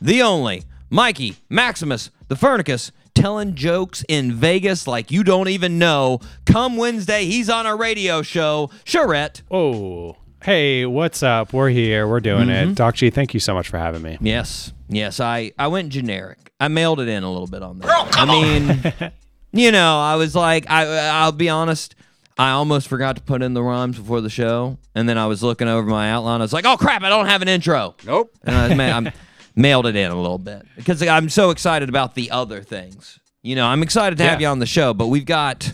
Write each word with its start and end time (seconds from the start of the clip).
the 0.00 0.22
only, 0.22 0.64
Mikey 0.88 1.36
Maximus, 1.48 2.10
the 2.28 2.36
Furnicus, 2.36 2.92
telling 3.14 3.54
jokes 3.54 4.04
in 4.08 4.32
Vegas 4.32 4.86
like 4.86 5.10
you 5.10 5.22
don't 5.24 5.48
even 5.48 5.78
know. 5.78 6.20
Come 6.46 6.76
Wednesday, 6.76 7.24
he's 7.26 7.50
on 7.50 7.66
our 7.66 7.76
radio 7.76 8.22
show. 8.22 8.70
Charette. 8.84 9.42
Oh, 9.50 10.16
hey, 10.42 10.86
what's 10.86 11.22
up? 11.22 11.52
We're 11.52 11.68
here. 11.70 12.06
We're 12.08 12.20
doing 12.20 12.48
Mm-hmm. 12.48 12.70
it. 12.70 12.74
Doc 12.76 12.94
G, 12.94 13.10
thank 13.10 13.34
you 13.34 13.40
so 13.40 13.52
much 13.54 13.68
for 13.68 13.78
having 13.78 14.02
me. 14.02 14.16
Yes, 14.20 14.72
yes, 14.88 15.20
I, 15.20 15.52
I 15.58 15.66
went 15.68 15.90
generic. 15.90 16.38
I 16.60 16.68
mailed 16.68 17.00
it 17.00 17.08
in 17.08 17.22
a 17.22 17.30
little 17.30 17.46
bit 17.48 17.62
on 17.62 17.78
that. 17.80 18.16
I 18.16 18.24
mean, 18.26 19.12
you 19.52 19.72
know, 19.72 19.98
I 19.98 20.16
was 20.16 20.34
like, 20.34 20.70
I, 20.70 20.84
I'll 21.08 21.32
be 21.32 21.48
honest. 21.48 21.94
I 22.38 22.50
almost 22.52 22.88
forgot 22.88 23.16
to 23.16 23.22
put 23.22 23.42
in 23.42 23.52
the 23.52 23.62
rhymes 23.62 23.98
before 23.98 24.22
the 24.22 24.30
show, 24.30 24.78
and 24.94 25.06
then 25.06 25.18
I 25.18 25.26
was 25.26 25.42
looking 25.42 25.68
over 25.68 25.86
my 25.86 26.10
outline. 26.10 26.40
I 26.40 26.44
was 26.44 26.54
like, 26.54 26.64
"Oh 26.64 26.78
crap! 26.78 27.02
I 27.02 27.10
don't 27.10 27.26
have 27.26 27.42
an 27.42 27.48
intro." 27.48 27.96
Nope. 28.06 28.34
And 28.44 28.56
I 28.56 28.74
ma- 28.74 28.96
I'm, 28.96 29.12
mailed 29.56 29.86
it 29.86 29.96
in 29.96 30.10
a 30.10 30.20
little 30.20 30.38
bit 30.38 30.66
because 30.76 31.02
I'm 31.02 31.28
so 31.28 31.50
excited 31.50 31.88
about 31.88 32.14
the 32.14 32.30
other 32.30 32.62
things. 32.62 33.18
You 33.42 33.56
know, 33.56 33.66
I'm 33.66 33.82
excited 33.82 34.18
to 34.18 34.24
have 34.24 34.40
Yeah. 34.40 34.48
you 34.48 34.50
on 34.52 34.58
the 34.58 34.66
show, 34.66 34.92
but 34.94 35.06
we've 35.08 35.24
got 35.24 35.72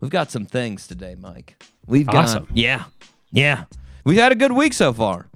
we've 0.00 0.10
got 0.10 0.30
some 0.30 0.46
things 0.46 0.86
today, 0.86 1.16
Mike. 1.18 1.62
We've 1.86 2.06
got 2.06 2.24
Awesome. 2.26 2.48
yeah, 2.52 2.84
yeah. 3.30 3.64
We've 4.04 4.18
had 4.18 4.32
a 4.32 4.36
good 4.36 4.52
week 4.52 4.72
so 4.72 4.92
far. 4.92 5.26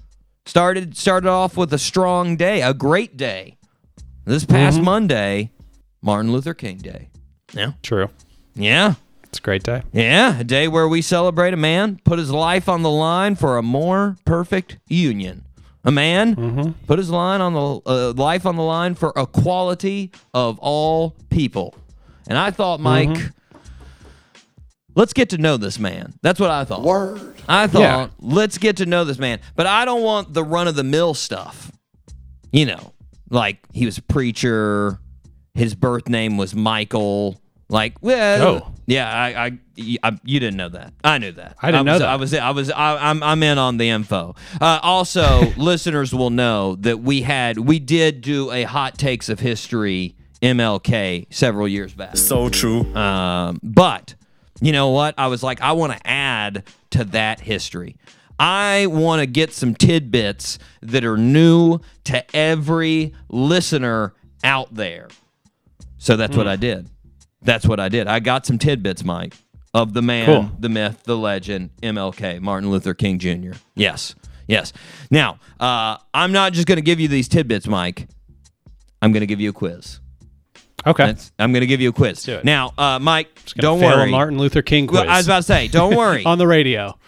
Started 0.46 0.96
started 0.96 1.28
off 1.28 1.56
with 1.56 1.72
a 1.72 1.78
strong 1.78 2.36
day, 2.36 2.62
a 2.62 2.74
great 2.74 3.16
day. 3.16 3.56
This 4.24 4.44
past 4.44 4.76
Mm-hmm. 4.76 4.84
Monday, 4.84 5.50
Martin 6.00 6.32
Luther 6.32 6.54
King 6.54 6.78
Day. 6.78 7.08
Yeah, 7.52 7.72
True. 7.82 8.08
yeah, 8.54 8.94
It's 9.24 9.38
a 9.38 9.42
great 9.42 9.62
day. 9.64 9.82
yeah. 9.92 10.38
A 10.38 10.44
day 10.44 10.68
where 10.68 10.86
we 10.88 11.02
celebrate 11.02 11.52
a 11.52 11.56
man 11.56 12.00
put 12.04 12.18
his 12.18 12.30
life 12.30 12.68
on 12.68 12.82
the 12.82 12.90
line 12.90 13.34
for 13.34 13.58
a 13.58 13.62
more 13.62 14.16
perfect 14.24 14.78
union. 14.86 15.44
A 15.84 15.90
man 15.90 16.36
Mm-hmm. 16.36 16.70
put 16.86 16.98
his 16.98 17.10
line 17.10 17.40
on 17.40 17.52
the 17.54 17.80
uh, 17.90 18.12
life 18.12 18.46
on 18.46 18.56
the 18.56 18.62
line 18.62 18.94
for 18.94 19.12
equality 19.16 20.12
of 20.32 20.58
all 20.60 21.16
people. 21.30 21.74
And 22.28 22.38
I 22.38 22.50
thought, 22.52 22.78
Mike, 22.80 23.08
Mm-hmm. 23.08 23.58
let's 24.94 25.12
get 25.12 25.30
to 25.30 25.38
know 25.38 25.56
this 25.56 25.78
man. 25.78 26.14
That's 26.22 26.38
what 26.38 26.50
I 26.50 26.64
thought. 26.64 26.82
Word. 26.82 27.34
I 27.48 27.66
thought, 27.66 27.80
Yeah. 27.80 28.08
let's 28.20 28.58
get 28.58 28.76
to 28.76 28.86
know 28.86 29.04
this 29.04 29.18
man. 29.18 29.40
But 29.56 29.66
I 29.66 29.84
don't 29.84 30.02
want 30.02 30.32
the 30.32 30.44
run 30.44 30.68
of 30.68 30.76
the 30.76 30.84
mill 30.84 31.14
stuff. 31.14 31.72
You 32.52 32.66
know, 32.66 32.92
like 33.30 33.58
he 33.72 33.84
was 33.86 33.98
a 33.98 34.02
preacher. 34.02 34.98
His 35.54 35.74
birth 35.74 36.08
name 36.08 36.36
was 36.36 36.54
Michael. 36.54 37.41
Like, 37.72 37.94
well, 38.02 38.46
Oh. 38.66 38.72
yeah, 38.86 39.10
I, 39.10 39.46
I, 39.46 39.58
I- 40.02 40.18
you 40.24 40.38
didn't 40.38 40.56
know 40.58 40.68
that. 40.68 40.92
I 41.02 41.16
knew 41.16 41.32
that. 41.32 41.56
I 41.62 41.70
didn't 41.70 41.86
know 41.86 41.92
was, 41.92 42.00
that. 42.00 42.08
I 42.10 42.16
was, 42.16 42.34
I 42.34 42.50
was, 42.50 42.70
I, 42.70 43.10
I'm, 43.10 43.22
I'm 43.22 43.42
in 43.42 43.56
on 43.56 43.78
the 43.78 43.88
info. 43.88 44.36
Uh, 44.60 44.78
also, 44.82 45.40
listeners 45.56 46.14
will 46.14 46.28
know 46.30 46.76
that 46.76 47.00
we 47.00 47.22
had, 47.22 47.56
we 47.58 47.78
did 47.78 48.20
do 48.20 48.50
a 48.52 48.64
hot 48.64 48.98
takes 48.98 49.30
of 49.30 49.40
history 49.40 50.14
MLK 50.42 51.26
several 51.32 51.66
years 51.66 51.94
back. 51.94 52.16
So 52.18 52.50
true. 52.50 52.94
Um, 52.94 53.58
but 53.62 54.16
you 54.60 54.72
know 54.72 54.90
what? 54.90 55.14
I 55.16 55.28
was 55.28 55.42
like, 55.42 55.62
I 55.62 55.72
want 55.72 55.92
to 55.94 56.06
add 56.06 56.64
to 56.90 57.04
that 57.06 57.40
history. 57.40 57.96
I 58.38 58.86
want 58.86 59.20
to 59.20 59.26
get 59.26 59.52
some 59.52 59.74
tidbits 59.74 60.58
that 60.82 61.04
are 61.04 61.16
new 61.16 61.78
to 62.04 62.36
every 62.36 63.14
listener 63.30 64.12
out 64.44 64.74
there. 64.74 65.08
So 65.98 66.16
that's 66.16 66.36
what 66.36 66.48
I 66.48 66.56
did. 66.56 66.90
That's 67.42 67.66
what 67.66 67.80
I 67.80 67.88
did. 67.88 68.06
I 68.06 68.20
got 68.20 68.46
some 68.46 68.58
tidbits, 68.58 69.04
Mike, 69.04 69.34
of 69.74 69.92
the 69.94 70.02
man, 70.02 70.26
Cool. 70.26 70.50
the 70.58 70.68
myth, 70.68 71.02
the 71.04 71.16
legend, 71.16 71.70
MLK, 71.82 72.40
Martin 72.40 72.70
Luther 72.70 72.94
King 72.94 73.18
Jr. 73.18 73.52
Yes, 73.74 74.14
yes. 74.46 74.72
Now, 75.10 75.38
uh, 75.60 75.96
I'm 76.14 76.32
not 76.32 76.52
just 76.52 76.66
going 76.66 76.76
to 76.76 76.82
give 76.82 77.00
you 77.00 77.08
these 77.08 77.28
tidbits, 77.28 77.66
Mike. 77.66 78.08
I'm 79.00 79.12
going 79.12 79.20
to 79.22 79.26
give 79.26 79.40
you 79.40 79.50
a 79.50 79.52
quiz. 79.52 79.98
Okay. 80.86 81.06
That's, 81.06 81.32
I'm 81.38 81.52
going 81.52 81.60
to 81.60 81.66
give 81.66 81.80
you 81.80 81.90
a 81.90 81.92
quiz. 81.92 82.28
Now, 82.44 82.72
uh, 82.76 82.98
Mike, 83.00 83.28
don't 83.56 83.80
worry. 83.80 84.10
Martin 84.10 84.38
Luther 84.38 84.62
King 84.62 84.86
quiz 84.88 85.02
Well, 85.02 85.10
I 85.10 85.18
was 85.18 85.26
about 85.26 85.36
to 85.38 85.42
say, 85.44 85.68
don't 85.68 85.96
worry. 85.96 86.24
on 86.26 86.38
the 86.38 86.46
radio. 86.46 86.98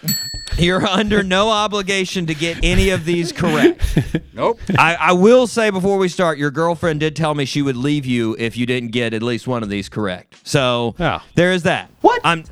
You're 0.58 0.86
under 0.86 1.22
no 1.22 1.50
obligation 1.50 2.26
to 2.26 2.34
get 2.34 2.58
any 2.62 2.90
of 2.90 3.04
these 3.04 3.32
correct. 3.32 3.80
Nope. 4.34 4.58
I, 4.76 4.96
I 4.96 5.12
will 5.12 5.46
say 5.46 5.70
before 5.70 5.96
we 5.96 6.08
start, 6.08 6.38
your 6.38 6.50
girlfriend 6.50 6.98
did 6.98 7.14
tell 7.14 7.36
me 7.36 7.44
she 7.44 7.62
would 7.62 7.76
leave 7.76 8.04
you 8.04 8.34
if 8.36 8.56
you 8.56 8.66
didn't 8.66 8.90
get 8.90 9.14
at 9.14 9.22
least 9.22 9.46
one 9.46 9.62
of 9.62 9.68
these 9.68 9.88
correct. 9.88 10.34
So 10.42 10.96
Oh. 10.98 11.22
there 11.36 11.52
is 11.52 11.62
that. 11.62 11.88
What? 12.00 12.20
I'm 12.24 12.42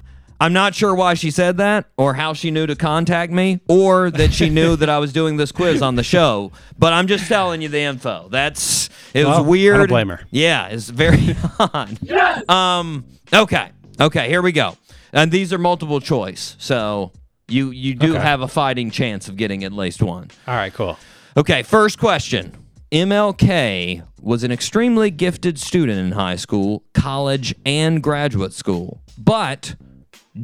I'm 0.40 0.52
not 0.52 0.76
sure 0.76 0.94
why 0.94 1.14
she 1.14 1.32
said 1.32 1.56
that 1.56 1.86
or 1.96 2.14
how 2.14 2.34
she 2.34 2.52
knew 2.52 2.66
to 2.66 2.76
contact 2.76 3.32
me 3.32 3.60
or 3.68 4.10
that 4.12 4.32
she 4.32 4.48
knew 4.48 4.76
that 4.76 4.88
I 4.88 4.98
was 5.00 5.12
doing 5.12 5.36
this 5.38 5.50
quiz 5.50 5.82
on 5.82 5.96
the 5.96 6.02
show, 6.04 6.52
but 6.78 6.92
I'm 6.92 7.08
just 7.08 7.26
telling 7.26 7.62
you 7.62 7.69
the 7.69 7.80
info. 7.80 8.28
That's 8.30 8.88
it 9.12 9.24
was 9.24 9.26
Well, 9.26 9.34
I 9.34 9.38
don't 9.38 9.48
weird. 9.48 9.88
blame 9.88 10.08
her. 10.10 10.20
Yeah, 10.30 10.69
it's 10.69 10.88
very 10.88 11.36
odd. 11.58 12.48
Um 12.48 13.04
okay. 13.32 13.70
Okay, 14.00 14.28
here 14.28 14.40
we 14.42 14.52
go. 14.52 14.76
And 15.12 15.32
these 15.32 15.52
are 15.52 15.58
multiple 15.58 16.00
choice. 16.00 16.54
So 16.60 17.10
you 17.52 17.70
you 17.70 17.94
do 17.94 18.14
Okay. 18.14 18.22
have 18.22 18.40
a 18.40 18.48
fighting 18.48 18.90
chance 18.90 19.28
of 19.28 19.36
getting 19.36 19.62
at 19.64 19.72
least 19.72 20.02
one. 20.02 20.30
All 20.48 20.54
right, 20.54 20.72
cool. 20.72 20.98
Okay, 21.36 21.62
first 21.62 21.98
question. 21.98 22.52
MLK 22.90 24.02
was 24.20 24.44
an 24.44 24.52
extremely 24.52 25.10
gifted 25.10 25.58
student 25.58 25.98
in 25.98 26.12
high 26.12 26.36
school, 26.36 26.82
college, 26.94 27.54
and 27.64 28.02
graduate 28.02 28.52
school. 28.52 29.00
But 29.16 29.76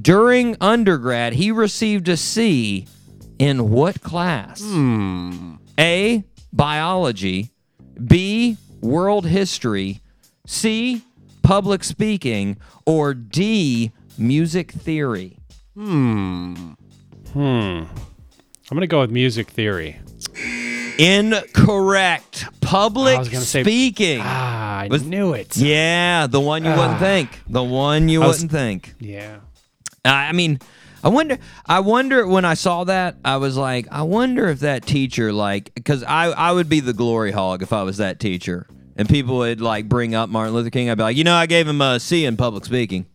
during 0.01 0.57
undergrad, 0.61 1.35
he 1.35 1.51
received 1.51 2.09
a 2.09 2.17
C 2.17 2.87
in 3.39 3.71
what 3.71 4.01
class? 4.01 4.61
Hmm. 4.63 5.55
A. 5.79 6.25
Biology. 6.53 7.51
B. 8.07 8.57
World 8.81 9.27
history. 9.27 10.01
C. 10.47 11.03
Public 11.43 11.85
speaking. 11.85 12.57
Or 12.87 13.15
D. 13.15 13.93
Music 14.17 14.73
theory. 14.73 15.39
Hmm. 15.75 16.73
I'm 17.35 17.87
gonna 18.71 18.87
go 18.87 19.01
with 19.01 19.11
music 19.11 19.49
theory. 19.51 19.99
Incorrect. 20.99 22.47
Public 22.61 23.17
I 23.17 23.19
was 23.19 23.29
gonna 23.29 23.45
say- 23.45 23.63
speaking. 23.63 24.21
Ah, 24.23 24.81
I 24.81 24.89
Was- 24.91 25.05
knew 25.05 25.33
it. 25.33 25.57
Yeah, 25.57 26.27
the 26.27 26.41
one 26.41 26.65
you 26.65 26.71
wouldn't 26.71 26.99
think. 26.99 27.41
The 27.49 27.63
one 27.63 28.09
you 28.09 28.21
was- 28.21 28.37
wouldn't 28.37 28.51
think. 28.53 28.95
Yeah. 29.01 29.37
I 30.05 30.29
I 30.29 30.33
mean, 30.33 30.59
I 31.03 31.09
wonder. 31.09 31.39
I 31.67 31.81
wonder 31.81 32.27
when 32.27 32.45
I 32.45 32.55
saw 32.55 32.85
that, 32.85 33.17
I 33.25 33.37
was 33.37 33.57
like, 33.57 33.87
I 33.91 34.03
wonder 34.03 34.49
if 34.49 34.61
that 34.61 34.85
teacher, 34.87 35.33
like, 35.33 35.73
because 35.75 36.03
I 36.05 36.27
I 36.27 36.53
would 36.53 36.69
be 36.69 36.81
the 36.81 36.93
glory 36.93 37.31
hog 37.31 37.63
if 37.63 37.73
I 37.73 37.83
was 37.85 37.99
that 37.99 38.19
teacher, 38.21 38.67
and 38.97 39.09
people 39.09 39.39
would 39.39 39.61
like 39.61 39.89
bring 39.89 40.15
up 40.15 40.29
Martin 40.29 40.55
Luther 40.55 40.71
King. 40.71 40.91
I'd 40.91 40.97
be 40.99 41.05
like, 41.05 41.17
you 41.17 41.25
know, 41.25 41.35
I 41.37 41.47
gave 41.47 41.67
him 41.69 41.81
a 41.81 42.01
C 42.01 42.25
in 42.25 42.37
public 42.37 42.65
speaking. 42.65 43.07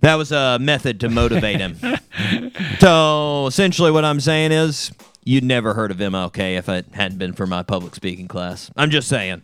That 0.00 0.14
was 0.14 0.32
a 0.32 0.58
method 0.60 1.00
to 1.00 1.08
motivate 1.08 1.60
him. 1.60 1.76
so 2.78 3.46
essentially, 3.46 3.90
what 3.90 4.04
I'm 4.04 4.20
saying 4.20 4.52
is, 4.52 4.92
you'd 5.24 5.44
never 5.44 5.74
heard 5.74 5.90
of 5.90 5.98
MLK 5.98 6.56
if 6.58 6.68
it 6.68 6.86
hadn't 6.92 7.18
been 7.18 7.32
for 7.34 7.46
my 7.46 7.62
public 7.62 7.94
speaking 7.94 8.28
class. 8.28 8.70
I'm 8.76 8.90
just 8.90 9.08
saying. 9.08 9.42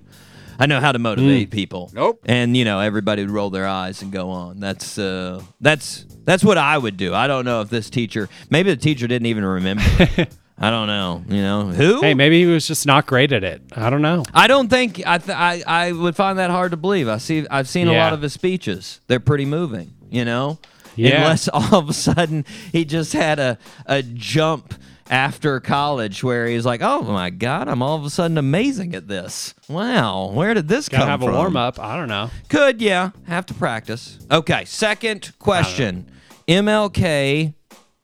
I 0.58 0.64
know 0.66 0.80
how 0.80 0.92
to 0.92 0.98
motivate 0.98 1.50
people. 1.50 1.90
Nope. 1.92 2.22
And 2.24 2.56
you 2.56 2.64
know, 2.64 2.80
everybody 2.80 3.22
would 3.22 3.30
roll 3.30 3.50
their 3.50 3.66
eyes 3.66 4.00
and 4.00 4.10
go 4.10 4.30
on. 4.30 4.58
That's 4.58 4.98
uh 4.98 5.42
that's 5.60 6.06
that's 6.24 6.42
what 6.42 6.56
I 6.58 6.78
would 6.78 6.96
do. 6.96 7.14
I 7.14 7.26
don't 7.26 7.44
know 7.44 7.60
if 7.60 7.68
this 7.68 7.90
teacher 7.90 8.28
maybe 8.48 8.70
the 8.70 8.80
teacher 8.80 9.06
didn't 9.06 9.26
even 9.26 9.44
remember. 9.44 9.84
I 10.58 10.70
don't 10.70 10.86
know. 10.86 11.22
You 11.28 11.42
know 11.42 11.66
who? 11.66 12.00
Hey, 12.00 12.14
maybe 12.14 12.40
he 12.42 12.46
was 12.46 12.66
just 12.66 12.86
not 12.86 13.04
great 13.04 13.32
at 13.32 13.44
it. 13.44 13.60
I 13.72 13.90
don't 13.90 14.00
know. 14.00 14.24
I 14.32 14.46
don't 14.46 14.68
think 14.68 15.02
I, 15.06 15.18
th- 15.18 15.36
I 15.36 15.62
I 15.66 15.92
would 15.92 16.16
find 16.16 16.38
that 16.38 16.50
hard 16.50 16.70
to 16.70 16.78
believe. 16.78 17.08
I 17.08 17.18
see 17.18 17.46
I've 17.50 17.68
seen 17.68 17.88
a 17.88 17.92
lot 17.92 18.14
of 18.14 18.22
his 18.22 18.32
speeches. 18.32 19.00
They're 19.06 19.20
pretty 19.20 19.44
moving, 19.44 19.92
you 20.10 20.24
know? 20.24 20.58
Yeah. 20.96 21.18
Unless 21.18 21.48
all 21.52 21.74
of 21.74 21.88
a 21.88 21.92
sudden 21.92 22.44
he 22.72 22.84
just 22.84 23.12
had 23.12 23.38
a 23.38 23.58
a 23.86 24.02
jump 24.02 24.74
after 25.08 25.60
college 25.60 26.24
where 26.24 26.46
he's 26.46 26.66
like, 26.66 26.80
"Oh 26.82 27.02
my 27.02 27.30
god, 27.30 27.68
I'm 27.68 27.82
all 27.82 27.96
of 27.96 28.04
a 28.04 28.10
sudden 28.10 28.38
amazing 28.38 28.94
at 28.94 29.08
this. 29.08 29.54
Wow, 29.68 30.30
where 30.32 30.54
did 30.54 30.68
this 30.68 30.88
Gotta 30.88 31.02
come 31.02 31.08
have 31.10 31.20
from?" 31.20 31.34
a 31.34 31.38
warm 31.38 31.56
up. 31.56 31.78
I 31.78 31.96
don't 31.96 32.08
know. 32.08 32.30
Could, 32.48 32.80
yeah. 32.80 33.10
Have 33.26 33.46
to 33.46 33.54
practice. 33.54 34.18
Okay, 34.30 34.64
second 34.64 35.32
question. 35.38 36.10
MLK 36.48 37.54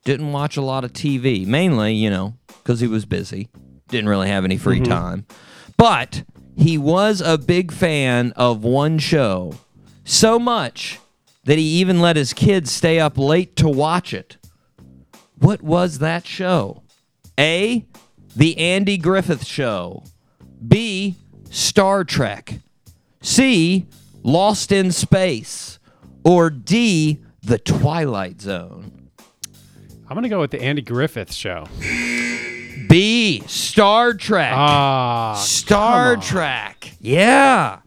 didn't 0.03 0.31
watch 0.31 0.57
a 0.57 0.61
lot 0.61 0.83
of 0.83 0.91
TV, 0.93 1.45
mainly, 1.45 1.93
you 1.93 2.09
know, 2.09 2.35
because 2.47 2.79
he 2.79 2.87
was 2.87 3.05
busy. 3.05 3.49
Didn't 3.87 4.09
really 4.09 4.27
have 4.27 4.43
any 4.43 4.57
free 4.57 4.79
mm-hmm. 4.79 4.91
time. 4.91 5.25
But 5.77 6.23
he 6.57 6.77
was 6.77 7.21
a 7.21 7.37
big 7.37 7.71
fan 7.71 8.33
of 8.35 8.63
one 8.63 8.99
show, 8.99 9.53
so 10.03 10.37
much 10.37 10.99
that 11.45 11.57
he 11.57 11.63
even 11.63 11.99
let 11.99 12.15
his 12.15 12.33
kids 12.33 12.71
stay 12.71 12.99
up 12.99 13.17
late 13.17 13.55
to 13.57 13.67
watch 13.67 14.13
it. 14.13 14.37
What 15.39 15.61
was 15.61 15.99
that 15.99 16.25
show? 16.25 16.83
A. 17.39 17.85
The 18.35 18.57
Andy 18.57 18.97
Griffith 18.97 19.45
Show. 19.45 20.03
B. 20.65 21.15
Star 21.49 22.03
Trek. 22.03 22.59
C. 23.21 23.85
Lost 24.23 24.71
in 24.71 24.91
Space. 24.91 25.79
Or 26.23 26.49
D. 26.49 27.19
The 27.41 27.59
Twilight 27.59 28.41
Zone. 28.41 29.09
I'm 30.07 30.15
gonna 30.15 30.29
go 30.29 30.39
with 30.39 30.51
the 30.51 30.61
Andy 30.61 30.81
Griffith 30.81 31.33
show. 31.33 31.67
B. 32.87 33.41
Star 33.47 34.13
Trek. 34.13 34.53
Ah, 34.55 35.33
Star. 35.35 36.17
Trek. 36.17 36.93
Yeah. 36.99 37.79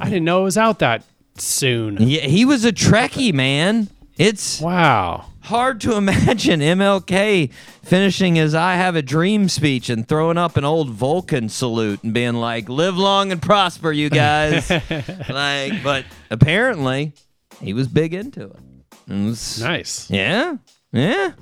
I 0.00 0.04
didn't 0.06 0.24
know 0.24 0.40
it 0.40 0.44
was 0.44 0.58
out 0.58 0.78
that 0.80 1.04
soon. 1.40 1.96
Yeah, 2.00 2.22
he 2.22 2.44
was 2.44 2.64
a 2.64 2.72
Trekkie, 2.72 3.32
man. 3.34 3.88
It's 4.18 4.60
Wow. 4.60 5.26
hard 5.40 5.80
to 5.82 5.94
imagine 5.96 6.60
MLK 6.60 7.50
finishing 7.82 8.34
his 8.36 8.54
I 8.54 8.74
Have 8.74 8.96
a 8.96 9.02
Dream 9.02 9.48
speech 9.48 9.90
and 9.90 10.08
throwing 10.08 10.38
up 10.38 10.56
an 10.56 10.64
old 10.64 10.90
Vulcan 10.90 11.48
salute 11.48 12.02
and 12.02 12.12
being 12.14 12.34
like, 12.34 12.68
live 12.68 12.96
long 12.96 13.30
and 13.32 13.40
prosper, 13.42 13.92
you 13.92 14.08
guys. 14.10 14.70
like, 15.28 15.82
but 15.82 16.04
apparently 16.30 17.12
he 17.60 17.72
was 17.74 17.88
big 17.88 18.14
into 18.14 18.44
it. 18.44 18.56
It 19.08 19.24
was- 19.26 19.60
Nice. 19.62 20.10
Yeah. 20.10 20.56
Yeah. 20.92 21.32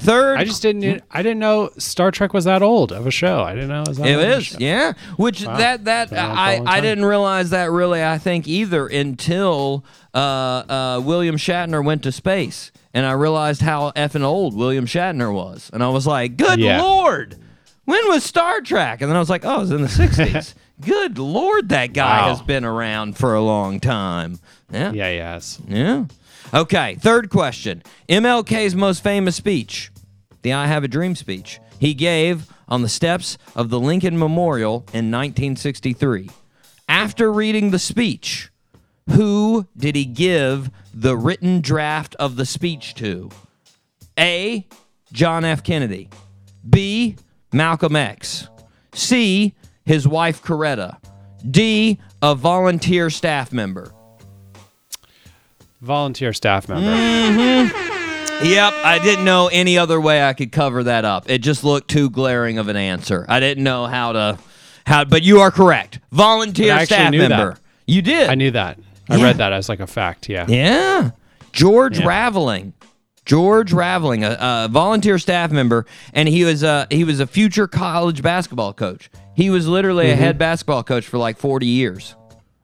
Third 0.00 0.38
I 0.38 0.44
just 0.44 0.62
didn't. 0.62 1.02
I 1.10 1.22
didn't 1.22 1.40
know 1.40 1.70
Star 1.78 2.10
Trek 2.10 2.32
was 2.32 2.44
that 2.44 2.62
old 2.62 2.92
of 2.92 3.06
a 3.06 3.10
show. 3.10 3.42
I 3.42 3.54
didn't 3.54 3.68
know 3.70 3.82
it 3.82 3.88
was 3.88 3.98
that 3.98 4.06
It 4.06 4.14
old 4.16 4.38
is, 4.42 4.56
yeah. 4.60 4.92
Which 5.16 5.40
that 5.40 5.84
that 5.84 6.10
Been 6.10 6.18
around 6.18 6.34
for 6.36 6.64
a 6.64 6.70
I 6.70 6.76
I 6.76 6.80
didn't 6.80 7.04
realize 7.04 7.50
that 7.50 7.70
really. 7.70 8.04
I 8.04 8.18
think 8.18 8.46
either 8.46 8.86
until 8.86 9.84
uh, 10.14 10.18
uh, 10.18 11.02
William 11.04 11.36
Shatner 11.36 11.84
went 11.84 12.02
to 12.04 12.12
space, 12.12 12.70
and 12.94 13.04
I 13.06 13.12
realized 13.12 13.60
how 13.62 13.90
effing 13.92 14.22
old 14.22 14.54
William 14.56 14.86
Shatner 14.86 15.32
was, 15.32 15.68
and 15.72 15.82
I 15.82 15.88
was 15.88 16.06
like, 16.06 16.36
"Good 16.36 16.58
Yeah. 16.60 16.80
lord, 16.80 17.36
when 17.84 18.08
was 18.08 18.22
Star 18.24 18.60
Trek?" 18.60 19.00
And 19.02 19.10
then 19.10 19.16
I 19.16 19.20
was 19.20 19.30
like, 19.30 19.44
"Oh, 19.44 19.56
it 19.56 19.60
was 19.60 19.70
in 19.72 19.82
the 19.82 19.88
'60s." 19.88 20.54
Good 20.80 21.18
lord, 21.18 21.70
that 21.70 21.92
guy 21.92 22.20
Wow. 22.22 22.28
has 22.28 22.40
been 22.40 22.64
around 22.64 23.16
for 23.16 23.34
a 23.34 23.40
long 23.42 23.80
time. 23.80 24.38
Yeah, 24.72 24.92
Yeah, 24.92 25.10
yes. 25.10 25.60
yeah. 25.66 26.04
Okay, 26.52 26.96
third 27.00 27.28
question. 27.28 27.82
MLK's 28.08 28.74
most 28.74 29.02
famous 29.02 29.36
speech, 29.36 29.90
the 30.42 30.54
I 30.54 30.66
Have 30.66 30.82
a 30.82 30.88
Dream 30.88 31.14
speech, 31.14 31.60
he 31.78 31.92
gave 31.92 32.50
on 32.68 32.80
the 32.80 32.88
steps 32.88 33.36
of 33.54 33.68
the 33.68 33.78
Lincoln 33.78 34.18
Memorial 34.18 34.76
in 34.94 35.10
1963. 35.10 36.30
After 36.88 37.30
reading 37.30 37.70
the 37.70 37.78
speech, 37.78 38.50
who 39.10 39.66
did 39.76 39.94
he 39.94 40.06
give 40.06 40.70
the 40.94 41.16
written 41.16 41.60
draft 41.60 42.14
of 42.16 42.36
the 42.36 42.46
speech 42.46 42.94
to? 42.94 43.30
A. 44.18 44.66
John 45.12 45.44
F. 45.44 45.62
Kennedy. 45.62 46.08
B. 46.68 47.16
Malcolm 47.52 47.94
X. 47.94 48.48
C. 48.94 49.54
His 49.84 50.08
wife 50.08 50.42
Coretta. 50.42 50.98
D. 51.48 51.98
A 52.22 52.34
volunteer 52.34 53.10
staff 53.10 53.52
member. 53.52 53.92
Volunteer 55.80 56.32
staff 56.32 56.68
member. 56.68 56.90
Yep, 56.90 58.72
I 58.84 59.00
didn't 59.02 59.24
know 59.24 59.48
any 59.48 59.78
other 59.78 60.00
way 60.00 60.22
I 60.24 60.32
could 60.32 60.52
cover 60.52 60.84
that 60.84 61.04
up. 61.04 61.28
It 61.28 61.38
just 61.38 61.64
looked 61.64 61.88
too 61.90 62.08
glaring 62.08 62.58
of 62.58 62.68
an 62.68 62.76
answer. 62.76 63.26
I 63.28 63.40
didn't 63.40 63.64
know 63.64 63.86
how 63.86 64.12
to 64.12 64.38
how 64.86 65.04
but 65.04 65.22
you 65.22 65.40
are 65.40 65.50
correct. 65.50 65.98
Volunteer 66.12 66.84
staff 66.86 67.10
knew 67.10 67.18
that. 67.20 67.28
member. 67.30 67.58
You 67.86 68.00
did. 68.02 68.30
I 68.30 68.34
knew 68.36 68.52
that. 68.52 68.78
I 69.08 69.16
Yeah. 69.16 69.24
read 69.24 69.38
that 69.38 69.52
as 69.52 69.68
like 69.68 69.80
a 69.80 69.86
fact. 69.88 70.28
Yeah. 70.28 70.46
Yeah. 70.48 71.10
George 71.52 71.98
Yeah. 71.98 72.06
Raveling. 72.06 72.74
George 73.24 73.72
Raveling, 73.72 74.24
a, 74.24 74.38
a 74.40 74.68
volunteer 74.70 75.18
staff 75.18 75.50
member, 75.50 75.84
and 76.14 76.28
he 76.28 76.44
was 76.44 76.62
a 76.62 76.86
he 76.90 77.04
was 77.04 77.20
a 77.20 77.26
future 77.26 77.66
college 77.66 78.22
basketball 78.22 78.72
coach. 78.72 79.10
He 79.34 79.50
was 79.50 79.66
literally 79.66 80.06
Mm-hmm. 80.06 80.12
a 80.20 80.24
head 80.24 80.38
basketball 80.38 80.82
coach 80.84 81.06
for 81.06 81.18
like 81.18 81.38
40 81.38 81.66
years. 81.66 82.14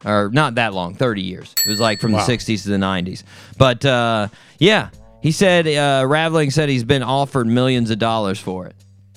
Or 0.04 0.28
not 0.32 0.56
that 0.56 0.74
long, 0.74 0.94
30 0.94 1.22
years. 1.22 1.54
It 1.64 1.68
was 1.68 1.80
like 1.80 2.00
from 2.00 2.12
Wow. 2.12 2.26
the 2.26 2.32
60s 2.36 2.62
to 2.64 2.68
the 2.70 2.76
90s. 2.76 3.22
But 3.56 3.84
uh, 3.84 4.28
yeah, 4.58 4.90
he 5.22 5.32
said 5.32 5.66
uh, 5.66 6.04
Raveling 6.06 6.50
said 6.50 6.68
he's 6.68 6.84
been 6.84 7.02
offered 7.02 7.46
millions 7.46 7.90
of 7.90 7.98
dollars 7.98 8.38
for 8.38 8.66
it. 8.66 8.74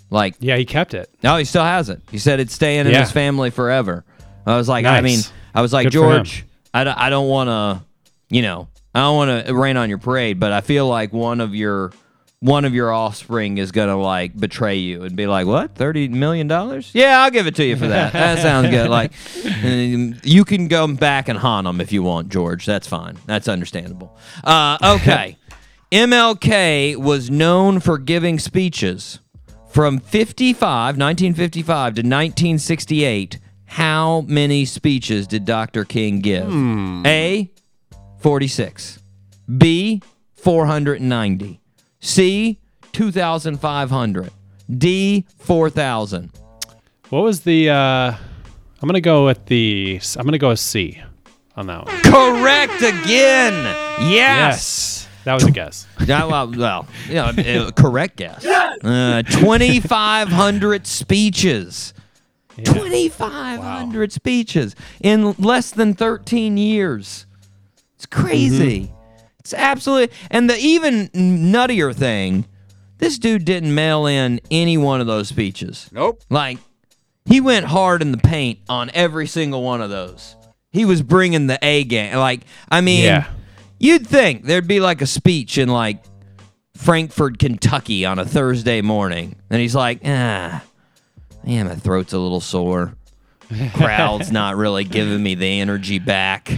Like 0.09 0.35
Yeah, 0.39 0.55
he 0.55 0.63
kept 0.65 0.93
it. 0.93 1.09
no, 1.23 1.35
he 1.37 1.43
still 1.43 1.63
has 1.63 1.89
it. 1.89 2.01
He 2.09 2.17
said 2.17 2.39
it's 2.39 2.53
staying 2.53 2.85
in 2.85 2.93
Yeah. 2.93 3.01
his 3.01 3.11
family 3.11 3.49
forever. 3.49 4.05
I 4.45 4.55
was 4.55 4.69
like, 4.69 4.85
I 4.85 5.01
mean, 5.01 5.19
I 5.53 5.61
was 5.61 5.73
like, 5.73 5.87
Good. 5.87 5.91
George, 5.93 6.45
I 6.73 6.85
don't, 6.85 6.97
I 6.97 7.09
don't 7.09 7.27
want 7.27 7.49
to, 7.49 7.83
you 8.33 8.41
know, 8.41 8.69
I 8.95 9.01
don't 9.01 9.15
want 9.17 9.45
to 9.47 9.53
rain 9.53 9.75
on 9.75 9.89
your 9.89 9.97
parade, 9.97 10.39
but 10.39 10.53
I 10.53 10.61
feel 10.61 10.87
like 10.87 11.11
one 11.11 11.41
of 11.41 11.53
your 11.53 11.91
one 12.39 12.65
of 12.65 12.73
your 12.73 12.91
offspring 12.93 13.57
is 13.57 13.71
gonna 13.71 13.97
like 13.99 14.37
betray 14.37 14.75
you 14.75 15.03
and 15.03 15.15
be 15.15 15.25
like, 15.27 15.47
"What? 15.47 15.75
Thirty 15.75 16.07
million 16.07 16.47
dollars? 16.47 16.91
Yeah, 16.93 17.21
I'll 17.21 17.31
give 17.31 17.47
it 17.47 17.55
to 17.55 17.65
you 17.65 17.75
for 17.75 17.87
that. 17.87 18.13
That 18.27 18.39
sounds 18.39 18.69
good. 18.69 18.89
Like, 18.89 19.11
um, 19.63 20.15
you 20.23 20.45
can 20.45 20.67
go 20.67 20.87
back 20.87 21.29
and 21.29 21.37
haunt 21.39 21.65
them 21.65 21.81
if 21.81 21.91
you 21.91 22.03
want, 22.03 22.29
George. 22.29 22.65
That's 22.65 22.87
fine. 22.87 23.17
That's 23.25 23.47
understandable. 23.47 24.17
Uh, 24.43 24.77
okay, 24.83 25.37
MLK 25.91 26.95
was 26.97 27.29
known 27.31 27.79
for 27.79 27.97
giving 27.97 28.37
speeches 28.39 29.19
from 29.69 29.99
55, 29.99 30.97
1955 30.97 31.93
to 31.95 32.01
1968. 32.01 33.39
How 33.65 34.21
many 34.21 34.63
speeches 34.65 35.27
did 35.27 35.43
Dr. 35.45 35.83
King 35.85 36.21
give? 36.21 36.47
A, 37.05 37.51
46. 38.19 38.99
B, 39.57 40.01
490. 40.35 41.59
C, 42.07 42.59
2,500. 42.93 44.31
D, 44.77 45.25
4,000. 45.39 46.31
What 47.09 47.23
was 47.23 47.41
the? 47.41 47.69
uh 47.69 48.15
I'm 48.79 48.87
gonna 48.87 49.01
go 49.01 49.25
with 49.25 49.45
the. 49.47 49.99
I'm 50.17 50.25
gonna 50.25 50.37
go 50.37 50.49
with 50.49 50.59
C 50.59 51.01
on 51.55 51.67
that 51.67 51.85
one. 51.85 51.97
Correct 52.03 52.77
again. 52.81 53.53
Yes. 54.11 55.07
That 55.25 55.33
was 55.33 55.43
a 55.43 55.51
guess. 55.51 55.85
Yeah, 56.05 56.23
well, 56.25 56.49
well, 56.55 56.87
you 57.07 57.15
know, 57.15 57.25
uh, 57.25 57.71
correct 57.71 58.15
guess. 58.15 58.45
Uh, 58.45 59.23
2,500 59.29 60.87
speeches. 60.87 61.93
2,500 62.63 64.11
speeches 64.13 64.73
in 65.01 65.33
less 65.33 65.71
than 65.71 65.93
13 65.93 66.57
years. 66.57 67.25
It's 67.95 68.05
crazy. 68.05 68.93
It's 69.47 69.53
absolutely. 69.53 70.13
And 70.29 70.49
the 70.49 70.57
even 70.57 71.07
nuttier 71.09 71.95
thing, 71.95 72.45
this 72.97 73.17
dude 73.17 73.45
didn't 73.45 73.73
mail 73.73 74.05
in 74.05 74.41
any 74.51 74.77
one 74.77 74.99
of 74.99 75.07
those 75.07 75.29
speeches. 75.29 75.89
Nope. 75.93 76.21
Like, 76.29 76.57
he 77.23 77.39
went 77.39 77.65
hard 77.67 78.01
in 78.01 78.11
the 78.11 78.17
paint 78.17 78.59
on 78.67 78.91
every 78.93 79.25
single 79.25 79.63
one 79.63 79.81
of 79.81 79.89
those. 79.89 80.35
He 80.71 80.83
was 80.83 81.01
bringing 81.01 81.47
the 81.47 81.57
A 81.61 81.85
game. 81.85 82.17
Like, 82.17 82.41
I 82.69 82.81
mean, 82.81 83.05
Yeah. 83.05 83.27
you'd 83.79 84.05
think 84.05 84.43
there'd 84.43 84.67
be 84.67 84.81
like 84.81 85.01
a 85.01 85.07
speech 85.07 85.57
in 85.57 85.69
like 85.69 86.03
Frankfort, 86.75 87.39
Kentucky 87.39 88.03
on 88.05 88.19
a 88.19 88.25
Thursday 88.25 88.81
morning. 88.81 89.37
And 89.49 89.61
he's 89.61 89.75
like, 89.75 90.01
ah, 90.03 90.61
man, 91.45 91.67
my 91.67 91.75
throat's 91.75 92.11
a 92.11 92.19
little 92.19 92.41
sore. 92.41 92.95
Crowd's 93.73 94.31
not 94.31 94.55
really 94.55 94.83
giving 94.83 95.21
me 95.23 95.35
the 95.35 95.59
energy 95.61 95.99
back. 95.99 96.51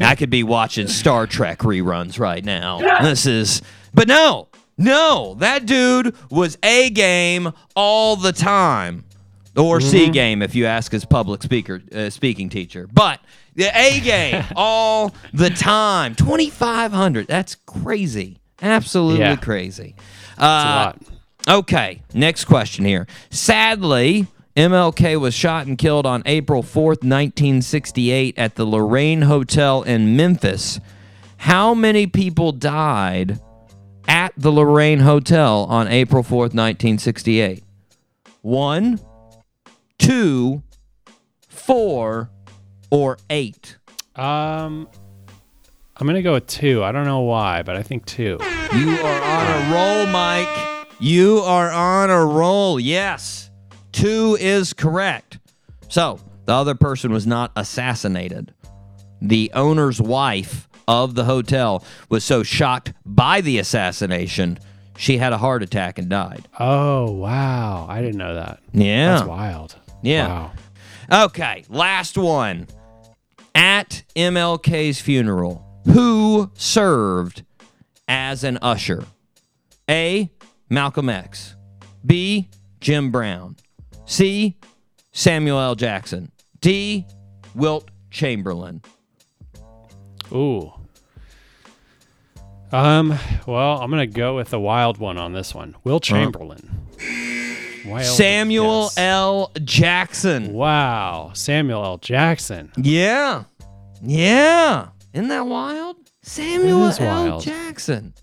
I 0.00 0.14
could 0.14 0.30
be 0.30 0.42
watching 0.42 0.88
Star 0.88 1.26
Trek 1.26 1.58
reruns 1.60 2.18
right 2.18 2.44
now. 2.44 2.78
This 3.02 3.26
is, 3.26 3.62
but 3.92 4.08
no, 4.08 4.48
no, 4.78 5.34
that 5.38 5.66
dude 5.66 6.14
was 6.30 6.56
A 6.62 6.90
game 6.90 7.52
all 7.74 8.16
the 8.16 8.32
time, 8.32 9.04
or 9.56 9.80
C 9.80 10.08
game 10.10 10.42
if 10.42 10.54
you 10.54 10.66
ask 10.66 10.92
his 10.92 11.04
public 11.04 11.42
speaker 11.42 11.82
uh, 11.94 12.10
speaking 12.10 12.48
teacher. 12.48 12.86
But 12.92 13.20
the 13.54 13.70
A 13.78 14.00
game 14.00 14.44
all 14.56 15.14
the 15.32 15.50
time, 15.50 16.14
twenty 16.14 16.50
five 16.50 16.92
hundred. 16.92 17.26
That's 17.26 17.54
crazy, 17.66 18.38
absolutely 18.62 19.20
Yeah. 19.20 19.36
crazy. 19.36 19.94
Lot. 20.38 20.98
Okay, 21.48 22.02
next 22.12 22.44
question 22.46 22.84
here. 22.84 23.06
Sadly, 23.30 24.26
MLK 24.56 25.20
was 25.20 25.34
shot 25.34 25.66
and 25.66 25.76
killed 25.76 26.06
on 26.06 26.22
April 26.24 26.62
4th, 26.62 27.04
1968, 27.04 28.38
at 28.38 28.54
the 28.54 28.64
Lorraine 28.64 29.22
Hotel 29.22 29.82
in 29.82 30.16
Memphis. 30.16 30.80
How 31.36 31.74
many 31.74 32.06
people 32.06 32.52
died 32.52 33.38
at 34.08 34.32
the 34.34 34.50
Lorraine 34.50 35.00
Hotel 35.00 35.66
on 35.68 35.88
April 35.88 36.22
4th, 36.22 36.54
1968? 36.54 37.62
One, 38.40 38.98
two, 39.98 40.62
four, 41.48 42.30
or 42.90 43.18
eight? 43.28 43.76
Um, 44.14 44.88
I'm 45.96 46.06
gonna 46.06 46.22
go 46.22 46.32
with 46.32 46.46
two. 46.46 46.82
I 46.82 46.92
don't 46.92 47.04
know 47.04 47.20
why, 47.20 47.62
but 47.62 47.76
I 47.76 47.82
think 47.82 48.06
two. 48.06 48.38
You 48.74 48.90
are 49.00 49.22
on 49.22 49.46
a 49.46 49.74
roll, 49.74 50.06
Mike. 50.06 50.88
You 50.98 51.40
are 51.40 51.70
on 51.70 52.08
a 52.08 52.24
roll. 52.24 52.80
Yes. 52.80 53.45
Two 53.96 54.36
is 54.38 54.72
correct. 54.74 55.38
So, 55.88 56.20
The 56.44 56.52
other 56.52 56.74
person 56.74 57.12
was 57.12 57.26
not 57.26 57.50
assassinated. 57.56 58.52
The 59.20 59.50
owner's 59.54 60.00
wife 60.00 60.68
of 60.86 61.14
the 61.14 61.24
hotel 61.24 61.82
was 62.08 62.22
so 62.22 62.42
shocked 62.42 62.92
by 63.04 63.40
the 63.40 63.58
assassination, 63.58 64.58
she 64.96 65.18
had 65.18 65.32
a 65.32 65.38
heart 65.38 65.62
attack 65.62 65.98
and 65.98 66.08
died. 66.08 66.46
Oh 66.60 67.10
wow, 67.10 67.86
I 67.88 68.00
didn't 68.02 68.18
know 68.18 68.34
that. 68.34 68.60
Yeah. 68.72 69.16
That's 69.16 69.26
wild. 69.26 69.76
Yeah. 70.02 70.28
Wow. 71.10 71.24
Okay, 71.24 71.64
last 71.68 72.16
one. 72.18 72.66
At 73.54 74.02
MLK's 74.14 75.00
funeral, 75.00 75.64
who 75.86 76.50
served 76.54 77.44
as 78.06 78.44
an 78.44 78.58
usher? 78.60 79.04
A. 79.88 80.30
Malcolm 80.68 81.08
X. 81.08 81.56
B. 82.04 82.50
Jim 82.80 83.10
Brown. 83.10 83.56
C. 84.06 84.56
Samuel 85.12 85.58
L. 85.58 85.74
Jackson. 85.74 86.30
D. 86.60 87.06
Wilt 87.54 87.90
Chamberlain. 88.10 88.82
Ooh. 90.32 90.72
Um. 92.72 93.18
Well, 93.46 93.80
I'm 93.80 93.90
gonna 93.90 94.06
go 94.06 94.36
with 94.36 94.50
the 94.50 94.58
wild 94.58 94.98
one 94.98 95.18
on 95.18 95.32
this 95.32 95.54
one. 95.54 95.76
Will 95.84 96.00
Chamberlain. 96.00 96.88
Wild, 97.86 98.04
Samuel 98.04 98.82
yes. 98.82 98.98
L. 98.98 99.52
Jackson. 99.62 100.52
Wow, 100.52 101.30
Samuel 101.34 101.84
L. 101.84 101.98
Jackson. 101.98 102.72
Yeah. 102.76 103.44
Yeah. 104.02 104.88
Isn't 105.12 105.28
that 105.28 105.46
wild? 105.46 105.96
Samuel 106.22 106.88
L. 106.88 106.96
wild. 107.00 107.42
Jackson. 107.42 108.14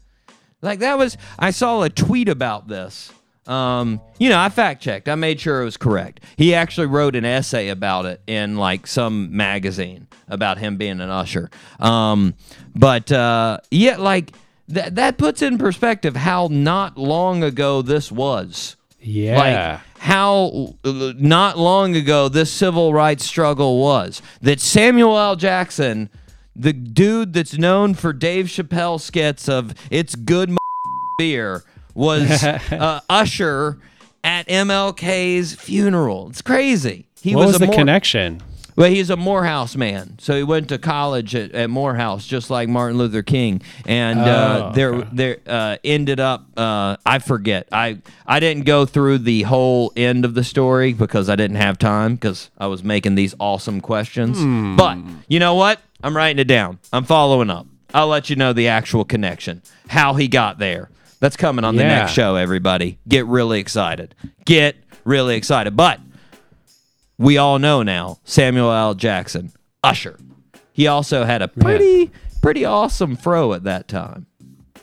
Like 0.61 0.79
that 0.79 0.97
was 0.97 1.17
I 1.39 1.51
saw 1.51 1.81
a 1.83 1.89
tweet 1.89 2.27
about 2.27 2.67
this. 2.67 3.11
Um, 3.45 3.99
you 4.19 4.29
know, 4.29 4.39
I 4.39 4.49
fact 4.49 4.81
checked. 4.81 5.09
I 5.09 5.15
made 5.15 5.39
sure 5.39 5.61
it 5.61 5.65
was 5.65 5.77
correct. 5.77 6.21
He 6.37 6.55
actually 6.55 6.87
wrote 6.87 7.15
an 7.15 7.25
essay 7.25 7.69
about 7.69 8.05
it 8.05 8.21
in 8.25 8.55
like 8.55 8.87
some 8.87 9.35
magazine 9.35 10.07
about 10.27 10.57
him 10.57 10.77
being 10.77 11.01
an 11.01 11.09
usher. 11.09 11.49
Um, 11.79 12.35
but 12.73 13.11
uh, 13.11 13.59
yeah, 13.69 13.97
like 13.97 14.31
that 14.69 14.95
that 14.95 15.17
puts 15.17 15.41
in 15.41 15.57
perspective 15.57 16.15
how 16.15 16.47
not 16.49 16.97
long 16.97 17.43
ago 17.43 17.81
this 17.81 18.11
was. 18.11 18.75
Yeah. 19.01 19.37
Like 19.37 19.81
how 19.99 20.75
not 20.83 21.57
long 21.57 21.95
ago 21.95 22.29
this 22.29 22.51
civil 22.51 22.93
rights 22.93 23.25
struggle 23.25 23.79
was. 23.79 24.21
That 24.41 24.61
Samuel 24.61 25.17
L. 25.17 25.35
Jackson, 25.35 26.09
the 26.55 26.73
dude 26.73 27.33
that's 27.33 27.57
known 27.57 27.93
for 27.93 28.13
Dave 28.13 28.45
Chappelle 28.45 28.99
skits 28.99 29.49
of 29.49 29.73
"It's 29.91 30.15
good 30.15 30.55
beer," 31.17 31.63
was 31.93 32.43
uh, 32.43 32.99
usher 33.09 33.77
at 34.23 34.47
MLK's 34.47 35.53
funeral. 35.55 36.29
It's 36.29 36.41
crazy. 36.41 37.07
He 37.21 37.35
what 37.35 37.47
was, 37.47 37.55
a 37.55 37.59
the 37.59 37.65
Moore- 37.67 37.75
connection? 37.75 38.41
well, 38.75 38.89
he's 38.89 39.09
a 39.09 39.15
Morehouse 39.15 39.75
man, 39.75 40.15
so 40.19 40.35
he 40.35 40.43
went 40.43 40.69
to 40.69 40.77
college 40.77 41.35
at, 41.35 41.51
at 41.51 41.69
Morehouse, 41.69 42.25
just 42.25 42.49
like 42.49 42.67
Martin 42.67 42.97
Luther 42.97 43.21
King, 43.21 43.61
and 43.85 44.19
uh, 44.19 44.69
Oh, 44.71 44.75
there 44.75 44.93
okay. 44.95 45.09
there 45.13 45.37
uh, 45.45 45.77
ended 45.83 46.19
up. 46.19 46.45
Uh, 46.57 46.97
I 47.05 47.19
forget. 47.19 47.67
I 47.71 47.99
I 48.25 48.39
didn't 48.39 48.65
go 48.65 48.85
through 48.85 49.19
the 49.19 49.43
whole 49.43 49.93
end 49.95 50.25
of 50.25 50.33
the 50.33 50.43
story 50.43 50.91
because 50.93 51.29
I 51.29 51.35
didn't 51.35 51.57
have 51.57 51.77
time 51.77 52.15
because 52.15 52.49
I 52.57 52.67
was 52.67 52.83
making 52.83 53.15
these 53.15 53.35
awesome 53.39 53.79
questions. 53.79 54.37
Hmm. 54.39 54.75
But 54.75 54.97
you 55.27 55.39
know 55.39 55.55
what? 55.55 55.79
I'm 56.03 56.17
writing 56.17 56.39
it 56.39 56.47
down. 56.47 56.79
I'm 56.91 57.05
following 57.05 57.49
up. 57.49 57.67
I'll 57.93 58.07
let 58.07 58.29
you 58.29 58.35
know 58.35 58.53
the 58.53 58.67
actual 58.69 59.05
connection, 59.05 59.61
how 59.87 60.15
he 60.15 60.27
got 60.27 60.57
there. 60.57 60.89
That's 61.23 61.37
coming 61.37 61.63
on 61.63 61.77
the 61.77 61.83
next 61.85 62.11
show. 62.11 62.35
Everybody, 62.35 62.99
get 63.07 63.25
really 63.27 63.61
excited. 63.61 64.13
Get 64.43 64.75
really 65.05 65.37
excited. 65.37 65.73
But 65.73 66.01
we 67.17 67.37
all 67.37 67.59
know 67.59 67.81
now 67.81 68.19
Samuel 68.25 68.69
L. 68.73 68.93
Jackson, 68.93 69.53
Usher. 69.81 70.19
He 70.73 70.87
also 70.87 71.23
had 71.23 71.41
a 71.41 71.47
pretty 71.47 72.11
pretty 72.41 72.65
awesome 72.65 73.15
fro 73.15 73.53
at 73.53 73.63
that 73.63 73.87
time. 73.87 74.25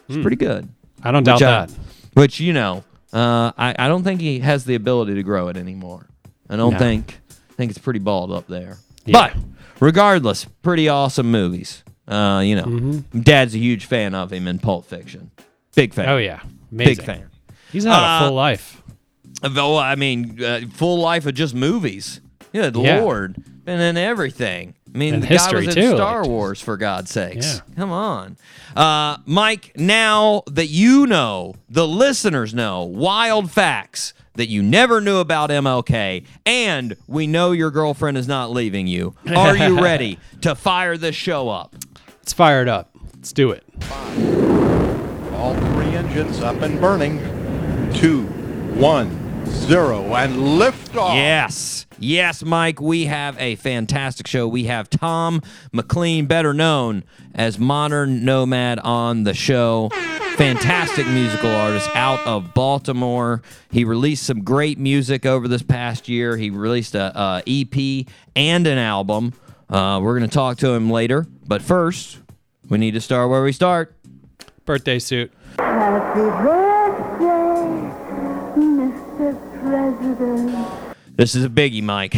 It's 0.08 0.16
pretty 0.22 0.36
good. 0.36 0.66
I 1.02 1.10
don't 1.12 1.24
doubt 1.24 1.34
Which, 1.34 1.42
uh, 1.42 1.66
that. 1.66 1.70
Which 2.14 2.40
you 2.40 2.54
know, 2.54 2.84
uh, 3.12 3.52
I 3.58 3.74
I 3.78 3.88
don't 3.88 4.02
think 4.02 4.22
he 4.22 4.38
has 4.38 4.64
the 4.64 4.76
ability 4.76 5.16
to 5.16 5.22
grow 5.22 5.48
it 5.48 5.58
anymore. 5.58 6.08
I 6.48 6.56
don't 6.56 6.72
No. 6.72 6.78
think 6.78 7.20
I 7.30 7.52
think 7.52 7.68
it's 7.70 7.78
pretty 7.78 8.00
bald 8.00 8.32
up 8.32 8.46
there. 8.46 8.78
Yeah. 9.04 9.12
But 9.12 9.36
regardless, 9.78 10.46
pretty 10.62 10.88
awesome 10.88 11.30
movies. 11.30 11.84
Uh, 12.08 12.40
you 12.42 12.56
know, 12.56 12.64
Mm-hmm. 12.64 13.20
Dad's 13.20 13.54
a 13.54 13.58
huge 13.58 13.84
fan 13.84 14.14
of 14.14 14.32
him 14.32 14.48
in 14.48 14.58
Pulp 14.58 14.86
Fiction. 14.86 15.32
Big 15.74 15.94
fan. 15.94 16.08
Oh 16.08 16.16
yeah, 16.18 16.40
amazing. 16.72 16.96
big 16.96 17.04
fan. 17.04 17.30
He's 17.72 17.84
had 17.84 17.92
Uh, 17.92 18.24
a 18.24 18.26
full 18.26 18.34
life. 18.36 18.82
Well, 19.54 19.78
I 19.78 19.94
mean, 19.94 20.42
uh, 20.42 20.60
full 20.72 20.98
life 21.00 21.24
of 21.26 21.34
just 21.34 21.54
movies. 21.54 22.20
Good 22.52 22.74
Yeah. 22.76 23.00
lord, 23.00 23.36
and 23.66 23.80
then 23.80 23.96
everything. 23.96 24.74
I 24.92 24.98
mean, 24.98 25.14
And 25.14 25.22
the 25.22 25.28
guy 25.28 25.52
was 25.54 25.68
in 25.68 25.74
too, 25.74 25.94
Star 25.94 26.22
like- 26.22 26.28
Wars 26.28 26.60
for 26.60 26.76
God's 26.76 27.12
sakes. 27.12 27.62
Yeah. 27.68 27.74
Come 27.76 27.92
on, 27.92 28.36
uh, 28.74 29.18
Mike. 29.24 29.72
Now 29.76 30.42
that 30.50 30.66
you 30.66 31.06
know, 31.06 31.54
the 31.68 31.86
listeners 31.86 32.52
know 32.52 32.82
wild 32.82 33.52
facts 33.52 34.12
that 34.34 34.48
you 34.48 34.62
never 34.64 35.00
knew 35.00 35.18
about 35.18 35.50
MLK, 35.50 36.24
and 36.44 36.96
we 37.06 37.28
know 37.28 37.52
your 37.52 37.70
girlfriend 37.70 38.18
is 38.18 38.26
not 38.26 38.50
leaving 38.50 38.88
you. 38.88 39.14
Are 39.34 39.56
you 39.56 39.80
ready 39.82 40.18
to 40.40 40.56
fire 40.56 40.96
this 40.96 41.14
show 41.14 41.48
up? 41.48 41.76
Let's 42.18 42.32
fire 42.32 42.62
it 42.62 42.68
up. 42.68 42.90
Let's 43.14 43.32
do 43.32 43.52
it. 43.52 43.62
All 45.40 45.54
three 45.54 45.96
engines 45.96 46.42
up 46.42 46.60
and 46.60 46.78
burning. 46.78 47.18
Two, 47.94 48.24
one, 48.74 49.46
zero, 49.46 50.14
and 50.14 50.58
lift 50.58 50.94
off. 50.94 51.14
Yes. 51.14 51.86
Yes, 51.98 52.42
Mike, 52.42 52.78
we 52.78 53.06
have 53.06 53.38
a 53.38 53.56
fantastic 53.56 54.26
show. 54.26 54.46
We 54.46 54.64
have 54.64 54.90
Tom 54.90 55.40
McLean, 55.72 56.26
better 56.26 56.52
known 56.52 57.04
as 57.34 57.58
Modern 57.58 58.22
Nomad, 58.22 58.80
on 58.80 59.24
the 59.24 59.32
show. 59.32 59.88
Fantastic 60.36 61.06
musical 61.06 61.50
artist 61.50 61.88
out 61.94 62.20
of 62.26 62.52
Baltimore. 62.52 63.40
He 63.70 63.84
released 63.84 64.24
some 64.24 64.44
great 64.44 64.78
music 64.78 65.24
over 65.24 65.48
this 65.48 65.62
past 65.62 66.06
year. 66.06 66.36
He 66.36 66.50
released 66.50 66.94
a, 66.94 67.18
a 67.18 67.42
EP 67.46 68.06
and 68.36 68.66
an 68.66 68.76
album. 68.76 69.32
Uh, 69.70 70.00
we're 70.02 70.18
going 70.18 70.28
to 70.28 70.34
talk 70.34 70.58
to 70.58 70.68
him 70.72 70.90
later. 70.90 71.26
But 71.46 71.62
first, 71.62 72.18
we 72.68 72.76
need 72.76 72.92
to 72.92 73.00
start 73.00 73.30
where 73.30 73.42
we 73.42 73.52
start. 73.52 73.96
Birthday 74.64 74.98
suit. 74.98 75.32
Happy 75.58 76.20
birthday, 76.20 77.24
Mr. 78.56 79.60
President. 79.60 80.96
This 81.16 81.34
is 81.34 81.44
a 81.44 81.48
biggie, 81.48 81.82
Mike. 81.82 82.16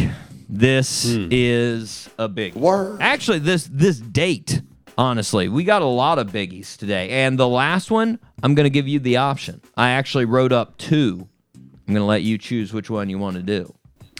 This 0.49 1.15
hmm. 1.15 1.29
is 1.31 2.09
a 2.19 2.27
big 2.27 2.55
Word. 2.55 3.01
Actually, 3.01 3.39
this 3.39 3.67
this 3.71 3.97
date, 3.97 4.61
honestly, 4.97 5.49
we 5.49 5.63
got 5.63 5.81
a 5.81 5.85
lot 5.85 6.19
of 6.19 6.27
biggies 6.27 6.77
today, 6.77 7.09
and 7.09 7.39
the 7.39 7.47
last 7.47 7.89
one, 7.89 8.19
I'm 8.43 8.55
going 8.55 8.65
to 8.65 8.69
give 8.69 8.87
you 8.87 8.99
the 8.99 9.17
option. 9.17 9.61
I 9.75 9.91
actually 9.91 10.25
wrote 10.25 10.51
up 10.51 10.77
two. 10.77 11.27
I'm 11.55 11.93
going 11.93 12.01
to 12.01 12.05
let 12.05 12.21
you 12.21 12.37
choose 12.37 12.71
which 12.71 12.89
one 12.89 13.09
you 13.09 13.17
want 13.17 13.35
to 13.37 13.41
do. 13.41 13.73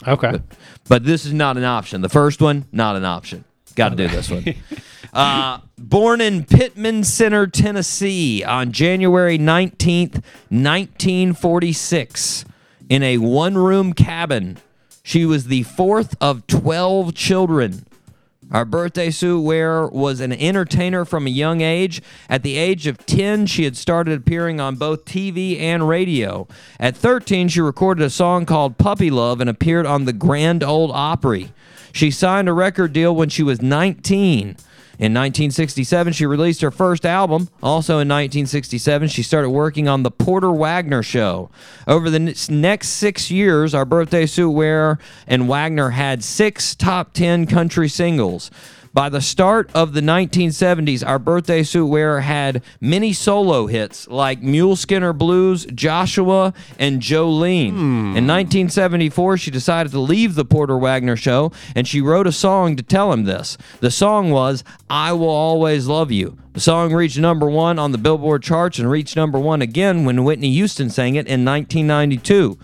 Okay. 0.08 0.40
But 0.90 1.06
this 1.06 1.26
is 1.26 1.34
not 1.34 1.58
an 1.58 1.64
option. 1.64 2.02
The 2.02 2.10
first 2.10 2.42
one, 2.42 2.66
not 2.72 2.96
an 2.96 3.06
option. 3.06 3.46
Got 3.76 3.90
to 3.90 3.96
do 3.96 4.08
this 4.08 4.30
one. 4.30 4.46
Uh, 5.14 5.60
born 5.78 6.22
in 6.22 6.44
Pittman 6.44 7.04
Center, 7.04 7.46
Tennessee 7.46 8.44
on 8.44 8.72
January 8.72 9.38
19th, 9.38 10.24
1946, 10.50 12.46
in 12.90 13.04
a 13.04 13.20
one 13.20 13.56
room 13.56 13.94
cabin. 13.94 14.58
She 15.04 15.24
was 15.24 15.46
the 15.46 15.62
fourth 15.64 16.16
of 16.20 16.48
12 16.48 17.14
children. 17.14 17.86
Our 18.52 18.66
birthday 18.66 19.10
suit 19.10 19.42
wearer 19.42 19.88
was 19.88 20.20
an 20.20 20.32
entertainer 20.32 21.06
from 21.06 21.28
a 21.28 21.32
young 21.32 21.62
age. 21.62 22.02
At 22.30 22.44
the 22.44 22.58
age 22.58 22.88
of 22.88 23.04
10, 23.06 23.48
she 23.48 23.64
had 23.64 23.76
started 23.76 24.18
appearing 24.18 24.60
on 24.60 24.76
both 24.76 25.06
TV 25.06 25.60
and 25.60 25.88
radio. 25.88 26.48
At 26.80 26.96
13, 26.96 27.50
she 27.50 27.62
recorded 27.62 28.04
a 28.04 28.10
song 28.10 28.46
called 28.46 28.78
Puppy 28.78 29.10
Love 29.10 29.42
and 29.42 29.50
appeared 29.50 29.86
on 29.86 30.06
the 30.06 30.14
Grand 30.14 30.64
Old 30.64 30.92
Opry. 30.94 31.52
She 31.94 32.12
signed 32.12 32.50
a 32.50 32.54
record 32.54 32.92
deal 32.92 33.16
when 33.16 33.30
she 33.30 33.44
was 33.44 33.62
19. 33.62 34.58
In 35.00 35.12
1967, 35.12 36.14
she 36.14 36.26
released 36.26 36.62
her 36.62 36.72
first 36.72 37.06
album. 37.06 37.50
Also 37.62 37.94
in 37.94 38.08
1967, 38.10 39.08
she 39.08 39.24
started 39.24 39.52
working 39.52 39.88
on 39.88 40.04
The 40.04 40.12
Porter 40.12 40.52
Wagoner 40.52 41.04
Show. 41.04 41.50
Over 41.88 42.10
the 42.10 42.20
next 42.50 42.90
six 42.90 43.30
years, 43.30 43.74
our 43.74 43.86
birthday 43.86 44.26
suit 44.26 44.52
wearer 44.52 45.00
and 45.28 45.48
Wagoner 45.48 45.92
had 45.92 46.24
six 46.24 46.76
top 46.76 47.14
10 47.14 47.46
country 47.46 47.88
singles. 47.90 48.50
By 48.94 49.10
the 49.10 49.22
start 49.22 49.72
of 49.74 49.94
the 49.94 50.02
1970s, 50.02 51.04
our 51.04 51.18
birthday 51.18 51.64
suit 51.64 51.88
wearer 51.88 52.20
had 52.20 52.62
many 52.80 53.12
solo 53.12 53.66
hits 53.66 54.08
like 54.08 54.44
Mule 54.44 54.76
Skinner 54.76 55.14
Blues, 55.14 55.66
Joshua, 55.74 56.54
and 56.78 57.02
Jolene. 57.02 57.72
Hmm. 57.72 58.16
In 58.16 58.28
1974, 58.28 59.38
she 59.38 59.50
decided 59.50 59.92
to 59.94 60.00
leave 60.00 60.36
the 60.36 60.46
Porter 60.46 60.78
Wagoner 60.78 61.16
show 61.16 61.52
and 61.76 61.88
she 61.88 62.02
wrote 62.02 62.28
a 62.28 62.32
song 62.32 62.76
to 62.76 62.84
tell 62.84 63.12
him 63.12 63.24
this. 63.24 63.58
The 63.80 63.90
song 63.90 64.30
was 64.30 64.64
I 64.92 65.12
Will 65.14 65.28
Always 65.28 65.88
Love 65.88 66.12
You. 66.12 66.38
The 66.54 66.60
song 66.60 66.94
reached 66.94 67.18
number 67.18 67.50
one 67.50 67.80
on 67.80 67.94
the 67.94 67.98
Billboard 67.98 68.44
charts 68.44 68.78
and 68.78 68.88
reached 68.88 69.16
number 69.16 69.40
one 69.40 69.64
again 69.64 70.06
when 70.06 70.24
Whitney 70.24 70.54
Houston 70.54 70.92
sang 70.92 71.16
it 71.16 71.26
in 71.26 71.44
1992. 71.44 72.60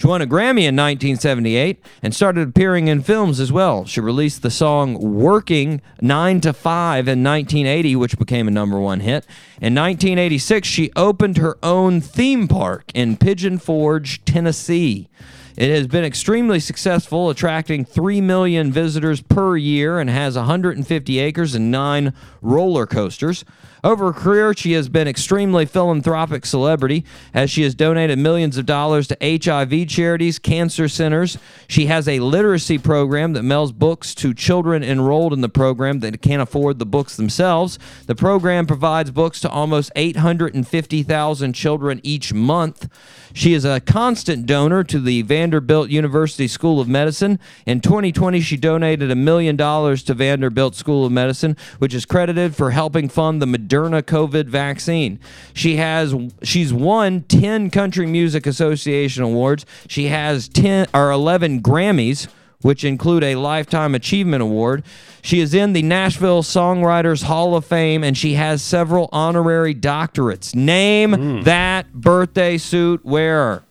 She 0.00 0.06
won 0.06 0.22
a 0.22 0.26
Grammy 0.26 0.64
in 0.64 0.76
1978 0.76 1.78
and 2.02 2.14
started 2.14 2.48
appearing 2.48 2.88
in 2.88 3.02
films 3.02 3.38
as 3.38 3.52
well. 3.52 3.84
She 3.84 4.00
released 4.00 4.40
the 4.40 4.50
song 4.50 4.94
Working 4.94 5.82
9 6.00 6.40
to 6.40 6.54
5 6.54 7.06
in 7.06 7.22
1980, 7.22 7.96
which 7.96 8.18
became 8.18 8.48
a 8.48 8.50
number 8.50 8.80
one 8.80 9.00
hit. 9.00 9.26
In 9.60 9.74
1986, 9.74 10.66
she 10.66 10.90
opened 10.96 11.36
her 11.36 11.58
own 11.62 12.00
theme 12.00 12.48
park 12.48 12.90
in 12.94 13.18
Pigeon 13.18 13.58
Forge, 13.58 14.24
Tennessee. 14.24 15.10
It 15.54 15.68
has 15.68 15.86
been 15.86 16.04
extremely 16.04 16.60
successful, 16.60 17.28
attracting 17.28 17.84
3 17.84 18.22
million 18.22 18.72
visitors 18.72 19.20
per 19.20 19.58
year 19.58 19.98
and 19.98 20.08
has 20.08 20.34
150 20.34 21.18
acres 21.18 21.54
and 21.54 21.70
nine 21.70 22.14
roller 22.40 22.86
coasters. 22.86 23.44
Over 23.82 24.12
her 24.12 24.20
career, 24.20 24.54
she 24.54 24.72
has 24.72 24.88
been 24.88 25.08
extremely 25.08 25.64
philanthropic 25.64 26.44
celebrity 26.44 27.04
as 27.32 27.50
she 27.50 27.62
has 27.62 27.74
donated 27.74 28.18
millions 28.18 28.56
of 28.58 28.66
dollars 28.66 29.08
to 29.08 29.16
HIV 29.20 29.88
charities, 29.88 30.38
cancer 30.38 30.88
centers. 30.88 31.38
She 31.66 31.86
has 31.86 32.06
a 32.06 32.20
literacy 32.20 32.78
program 32.78 33.32
that 33.32 33.42
mails 33.42 33.72
books 33.72 34.14
to 34.16 34.34
children 34.34 34.82
enrolled 34.82 35.32
in 35.32 35.40
the 35.40 35.48
program 35.48 36.00
that 36.00 36.20
can't 36.20 36.42
afford 36.42 36.78
the 36.78 36.86
books 36.86 37.16
themselves. 37.16 37.78
The 38.06 38.14
program 38.14 38.66
provides 38.66 39.10
books 39.10 39.40
to 39.40 39.50
almost 39.50 39.90
850,000 39.96 41.52
children 41.54 42.00
each 42.02 42.34
month. 42.34 42.88
She 43.32 43.54
is 43.54 43.64
a 43.64 43.80
constant 43.80 44.46
donor 44.46 44.84
to 44.84 44.98
the 44.98 45.22
Vanderbilt 45.22 45.88
University 45.90 46.48
School 46.48 46.80
of 46.80 46.88
Medicine. 46.88 47.38
In 47.64 47.80
2020, 47.80 48.40
she 48.40 48.56
donated 48.56 49.10
a 49.10 49.14
million 49.14 49.56
dollars 49.56 50.02
to 50.04 50.14
Vanderbilt 50.14 50.74
School 50.74 51.06
of 51.06 51.12
Medicine, 51.12 51.56
which 51.78 51.94
is 51.94 52.04
credited 52.04 52.56
for 52.56 52.72
helping 52.72 53.08
fund 53.08 53.40
the 53.40 53.46
Moderna 53.70 54.02
COVID 54.02 54.46
vaccine. 54.46 55.18
She 55.54 55.76
has 55.76 56.14
she's 56.42 56.72
won 56.72 57.22
10 57.22 57.70
Country 57.70 58.06
Music 58.06 58.46
Association 58.46 59.22
awards. 59.22 59.64
She 59.88 60.06
has 60.06 60.48
10 60.48 60.88
or 60.92 61.10
11 61.10 61.62
Grammys 61.62 62.28
which 62.62 62.84
include 62.84 63.24
a 63.24 63.36
Lifetime 63.36 63.94
Achievement 63.94 64.42
Award. 64.42 64.84
She 65.22 65.40
is 65.40 65.54
in 65.54 65.72
the 65.72 65.80
Nashville 65.80 66.42
Songwriters 66.42 67.22
Hall 67.22 67.56
of 67.56 67.64
Fame 67.64 68.04
and 68.04 68.18
she 68.18 68.34
has 68.34 68.60
several 68.60 69.08
honorary 69.12 69.74
doctorates. 69.74 70.54
Name 70.54 71.14
hmm. 71.14 71.40
that 71.44 71.90
birthday 71.94 72.58
suit 72.58 73.02
wearer. 73.02 73.64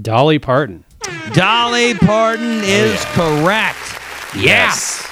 Dolly 0.00 0.38
Parton. 0.38 0.84
Dolly 1.34 1.92
Parton 1.94 2.60
oh, 2.60 2.64
is 2.64 3.04
correct. 3.06 4.00
Yes. 4.34 5.06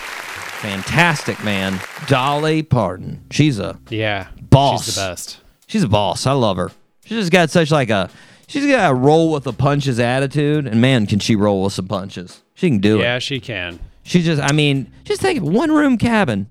Fantastic, 0.63 1.43
man. 1.43 1.81
Dolly 2.07 2.63
Parton. 2.63 3.25
She's 3.31 3.59
a 3.59 3.79
Yeah. 3.91 4.29
Boss. 4.51 4.85
She's 4.85 4.95
the 4.95 5.01
best. 5.01 5.41
she's 5.67 5.83
a 5.83 5.89
boss. 5.89 6.27
I 6.27 6.33
love 6.33 6.57
her. 6.57 6.71
She 7.05 7.17
just 7.17 7.33
got 7.33 7.51
such 7.51 7.71
like 7.73 7.91
a 7.91 8.09
she's 8.47 8.67
got 8.67 8.93
a 8.93 8.95
roll 8.95 9.33
with 9.33 9.43
the 9.45 9.53
punches 9.53 9.99
attitude, 9.99 10.67
and 10.69 10.81
man, 10.81 11.07
can 11.07 11.19
she 11.19 11.35
roll 11.35 11.65
with 11.65 11.73
some 11.73 11.89
punches. 11.89 12.43
She 12.55 12.69
can 12.71 12.79
do 12.79 13.01
it. 13.01 13.03
Yeah, 13.03 13.19
she 13.19 13.41
can. 13.41 13.81
She 14.05 14.23
just, 14.23 14.41
I 14.41 14.53
mean, 14.53 14.91
just 15.05 15.21
think 15.21 15.39
of 15.41 15.45
one 15.49 15.71
room 15.73 15.97
cabin, 15.99 16.49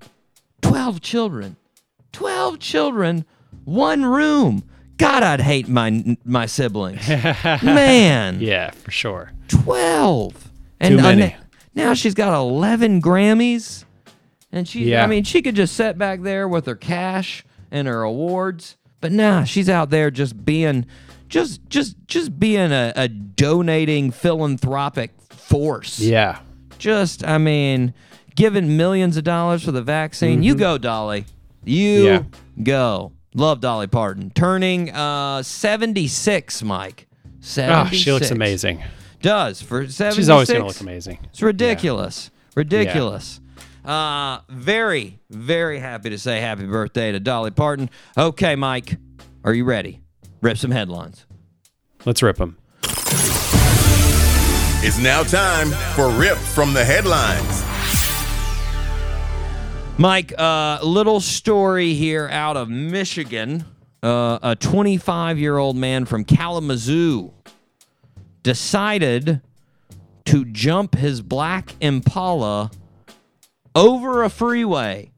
12 0.62 1.00
children, 1.00 1.56
12 2.12 2.58
children, 2.58 3.24
one 3.64 4.04
room. 4.04 4.62
God, 4.98 5.22
I'd 5.22 5.40
hate 5.40 5.68
my 5.68 6.16
my 6.24 6.44
siblings. 6.46 7.08
Man, 7.62 8.40
Yeah, 8.40 8.70
for 8.72 8.90
sure. 8.90 9.32
12. 9.48 10.50
And 10.80 10.94
Too 10.94 11.00
uh, 11.00 11.02
many. 11.14 11.36
now 11.74 11.94
she's 11.94 12.14
got 12.14 12.38
11 12.38 13.00
Grammys. 13.00 13.84
And 14.52 14.68
she, 14.68 14.84
Yeah. 14.90 15.02
I 15.02 15.06
mean, 15.06 15.24
she 15.24 15.40
could 15.42 15.56
just 15.56 15.74
sit 15.74 15.96
back 15.98 16.20
there 16.22 16.46
with 16.46 16.66
her 16.66 16.74
cash 16.76 17.44
and 17.70 17.88
her 17.88 18.02
awards. 18.02 18.76
But 19.00 19.10
nah, 19.12 19.44
she's 19.44 19.68
out 19.68 19.90
there 19.90 20.10
just 20.10 20.44
being, 20.44 20.86
just, 21.28 21.66
just, 21.68 21.96
just 22.06 22.38
being 22.38 22.70
a, 22.70 22.92
a 22.94 23.08
donating 23.08 24.10
philanthropic 24.10 25.10
force 25.30 25.98
Yeah. 25.98 26.38
just 26.78 27.24
I 27.24 27.38
mean, 27.38 27.94
giving 28.36 28.76
millions 28.76 29.16
of 29.16 29.24
dollars 29.24 29.64
for 29.64 29.72
the 29.72 29.82
vaccine. 29.82 30.42
You 30.42 30.54
go, 30.54 30.78
Dolly. 30.78 31.24
You 31.64 32.04
Yeah. 32.04 32.22
go. 32.62 33.12
Love 33.34 33.60
Dolly 33.60 33.86
Parton. 33.86 34.30
Turning 34.30 34.90
uh 34.90 35.42
76, 35.42 36.62
Mike. 36.62 37.06
76. 37.40 37.92
Oh, 37.92 37.96
she 37.96 38.12
looks 38.12 38.30
amazing. 38.30 38.82
Does 39.20 39.60
for 39.62 39.86
76. 39.88 40.16
She's 40.16 40.28
always 40.30 40.48
going 40.48 40.60
to 40.60 40.66
look 40.66 40.80
amazing. 40.80 41.18
It's 41.24 41.42
ridiculous. 41.42 42.30
Ridiculous. 42.54 43.40
Uh 43.84 44.40
very 44.48 45.18
very 45.28 45.80
happy 45.80 46.10
to 46.10 46.18
say 46.18 46.40
happy 46.40 46.66
birthday 46.66 47.12
to 47.12 47.20
Dolly 47.20 47.50
Parton. 47.50 47.90
Okay, 48.16 48.54
Mike. 48.56 48.96
Are 49.44 49.52
you 49.52 49.64
ready? 49.64 50.00
Rip 50.40 50.56
some 50.56 50.70
headlines. 50.70 51.26
Let's 52.04 52.22
rip 52.22 52.36
them. 52.36 52.58
It's 54.84 54.98
now 54.98 55.22
time 55.22 55.68
for 55.94 56.10
Rip 56.10 56.36
from 56.36 56.72
the 56.74 56.84
Headlines. 56.84 57.62
Mike, 59.96 60.32
uh, 60.36 60.80
little 60.82 61.20
story 61.20 61.94
here 61.94 62.28
out 62.28 62.56
of 62.56 62.68
Michigan. 62.68 63.64
Uh, 64.02 64.40
a 64.42 64.56
25 64.56 65.38
year 65.38 65.56
old 65.58 65.76
man 65.76 66.04
from 66.04 66.24
Kalamazoo 66.24 67.32
decided 68.42 69.40
to 70.24 70.44
jump 70.46 70.96
his 70.96 71.22
black 71.22 71.76
Impala 71.80 72.72
over 73.74 74.22
a 74.22 74.30
freeway. 74.30 75.10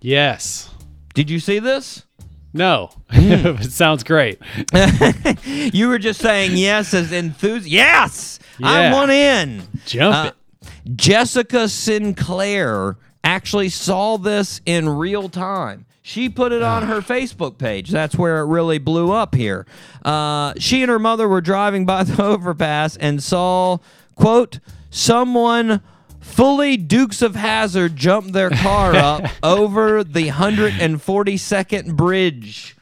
Yes. 0.00 0.70
Did 1.14 1.30
you 1.30 1.40
see 1.40 1.58
this? 1.58 2.04
No. 2.52 2.90
Hmm. 3.10 3.18
it 3.60 3.72
sounds 3.72 4.04
great. 4.04 4.38
You 5.44 5.88
were 5.88 5.98
just 5.98 6.20
saying 6.20 6.56
yes 6.56 6.94
as 6.94 7.12
enthusiastic. 7.12 7.70
Yes, 7.72 8.38
Yeah. 8.58 8.92
want 8.92 9.10
in. 9.10 9.62
Jump 9.86 10.14
Uh, 10.16 10.30
it. 10.30 10.96
Jessica 10.96 11.68
Sinclair 11.68 12.96
actually 13.24 13.68
saw 13.68 14.16
this 14.16 14.60
in 14.66 14.88
real 14.88 15.28
time. 15.28 15.84
She 16.02 16.28
put 16.30 16.52
it 16.52 16.62
on 16.62 16.84
her 16.84 17.00
Facebook 17.00 17.58
page. 17.58 17.90
That's 17.90 18.16
where 18.16 18.38
it 18.40 18.46
really 18.46 18.78
blew 18.78 19.12
up 19.12 19.34
here. 19.34 19.66
Uh, 20.04 20.54
she 20.58 20.82
and 20.82 20.90
her 20.90 20.98
mother 20.98 21.28
were 21.28 21.42
driving 21.42 21.84
by 21.84 22.02
the 22.04 22.22
overpass 22.22 22.96
and 22.96 23.22
saw, 23.22 23.78
quote, 24.14 24.58
someone 24.90 25.82
fully 26.28 26.76
Dukes 26.76 27.22
of 27.22 27.34
Hazzard 27.34 27.96
jump 27.96 28.32
their 28.32 28.50
car 28.50 28.94
up 28.96 29.24
over 29.42 30.04
the 30.04 30.28
142nd 30.28 31.96
bridge. 31.96 32.76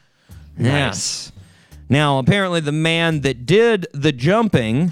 Yes. 0.57 1.31
Now, 1.89 2.19
apparently, 2.19 2.59
the 2.59 2.71
man 2.71 3.21
that 3.21 3.45
did 3.45 3.87
the 3.93 4.11
jumping 4.11 4.91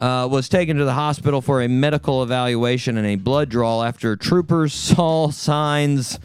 uh, 0.00 0.28
was 0.30 0.48
taken 0.48 0.76
to 0.76 0.84
the 0.84 0.92
hospital 0.92 1.40
for 1.40 1.62
a 1.62 1.68
medical 1.68 2.22
evaluation 2.22 2.96
and 2.96 3.06
a 3.06 3.16
blood 3.16 3.48
draw 3.48 3.82
after 3.82 4.14
troopers 4.16 4.72
saw 4.74 5.30
signs 5.30 6.18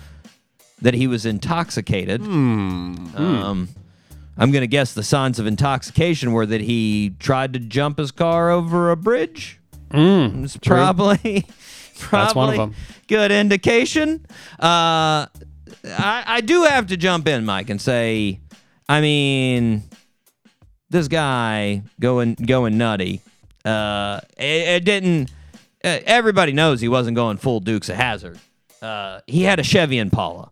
that 0.81 0.93
he 0.93 1.07
was 1.07 1.25
intoxicated. 1.25 2.21
Um, 2.21 3.69
I'm 4.37 4.51
going 4.51 4.61
to 4.61 4.67
guess 4.67 4.93
the 4.93 5.03
signs 5.03 5.37
of 5.39 5.45
intoxication 5.45 6.31
were 6.31 6.45
that 6.45 6.61
he 6.61 7.13
tried 7.19 7.53
to 7.53 7.59
jump 7.59 7.97
his 7.99 8.11
car 8.11 8.49
over 8.49 8.89
a 8.91 8.97
bridge. 8.97 9.59
it's 10.43 10.57
probably, 10.57 11.45
probably 12.01 12.35
one 12.35 12.49
of 12.49 12.57
them. 12.57 12.75
good 13.07 13.31
indication. 13.31 14.25
Uh, 14.59 15.25
I, 15.85 16.23
I 16.27 16.41
do 16.41 16.63
have 16.63 16.87
to 16.87 16.97
jump 16.97 17.27
in, 17.27 17.45
Mike, 17.45 17.69
and 17.69 17.81
say, 17.81 18.39
I 18.89 19.01
mean, 19.01 19.83
this 20.89 21.07
guy 21.07 21.83
going 21.99 22.35
going 22.35 22.77
nutty. 22.77 23.21
Uh, 23.63 24.19
it, 24.37 24.67
it 24.67 24.85
didn't. 24.85 25.31
Uh, 25.83 25.99
everybody 26.05 26.51
knows 26.51 26.81
he 26.81 26.87
wasn't 26.87 27.15
going 27.15 27.37
full 27.37 27.59
Dukes 27.59 27.89
of 27.89 27.95
Hazzard. 27.95 28.39
Uh, 28.81 29.21
he 29.27 29.43
had 29.43 29.59
a 29.59 29.63
Chevy 29.63 29.97
Impala. 29.97 30.51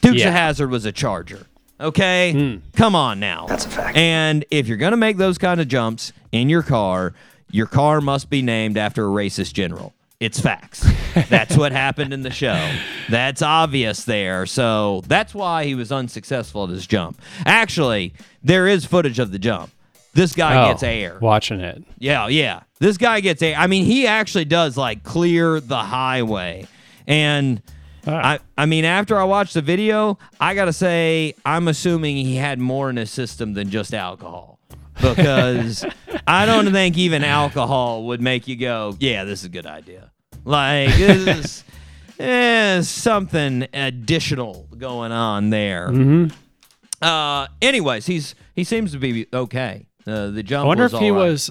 Dukes 0.00 0.20
Yeah. 0.20 0.28
of 0.28 0.34
Hazzard 0.34 0.70
was 0.70 0.84
a 0.84 0.92
Charger. 0.92 1.46
Okay, 1.80 2.60
come 2.74 2.96
on 2.96 3.20
now. 3.20 3.46
That's 3.46 3.64
a 3.66 3.68
fact. 3.68 3.96
And 3.96 4.44
if 4.50 4.66
you're 4.66 4.76
gonna 4.78 4.96
make 4.96 5.16
those 5.16 5.38
kind 5.38 5.60
of 5.60 5.68
jumps 5.68 6.12
in 6.32 6.48
your 6.48 6.62
car, 6.64 7.14
your 7.52 7.66
car 7.66 8.00
must 8.00 8.30
be 8.30 8.42
named 8.42 8.76
after 8.76 9.06
a 9.06 9.10
racist 9.10 9.52
general. 9.52 9.92
It's 10.20 10.40
facts. 10.40 10.84
That's 11.28 11.56
what 11.56 11.70
happened 11.70 12.12
in 12.12 12.22
the 12.22 12.30
show. 12.30 12.72
That's 13.08 13.40
obvious 13.40 14.04
there. 14.04 14.46
So 14.46 15.02
that's 15.06 15.32
why 15.32 15.64
he 15.64 15.76
was 15.76 15.92
unsuccessful 15.92 16.64
at 16.64 16.70
his 16.70 16.86
jump. 16.88 17.20
Actually, 17.46 18.14
there 18.42 18.66
is 18.66 18.84
footage 18.84 19.20
of 19.20 19.30
the 19.30 19.38
jump. 19.38 19.70
This 20.14 20.34
guy 20.34 20.64
Oh, 20.64 20.72
gets 20.72 20.82
air. 20.82 21.18
Watching 21.20 21.60
it. 21.60 21.84
Yeah, 21.98 22.26
yeah. 22.26 22.62
This 22.80 22.96
guy 22.96 23.20
gets 23.20 23.40
air. 23.42 23.54
I 23.56 23.68
mean, 23.68 23.84
he 23.84 24.08
actually 24.08 24.46
does 24.46 24.76
like 24.76 25.04
clear 25.04 25.60
the 25.60 25.78
highway. 25.78 26.66
And. 27.06 27.62
I, 28.06 28.38
I 28.56 28.64
mean, 28.64 28.86
after 28.86 29.18
I 29.18 29.24
watched 29.24 29.52
the 29.52 29.60
video, 29.60 30.18
I 30.40 30.54
gotta 30.54 30.72
say, 30.72 31.34
I'm 31.44 31.68
assuming 31.68 32.16
he 32.16 32.36
had 32.36 32.58
more 32.58 32.88
in 32.88 32.96
his 32.96 33.10
system 33.10 33.52
than 33.52 33.68
just 33.68 33.92
alcohol. 33.92 34.57
Because 35.00 35.84
I 36.26 36.46
don't 36.46 36.72
think 36.72 36.98
even 36.98 37.24
alcohol 37.24 38.06
would 38.06 38.20
make 38.20 38.48
you 38.48 38.56
go, 38.56 38.96
yeah, 38.98 39.24
this 39.24 39.40
is 39.40 39.46
a 39.46 39.48
good 39.48 39.66
idea. 39.66 40.10
Like 40.44 40.94
this 40.96 41.26
is 41.28 41.64
eh, 42.18 42.82
something 42.82 43.66
additional 43.72 44.68
going 44.76 45.12
on 45.12 45.50
there. 45.50 46.30
Uh, 47.00 47.46
anyways, 47.62 48.06
he's 48.06 48.34
he 48.54 48.64
seems 48.64 48.92
to 48.92 48.98
be 48.98 49.26
okay. 49.32 49.86
Uh, 50.06 50.30
the 50.30 50.42
jump. 50.42 50.64
I 50.64 50.68
wonder 50.68 50.84
if 50.84 50.92
he 50.92 51.10
right. 51.10 51.28
was. 51.28 51.50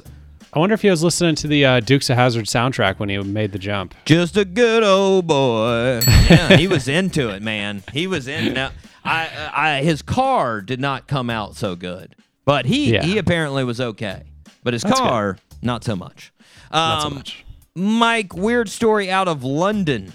I 0.53 0.59
wonder 0.59 0.73
if 0.73 0.81
he 0.81 0.89
was 0.89 1.03
listening 1.03 1.35
to 1.35 1.47
the 1.47 1.65
uh, 1.65 1.79
Dukes 1.81 2.09
of 2.09 2.17
Hazzard 2.17 2.45
soundtrack 2.45 2.99
when 2.99 3.09
he 3.09 3.17
made 3.19 3.51
the 3.51 3.59
jump. 3.59 3.93
Just 4.05 4.37
a 4.37 4.45
good 4.45 4.81
old 4.81 5.27
boy. 5.27 5.99
yeah, 6.07 6.55
he 6.55 6.67
was 6.67 6.87
into 6.87 7.29
it, 7.29 7.43
man. 7.43 7.83
He 7.91 8.07
was 8.07 8.27
in. 8.27 8.53
Now, 8.53 8.71
I, 9.03 9.51
I, 9.53 9.83
his 9.83 10.01
car 10.01 10.61
did 10.61 10.79
not 10.79 11.07
come 11.07 11.29
out 11.29 11.55
so 11.55 11.75
good, 11.75 12.15
but 12.47 12.65
he 12.65 12.93
Yeah. 12.93 13.03
he 13.03 13.17
apparently 13.17 13.65
was 13.65 13.81
okay. 13.81 14.23
But 14.63 14.73
his 14.73 14.81
That's 14.81 14.97
car, 14.97 15.37
not 15.61 15.83
so 15.83 15.95
much. 15.97 16.31
Um, 16.71 16.79
Not 16.81 17.01
so 17.03 17.09
much. 17.09 17.45
Mike, 17.75 18.33
weird 18.35 18.69
story 18.69 19.11
out 19.11 19.27
of 19.27 19.43
London. 19.43 20.13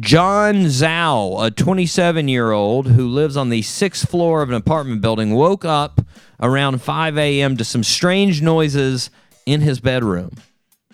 John 0.00 0.64
Zhao, 0.64 1.44
a 1.46 1.50
27 1.50 2.26
year 2.26 2.52
old 2.52 2.88
who 2.88 3.06
lives 3.06 3.36
on 3.36 3.50
the 3.50 3.60
sixth 3.60 4.08
floor 4.08 4.40
of 4.40 4.48
an 4.48 4.54
apartment 4.54 5.02
building, 5.02 5.34
woke 5.34 5.66
up 5.66 6.00
around 6.40 6.80
5 6.80 7.18
a.m. 7.18 7.58
to 7.58 7.64
some 7.64 7.84
strange 7.84 8.40
noises 8.40 9.10
in 9.44 9.60
his 9.60 9.78
bedroom. 9.78 10.30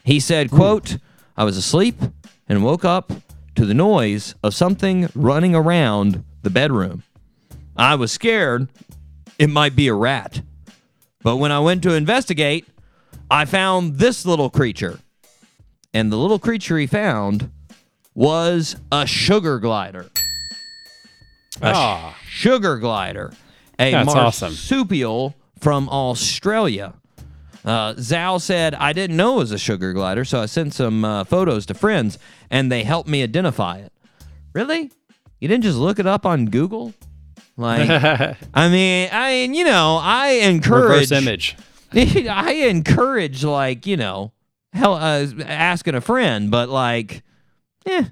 He 0.05 0.19
said, 0.19 0.51
quote, 0.51 0.99
I 1.37 1.45
was 1.45 1.57
asleep 1.57 1.97
and 2.49 2.65
woke 2.65 2.85
up 2.85 3.13
to 3.55 3.65
the 3.65 3.75
noise 3.75 4.35
of 4.43 4.55
something 4.55 5.09
running 5.15 5.55
around 5.55 6.25
the 6.43 6.51
bedroom. 6.51 7.05
I 7.77 7.95
was 7.95 8.11
scared 8.11 8.69
it 9.39 9.49
might 9.49 9.77
be 9.77 9.87
a 9.87 9.95
rat. 9.95 10.43
But 11.29 11.37
when 11.37 11.53
I 11.53 11.61
went 11.61 11.83
to 11.83 11.93
investigate, 11.93 12.67
I 13.31 13.45
found 13.45 13.99
this 13.99 14.25
little 14.25 14.49
creature. 14.49 14.99
And 15.93 16.11
the 16.11 16.17
little 16.17 16.39
creature 16.39 16.79
he 16.79 16.87
found 16.87 17.51
was 18.15 18.77
a 18.91 19.05
sugar 19.07 19.59
glider. 19.59 20.07
A 21.61 21.73
Ah. 21.75 22.17
sugar 22.27 22.79
glider. 22.79 23.35
A 23.79 23.91
That's 23.93 24.15
awesome. 24.15 24.53
marsupial 24.53 25.35
from 25.61 25.91
Australia. 25.91 26.95
Uh, 27.63 27.93
Zhao 27.93 28.41
said, 28.41 28.75
I 28.77 28.95
didn't 28.95 29.19
know 29.19 29.35
it 29.35 29.41
was 29.41 29.53
a 29.53 29.59
sugar 29.59 29.93
glider, 29.93 30.25
so 30.25 30.41
I 30.41 30.47
sent 30.47 30.73
some 30.73 31.05
uh, 31.05 31.25
photos 31.25 31.67
to 31.67 31.75
friends 31.75 32.19
and 32.49 32.73
they 32.73 32.85
helped 32.85 33.07
me 33.07 33.23
identify 33.23 33.77
it. 33.77 33.93
Really? 34.55 34.93
You 35.41 35.49
didn't 35.49 35.65
just 35.65 35.77
look 35.77 35.99
it 35.99 36.07
up 36.07 36.25
on 36.25 36.47
Google? 36.47 36.95
Like, 37.59 37.91
I 38.55 38.69
mean, 38.69 39.09
I 39.13 39.31
mean, 39.31 39.55
you 39.55 39.65
know, 39.65 39.99
I 40.01 40.29
encourage 40.45 41.11
Reverse 41.11 41.13
image. 41.13 41.57
I 41.93 42.53
encourage 42.69 43.45
like 43.45 43.85
you 43.85 43.97
know, 43.97 44.33
hell, 44.73 44.95
uh, 44.95 45.27
asking 45.45 45.97
a 45.97 46.01
friend, 46.01 46.51
but 46.51 46.69
like, 46.69 47.23
eh, 47.85 48.05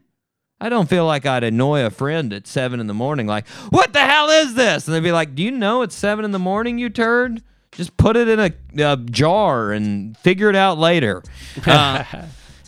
I 0.61 0.69
don't 0.69 0.89
feel 0.89 1.07
like 1.07 1.27
I'd 1.27 1.45
annoy 1.45 1.85
a 1.85 1.91
friend 1.91 2.33
at 2.33 2.47
seven 2.47 2.81
in 2.81 2.87
the 2.89 2.95
morning. 2.95 3.27
Like, 3.27 3.47
what 3.71 3.93
the 3.93 4.01
hell 4.01 4.29
is 4.31 4.55
this? 4.55 4.87
And 4.87 4.95
they'd 4.95 5.01
be 5.01 5.13
like, 5.13 5.35
Do 5.35 5.43
you 5.43 5.53
know 5.53 5.83
it's 5.83 5.95
seven 5.95 6.25
in 6.25 6.33
the 6.33 6.39
morning? 6.39 6.79
You 6.79 6.91
turd. 6.91 7.43
Just 7.73 7.97
put 7.99 8.17
it 8.17 8.27
in 8.27 8.41
a, 8.41 8.93
a 8.93 8.97
jar 8.97 9.71
and 9.71 10.17
figure 10.19 10.49
it 10.51 10.57
out 10.57 10.79
later. 10.79 11.23
Uh, 11.67 12.05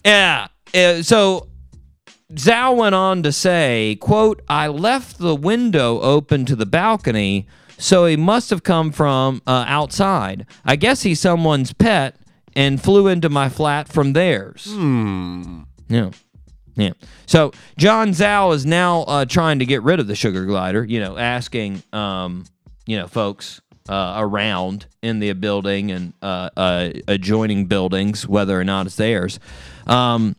yeah. 0.04 0.48
Uh, 0.74 1.02
so 1.02 1.48
Zhao 2.32 2.76
went 2.76 2.94
on 2.94 3.22
to 3.22 3.32
say, 3.32 3.96
quote, 4.00 4.42
I 4.48 4.68
left 4.68 5.18
the 5.18 5.34
window 5.34 6.00
open 6.00 6.44
to 6.46 6.56
the 6.56 6.66
balcony, 6.66 7.46
so 7.78 8.04
he 8.04 8.16
must 8.16 8.50
have 8.50 8.62
come 8.62 8.92
from 8.92 9.40
uh, 9.46 9.64
outside. 9.66 10.46
I 10.64 10.76
guess 10.76 11.02
he's 11.02 11.20
someone's 11.20 11.72
pet 11.72 12.16
and 12.54 12.82
flew 12.82 13.06
into 13.06 13.30
my 13.30 13.48
flat 13.48 13.88
from 13.88 14.12
theirs. 14.12 14.66
Hmm. 14.68 15.62
Yeah. 15.88 16.10
Yeah. 16.76 16.92
So 17.26 17.52
John 17.78 18.10
Zhao 18.10 18.54
is 18.54 18.66
now 18.66 19.02
uh, 19.02 19.24
trying 19.24 19.58
to 19.60 19.66
get 19.66 19.82
rid 19.82 19.98
of 19.98 20.06
the 20.06 20.14
sugar 20.14 20.44
glider, 20.44 20.84
you 20.84 21.00
know, 21.00 21.16
asking, 21.16 21.82
um, 21.92 22.44
you 22.86 22.98
know, 22.98 23.06
folks 23.06 23.60
uh, 23.88 24.16
around 24.18 24.86
in 25.02 25.18
the 25.18 25.32
building 25.32 25.90
and 25.90 26.12
uh, 26.20 26.50
uh, 26.56 26.90
adjoining 27.08 27.66
buildings 27.66 28.28
whether 28.28 28.58
or 28.58 28.64
not 28.64 28.86
it's 28.86 28.96
theirs. 28.96 29.40
Um, 29.86 30.36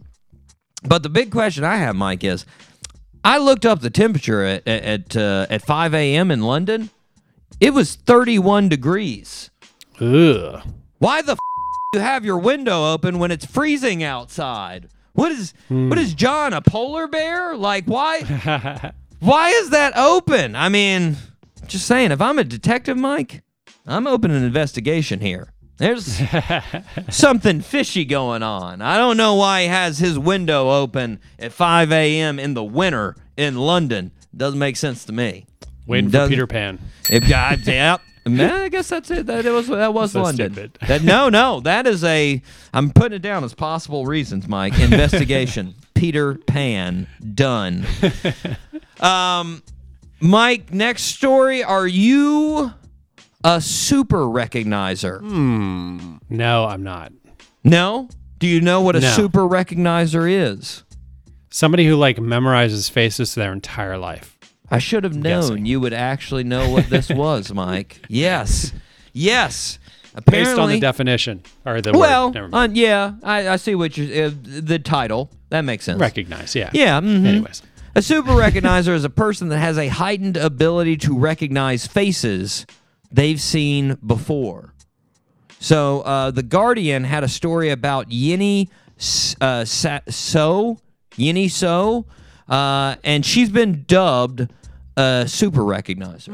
but 0.84 1.04
the 1.04 1.10
big 1.10 1.32
question 1.32 1.63
I 1.63 1.78
have, 1.78 1.96
Mike, 1.96 2.24
is 2.24 2.46
I 3.24 3.38
looked 3.38 3.65
up 3.65 3.82
the 3.82 3.89
temperature 3.89 4.44
at 4.44 4.68
at 4.68 5.15
uh, 5.15 5.48
at 5.50 5.62
5 5.62 5.94
a.m. 5.94 6.32
in 6.32 6.42
London. 6.42 6.89
It 7.60 7.74
was 7.74 7.96
31 7.96 8.70
degrees. 8.70 9.50
Ugh. 10.00 10.62
Why 11.00 11.22
the 11.22 11.34
f- 11.34 11.39
you 11.94 12.00
have 12.00 12.24
your 12.24 12.38
window 12.38 12.94
open 12.94 13.20
when 13.20 13.32
it's 13.32 13.46
freezing 13.46 14.04
outside? 14.04 14.88
What 15.13 15.32
is 15.32 15.54
what 15.68 15.98
is 15.98 16.13
John 16.13 16.54
a 16.54 16.62
polar 16.62 17.08
bear? 17.08 17.58
Like 17.58 17.86
why 17.86 18.22
why 19.20 19.50
is 19.50 19.72
that 19.72 19.98
open? 19.98 20.56
I 20.56 20.70
mean, 20.70 21.18
just 21.68 21.86
saying. 21.86 22.12
If 22.12 22.22
I'm 22.22 22.39
a 22.39 22.44
detective, 22.46 22.98
Mike, 22.98 23.44
I'm 23.86 24.08
opening 24.08 24.38
an 24.38 24.44
investigation 24.44 25.20
here. 25.20 25.52
There's 25.80 26.22
something 27.10 27.62
fishy 27.62 28.06
going 28.06 28.44
on. 28.44 28.82
I 28.82 28.98
don't 28.98 29.18
know 29.18 29.36
why 29.36 29.63
he 29.63 29.68
has 29.70 29.98
his 29.98 30.20
window 30.20 30.70
open 30.70 31.20
at 31.39 31.52
5 31.54 31.92
a.m. 31.92 32.38
in 32.39 32.54
the 32.54 32.63
winter 32.63 33.15
in 33.38 33.56
London. 33.56 34.12
Doesn't 34.36 34.60
make 34.60 34.76
sense 34.78 35.06
to 35.06 35.12
me. 35.13 35.46
Waiting 35.88 36.10
for 36.10 36.13
Doesn't- 36.13 36.30
Peter 36.32 36.48
Pan. 36.48 36.80
it, 37.10 37.22
God, 37.28 37.65
yep. 37.65 38.02
Man, 38.28 38.52
I 38.52 38.70
guess 38.70 38.89
that's 38.89 39.10
it. 39.10 39.26
That 39.26 39.46
it 39.46 39.50
was 39.52 39.68
that 39.70 39.92
was 39.92 40.12
So 40.13 40.22
London. 40.22 40.52
stupid. 40.54 40.78
That, 40.88 41.02
no, 41.02 41.30
no, 41.30 41.62
that 41.62 41.88
is 41.88 42.04
a. 42.04 42.39
I'm 42.74 42.92
putting 42.92 43.15
it 43.15 43.22
down 43.24 43.44
as 43.44 43.56
possible 43.56 44.06
reasons, 44.06 44.48
Mike. 44.48 44.78
Investigation. 44.80 45.74
Peter 45.96 46.36
Pan 46.36 47.08
done. 47.34 47.88
Um, 49.00 49.63
Mike. 50.20 50.72
Next 50.72 51.04
story. 51.04 51.63
Are 51.63 51.88
you 51.88 52.72
a 53.43 53.62
super 53.62 54.19
recognizer? 54.25 55.21
No, 56.30 56.65
I'm 56.65 56.84
not. 56.84 57.12
No. 57.63 58.10
Do 58.38 58.47
you 58.47 58.62
know 58.62 58.82
what 58.82 58.95
a 58.95 59.02
No. 59.02 59.10
super 59.12 59.41
recognizer 59.41 60.30
is? 60.30 60.84
Somebody 61.49 61.88
who 61.88 61.95
like 61.95 62.17
memorizes 62.17 62.89
faces 62.89 63.36
their 63.36 63.52
entire 63.52 63.97
life. 63.97 64.38
I 64.71 64.78
should 64.80 65.04
have 65.04 65.15
known 65.15 65.41
guessing. 65.41 65.65
you 65.65 65.80
would 65.80 65.93
actually 65.93 66.43
know 66.43 66.69
what 66.69 66.89
this 66.89 67.10
was, 67.10 67.52
Mike. 67.54 68.02
Yes. 68.08 68.71
Yes. 69.13 69.80
Apparently, 70.15 70.52
Based 70.54 70.60
on 70.60 70.69
the 70.69 70.80
definition 70.80 71.43
or 71.65 71.82
the 71.82 71.91
Well, 71.97 72.28
word. 72.28 72.36
Never 72.36 72.47
mind. 72.49 72.71
uh, 72.73 72.75
yeah, 72.80 73.13
I, 73.23 73.49
I 73.49 73.56
see 73.56 73.73
what 73.75 73.97
you're. 73.97 74.28
Uh, 74.28 74.32
the 74.43 74.80
title 74.80 75.32
that 75.49 75.62
makes 75.62 75.86
sense. 75.86 75.99
recognize. 75.99 76.56
Yeah. 76.56 76.69
Yeah. 76.73 76.99
mhm. 76.99 77.25
Anyways. 77.25 77.62
a 77.95 78.02
super 78.02 78.32
recognizer 78.32 78.93
is 78.93 79.04
a 79.04 79.10
person 79.10 79.49
that 79.49 79.60
has 79.60 79.78
a 79.78 79.88
heightened 79.88 80.38
ability 80.38 80.97
to 80.97 81.17
recognize 81.17 81.88
faces 81.88 82.65
they've 83.12 83.39
seen 83.41 83.98
before. 84.06 84.74
So, 85.60 86.02
uh, 86.02 86.32
the 86.32 86.43
Guardian 86.43 87.04
had 87.04 87.24
a 87.24 87.28
story 87.28 87.69
about 87.69 88.10
Yini 88.10 88.69
S- 88.98 89.36
uh, 89.41 89.65
So, 89.65 90.78
Yini 91.17 91.50
So, 91.52 92.06
uh, 92.48 92.95
and 93.04 93.26
she's 93.26 93.50
been 93.50 93.84
dubbed 93.88 94.48
a 94.98 95.26
super 95.28 95.62
recognizer. 95.62 96.30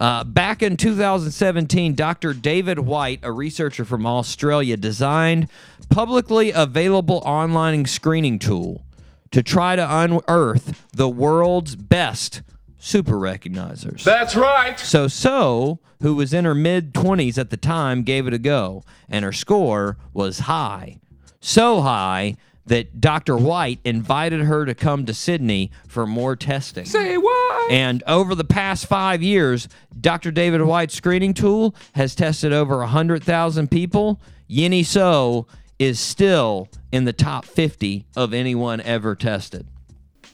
Uh, 0.00 0.24
back 0.24 0.62
in 0.62 0.76
2017, 0.76 1.94
Dr. 1.94 2.32
David 2.34 2.78
White, 2.80 3.20
a 3.22 3.32
researcher 3.32 3.84
from 3.84 4.06
Australia, 4.06 4.76
designed 4.76 5.48
publicly 5.90 6.50
available 6.52 7.22
online 7.24 7.84
screening 7.86 8.38
tool 8.38 8.84
to 9.32 9.42
try 9.42 9.74
to 9.76 9.96
unearth 9.98 10.86
the 10.92 11.08
world's 11.08 11.74
best 11.74 12.42
super 12.84 13.14
recognizers. 13.14 14.04
That's 14.04 14.36
right. 14.36 14.78
So 14.78 15.08
So, 15.08 15.80
who 16.02 16.14
was 16.14 16.34
in 16.34 16.44
her 16.44 16.54
mid 16.54 16.92
20s 16.92 17.38
at 17.38 17.50
the 17.50 17.56
time, 17.56 18.02
gave 18.02 18.26
it 18.26 18.34
a 18.34 18.38
go, 18.38 18.84
and 19.08 19.24
her 19.24 19.32
score 19.32 19.96
was 20.12 20.40
high. 20.40 20.98
So 21.40 21.80
high 21.80 22.36
that 22.66 23.00
Dr. 23.00 23.36
White 23.36 23.80
invited 23.84 24.42
her 24.42 24.64
to 24.64 24.74
come 24.74 25.04
to 25.06 25.14
Sydney 25.14 25.70
for 25.86 26.06
more 26.06 26.36
testing. 26.36 26.84
Say 26.84 27.16
what? 27.16 27.70
And 27.72 28.02
over 28.06 28.34
the 28.34 28.44
past 28.44 28.86
five 28.86 29.22
years, 29.22 29.68
Dr. 29.98 30.30
David 30.30 30.62
White's 30.62 30.94
screening 30.94 31.34
tool 31.34 31.74
has 31.94 32.14
tested 32.14 32.52
over 32.52 32.78
100,000 32.78 33.70
people. 33.70 34.20
Yini 34.48 34.84
So 34.84 35.46
is 35.78 36.00
still 36.00 36.68
in 36.92 37.04
the 37.04 37.12
top 37.12 37.44
50 37.44 38.06
of 38.16 38.32
anyone 38.32 38.80
ever 38.80 39.14
tested. 39.14 39.66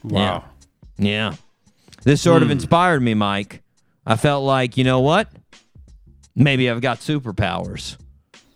Wow. 0.03 0.45
Yeah. 0.97 1.35
This 2.03 2.21
sort 2.21 2.41
of 2.41 2.47
hmm. 2.47 2.53
inspired 2.53 3.01
me, 3.01 3.13
Mike. 3.13 3.61
I 4.05 4.15
felt 4.15 4.43
like, 4.43 4.77
you 4.77 4.83
know 4.83 4.99
what? 4.99 5.29
Maybe 6.35 6.69
I've 6.69 6.81
got 6.81 6.99
superpowers. 6.99 7.97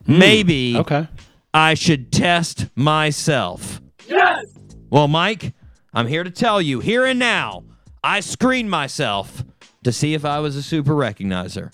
Hmm. 0.06 0.20
Maybe 0.20 0.78
Okay. 0.78 1.08
I 1.54 1.74
should 1.74 2.12
test 2.12 2.68
myself. 2.76 3.82
Yes! 4.08 4.46
Well, 4.90 5.08
Mike, 5.08 5.54
I'm 5.94 6.08
here 6.08 6.24
to 6.24 6.30
tell 6.30 6.62
you, 6.62 6.80
here 6.80 7.06
and 7.06 7.18
now, 7.18 7.64
I 8.04 8.20
screened 8.20 8.70
myself 8.70 9.44
to 9.84 9.92
see 9.92 10.14
if 10.14 10.26
I 10.26 10.40
was 10.40 10.56
a 10.56 10.64
super 10.64 10.94
recognizer. 10.94 11.74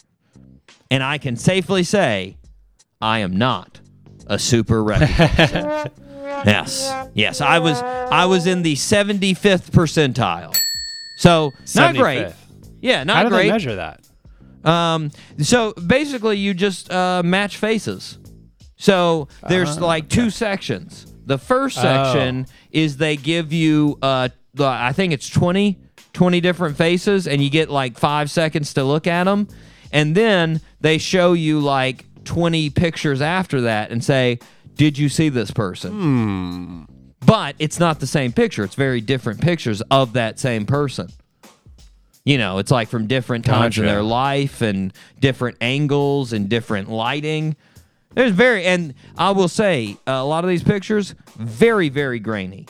And 0.91 1.01
I 1.01 1.17
can 1.17 1.35
safely 1.35 1.83
say 1.83 2.37
I 3.01 3.19
am 3.19 3.37
not 3.37 3.81
a 4.27 4.37
super 4.37 4.83
recognizer. 4.83 5.89
yes. 6.45 7.09
Yes, 7.13 7.41
I 7.41 7.59
was 7.59 7.81
I 7.81 8.25
was 8.25 8.45
in 8.45 8.61
the 8.61 8.75
75th 8.75 9.71
percentile. 9.71 10.55
So, 11.21 11.53
not 11.75 11.95
great. 11.95 12.33
Yeah, 12.81 13.03
not 13.03 13.17
How 13.17 13.23
do 13.23 13.29
great. 13.29 13.43
they 13.43 13.51
measure 13.51 13.75
that? 13.75 14.01
Um, 14.67 15.11
so 15.39 15.73
basically, 15.73 16.37
you 16.37 16.53
just 16.55 16.91
uh, 16.91 17.21
match 17.23 17.57
faces. 17.57 18.17
So 18.77 19.27
there's 19.47 19.79
like 19.79 20.09
two 20.09 20.31
sections. 20.31 21.05
The 21.27 21.37
first 21.37 21.75
section 21.79 22.47
is 22.71 22.97
they 22.97 23.17
give 23.17 23.53
you, 23.53 23.99
uh, 24.01 24.29
the- 24.55 24.65
I 24.65 24.93
think 24.93 25.13
it's 25.13 25.29
20, 25.29 25.79
20 26.13 26.41
different 26.41 26.75
faces, 26.77 27.27
and 27.27 27.41
you 27.43 27.51
get 27.51 27.69
like 27.69 27.99
five 27.99 28.31
seconds 28.31 28.73
to 28.73 28.83
look 28.83 29.05
at 29.05 29.25
them. 29.25 29.47
And 29.91 30.15
then 30.15 30.59
they 30.79 30.97
show 30.97 31.33
you 31.33 31.59
like 31.59 32.05
20 32.23 32.71
pictures 32.71 33.21
after 33.21 33.61
that 33.61 33.91
and 33.91 34.03
say, 34.03 34.39
Did 34.73 34.97
you 34.97 35.09
see 35.09 35.29
this 35.29 35.51
person? 35.51 36.87
But 37.25 37.55
it's 37.59 37.79
not 37.79 37.99
the 37.99 38.07
same 38.07 38.31
picture. 38.31 38.63
It's 38.63 38.75
very 38.75 38.99
different 39.01 39.41
pictures 39.41 39.81
of 39.91 40.13
that 40.13 40.39
same 40.39 40.65
person. 40.65 41.09
You 42.25 42.37
know, 42.37 42.57
it's 42.59 42.71
like 42.71 42.87
from 42.89 43.07
different 43.07 43.45
times 43.45 43.77
in 43.77 43.85
their 43.85 44.03
life 44.03 44.61
and 44.61 44.93
different 45.19 45.57
angles 45.61 46.33
and 46.33 46.49
different 46.49 46.89
lighting. 46.89 47.55
There's 48.13 48.31
very, 48.31 48.65
and 48.65 48.93
I 49.17 49.31
will 49.31 49.47
say, 49.47 49.97
a 50.05 50.23
lot 50.23 50.43
of 50.43 50.49
these 50.49 50.63
pictures, 50.63 51.15
very, 51.37 51.89
very 51.89 52.19
grainy. 52.19 52.67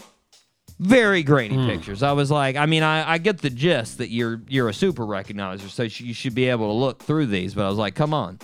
Very 0.79 1.21
grainy 1.21 1.55
Hmm. 1.55 1.67
pictures. 1.67 2.01
I 2.01 2.11
was 2.13 2.31
like, 2.31 2.55
I 2.55 2.65
mean, 2.65 2.81
I, 2.83 3.13
I 3.13 3.17
get 3.19 3.39
the 3.39 3.49
gist 3.51 3.99
that 3.99 4.09
you're 4.09 4.41
you're 4.47 4.67
a 4.69 4.73
super 4.73 5.05
recognizer, 5.05 5.69
so 5.69 5.87
sh- 5.87 6.01
you 6.01 6.13
should 6.13 6.33
be 6.33 6.47
able 6.49 6.67
to 6.69 6.73
look 6.73 7.03
through 7.03 7.27
these. 7.27 7.53
But 7.53 7.65
I 7.65 7.69
was 7.69 7.77
like, 7.77 7.93
come 7.93 8.15
on, 8.15 8.39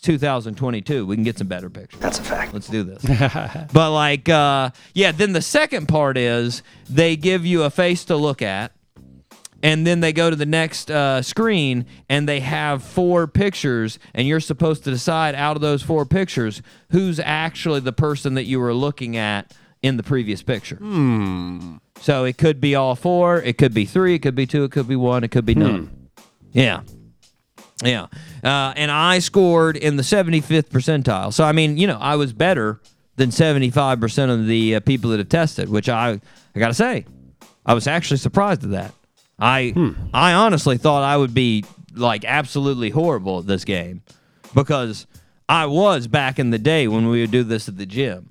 2022. 0.00 1.06
We 1.06 1.16
can 1.16 1.24
get 1.24 1.38
some 1.38 1.46
better 1.48 1.68
pictures. 1.70 2.00
That's 2.00 2.18
a 2.18 2.22
fact. 2.22 2.52
Let's 2.54 2.68
do 2.68 2.82
this. 2.82 3.02
but 3.72 3.90
like, 3.92 4.28
uh, 4.28 4.70
yeah. 4.94 5.12
Then 5.12 5.32
the 5.32 5.42
second 5.42 5.86
part 5.88 6.16
is 6.16 6.62
they 6.88 7.16
give 7.16 7.44
you 7.46 7.62
a 7.64 7.70
face 7.70 8.04
to 8.06 8.16
look 8.16 8.42
at, 8.42 8.72
and 9.62 9.86
then 9.86 10.00
they 10.00 10.12
go 10.12 10.30
to 10.30 10.36
the 10.36 10.46
next 10.46 10.90
uh, 10.90 11.20
screen 11.22 11.86
and 12.08 12.28
they 12.28 12.40
have 12.40 12.82
four 12.82 13.26
pictures 13.26 13.98
and 14.14 14.26
you're 14.28 14.38
supposed 14.40 14.84
to 14.84 14.90
decide 14.90 15.34
out 15.34 15.56
of 15.56 15.62
those 15.62 15.82
four 15.82 16.06
pictures 16.06 16.62
who's 16.90 17.18
actually 17.18 17.80
the 17.80 17.92
person 17.92 18.34
that 18.34 18.44
you 18.44 18.60
were 18.60 18.72
looking 18.72 19.16
at 19.16 19.52
in 19.82 19.96
the 19.96 20.02
previous 20.04 20.42
picture 20.42 20.76
Hmm. 20.76 21.76
so 22.00 22.24
it 22.24 22.38
could 22.38 22.60
be 22.60 22.74
all 22.76 22.94
four 22.94 23.42
it 23.42 23.58
could 23.58 23.74
be 23.74 23.84
three 23.84 24.14
it 24.14 24.20
could 24.20 24.34
be 24.36 24.46
two 24.46 24.62
it 24.64 24.70
could 24.70 24.86
be 24.88 24.94
one 24.96 25.24
it 25.24 25.30
could 25.32 25.44
be 25.44 25.54
none 25.56 26.08
yeah 26.52 26.80
yeah 27.84 28.06
uh, 28.44 28.72
and 28.76 28.90
i 28.90 29.18
scored 29.18 29.76
in 29.76 29.96
the 29.96 30.02
75th 30.02 30.68
percentile 30.68 31.32
so 31.32 31.44
i 31.44 31.52
mean 31.52 31.76
you 31.76 31.86
know 31.86 31.98
i 32.00 32.16
was 32.16 32.32
better 32.32 32.80
than 33.16 33.30
75% 33.30 34.30
of 34.30 34.46
the 34.46 34.76
uh, 34.76 34.80
people 34.80 35.10
that 35.10 35.18
have 35.18 35.28
tested 35.28 35.68
which 35.68 35.88
i 35.88 36.20
i 36.54 36.58
gotta 36.58 36.74
say 36.74 37.04
I 37.68 37.74
was 37.74 37.86
actually 37.86 38.16
surprised 38.16 38.64
at 38.64 38.70
that. 38.70 38.94
I 39.38 39.74
I 40.14 40.32
honestly 40.32 40.78
thought 40.78 41.02
I 41.02 41.18
would 41.18 41.34
be 41.34 41.64
like 41.94 42.24
absolutely 42.24 42.88
horrible 42.88 43.40
at 43.40 43.46
this 43.46 43.66
game 43.66 44.02
because 44.54 45.06
I 45.50 45.66
was 45.66 46.06
back 46.06 46.38
in 46.38 46.48
the 46.48 46.58
day 46.58 46.88
when 46.88 47.08
we 47.08 47.20
would 47.20 47.30
do 47.30 47.44
this 47.44 47.68
at 47.68 47.76
the 47.76 47.84
gym. 47.84 48.30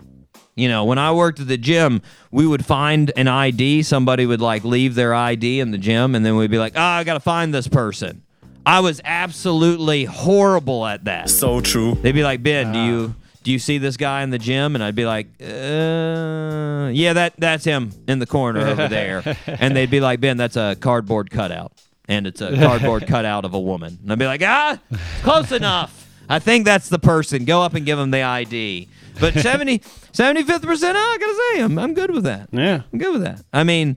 You 0.55 0.67
know, 0.67 0.85
when 0.85 0.97
I 0.97 1.11
worked 1.11 1.39
at 1.39 1.47
the 1.47 1.57
gym, 1.57 2.01
we 2.31 2.47
would 2.47 2.65
find 2.65 3.11
an 3.15 3.27
ID. 3.27 3.83
Somebody 3.83 4.25
would 4.25 4.41
like 4.41 4.63
leave 4.63 4.95
their 4.95 5.13
ID 5.13 5.59
in 5.59 5.69
the 5.69 5.77
gym, 5.77 6.15
and 6.15 6.25
then 6.25 6.35
we'd 6.35 6.49
be 6.49 6.57
like, 6.57 6.73
"Oh, 6.75 6.81
I 6.81 7.03
gotta 7.03 7.19
find 7.19 7.53
this 7.53 7.67
person." 7.67 8.23
I 8.67 8.81
was 8.81 8.99
absolutely 9.05 10.03
horrible 10.03 10.85
at 10.85 11.05
that. 11.05 11.29
So 11.29 11.61
true. 11.61 11.95
They'd 11.95 12.11
be 12.11 12.23
like, 12.23 12.43
Ben, 12.43 12.73
do 12.73 12.79
you 12.79 13.15
do 13.43 13.53
you 13.53 13.59
see 13.59 13.77
this 13.77 13.95
guy 13.95 14.23
in 14.23 14.29
the 14.29 14.37
gym? 14.37 14.75
And 14.75 14.83
I'd 14.83 14.93
be 14.93 15.05
like, 15.05 15.27
uh, 15.41 16.89
yeah, 16.91 17.13
that 17.13 17.35
that's 17.37 17.63
him 17.63 17.93
in 18.09 18.19
the 18.19 18.25
corner 18.25 18.67
over 18.67 18.87
there. 18.89 19.23
and 19.47 19.73
they'd 19.73 19.89
be 19.89 20.01
like, 20.01 20.19
Ben, 20.19 20.35
that's 20.35 20.57
a 20.57 20.75
cardboard 20.81 21.31
cutout, 21.31 21.71
and 22.09 22.27
it's 22.27 22.41
a 22.41 22.57
cardboard 22.57 23.07
cutout 23.07 23.45
of 23.45 23.53
a 23.53 23.59
woman. 23.59 23.99
And 24.03 24.11
I'd 24.11 24.19
be 24.19 24.25
like, 24.25 24.41
ah, 24.43 24.77
close 25.23 25.53
enough. 25.53 26.05
I 26.27 26.39
think 26.39 26.65
that's 26.65 26.89
the 26.89 26.99
person. 26.99 27.45
Go 27.45 27.61
up 27.61 27.73
and 27.73 27.85
give 27.85 27.97
him 27.97 28.11
the 28.11 28.21
ID. 28.21 28.89
But 29.17 29.33
70, 29.39 29.79
75th 29.79 30.63
percent, 30.63 30.97
I 30.99 31.17
gotta 31.17 31.35
say, 31.55 31.63
I'm, 31.63 31.79
I'm 31.79 31.93
good 31.93 32.11
with 32.11 32.25
that. 32.25 32.49
Yeah. 32.51 32.81
I'm 32.91 32.99
good 32.99 33.13
with 33.13 33.21
that. 33.21 33.45
I 33.53 33.63
mean, 33.63 33.95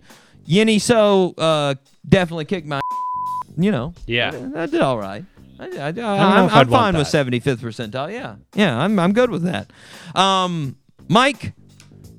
Yinny 0.49 0.81
So 0.81 1.35
uh, 1.37 1.75
definitely 2.09 2.45
kicked 2.45 2.69
my. 2.69 2.81
You 3.63 3.71
know, 3.71 3.95
Yeah. 4.07 4.31
I 4.57 4.67
did 4.67 4.81
all 4.81 4.99
right. 4.99 5.25
I, 5.59 5.65
I, 5.65 5.89
I, 5.89 5.91
know 5.93 6.07
I'm, 6.09 6.49
I'm 6.51 6.69
fine 6.69 6.97
with 6.97 7.07
75th 7.07 7.59
percentile. 7.59 8.11
Yeah, 8.13 8.37
yeah, 8.55 8.79
I'm 8.79 8.99
I'm 8.99 9.13
good 9.13 9.29
with 9.31 9.43
that. 9.43 9.71
Um, 10.15 10.77
Mike, 11.09 11.53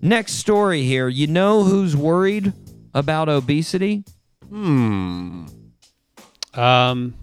next 0.01 0.33
story 0.33 0.83
here. 0.83 1.07
You 1.07 1.25
know 1.27 1.63
who's 1.63 1.95
worried 1.95 2.53
about 2.93 3.29
obesity? 3.29 4.03
Hmm. 4.47 5.45
Um, 6.53 7.15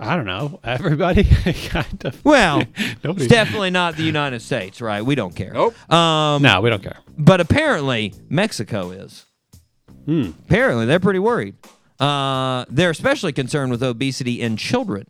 I 0.00 0.16
don't 0.16 0.24
know. 0.26 0.58
Everybody 0.64 1.24
kind 1.68 2.04
of. 2.04 2.24
Well, 2.24 2.64
it's 2.76 3.26
definitely 3.28 3.70
not 3.70 3.96
the 3.96 4.02
United 4.02 4.40
States, 4.42 4.80
right? 4.80 5.02
We 5.04 5.14
don't 5.14 5.36
care. 5.36 5.52
Nope. 5.52 5.92
Um, 5.92 6.42
No, 6.42 6.60
we 6.60 6.70
don't 6.70 6.82
care. 6.82 6.98
but 7.16 7.40
apparently 7.40 8.14
Mexico 8.28 8.90
is. 8.90 9.26
Hmm. 10.06 10.30
Apparently, 10.46 10.86
they're 10.86 10.98
pretty 10.98 11.20
worried. 11.20 11.54
Uh, 12.02 12.64
they're 12.68 12.90
especially 12.90 13.32
concerned 13.32 13.70
with 13.70 13.80
obesity 13.80 14.40
in 14.40 14.56
children. 14.56 15.06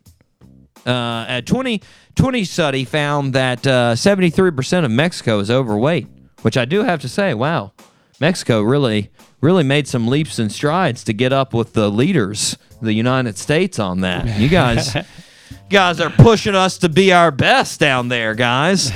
Uh, 0.85 1.25
a 1.27 1.41
2020 1.43 2.43
study 2.43 2.85
found 2.85 3.33
that 3.33 3.65
uh, 3.65 3.93
73% 3.95 4.85
of 4.85 4.91
Mexico 4.91 5.39
is 5.39 5.49
overweight, 5.49 6.07
which 6.43 6.55
I 6.55 6.65
do 6.65 6.83
have 6.83 7.01
to 7.01 7.09
say, 7.09 7.33
wow, 7.33 7.71
Mexico 8.19 8.61
really, 8.61 9.09
really 9.41 9.63
made 9.63 9.87
some 9.87 10.07
leaps 10.07 10.37
and 10.37 10.51
strides 10.51 11.03
to 11.05 11.13
get 11.13 11.33
up 11.33 11.51
with 11.51 11.73
the 11.73 11.89
leaders, 11.89 12.57
the 12.79 12.93
United 12.93 13.39
States, 13.39 13.79
on 13.79 14.01
that. 14.01 14.37
You 14.39 14.47
guys, 14.47 14.95
guys 15.71 15.99
are 15.99 16.11
pushing 16.11 16.53
us 16.53 16.77
to 16.79 16.89
be 16.89 17.11
our 17.11 17.31
best 17.31 17.79
down 17.79 18.09
there, 18.09 18.35
guys. 18.35 18.91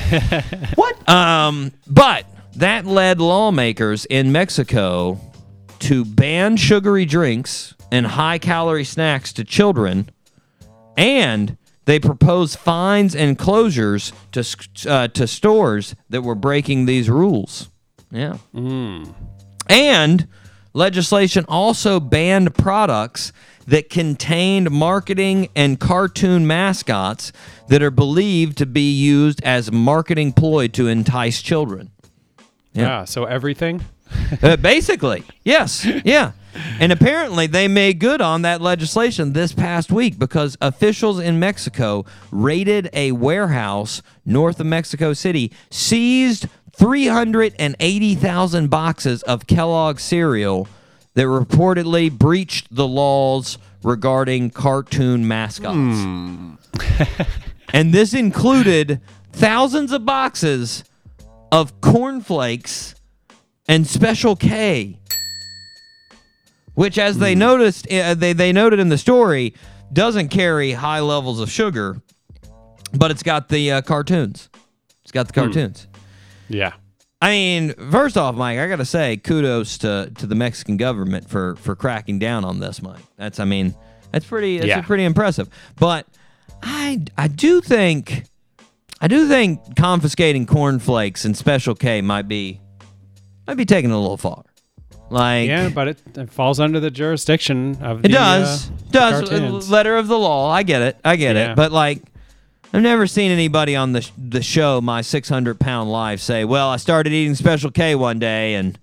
what? 0.76 1.10
Um, 1.10 1.72
but 1.88 2.28
that 2.58 2.86
led 2.86 3.20
lawmakers 3.20 4.06
in 4.06 4.32
Mexico 4.32 5.20
to 5.80 6.06
ban 6.06 6.58
sugary 6.58 7.06
drinks 7.06 7.74
and 7.92 8.06
high 8.06 8.38
calorie 8.38 8.84
snacks 8.84 9.34
to 9.34 9.44
children, 9.44 10.10
and 10.98 11.58
they 11.86 12.00
proposed 12.00 12.60
fines 12.60 13.16
and 13.16 13.38
closures 13.38 14.12
to 14.32 14.90
uh, 14.90 15.08
to 15.10 15.28
stores 15.28 15.96
that 16.10 16.22
were 16.22 16.36
breaking 16.36 16.86
these 16.86 17.10
rules. 17.10 17.70
Yeah. 18.12 18.38
And 19.70 20.28
legislation 20.74 21.46
also 21.48 22.00
banned 22.00 22.56
products 22.56 23.32
that 23.68 23.90
contained 23.90 24.72
marketing 24.72 25.50
and 25.56 25.80
cartoon 25.80 26.48
mascots 26.48 27.32
that 27.68 27.84
are 27.84 27.92
believed 27.92 28.58
to 28.58 28.66
be 28.66 28.92
used 28.94 29.44
as 29.44 29.72
marketing 29.72 30.32
ploy 30.32 30.68
to 30.70 30.88
entice 30.88 31.42
children. 31.42 31.92
Yeah. 32.74 33.06
so 33.06 33.26
everything. 33.26 33.84
Uh, 34.44 34.58
basically, 34.58 35.24
yes, 35.44 35.86
yeah. 36.04 36.34
And 36.80 36.92
apparently, 36.92 37.48
they 37.48 37.68
made 37.68 38.00
good 38.00 38.22
on 38.22 38.42
that 38.42 38.62
legislation 38.62 39.34
this 39.34 39.54
past 39.54 39.92
week 39.92 40.20
because 40.20 40.58
officials 40.60 41.20
in 41.20 41.40
Mexico 41.40 42.06
raided 42.32 42.90
a 42.94 43.14
warehouse 43.14 44.02
north 44.26 44.60
of 44.60 44.66
Mexico 44.66 45.14
City, 45.14 45.52
seized 45.70 46.48
380,000 46.76 48.70
boxes 48.70 49.24
of 49.24 49.48
Kellogg 49.48 50.00
cereal 50.00 50.68
that 51.16 51.24
reportedly 51.24 52.12
breached 52.12 52.68
the 52.76 52.88
laws 52.88 53.58
regarding 53.84 54.50
cartoon 54.52 55.28
mascots. 55.28 56.00
and 57.74 57.94
this 57.94 58.14
included 58.14 59.02
thousands 59.32 59.92
of 59.92 60.06
boxes 60.06 60.84
of 61.52 61.80
cornflakes 61.82 62.94
and 63.68 63.86
Special 63.86 64.36
K, 64.36 65.00
which, 66.74 66.98
as 66.98 67.18
they 67.18 67.36
noticed, 67.36 67.92
uh, 67.92 68.14
they 68.14 68.34
they 68.34 68.52
noted 68.54 68.80
in 68.80 68.90
the 68.90 68.98
story, 68.98 69.54
doesn't 69.92 70.30
carry 70.30 70.72
high 70.74 71.00
levels 71.00 71.40
of 71.40 71.50
sugar, 71.52 72.02
but 72.94 73.12
it's 73.12 73.24
got 73.24 73.50
the 73.50 73.72
uh, 73.72 73.82
cartoons. 73.82 74.50
It's 75.04 75.12
got 75.12 75.28
the 75.28 75.34
cartoons. 75.34 75.88
Yeah. 76.50 76.74
I 77.22 77.30
mean, 77.32 77.74
first 77.92 78.16
off, 78.16 78.36
Mike, 78.36 78.60
I 78.60 78.68
gotta 78.68 78.86
say 78.86 79.18
kudos 79.18 79.80
to 79.80 80.12
to 80.18 80.28
the 80.28 80.36
Mexican 80.36 80.78
government 80.78 81.28
for 81.30 81.56
for 81.56 81.76
cracking 81.76 82.20
down 82.20 82.46
on 82.46 82.60
this, 82.60 82.82
Mike. 82.82 83.02
That's 83.18 83.40
I 83.40 83.46
mean, 83.46 83.76
that's 84.12 84.26
pretty 84.26 84.58
that's 84.58 84.68
Yeah. 84.68 84.82
pretty 84.82 85.04
impressive. 85.04 85.50
But 85.80 86.06
I 86.62 87.02
I 87.18 87.28
do 87.28 87.60
think 87.62 88.26
I 89.02 89.08
do 89.08 89.28
think 89.28 89.76
confiscating 89.76 90.46
cornflakes 90.46 91.26
and 91.26 91.36
Special 91.36 91.74
K 91.74 92.02
might 92.02 92.28
be 92.28 92.62
might 93.48 93.58
be 93.58 93.66
taking 93.66 93.90
it 93.90 93.94
a 93.94 93.98
little 93.98 94.18
far. 94.18 94.44
Like 95.10 95.48
Yeah, 95.48 95.70
but 95.70 95.88
it, 95.88 95.98
it 96.18 96.30
falls 96.32 96.60
under 96.60 96.80
the 96.82 96.92
jurisdiction 96.92 97.78
of 97.82 98.00
it 98.00 98.04
the, 98.04 98.10
does 98.10 98.70
uh, 98.70 98.74
does 98.92 99.30
cartoons. 99.30 99.70
letter 99.72 99.96
of 99.96 100.08
the 100.08 100.18
law. 100.20 100.50
I 100.52 100.64
get 100.64 100.82
it. 100.82 100.98
I 101.06 101.16
get 101.16 101.36
Yeah. 101.36 101.52
it. 101.52 101.56
But 101.56 101.72
like. 101.72 102.02
I've 102.74 102.82
never 102.82 103.08
seen 103.08 103.32
anybody 103.32 103.78
on 103.78 103.94
the 103.94 104.02
sh- 104.02 104.12
the 104.18 104.42
show 104.44 104.82
My 104.82 105.00
600 105.02 105.58
Pound 105.58 105.90
Life 105.90 106.20
say, 106.20 106.44
"Well, 106.44 106.68
I 106.68 106.76
started 106.76 107.14
eating 107.14 107.34
Special 107.34 107.72
K 107.72 107.96
one 107.96 108.20
day, 108.20 108.56
and 108.56 108.78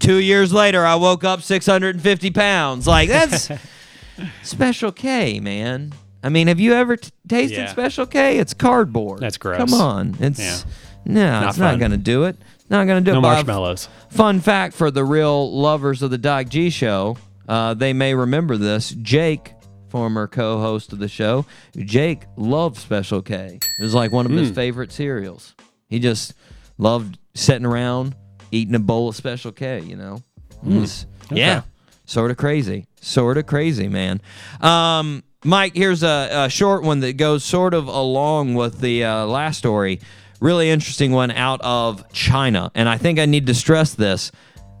two 0.00 0.16
years 0.16 0.52
later, 0.52 0.84
I 0.84 0.96
woke 0.96 1.22
up 1.22 1.40
650 1.40 2.30
pounds." 2.32 2.88
Like 2.88 3.08
that's 3.08 3.48
Special 4.42 4.90
K, 4.90 5.38
man. 5.40 5.92
I 6.24 6.28
mean, 6.28 6.48
have 6.48 6.58
you 6.60 6.74
ever 6.74 6.96
t- 6.96 7.10
tasted 7.28 7.56
Yeah. 7.56 7.66
Special 7.70 8.04
K? 8.04 8.38
It's 8.38 8.52
cardboard. 8.52 9.20
That's 9.20 9.38
gross. 9.38 9.58
Come 9.58 9.74
on, 9.74 10.16
it's 10.20 10.40
Yeah. 10.40 10.56
no, 11.04 11.40
Not 11.40 11.48
it's 11.50 11.58
not 11.58 11.78
gonna 11.78 11.96
do 11.96 12.24
it. 12.24 12.36
Not 12.70 12.86
gonna 12.86 13.00
do 13.00 13.12
No 13.12 13.18
it. 13.18 13.24
I've- 13.24 13.34
marshmallows. 13.46 13.88
Fun 14.10 14.40
fact 14.40 14.74
for 14.74 14.90
the 14.90 15.04
real 15.04 15.52
lovers 15.60 16.02
of 16.02 16.10
the 16.10 16.18
Doc 16.18 16.48
G 16.48 16.70
show, 16.70 17.16
uh, 17.48 17.74
they 17.74 17.92
may 17.92 18.14
remember 18.14 18.56
this. 18.56 18.90
Jake, 19.02 19.52
former 19.88 20.26
co-host 20.28 20.92
of 20.92 21.00
the 21.00 21.08
show, 21.08 21.44
Jake 21.76 22.22
loved 22.36 22.76
Special 22.76 23.22
K. 23.22 23.58
It 23.78 23.82
was 23.82 23.92
like 23.94 24.12
one 24.12 24.24
of 24.24 24.30
Hmm. 24.32 24.38
his 24.38 24.50
favorite 24.50 24.92
cereals. 24.92 25.54
He 25.88 25.98
just 25.98 26.32
loved 26.78 27.18
sitting 27.34 27.66
around 27.66 28.14
eating 28.52 28.74
a 28.76 28.78
bowl 28.80 29.08
of 29.08 29.16
Special 29.16 29.50
K. 29.52 29.80
You 29.84 29.96
know, 29.96 30.20
Hmm. 30.64 30.76
It 30.76 30.80
was- 30.80 31.06
yeah, 31.32 31.62
sort 32.06 32.30
of 32.30 32.36
crazy, 32.36 32.86
sort 33.00 33.36
of 33.38 33.46
crazy, 33.46 33.88
man. 33.88 34.20
Um, 34.60 35.22
Mike, 35.44 35.74
here's 35.74 36.02
a, 36.02 36.28
a 36.32 36.48
short 36.50 36.82
one 36.82 37.00
that 37.00 37.16
goes 37.16 37.42
sort 37.42 37.72
of 37.74 37.88
along 37.88 38.54
with 38.54 38.80
the 38.80 39.04
uh, 39.04 39.24
last 39.24 39.56
story. 39.58 39.98
Really 40.40 40.70
interesting 40.70 41.12
one 41.12 41.30
out 41.30 41.60
of 41.62 42.10
China. 42.12 42.72
And 42.74 42.88
I 42.88 42.96
think 42.96 43.18
I 43.18 43.26
need 43.26 43.46
to 43.46 43.54
stress 43.54 43.94
this. 43.94 44.32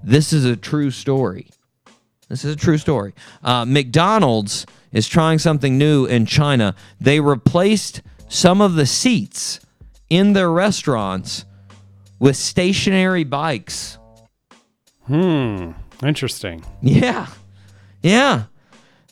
This 0.02 0.32
is 0.32 0.44
a 0.44 0.56
true 0.56 0.90
story. 0.90 1.50
This 2.28 2.44
is 2.44 2.54
a 2.54 2.56
true 2.56 2.78
story. 2.78 3.12
Uh, 3.42 3.64
McDonald's 3.64 4.64
is 4.92 5.06
trying 5.06 5.38
something 5.38 5.76
new 5.76 6.06
in 6.06 6.26
China. 6.26 6.74
They 7.00 7.20
replaced 7.20 8.02
some 8.28 8.60
of 8.60 8.74
the 8.74 8.86
seats 8.86 9.60
in 10.08 10.32
their 10.32 10.50
restaurants 10.50 11.44
with 12.18 12.36
stationary 12.36 13.24
bikes. 13.24 13.98
Hmm. 15.06 15.72
Interesting. 16.02 16.64
Yeah. 16.80 17.26
Yeah. 18.02 18.44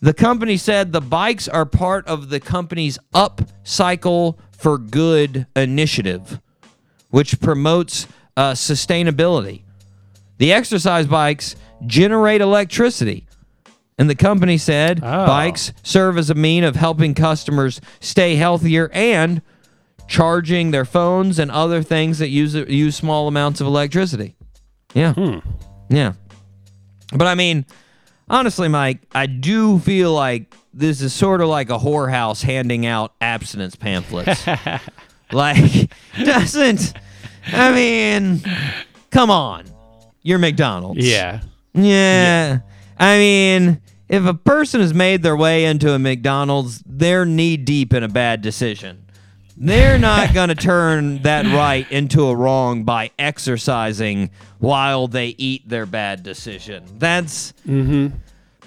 The 0.01 0.15
company 0.15 0.57
said 0.57 0.93
the 0.93 1.01
bikes 1.01 1.49
are 1.49 1.67
part 1.67 2.07
of 2.07 2.31
the 2.31 2.41
company's 2.41 2.99
Up 3.13 3.43
Cycle 3.65 4.39
for 4.59 4.77
Good 4.77 5.47
initiative, 5.57 6.41
which 7.11 7.41
promotes 7.41 8.07
uh, 8.37 8.53
sustainability. 8.53 9.63
The 10.39 10.53
exercise 10.53 11.07
bikes 11.07 11.57
generate 11.87 12.41
electricity. 12.41 13.27
And 13.99 14.09
the 14.09 14.15
company 14.15 14.59
said 14.59 15.01
Oh. 15.03 15.27
bikes 15.27 15.73
serve 15.83 16.19
as 16.19 16.31
a 16.31 16.35
mean 16.35 16.63
of 16.65 16.77
helping 16.77 17.15
customers 17.15 17.81
stay 18.01 18.37
healthier 18.37 18.91
and 18.93 19.43
charging 20.07 20.71
their 20.71 20.85
phones 20.85 21.39
and 21.39 21.51
other 21.51 21.83
things 21.83 22.19
that 22.19 22.29
use 22.29 22.55
use 22.55 22.95
small 22.97 23.27
amounts 23.27 23.61
of 23.61 23.67
electricity. 23.67 24.37
Yeah. 24.95 25.41
Yeah. 25.91 26.13
But 27.13 27.27
I 27.27 27.35
mean, 27.35 27.67
honestly, 28.29 28.69
Mike, 28.69 29.01
I 29.15 29.27
do 29.27 29.79
feel 29.81 30.13
like 30.13 30.55
this 30.79 31.03
is 31.03 31.13
sort 31.13 31.41
of 31.41 31.49
like 31.49 31.71
a 31.71 31.79
whorehouse 31.79 32.43
handing 32.43 32.87
out 32.87 33.13
abstinence 33.21 33.75
pamphlets. 33.75 34.47
like, 35.33 35.91
doesn't, 36.23 36.95
I 37.47 37.73
mean, 37.73 38.43
come 39.11 39.31
on. 39.31 39.65
You're 40.23 40.39
McDonald's. 40.39 41.05
Yeah. 41.05 41.41
Yeah. 41.75 42.61
I 42.99 43.19
mean, 43.19 43.81
if 44.09 44.25
a 44.25 44.35
person 44.35 44.81
has 44.81 44.95
made 44.95 45.23
their 45.23 45.37
way 45.37 45.65
into 45.65 45.93
a 45.93 45.99
McDonald's, 45.99 46.83
they're 46.87 47.25
knee 47.25 47.57
deep 47.57 47.93
in 47.93 48.03
a 48.03 48.09
bad 48.09 48.41
decision. 48.41 49.05
They're 49.57 49.99
not 49.99 50.33
going 50.35 50.49
to 50.49 50.55
turn 50.55 51.23
that 51.23 51.45
right 51.47 51.91
into 51.91 52.27
a 52.27 52.37
wrong 52.37 52.85
by 52.85 53.11
exercising 53.19 54.31
while 54.59 55.09
they 55.09 55.29
eat 55.39 55.69
their 55.69 55.87
bad 55.87 56.23
decision. 56.23 56.85
That's. 56.99 57.53
Mm-hmm. 57.67 58.17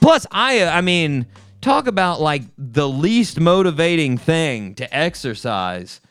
Plus, 0.01 0.25
I, 0.31 0.63
I 0.65 0.81
mean, 0.81 1.27
talk 1.61 1.87
about 1.87 2.19
like 2.19 2.43
the 2.57 2.87
least 2.89 3.39
motivating 3.39 4.17
thing 4.17 4.75
to 4.75 4.95
exercise. 4.95 6.01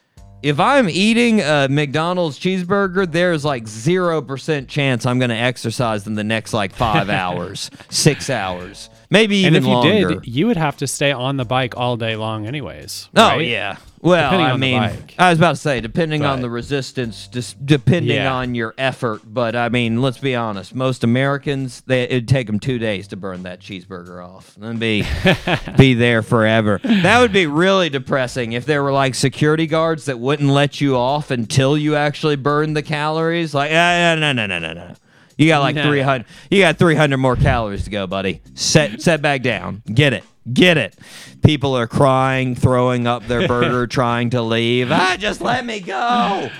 If 0.42 0.58
I'm 0.58 0.88
eating 0.88 1.40
a 1.40 1.68
McDonald's 1.68 2.38
cheeseburger, 2.38 3.10
there's 3.10 3.44
like 3.44 3.64
0% 3.64 4.68
chance 4.68 5.04
I'm 5.04 5.18
going 5.18 5.30
to 5.30 5.36
exercise 5.36 6.06
in 6.06 6.14
the 6.14 6.24
next 6.24 6.54
like 6.54 6.72
five 6.72 7.10
hours, 7.10 7.70
six 7.90 8.30
hours, 8.30 8.88
maybe 9.10 9.44
And 9.44 9.54
even 9.56 9.62
if 9.64 9.68
you 9.68 9.74
longer. 9.74 10.20
did, 10.20 10.26
you 10.26 10.46
would 10.46 10.56
have 10.56 10.76
to 10.78 10.86
stay 10.86 11.12
on 11.12 11.36
the 11.36 11.44
bike 11.44 11.76
all 11.76 11.96
day 11.96 12.16
long, 12.16 12.46
anyways. 12.46 13.08
Oh 13.16 13.28
right? 13.36 13.46
yeah. 13.46 13.76
Well, 14.02 14.30
Depending 14.30 14.46
I 14.46 14.50
on 14.52 14.60
the 14.60 14.66
mean, 14.66 14.80
bike. 14.80 15.14
I 15.18 15.28
was 15.28 15.38
about 15.38 15.50
to 15.56 15.60
say, 15.60 15.82
depending 15.82 16.24
on 16.24 16.40
the 16.40 16.48
resistance, 16.48 17.26
just 17.28 17.66
depending 17.66 18.16
Yeah. 18.16 18.32
on 18.32 18.54
your 18.54 18.74
effort. 18.78 19.20
But 19.26 19.54
I 19.54 19.68
mean, 19.68 20.00
let's 20.00 20.16
be 20.16 20.34
honest. 20.34 20.74
Most 20.74 21.04
Americans, 21.04 21.82
they, 21.86 22.04
it'd 22.04 22.26
take 22.26 22.46
them 22.46 22.58
two 22.58 22.78
days 22.78 23.08
to 23.08 23.16
burn 23.18 23.42
that 23.42 23.60
cheeseburger 23.60 24.24
off 24.26 24.56
and 24.58 24.80
be 24.80 25.04
be 25.76 25.92
there 25.92 26.22
forever. 26.22 26.80
That 26.82 27.20
would 27.20 27.32
be 27.34 27.46
really 27.46 27.90
depressing 27.90 28.52
if 28.52 28.64
there 28.64 28.82
were 28.82 28.92
like 28.92 29.14
security 29.14 29.66
guards 29.66 30.06
that 30.06 30.18
wouldn't 30.18 30.48
let 30.48 30.80
you 30.80 30.96
off 30.96 31.30
until 31.30 31.76
you 31.76 31.94
actually 31.94 32.36
burned 32.36 32.74
the 32.74 32.82
calories. 32.82 33.52
Like, 33.52 33.70
ah, 33.70 34.16
no, 34.18 34.32
no, 34.32 34.46
no, 34.46 34.58
no, 34.58 34.72
no. 34.72 34.94
You 35.40 35.48
got 35.48 35.60
like 35.60 35.74
No. 35.74 35.84
300 35.84 36.26
you 36.50 36.60
got 36.60 36.76
300 36.78 37.16
more 37.16 37.34
calories 37.34 37.84
to 37.84 37.90
go, 37.90 38.06
buddy. 38.06 38.42
Set 38.54 39.00
set 39.00 39.22
back 39.22 39.42
down. 39.42 39.82
Get 39.92 40.12
it. 40.12 40.22
Get 40.52 40.76
it. 40.76 40.96
People 41.42 41.74
are 41.76 41.86
crying, 41.86 42.54
throwing 42.54 43.06
up 43.06 43.26
their 43.26 43.48
burger, 43.48 43.86
trying 43.86 44.30
to 44.30 44.42
leave. 44.42 44.92
Ah, 44.92 45.16
just 45.18 45.40
let 45.40 45.64
me 45.64 45.80
go. 45.80 46.50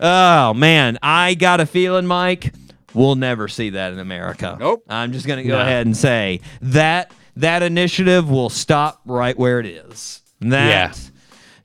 Oh 0.00 0.54
man, 0.54 0.98
I 1.02 1.34
got 1.34 1.60
a 1.60 1.66
feeling, 1.66 2.06
Mike, 2.06 2.52
we'll 2.94 3.14
never 3.14 3.46
see 3.46 3.70
that 3.70 3.92
in 3.92 3.98
America. 3.98 4.56
Nope. 4.58 4.84
I'm 4.88 5.12
just 5.12 5.26
gonna 5.26 5.42
go 5.44 5.56
No. 5.56 5.60
ahead 5.60 5.84
and 5.86 5.96
say 5.96 6.40
that 6.62 7.12
that 7.36 7.62
initiative 7.62 8.30
will 8.30 8.48
stop 8.48 9.00
right 9.04 9.36
where 9.38 9.60
it 9.60 9.66
is. 9.66 10.22
That 10.40 10.98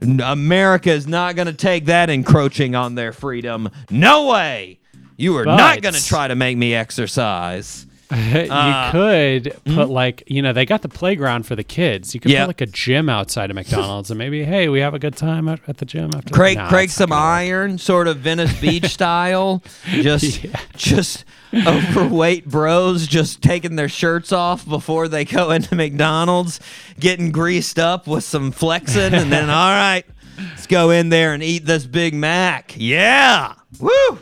America 0.02 0.90
is 0.92 1.08
not 1.08 1.36
going 1.36 1.48
to 1.48 1.54
take 1.54 1.86
that 1.86 2.10
encroaching 2.10 2.74
on 2.74 2.96
their 2.96 3.12
freedom. 3.12 3.70
No 3.92 4.28
way. 4.28 4.79
You 5.20 5.38
are 5.38 5.46
not 5.46 5.82
going 5.82 5.94
to 5.96 6.06
try 6.06 6.28
to 6.28 6.36
make 6.36 6.58
me 6.58 6.74
exercise. 6.74 7.86
you 8.12 8.18
Uh, 8.50 8.92
could 8.92 9.56
put 9.66 9.88
like 9.88 10.24
you 10.26 10.42
know 10.42 10.52
they 10.52 10.66
got 10.66 10.82
the 10.82 10.90
playground 10.90 11.46
for 11.46 11.56
the 11.56 11.64
kids. 11.64 12.16
You 12.16 12.20
could 12.20 12.32
Yep. 12.32 12.42
put 12.42 12.48
like 12.48 12.62
a 12.62 12.66
gym 12.66 13.08
outside 13.08 13.52
of 13.52 13.56
McDonald's 13.56 14.10
and 14.10 14.18
maybe 14.18 14.44
hey 14.44 14.68
we 14.68 14.80
have 14.80 14.96
a 14.96 15.00
good 15.00 15.16
time 15.16 15.48
at, 15.48 15.60
at 15.68 15.78
the 15.78 15.86
gym 15.86 16.10
after. 16.16 16.34
Craig, 16.34 16.58
Craig 16.70 16.90
some 16.90 17.12
gonna 17.12 17.22
work. 17.22 17.28
iron, 17.28 17.78
sort 17.78 18.08
of 18.08 18.18
Venice 18.18 18.60
Beach 18.60 18.86
style. 18.92 19.62
Just, 19.92 20.44
just 20.76 21.24
overweight 21.54 22.46
bros 22.48 23.06
just 23.06 23.44
taking 23.44 23.76
their 23.76 23.90
shirts 23.90 24.32
off 24.32 24.68
before 24.68 25.08
they 25.08 25.24
go 25.26 25.52
into 25.52 25.76
McDonald's, 25.76 26.60
getting 27.00 27.32
greased 27.32 27.78
up 27.78 28.08
with 28.08 28.24
some 28.24 28.52
flexing, 28.52 29.14
and 29.14 29.32
then 29.32 29.50
all 29.52 29.70
right, 29.70 30.04
let's 30.40 30.66
go 30.66 30.90
in 30.90 31.10
there 31.10 31.34
and 31.36 31.44
eat 31.44 31.66
this 31.66 31.86
Big 31.86 32.16
Mac. 32.16 32.74
Yeah, 32.76 33.54
woo. 33.80 34.20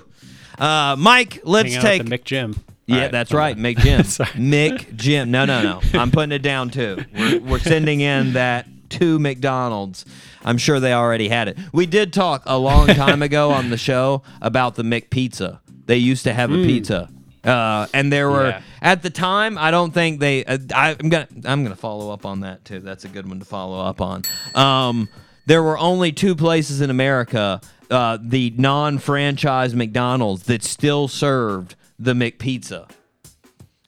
Uh, 0.57 0.95
Mike, 0.97 1.41
let's 1.43 1.73
Hang 1.73 1.81
take 1.81 2.03
McGym. 2.03 2.57
Yeah, 2.85 3.01
right, 3.03 3.11
that's 3.11 3.33
right. 3.33 3.53
done. 3.55 3.63
McGym. 3.63 3.99
McGym. 4.87 5.27
No, 5.29 5.45
no, 5.45 5.61
no. 5.61 5.81
I'm 5.99 6.09
putting 6.11 6.31
it 6.31 6.41
down 6.41 6.69
too. 6.69 7.03
We're, 7.17 7.39
we're 7.41 7.59
sending 7.59 7.99
in 8.01 8.33
that 8.33 8.65
to 8.91 9.19
McDonald's. 9.19 10.05
I'm 10.45 10.57
sure 10.57 10.79
they 10.79 10.93
already 10.93 11.27
had 11.27 11.49
it. 11.49 11.57
We 11.73 11.85
did 11.85 12.13
talk 12.13 12.43
a 12.45 12.57
long 12.57 12.87
time 12.87 13.21
ago 13.21 13.51
on 13.51 13.69
the 13.69 13.77
show 13.77 14.23
about 14.41 14.75
the 14.75 14.83
McPizza. 14.83 15.59
They 15.85 15.97
used 15.97 16.23
to 16.23 16.33
have 16.33 16.51
a 16.51 16.55
pizza. 16.55 17.09
Uh, 17.43 17.87
and 17.93 18.11
there 18.11 18.29
were 18.29 18.49
Yeah. 18.49 18.61
at 18.81 19.03
the 19.03 19.09
time. 19.09 19.57
I 19.57 19.71
don't 19.71 19.93
think 19.93 20.19
they. 20.19 20.43
Uh, 20.45 20.57
I, 20.73 20.95
I'm 20.99 21.09
gonna. 21.09 21.27
I'm 21.45 21.63
gonna 21.63 21.75
follow 21.77 22.11
up 22.11 22.25
on 22.25 22.41
that 22.41 22.65
too. 22.65 22.79
That's 22.79 23.05
a 23.05 23.07
good 23.09 23.27
one 23.27 23.39
to 23.39 23.45
follow 23.45 23.79
up 23.85 24.01
on. 24.01 24.23
Um, 24.55 25.07
there 25.45 25.63
were 25.63 25.77
only 25.77 26.11
two 26.11 26.35
places 26.35 26.81
in 26.81 26.89
America, 26.89 27.61
uh, 27.89 28.17
the 28.21 28.53
non-franchise 28.57 29.73
McDonald's 29.75 30.43
that 30.43 30.63
still 30.63 31.07
served 31.07 31.75
the 31.99 32.13
McPizza. 32.13 32.89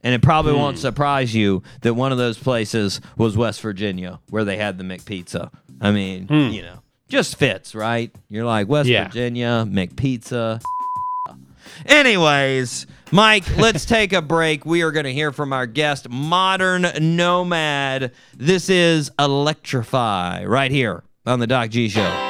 And 0.04 0.14
it 0.16 0.22
probably 0.22 0.54
won't 0.54 0.78
Hmm. 0.78 0.82
surprise 0.82 1.36
you 1.36 1.62
that 1.82 1.94
one 1.94 2.12
of 2.14 2.18
those 2.18 2.38
places 2.38 3.02
was 3.18 3.36
West 3.36 3.60
Virginia, 3.62 4.20
where 4.30 4.46
they 4.46 4.56
had 4.58 4.78
the 4.78 4.84
McPizza. 4.86 5.52
I 5.82 5.92
mean, 5.92 6.28
you 6.30 6.62
know, 6.62 6.80
just 7.10 7.36
fits, 7.38 7.76
right? 7.76 8.14
You're 8.30 8.46
like 8.46 8.68
West. 8.70 8.88
Yeah. 8.88 9.06
Virginia, 9.06 9.66
McPizza. 9.68 10.62
Anyways, 11.86 12.88
Mike, 13.12 13.44
let's 13.58 13.86
take 13.86 14.14
a 14.14 14.22
break. 14.22 14.66
We 14.66 14.82
are 14.84 14.92
going 14.92 15.06
to 15.06 15.14
hear 15.14 15.32
from 15.32 15.52
our 15.54 15.66
guest, 15.66 16.10
Modern 16.10 16.88
Nomad. 17.00 18.12
This 18.38 18.70
is 18.70 19.12
Electrify 19.20 20.46
right 20.46 20.72
here 20.72 21.04
on 21.26 21.40
the 21.40 21.48
Doc 21.48 21.70
G 21.72 21.90
Show. 21.90 22.29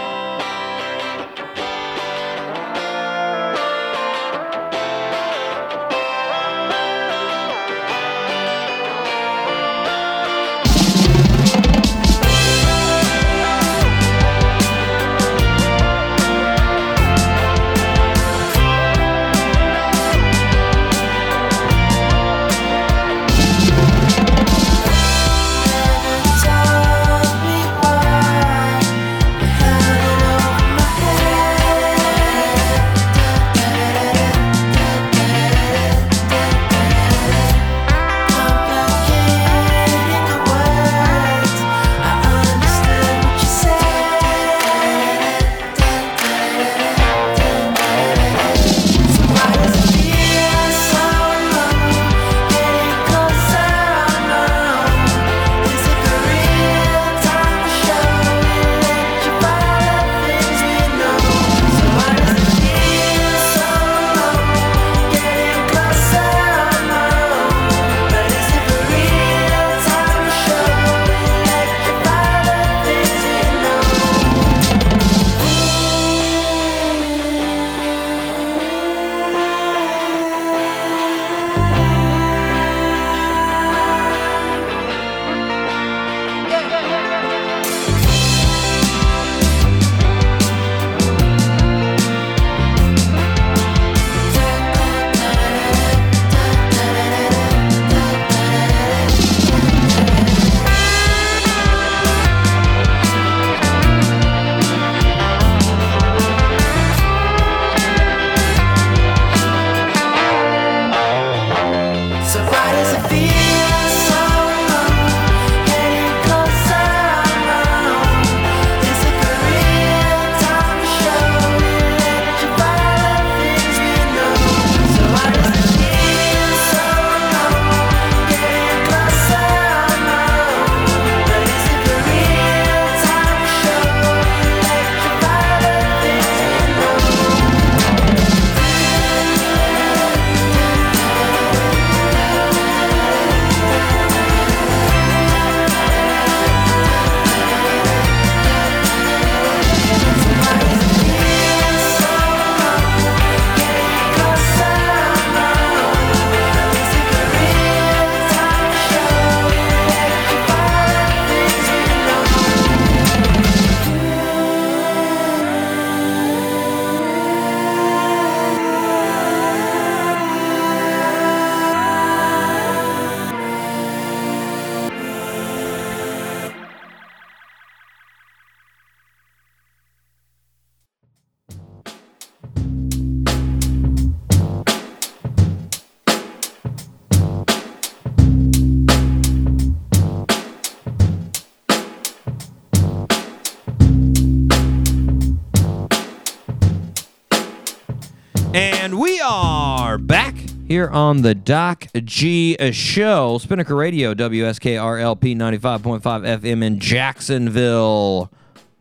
Here 200.70 200.88
on 200.88 201.24
the 201.24 201.34
Doc 201.34 201.88
G 201.96 202.56
Show, 202.72 203.40
Spinnaker 203.40 203.76
Radio, 203.76 204.14
WSKRLP 204.14 205.36
95.5 205.36 206.02
FM 206.02 206.64
in 206.64 206.80
Jacksonville, 206.80 208.32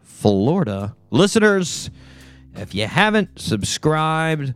Florida. 0.03 0.95
Listeners, 1.11 1.89
if 2.55 2.75
you 2.75 2.87
haven't 2.87 3.41
subscribed 3.41 4.53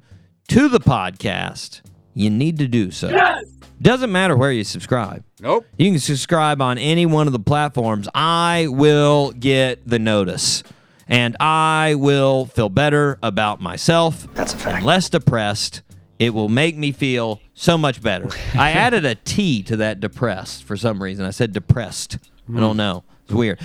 to 0.49 0.69
the 0.69 0.79
podcast, 0.79 1.81
you 2.13 2.29
need 2.29 2.59
to 2.59 2.69
do 2.69 2.91
so. 2.91 3.09
Yes! 3.09 3.45
Doesn't 3.81 4.13
matter 4.13 4.37
where 4.37 4.53
you 4.53 4.63
subscribe. 4.63 5.25
Nope. 5.41 5.65
You 5.79 5.91
can 5.91 6.01
subscribe 6.01 6.61
on 6.61 6.77
any 6.77 7.07
one 7.07 7.27
of 7.27 7.33
the 7.33 7.41
platforms. 7.41 8.11
I 8.15 8.67
will 8.69 9.33
get 9.33 9.89
the 9.89 9.99
notice. 9.99 10.63
And 11.09 11.35
I 11.41 11.95
will 11.97 12.45
feel 12.45 12.69
better 12.69 13.19
about 13.23 13.63
myself. 13.63 14.29
That's 14.35 14.53
a 14.53 14.59
fact. 14.59 14.77
And 14.77 14.87
less 14.87 15.09
depressed. 15.09 15.81
It 16.23 16.33
will 16.33 16.49
make 16.49 16.77
me 16.77 16.93
feel 16.93 17.41
so 17.53 17.77
much 17.77 18.01
better. 18.01 18.29
I 18.55 18.71
added 18.87 19.05
a 19.05 19.17
T 19.17 19.63
to 19.65 19.77
that 19.79 19.99
depressed 19.99 20.63
for 20.63 20.77
some 20.77 21.03
reason. 21.03 21.25
I 21.27 21.31
said 21.31 21.53
depressed. 21.53 22.19
I 22.55 22.61
don't 22.61 22.77
know. 22.77 23.03
It's 23.25 23.33
weird. 23.35 23.59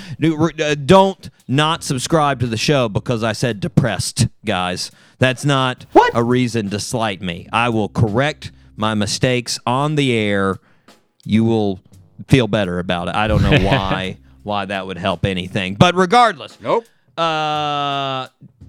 Uh, 0.59 0.73
Don't 0.75 1.29
not 1.47 1.83
subscribe 1.83 2.39
to 2.39 2.47
the 2.47 2.57
show 2.57 2.89
because 2.89 3.23
I 3.23 3.33
said 3.33 3.59
depressed, 3.59 4.27
guys. 4.43 4.89
That's 5.19 5.45
not 5.45 5.85
a 6.15 6.23
reason 6.23 6.71
to 6.71 6.79
slight 6.79 7.21
me. 7.21 7.47
I 7.53 7.69
will 7.69 7.89
correct 7.89 8.51
my 8.75 8.95
mistakes 8.95 9.59
on 9.67 9.95
the 9.95 10.13
air 10.15 10.57
you 11.25 11.43
will 11.43 11.79
feel 12.27 12.47
better 12.47 12.79
about 12.79 13.07
it. 13.09 13.15
I 13.15 13.27
don't 13.27 13.43
know 13.43 13.51
why 13.67 14.17
why 14.43 14.65
that 14.65 14.87
would 14.87 14.97
help 14.97 15.25
anything. 15.25 15.75
But 15.75 15.93
regardless, 15.93 16.57
Nope. 16.61 16.85
uh 17.17 18.27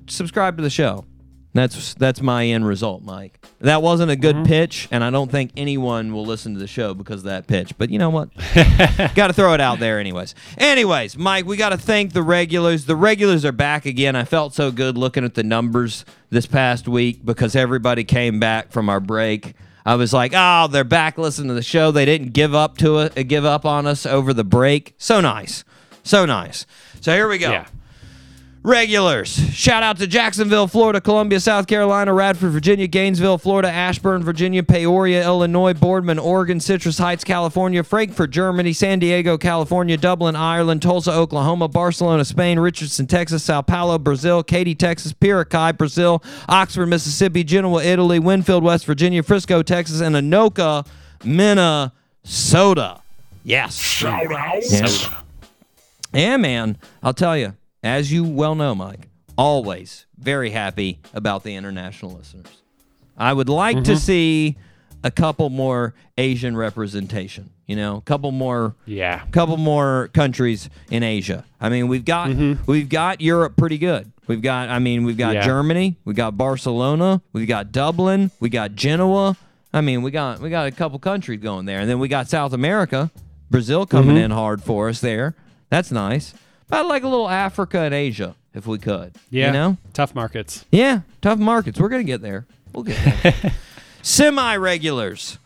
subscribe 0.08 0.56
to 0.58 0.62
the 0.62 0.70
show. 0.70 1.04
That's 1.54 1.94
that's 1.94 2.20
my 2.20 2.46
end 2.46 2.66
result, 2.66 3.02
Mike. 3.02 3.44
That 3.60 3.82
wasn't 3.82 4.10
a 4.10 4.16
good 4.16 4.36
mm-hmm. 4.36 4.44
pitch, 4.44 4.86
and 4.90 5.02
I 5.02 5.10
don't 5.10 5.30
think 5.30 5.50
anyone 5.56 6.12
will 6.12 6.24
listen 6.24 6.54
to 6.54 6.60
the 6.60 6.66
show 6.66 6.94
because 6.94 7.20
of 7.20 7.24
that 7.24 7.46
pitch. 7.46 7.76
But 7.78 7.90
you 7.90 7.98
know 7.98 8.10
what? 8.10 8.28
got 9.14 9.28
to 9.28 9.32
throw 9.32 9.54
it 9.54 9.60
out 9.60 9.78
there, 9.78 9.98
anyways. 9.98 10.34
Anyways, 10.58 11.16
Mike, 11.16 11.46
we 11.46 11.56
got 11.56 11.70
to 11.70 11.78
thank 11.78 12.12
the 12.12 12.22
regulars. 12.22 12.84
The 12.84 12.96
regulars 12.96 13.44
are 13.44 13.52
back 13.52 13.86
again. 13.86 14.14
I 14.14 14.24
felt 14.24 14.54
so 14.54 14.70
good 14.70 14.98
looking 14.98 15.24
at 15.24 15.34
the 15.34 15.42
numbers 15.42 16.04
this 16.30 16.46
past 16.46 16.86
week 16.86 17.24
because 17.24 17.56
everybody 17.56 18.04
came 18.04 18.38
back 18.38 18.70
from 18.70 18.88
our 18.88 19.00
break. 19.00 19.54
I 19.86 19.94
was 19.94 20.12
like, 20.12 20.32
oh, 20.34 20.68
they're 20.68 20.84
back 20.84 21.16
listening 21.16 21.48
to 21.48 21.54
the 21.54 21.62
show. 21.62 21.90
They 21.90 22.04
didn't 22.04 22.34
give 22.34 22.54
up 22.54 22.76
to 22.78 22.98
it, 22.98 23.14
give 23.26 23.46
up 23.46 23.64
on 23.64 23.86
us 23.86 24.04
over 24.04 24.34
the 24.34 24.44
break. 24.44 24.94
So 24.98 25.22
nice, 25.22 25.64
so 26.02 26.26
nice. 26.26 26.66
So 27.00 27.14
here 27.14 27.26
we 27.26 27.38
go. 27.38 27.50
Yeah. 27.50 27.68
Regulars. 28.62 29.28
Shout 29.54 29.82
out 29.82 29.98
to 29.98 30.06
Jacksonville, 30.06 30.66
Florida, 30.66 31.00
Columbia, 31.00 31.38
South 31.40 31.66
Carolina, 31.66 32.12
Radford, 32.12 32.50
Virginia, 32.50 32.86
Gainesville, 32.86 33.38
Florida, 33.38 33.70
Ashburn, 33.70 34.22
Virginia, 34.22 34.62
Peoria, 34.62 35.24
Illinois, 35.24 35.72
Boardman, 35.74 36.18
Oregon, 36.18 36.58
Citrus 36.58 36.98
Heights, 36.98 37.24
California, 37.24 37.82
Frankfurt, 37.84 38.30
Germany, 38.30 38.72
San 38.72 38.98
Diego, 38.98 39.38
California, 39.38 39.96
Dublin, 39.96 40.34
Ireland, 40.36 40.82
Tulsa, 40.82 41.12
Oklahoma, 41.12 41.68
Barcelona, 41.68 42.24
Spain, 42.24 42.58
Richardson, 42.58 43.06
Texas, 43.06 43.44
Sao 43.44 43.62
Paulo, 43.62 43.98
Brazil, 43.98 44.42
Katy, 44.42 44.74
Texas, 44.74 45.12
Piracai, 45.12 45.76
Brazil, 45.76 46.22
Oxford, 46.48 46.86
Mississippi, 46.86 47.44
Genoa, 47.44 47.82
Italy, 47.82 48.18
Winfield, 48.18 48.64
West 48.64 48.86
Virginia, 48.86 49.22
Frisco, 49.22 49.62
Texas, 49.62 50.00
and 50.00 50.16
Anoka, 50.16 50.84
Minnesota. 51.24 53.00
Yes. 53.44 53.78
Shout 53.78 54.26
Yes. 54.30 55.08
Yeah, 56.12 56.36
man. 56.36 56.76
I'll 57.02 57.14
tell 57.14 57.36
you, 57.36 57.54
as 57.82 58.12
you 58.12 58.24
well 58.24 58.54
know, 58.54 58.74
Mike, 58.74 59.08
always 59.36 60.06
very 60.18 60.50
happy 60.50 61.00
about 61.14 61.44
the 61.44 61.54
international 61.54 62.12
listeners. 62.12 62.62
I 63.16 63.32
would 63.32 63.48
like 63.48 63.84
to 63.84 63.92
mm-hmm. 63.92 63.94
see 63.96 64.56
a 65.04 65.10
couple 65.10 65.50
more 65.50 65.94
Asian 66.16 66.56
representation. 66.56 67.50
You 67.66 67.76
know, 67.76 67.96
a 67.96 68.00
couple 68.00 68.30
more, 68.32 68.74
Yeah. 68.86 69.22
couple 69.30 69.56
more 69.56 70.08
countries 70.14 70.70
in 70.90 71.02
Asia. 71.02 71.44
I 71.60 71.68
mean, 71.68 71.88
we've 71.88 72.04
got 72.04 72.30
mm-hmm. 72.30 72.62
we've 72.70 72.88
got 72.88 73.20
Europe 73.20 73.56
pretty 73.56 73.78
good. 73.78 74.10
We've 74.26 74.42
got, 74.42 74.68
I 74.68 74.78
mean, 74.78 75.04
we've 75.04 75.16
got 75.16 75.34
Yeah. 75.34 75.44
Germany, 75.44 75.96
We've 76.04 76.16
got 76.16 76.36
Barcelona, 76.36 77.22
we've 77.32 77.48
got 77.48 77.72
Dublin, 77.72 78.30
we 78.40 78.48
got 78.48 78.74
Genoa. 78.74 79.36
I 79.72 79.82
mean, 79.82 80.02
we 80.02 80.10
got 80.10 80.40
we 80.40 80.48
got 80.48 80.66
a 80.66 80.70
couple 80.70 80.98
countries 80.98 81.40
going 81.40 81.66
there, 81.66 81.80
and 81.80 81.90
then 81.90 81.98
we 81.98 82.08
got 82.08 82.28
South 82.28 82.54
America, 82.54 83.10
Brazil 83.50 83.84
coming 83.86 84.16
mm-hmm. 84.16 84.24
in 84.24 84.30
hard 84.30 84.62
for 84.62 84.88
us 84.88 85.00
there. 85.00 85.34
That's 85.68 85.92
nice. 85.92 86.32
I'd 86.70 86.86
like 86.86 87.02
a 87.02 87.08
little 87.08 87.28
Africa 87.28 87.80
and 87.80 87.94
Asia 87.94 88.34
if 88.54 88.66
we 88.66 88.78
could. 88.78 89.14
Yeah. 89.30 89.46
you 89.48 89.52
know, 89.52 89.76
Tough 89.92 90.14
markets. 90.14 90.64
yeah, 90.70 91.00
tough 91.22 91.38
markets. 91.38 91.78
We're 91.80 91.88
gonna 91.88 92.04
get 92.04 92.20
there. 92.22 92.46
We'll 92.72 92.84
get 92.84 93.22
there. 93.22 93.52
Semi 94.02 94.56
regulars. 94.56 95.38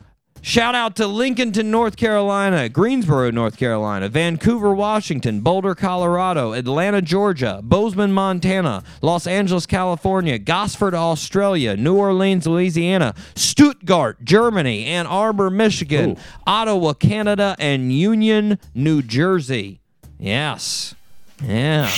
Shout 0.44 0.74
out 0.74 0.96
to 0.96 1.04
Lincolnton, 1.04 1.66
North 1.66 1.96
Carolina, 1.96 2.68
Greensboro, 2.68 3.30
North 3.30 3.56
Carolina, 3.56 4.08
Vancouver, 4.08 4.74
Washington, 4.74 5.40
Boulder, 5.40 5.76
Colorado, 5.76 6.52
Atlanta, 6.52 7.00
Georgia, 7.00 7.60
Bozeman, 7.62 8.12
Montana, 8.12 8.82
Los 9.02 9.28
Angeles, 9.28 9.66
California, 9.66 10.40
Gosford, 10.40 10.94
Australia, 10.94 11.76
New 11.76 11.96
Orleans, 11.96 12.44
Louisiana, 12.48 13.14
Stuttgart, 13.36 14.24
Germany, 14.24 14.84
Ann 14.86 15.06
Arbor, 15.06 15.48
Michigan, 15.48 16.16
Ottawa, 16.44 16.92
Canada, 16.94 17.54
and 17.60 17.92
Union, 17.92 18.58
New 18.74 19.00
Jersey. 19.00 19.80
Yes. 20.18 20.96
Yeah. 21.44 21.90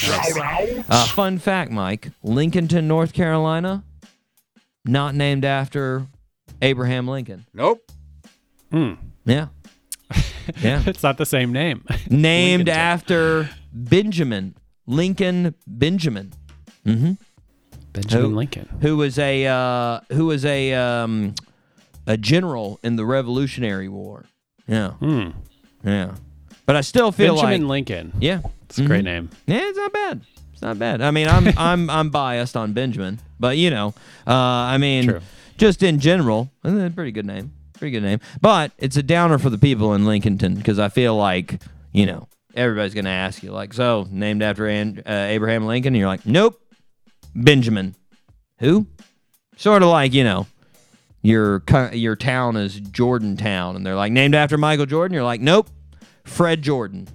Uh, 0.88 1.07
fun 1.09 1.38
fact, 1.38 1.70
Mike 1.70 2.11
Lincolnton, 2.24 2.84
North 2.84 3.12
Carolina, 3.12 3.84
not 4.84 5.14
named 5.14 5.45
after 5.45 6.07
Abraham 6.62 7.07
Lincoln. 7.09 7.47
Nope. 7.53 7.90
Yeah. 8.72 9.49
Yeah. 10.61 10.82
It's 10.86 11.03
not 11.03 11.16
the 11.16 11.24
same 11.24 11.53
name. 11.53 11.84
named 12.11 12.66
Lincolnton. 12.66 12.74
after 12.76 13.51
Benjamin 13.72 14.55
Lincoln 14.86 15.55
Benjamin, 15.66 16.32
Mm-hmm. 16.84 17.12
Benjamin 17.95 18.30
Who? 18.30 18.36
Lincoln. 18.36 18.68
who 18.82 18.97
was 18.99 19.18
a 19.18 19.47
uh, 19.47 20.01
who 20.12 20.26
was 20.26 20.45
a 20.45 20.74
um, 20.74 21.34
a 22.07 22.18
general 22.18 22.78
in 22.82 22.97
the 22.97 23.07
Revolutionary 23.07 23.88
War. 23.88 24.26
Yeah. 24.66 24.90
Hmm. 24.90 25.30
Yeah. 25.82 26.16
But 26.66 26.76
I 26.76 26.82
still 26.82 27.11
feel 27.11 27.36
Benjamin 27.36 27.66
like 27.68 27.86
Benjamin 27.86 28.11
Lincoln. 28.11 28.12
yeah, 28.20 28.40
It's 28.79 28.85
a 28.85 28.89
great 28.89 29.05
name. 29.05 29.31
Yeah, 29.47 29.61
it's 29.68 29.79
not 29.79 29.93
bad. 29.93 30.20
It's 30.53 30.62
not 30.62 30.79
bad. 30.79 31.01
I 31.01 31.11
mean, 31.12 31.29
I'm 31.29 31.47
I'm 31.57 31.89
I'm 31.99 32.11
biased 32.11 32.57
on 32.57 32.72
Benjamin, 32.72 33.20
but 33.39 33.57
you 33.57 33.70
know, 33.70 33.95
uh, 34.27 34.33
I 34.33 34.79
mean, 34.79 35.05
True. 35.09 35.20
just 35.57 35.83
in 35.85 36.01
general, 36.01 36.51
it's 36.64 36.93
a 36.93 36.95
pretty 36.95 37.12
good 37.12 37.27
name. 37.27 37.53
pretty 37.79 37.93
good 37.93 38.03
name. 38.03 38.18
But 38.41 38.72
it's 38.79 38.97
a 38.97 39.03
downer 39.03 39.39
for 39.39 39.51
the 39.51 39.59
people 39.59 39.95
in 39.95 40.03
Lincolnton 40.05 40.57
because 40.57 40.79
I 40.81 40.89
feel 40.89 41.16
like 41.16 41.61
you 41.93 42.07
know 42.07 42.27
everybody's 42.57 42.95
gonna 42.95 43.11
ask 43.11 43.43
you 43.45 43.53
like, 43.53 43.72
so 43.75 44.09
named 44.11 44.43
after 44.43 44.66
An- 44.66 45.03
uh, 45.07 45.27
Abraham 45.29 45.66
Lincoln, 45.66 45.95
and 45.95 45.99
you're 46.01 46.09
like, 46.09 46.27
nope, 46.27 46.61
Benjamin. 47.35 47.95
Who? 48.59 48.87
Sort 49.57 49.83
of 49.83 49.89
like 49.89 50.12
you 50.14 50.25
know 50.25 50.47
your 51.22 51.62
your 51.93 52.16
town 52.16 52.57
is 52.57 52.79
Jordan 52.81 53.37
Town, 53.37 53.77
and 53.77 53.87
they're 53.87 53.95
like 53.95 54.12
named 54.12 54.35
after 54.35 54.59
Michael 54.59 54.87
Jordan. 54.87 55.14
You're 55.14 55.25
like, 55.25 55.41
nope, 55.41 55.68
Fred 56.25 56.62
Jordan. 56.62 57.09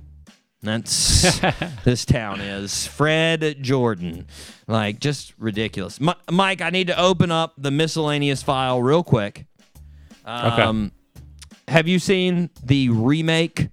That's 0.61 1.39
this 1.85 2.03
town 2.05 2.41
is 2.41 2.85
Fred 2.85 3.57
Jordan. 3.61 4.27
Like 4.67 4.99
just 4.99 5.33
ridiculous. 5.37 6.01
Mi- 6.01 6.13
Mike, 6.29 6.61
I 6.61 6.69
need 6.69 6.87
to 6.87 6.99
open 6.99 7.31
up 7.31 7.53
the 7.57 7.71
miscellaneous 7.71 8.43
file 8.43 8.81
real 8.81 9.03
quick. 9.03 9.45
Um, 10.25 10.91
Have 11.67 11.87
you 11.87 11.97
seen 11.99 12.49
the 12.63 12.89
remake 12.89 13.69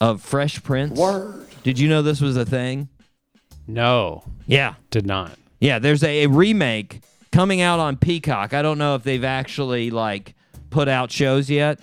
of 0.00 0.22
Fresh 0.22 0.62
Prince? 0.62 0.98
Word. 0.98 1.46
Did 1.62 1.78
you 1.78 1.88
know 1.88 2.02
this 2.02 2.20
was 2.20 2.36
a 2.36 2.44
thing? 2.44 2.88
No, 3.68 4.24
Yeah. 4.46 4.74
did 4.90 5.06
not. 5.06 5.38
Yeah, 5.60 5.78
there's 5.78 6.02
a, 6.02 6.24
a 6.24 6.28
remake 6.28 7.02
coming 7.30 7.60
out 7.60 7.78
on 7.78 7.96
Peacock. 7.96 8.52
I 8.52 8.62
don't 8.62 8.78
know 8.78 8.96
if 8.96 9.04
they've 9.04 9.22
actually 9.22 9.90
like 9.90 10.34
put 10.70 10.88
out 10.88 11.12
shows 11.12 11.48
yet, 11.48 11.78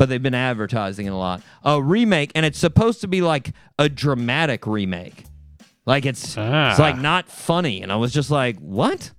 but 0.00 0.08
they've 0.08 0.22
been 0.22 0.32
advertising 0.34 1.04
it 1.04 1.10
a 1.10 1.14
lot. 1.14 1.42
A 1.62 1.80
remake, 1.82 2.32
and 2.34 2.46
it's 2.46 2.58
supposed 2.58 3.02
to 3.02 3.06
be 3.06 3.20
like 3.20 3.52
a 3.78 3.86
dramatic 3.86 4.66
remake. 4.66 5.24
Like 5.84 6.06
it's 6.06 6.38
Ah. 6.38 6.70
it's 6.70 6.78
like 6.78 6.96
not 6.96 7.28
funny, 7.28 7.82
and 7.82 7.92
I 7.92 7.96
was 7.96 8.10
just 8.10 8.30
like, 8.30 8.56
what? 8.60 9.10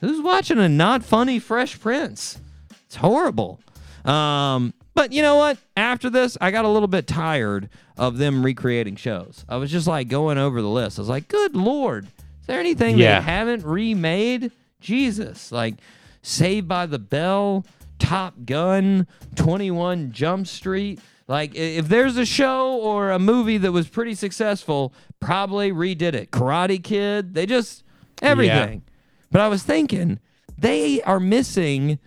Who's 0.00 0.22
watching 0.22 0.56
a 0.56 0.66
not 0.66 1.04
funny 1.04 1.38
Fresh 1.38 1.78
Prince? 1.80 2.40
It's 2.86 2.96
horrible. 2.96 3.60
Um, 4.06 4.72
but 4.94 5.12
you 5.12 5.20
know 5.20 5.36
what? 5.36 5.58
After 5.76 6.08
this, 6.08 6.38
I 6.40 6.52
got 6.52 6.64
a 6.64 6.68
little 6.68 6.88
bit 6.88 7.06
tired 7.06 7.68
of 7.98 8.16
them 8.16 8.42
recreating 8.42 8.96
shows. 8.96 9.44
I 9.46 9.56
was 9.56 9.70
just 9.70 9.86
like 9.86 10.08
going 10.08 10.38
over 10.38 10.62
the 10.62 10.68
list. 10.70 10.98
I 10.98 11.02
was 11.02 11.10
like, 11.10 11.28
good 11.28 11.54
lord, 11.54 12.06
is 12.06 12.46
there 12.46 12.58
anything 12.60 12.96
Yeah. 12.96 13.18
they 13.20 13.26
haven't 13.26 13.62
remade? 13.66 14.52
Jesus, 14.80 15.52
like 15.52 15.74
Saved 16.22 16.66
by 16.66 16.86
the 16.86 16.98
Bell, 16.98 17.66
Top 17.98 18.34
Gun, 18.44 19.06
21 19.36 20.12
Jump 20.12 20.46
Street. 20.46 21.00
Like, 21.26 21.54
if 21.54 21.88
there's 21.88 22.16
a 22.16 22.24
show 22.24 22.78
or 22.78 23.10
a 23.10 23.18
movie 23.18 23.58
that 23.58 23.72
was 23.72 23.88
pretty 23.88 24.14
successful, 24.14 24.94
probably 25.20 25.70
redid 25.72 26.14
it. 26.14 26.30
Karate 26.30 26.82
Kid, 26.82 27.34
they 27.34 27.44
just, 27.44 27.84
everything. 28.22 28.82
But 29.30 29.42
I 29.42 29.48
was 29.48 29.62
thinking, 29.62 30.20
they 30.56 31.02
are 31.02 31.20
missing 31.20 31.98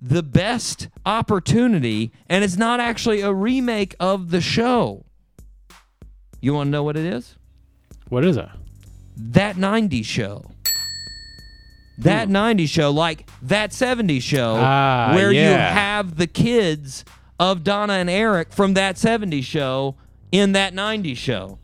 the 0.00 0.22
best 0.22 0.88
opportunity, 1.06 2.12
and 2.28 2.44
it's 2.44 2.56
not 2.56 2.80
actually 2.80 3.20
a 3.22 3.32
remake 3.32 3.94
of 3.98 4.30
the 4.30 4.40
show. 4.40 5.04
You 6.40 6.54
want 6.54 6.68
to 6.68 6.70
know 6.70 6.82
what 6.82 6.96
it 6.96 7.04
is? 7.04 7.36
What 8.08 8.24
is 8.24 8.36
it? 8.36 8.48
That 9.16 9.56
90s 9.56 10.04
show. 10.04 10.44
That 12.00 12.28
90s 12.28 12.68
show, 12.68 12.90
like 12.90 13.28
that 13.42 13.70
70s 13.70 14.22
show, 14.22 14.56
Ah, 14.58 15.12
where 15.14 15.32
you 15.32 15.40
have 15.40 16.16
the 16.16 16.26
kids 16.26 17.04
of 17.38 17.64
Donna 17.64 17.94
and 17.94 18.10
Eric 18.10 18.52
from 18.52 18.74
that 18.74 18.96
70s 18.96 19.44
show 19.44 19.96
in 20.32 20.52
that 20.52 20.74
90s 20.74 21.16
show. 21.16 21.58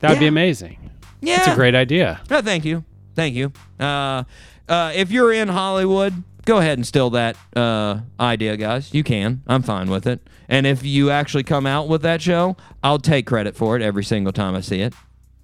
That 0.00 0.10
would 0.10 0.20
be 0.20 0.26
amazing. 0.26 0.90
Yeah. 1.20 1.38
It's 1.38 1.48
a 1.48 1.54
great 1.54 1.74
idea. 1.74 2.20
No, 2.30 2.40
thank 2.42 2.64
you. 2.64 2.84
Thank 3.14 3.34
you. 3.34 3.52
Uh, 3.80 4.24
uh, 4.68 4.92
if 4.94 5.10
you're 5.10 5.32
in 5.32 5.48
Hollywood, 5.48 6.22
go 6.44 6.58
ahead 6.58 6.78
and 6.78 6.86
steal 6.86 7.10
that 7.10 7.36
uh, 7.56 8.00
idea, 8.20 8.56
guys. 8.56 8.92
You 8.92 9.02
can. 9.04 9.42
I'm 9.46 9.62
fine 9.62 9.88
with 9.88 10.06
it. 10.06 10.20
And 10.48 10.66
if 10.66 10.84
you 10.84 11.10
actually 11.10 11.44
come 11.44 11.66
out 11.66 11.88
with 11.88 12.02
that 12.02 12.20
show, 12.20 12.56
I'll 12.82 12.98
take 12.98 13.26
credit 13.26 13.56
for 13.56 13.76
it 13.76 13.82
every 13.82 14.04
single 14.04 14.32
time 14.32 14.54
I 14.54 14.60
see 14.60 14.80
it. 14.80 14.92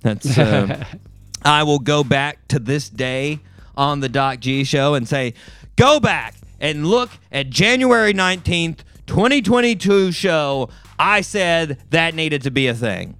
That's. 0.02 0.36
Uh, 0.36 0.84
I 1.42 1.62
will 1.62 1.78
go 1.78 2.04
back 2.04 2.46
to 2.48 2.58
this 2.58 2.90
day 2.90 3.40
on 3.76 4.00
the 4.00 4.08
Doc 4.08 4.40
G 4.40 4.64
show 4.64 4.94
and 4.94 5.06
say, 5.08 5.34
go 5.76 6.00
back 6.00 6.34
and 6.60 6.86
look 6.86 7.10
at 7.32 7.50
January 7.50 8.12
19th, 8.12 8.78
2022 9.06 10.12
show. 10.12 10.68
I 10.98 11.20
said 11.22 11.78
that 11.90 12.14
needed 12.14 12.42
to 12.42 12.50
be 12.50 12.66
a 12.66 12.74
thing. 12.74 13.16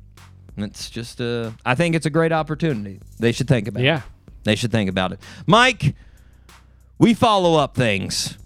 It's 0.57 0.91
just, 0.91 1.21
a, 1.21 1.55
I 1.65 1.75
think 1.75 1.95
it's 1.95 2.07
a 2.07 2.11
great 2.11 2.33
opportunity. 2.33 3.01
They 3.19 3.33
should 3.33 3.49
think 3.49 3.69
about 3.69 3.81
it. 3.83 3.87
Yeah. 3.87 4.03
They 4.45 4.55
should 4.57 4.71
think 4.73 4.91
about 4.91 5.13
it. 5.13 5.21
Mike, 5.47 5.95
we 6.99 7.15
follow 7.15 7.59
up 7.59 7.75
things 7.75 8.37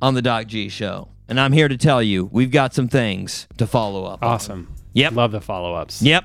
on 0.00 0.14
the 0.14 0.22
Doc 0.22 0.46
G 0.48 0.68
show. 0.68 1.08
And 1.28 1.38
I'm 1.38 1.52
here 1.52 1.68
to 1.68 1.76
tell 1.76 2.02
you, 2.02 2.26
we've 2.26 2.50
got 2.50 2.74
some 2.74 2.88
things 2.88 3.46
to 3.58 3.66
follow 3.66 4.04
up. 4.04 4.22
on. 4.22 4.28
Awesome. 4.28 4.74
Yep. 4.92 5.12
Love 5.12 5.32
the 5.32 5.40
follow 5.40 5.74
ups. 5.74 6.02
Yep. 6.02 6.24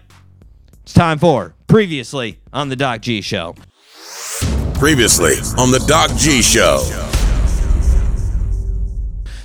It's 0.82 0.93
time 0.93 1.19
for 1.19 1.53
previously 1.67 2.39
on 2.51 2.69
the 2.69 2.75
Doc 2.75 3.01
G 3.01 3.21
show. 3.21 3.55
Previously 4.75 5.33
on 5.57 5.71
the 5.71 5.83
Doc 5.88 6.11
G 6.17 6.41
Show. 6.41 6.83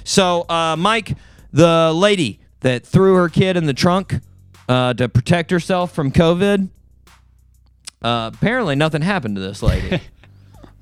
So, 0.05 0.45
uh, 0.49 0.77
Mike, 0.77 1.17
the 1.53 1.93
lady 1.95 2.41
that 2.61 2.85
threw 2.87 3.15
her 3.15 3.29
kid 3.29 3.57
in 3.57 3.67
the 3.67 3.75
trunk 3.75 4.21
uh, 4.69 4.95
to 4.95 5.09
protect 5.09 5.51
herself 5.51 5.93
from 5.93 6.13
COVID, 6.13 6.69
uh, 8.03 8.31
apparently 8.35 8.75
nothing 8.75 9.03
happened 9.03 9.37
to 9.37 9.43
this 9.43 9.63
lady. 9.63 10.01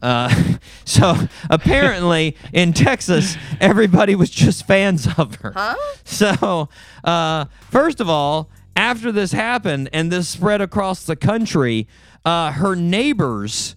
Uh, 0.03 0.55
so 0.87 1.15
apparently 1.51 2.35
in 2.55 2.73
Texas, 2.73 3.37
everybody 3.61 4.15
was 4.15 4.31
just 4.31 4.67
fans 4.67 5.07
of 5.19 5.35
her. 5.37 5.53
Huh? 5.55 5.77
So, 6.05 6.71
uh, 7.05 7.45
first 7.71 8.01
of 8.01 8.09
all, 8.09 8.49
after 8.75 9.13
this 9.13 9.33
happened 9.33 9.91
and 9.93 10.11
this 10.11 10.27
spread 10.27 10.63
across 10.63 11.05
the 11.05 11.17
country, 11.17 11.87
uh, 12.25 12.53
her 12.53 12.75
neighbors 12.75 13.77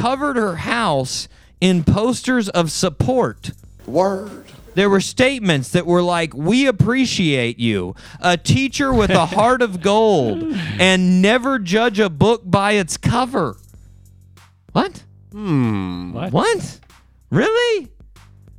covered 0.00 0.36
her 0.36 0.56
house 0.56 1.28
in 1.60 1.84
posters 1.84 2.48
of 2.48 2.70
support. 2.70 3.50
Word. 3.86 4.44
There 4.74 4.88
were 4.88 5.00
statements 5.00 5.70
that 5.72 5.86
were 5.86 6.02
like, 6.02 6.34
We 6.34 6.66
appreciate 6.66 7.58
you, 7.58 7.96
a 8.20 8.36
teacher 8.36 8.94
with 8.94 9.10
a 9.10 9.26
heart 9.26 9.60
of 9.60 9.80
gold, 9.82 10.52
and 10.78 11.20
never 11.20 11.58
judge 11.58 11.98
a 11.98 12.08
book 12.08 12.42
by 12.44 12.72
its 12.72 12.96
cover. 12.96 13.56
What? 14.72 15.02
Hmm. 15.32 16.12
What? 16.12 16.32
What? 16.32 16.80
Really? 17.30 17.88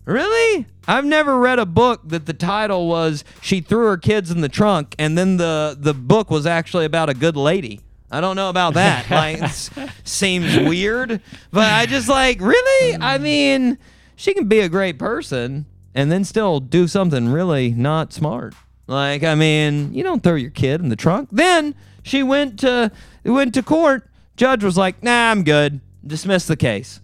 Really? 0.03 0.65
I've 0.87 1.05
never 1.05 1.37
read 1.37 1.59
a 1.59 1.65
book 1.65 2.01
that 2.05 2.25
the 2.25 2.33
title 2.33 2.87
was 2.87 3.23
She 3.41 3.61
Threw 3.61 3.85
Her 3.85 3.97
Kids 3.97 4.31
in 4.31 4.41
the 4.41 4.49
Trunk 4.49 4.95
and 4.97 5.17
then 5.17 5.37
the, 5.37 5.77
the 5.79 5.93
book 5.93 6.31
was 6.31 6.45
actually 6.45 6.85
about 6.85 7.09
a 7.09 7.13
good 7.13 7.37
lady. 7.37 7.79
I 8.12 8.22
don't 8.22 8.36
know 8.36 8.49
about 8.49 8.74
that. 8.74 9.10
like, 9.12 9.41
it 9.41 9.70
seems 10.03 10.57
weird. 10.57 11.22
But 11.51 11.72
I 11.72 11.86
just 11.86 12.10
like, 12.10 12.41
really? 12.41 12.97
I 12.99 13.18
mean, 13.18 13.78
she 14.16 14.34
can 14.34 14.47
be 14.47 14.60
a 14.60 14.70
great 14.70 14.97
person 14.97 15.66
and 15.93 16.12
then 16.12 16.24
still 16.24 16.60
do 16.60 16.88
something 16.88 17.30
really 17.30 17.72
not 17.72 18.14
smart. 18.14 18.53
Like, 18.88 19.24
I 19.24 19.36
mean, 19.36 19.93
you 19.93 20.03
don't 20.03 20.24
throw 20.24 20.36
your 20.36 20.49
kid 20.49 20.82
in 20.82 20.89
the 20.89 20.95
trunk. 20.95 21.30
Then 21.32 21.76
she 22.03 22.24
went 22.24 22.60
to 22.62 22.91
went 23.24 23.53
to 23.53 23.64
court. 23.64 24.10
Judge 24.36 24.64
was 24.64 24.78
like, 24.78 25.03
"Nah, 25.03 25.30
I'm 25.32 25.43
good. 25.43 25.80
Dismiss 26.05 26.47
the 26.47 26.55
case." 26.57 27.01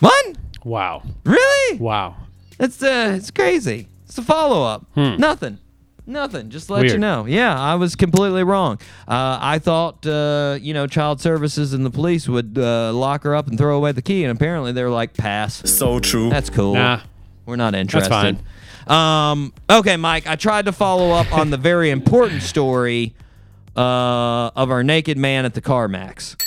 What? 0.00 0.36
Wow. 0.64 1.02
Really? 1.24 1.78
Wow. 1.78 2.16
It's 2.58 2.82
uh, 2.82 3.14
it's 3.16 3.30
crazy. 3.30 3.88
It's 4.06 4.18
a 4.18 4.22
follow 4.22 4.64
up. 4.64 4.86
Nothing. 4.96 5.58
Nothing. 6.06 6.50
Just 6.50 6.68
to 6.68 6.74
let 6.74 6.86
you 6.86 6.98
know. 6.98 7.26
Yeah, 7.26 7.58
I 7.58 7.74
was 7.74 7.96
completely 7.96 8.44
wrong. 8.44 8.78
Uh, 9.08 9.38
I 9.40 9.58
thought, 9.58 10.06
uh, 10.06 10.56
you 10.60 10.72
know, 10.72 10.86
child 10.86 11.20
services 11.20 11.72
and 11.72 11.84
the 11.84 11.90
police 11.90 12.28
would 12.28 12.56
uh, 12.56 12.92
lock 12.92 13.24
her 13.24 13.34
up 13.34 13.48
and 13.48 13.58
throw 13.58 13.76
away 13.76 13.90
the 13.92 14.02
key, 14.02 14.22
and 14.22 14.30
apparently 14.30 14.70
they're 14.72 14.90
like, 14.90 15.14
pass. 15.14 15.68
So 15.68 15.98
true. 15.98 16.30
That's 16.30 16.48
cool. 16.48 16.74
Nah. 16.74 17.00
We're 17.44 17.56
not 17.56 17.74
interested. 17.74 18.10
That's 18.10 18.38
fine. 18.88 19.30
Um, 19.32 19.52
okay, 19.68 19.96
Mike, 19.96 20.26
I 20.28 20.36
tried 20.36 20.66
to 20.66 20.72
follow 20.72 21.10
up 21.10 21.32
on 21.36 21.50
the 21.50 21.56
very 21.56 21.90
important 21.90 22.42
story 22.42 23.14
uh, 23.76 24.50
of 24.54 24.70
our 24.70 24.84
naked 24.84 25.18
man 25.18 25.44
at 25.44 25.54
the 25.54 25.60
CarMax. 25.60 26.40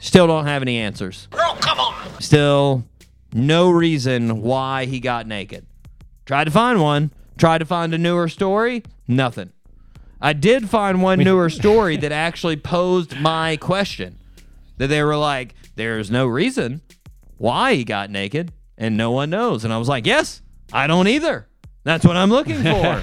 Still 0.00 0.26
don't 0.26 0.46
have 0.46 0.62
any 0.62 0.78
answers. 0.78 1.28
Girl, 1.30 1.56
come 1.60 1.80
on. 1.80 2.20
Still 2.20 2.84
no 3.32 3.70
reason 3.70 4.42
why 4.42 4.84
he 4.84 5.00
got 5.00 5.26
naked. 5.26 5.66
Tried 6.26 6.44
to 6.44 6.50
find 6.50 6.80
one. 6.80 7.10
Tried 7.38 7.58
to 7.58 7.64
find 7.66 7.92
a 7.94 7.98
newer 7.98 8.28
story. 8.28 8.82
Nothing. 9.06 9.52
I 10.20 10.32
did 10.32 10.68
find 10.70 11.02
one 11.02 11.18
newer 11.24 11.50
story 11.50 11.96
that 11.98 12.12
actually 12.12 12.56
posed 12.56 13.18
my 13.20 13.56
question. 13.56 14.18
That 14.78 14.88
they 14.88 15.02
were 15.02 15.16
like, 15.16 15.54
there's 15.74 16.10
no 16.10 16.26
reason 16.26 16.82
why 17.38 17.74
he 17.74 17.84
got 17.84 18.10
naked 18.10 18.52
and 18.78 18.96
no 18.96 19.10
one 19.10 19.30
knows. 19.30 19.64
And 19.64 19.72
I 19.72 19.78
was 19.78 19.88
like, 19.88 20.06
yes, 20.06 20.42
I 20.72 20.86
don't 20.86 21.08
either. 21.08 21.46
That's 21.84 22.04
what 22.04 22.16
I'm 22.16 22.30
looking 22.30 22.62
for. 22.62 23.02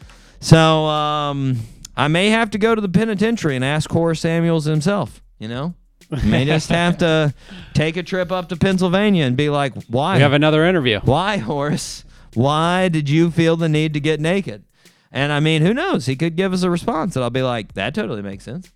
so 0.40 0.58
um, 0.58 1.60
I 1.96 2.08
may 2.08 2.30
have 2.30 2.50
to 2.50 2.58
go 2.58 2.74
to 2.74 2.80
the 2.80 2.88
penitentiary 2.88 3.56
and 3.56 3.64
ask 3.64 3.90
Horace 3.90 4.20
Samuels 4.20 4.64
himself. 4.64 5.22
You 5.38 5.48
know, 5.48 5.74
You 6.10 6.28
may 6.30 6.44
just 6.44 6.68
have 6.68 6.98
to 6.98 7.32
take 7.74 7.96
a 7.96 8.02
trip 8.02 8.32
up 8.32 8.48
to 8.50 8.56
Pennsylvania 8.56 9.24
and 9.24 9.36
be 9.36 9.48
like, 9.50 9.74
why? 9.84 10.16
We 10.16 10.22
have 10.22 10.32
another 10.32 10.64
interview. 10.64 11.00
Why, 11.00 11.38
Horace? 11.38 12.04
Why 12.34 12.88
did 12.88 13.08
you 13.08 13.30
feel 13.30 13.56
the 13.56 13.68
need 13.68 13.94
to 13.94 14.00
get 14.00 14.20
naked? 14.20 14.64
And 15.12 15.32
I 15.32 15.40
mean, 15.40 15.62
who 15.62 15.72
knows? 15.72 16.06
He 16.06 16.16
could 16.16 16.34
give 16.36 16.52
us 16.52 16.62
a 16.62 16.70
response 16.70 17.14
and 17.16 17.22
I'll 17.22 17.30
be 17.30 17.42
like, 17.42 17.74
that 17.74 17.94
totally 17.94 18.22
makes 18.22 18.44
sense. 18.44 18.70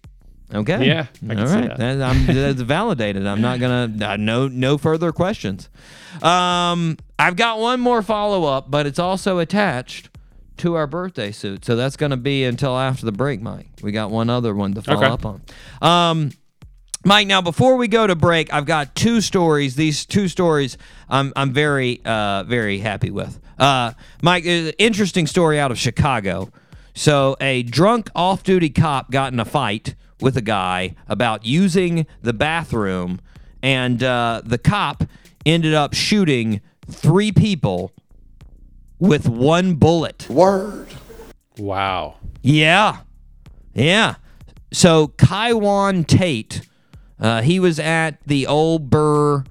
Okay. 0.55 0.87
Yeah, 0.87 1.07
I 1.25 1.35
can 1.35 1.41
All 1.41 1.47
see 1.47 1.55
right. 1.57 1.77
that. 1.77 2.01
I'm, 2.03 2.27
that's 2.35 2.61
validated. 2.63 3.27
I'm 3.27 3.43
not 3.43 3.61
gonna. 3.61 3.93
Uh, 4.07 4.17
no, 4.17 4.49
no 4.49 4.79
further 4.79 5.13
questions. 5.13 5.69
Um, 6.23 6.97
I've 7.19 7.37
got 7.37 7.59
one 7.59 7.81
more 7.81 8.01
follow 8.01 8.45
up, 8.45 8.71
but 8.71 8.87
it's 8.87 8.99
also 8.99 9.41
attached 9.41 10.09
to 10.59 10.75
our 10.75 10.87
birthday 10.87 11.33
suit, 11.33 11.65
so 11.67 11.77
that's 11.77 11.97
gonna 11.97 12.17
be 12.17 12.45
until 12.45 12.79
after 12.79 13.05
the 13.05 13.13
break, 13.13 13.43
Mike. 13.43 13.69
We 13.83 13.93
got 13.93 14.11
one 14.11 14.31
other 14.31 14.55
one 14.55 14.73
to 14.75 14.81
follow 14.83 14.99
Okay. 15.05 15.13
up 15.13 15.27
on. 15.27 15.43
Um, 15.83 16.31
Mike, 17.05 17.27
now 17.27 17.43
before 17.43 17.77
we 17.77 17.87
go 17.87 18.07
to 18.07 18.17
break, 18.17 18.51
I've 18.53 18.65
got 18.67 18.95
two 18.95 19.21
stories. 19.21 19.77
These 19.77 20.07
two 20.07 20.29
stories 20.29 20.79
I'm 21.11 21.33
I'm 21.37 21.53
very 21.53 22.01
uh 22.07 22.45
very 22.45 22.79
happy 22.79 23.11
with. 23.11 23.39
Uh 23.59 23.93
Mike, 24.23 24.47
an 24.47 24.73
interesting 24.79 25.27
story 25.27 25.59
out 25.59 25.71
of 25.71 25.79
Chicago. 25.79 26.51
So 26.95 27.37
a 27.41 27.63
drunk 27.63 28.11
off-duty 28.15 28.71
cop 28.71 29.11
got 29.11 29.33
in 29.33 29.39
a 29.39 29.45
fight 29.45 29.95
with 30.21 30.37
a 30.37 30.43
guy 30.43 30.97
about 31.07 31.45
using 31.45 32.07
the 32.23 32.33
bathroom 32.33 33.21
and 33.63 34.03
uh, 34.03 34.43
the 34.45 34.59
cop 34.59 35.05
ended 35.47 35.75
up 35.75 35.95
shooting 35.95 36.61
three 36.91 37.33
people 37.33 37.93
with 38.99 39.29
one 39.29 39.75
bullet. 39.75 40.29
Word. 40.29 40.89
Wow. 41.57 42.17
Yeah. 42.43 42.99
Yeah. 43.75 44.17
So 44.73 45.09
Kaiwan 45.09 46.05
Tate, 46.05 46.63
uh, 47.21 47.43
he 47.43 47.61
was 47.61 47.79
at 47.79 48.19
the 48.27 48.47
old 48.47 48.91
Burr 48.91 49.45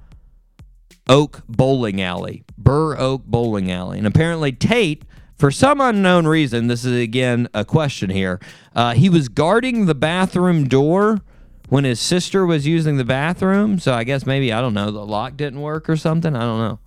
Oak 1.08 1.42
Bowling 1.48 2.00
Alley. 2.00 2.44
Burr 2.56 2.96
Oak 2.98 3.24
Bowling 3.24 3.70
Alley. 3.70 3.98
And 3.98 4.06
apparently 4.06 4.52
Tate, 4.52 5.04
for 5.36 5.50
some 5.50 5.80
unknown 5.80 6.26
reason, 6.26 6.66
this 6.66 6.84
is 6.84 7.00
again 7.00 7.48
a 7.54 7.64
question 7.64 8.10
here, 8.10 8.40
uh, 8.74 8.94
he 8.94 9.08
was 9.08 9.28
guarding 9.28 9.86
the 9.86 9.94
bathroom 9.94 10.68
door 10.68 11.20
when 11.68 11.84
his 11.84 12.00
sister 12.00 12.46
was 12.46 12.66
using 12.66 12.96
the 12.96 13.04
bathroom. 13.04 13.78
So 13.78 13.92
I 13.94 14.04
guess 14.04 14.26
maybe, 14.26 14.52
I 14.52 14.60
don't 14.60 14.74
know, 14.74 14.90
the 14.90 15.04
lock 15.04 15.36
didn't 15.36 15.60
work 15.60 15.88
or 15.88 15.96
something. 15.96 16.34
I 16.34 16.40
don't 16.40 16.58
know. 16.58 16.78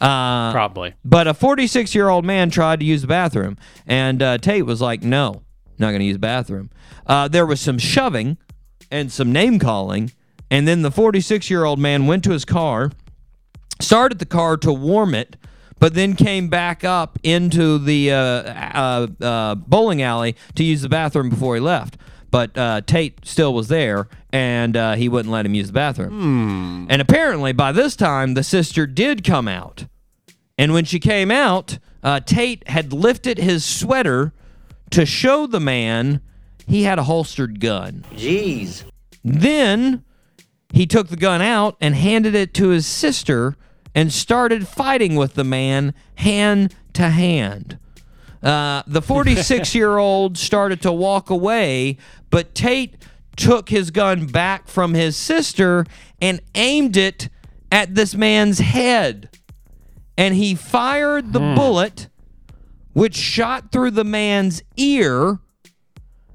Uh, 0.00 0.52
Probably. 0.52 0.94
but 1.04 1.28
a 1.28 1.34
46 1.34 1.94
year 1.94 2.08
old 2.08 2.24
man 2.24 2.50
tried 2.50 2.80
to 2.80 2.86
use 2.86 3.02
the 3.02 3.06
bathroom, 3.08 3.56
and 3.86 4.20
uh, 4.20 4.38
Tate 4.38 4.66
was 4.66 4.80
like, 4.80 5.02
no, 5.02 5.42
not 5.78 5.90
going 5.90 6.00
to 6.00 6.06
use 6.06 6.16
the 6.16 6.18
bathroom. 6.18 6.70
Uh, 7.06 7.28
there 7.28 7.46
was 7.46 7.60
some 7.60 7.78
shoving 7.78 8.36
and 8.90 9.12
some 9.12 9.30
name 9.32 9.58
calling, 9.60 10.10
and 10.50 10.66
then 10.66 10.82
the 10.82 10.90
46 10.90 11.48
year 11.50 11.64
old 11.64 11.78
man 11.78 12.06
went 12.06 12.24
to 12.24 12.30
his 12.30 12.44
car, 12.44 12.90
started 13.82 14.18
the 14.18 14.26
car 14.26 14.56
to 14.58 14.72
warm 14.72 15.14
it, 15.14 15.36
but 15.78 15.94
then 15.94 16.14
came 16.14 16.48
back 16.48 16.84
up 16.84 17.18
into 17.22 17.78
the 17.78 18.12
uh, 18.12 18.16
uh, 18.16 19.06
uh, 19.20 19.54
bowling 19.56 20.00
alley 20.02 20.36
to 20.54 20.64
use 20.64 20.82
the 20.82 20.88
bathroom 20.88 21.28
before 21.28 21.54
he 21.54 21.60
left. 21.60 21.96
But 22.30 22.56
uh, 22.56 22.80
Tate 22.86 23.26
still 23.26 23.52
was 23.52 23.68
there, 23.68 24.08
and 24.32 24.76
uh, 24.76 24.94
he 24.94 25.08
wouldn't 25.08 25.30
let 25.30 25.44
him 25.44 25.54
use 25.54 25.66
the 25.66 25.74
bathroom. 25.74 26.86
And 26.88 27.02
apparently, 27.02 27.52
by 27.52 27.72
this 27.72 27.94
time, 27.94 28.34
the 28.34 28.42
sister 28.42 28.86
did 28.86 29.22
come 29.22 29.48
out. 29.48 29.86
And 30.56 30.72
when 30.72 30.84
she 30.84 30.98
came 30.98 31.30
out, 31.30 31.78
uh, 32.02 32.20
Tate 32.20 32.66
had 32.68 32.92
lifted 32.92 33.36
his 33.36 33.64
sweater 33.64 34.32
to 34.90 35.04
show 35.04 35.46
the 35.46 35.60
man 35.60 36.20
he 36.66 36.84
had 36.84 36.98
a 36.98 37.02
holstered 37.02 37.60
gun. 37.60 38.04
Jeez. 38.14 38.84
Then 39.24 40.04
he 40.72 40.86
took 40.86 41.08
the 41.08 41.16
gun 41.16 41.42
out 41.42 41.76
and 41.80 41.94
handed 41.94 42.34
it 42.34 42.54
to 42.54 42.68
his 42.68 42.86
sister 42.86 43.56
and 43.94 44.12
started 44.12 44.66
fighting 44.66 45.16
with 45.16 45.34
the 45.34 45.44
man 45.44 45.94
hand 46.16 46.74
to 46.94 47.10
hand. 47.10 47.78
Uh, 48.42 48.82
the 48.86 49.02
46 49.02 49.74
year 49.74 49.98
old 49.98 50.36
started 50.38 50.82
to 50.82 50.92
walk 50.92 51.30
away, 51.30 51.96
but 52.30 52.54
Tate 52.54 52.96
took 53.36 53.68
his 53.68 53.90
gun 53.90 54.26
back 54.26 54.68
from 54.68 54.94
his 54.94 55.16
sister 55.16 55.86
and 56.20 56.40
aimed 56.54 56.96
it 56.96 57.28
at 57.70 57.94
this 57.94 58.14
man's 58.14 58.58
head. 58.58 59.30
And 60.18 60.34
he 60.34 60.54
fired 60.54 61.32
the 61.32 61.40
bullet, 61.40 62.08
which 62.92 63.16
shot 63.16 63.72
through 63.72 63.92
the 63.92 64.04
man's 64.04 64.62
ear, 64.76 65.38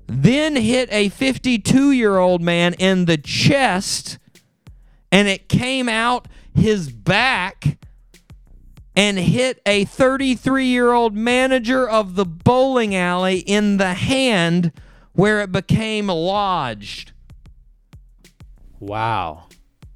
then 0.07 0.55
hit 0.55 0.89
a 0.91 1.09
52 1.09 1.91
year 1.91 2.17
old 2.17 2.41
man 2.41 2.73
in 2.75 3.05
the 3.05 3.17
chest, 3.17 4.17
and 5.11 5.27
it 5.27 5.47
came 5.47 5.87
out 5.87 6.27
his 6.57 6.91
back 6.91 7.77
and 8.95 9.17
hit 9.19 9.61
a 9.65 9.85
33 9.85 10.65
year 10.65 10.91
old 10.91 11.15
manager 11.15 11.87
of 11.87 12.15
the 12.15 12.25
bowling 12.25 12.95
alley 12.95 13.39
in 13.39 13.77
the 13.77 13.93
hand 13.93 14.71
where 15.13 15.41
it 15.41 15.51
became 15.51 16.07
lodged. 16.07 17.11
Wow. 18.79 19.45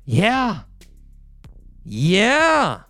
Yeah. 0.05 0.61
Yeah. 1.83 2.81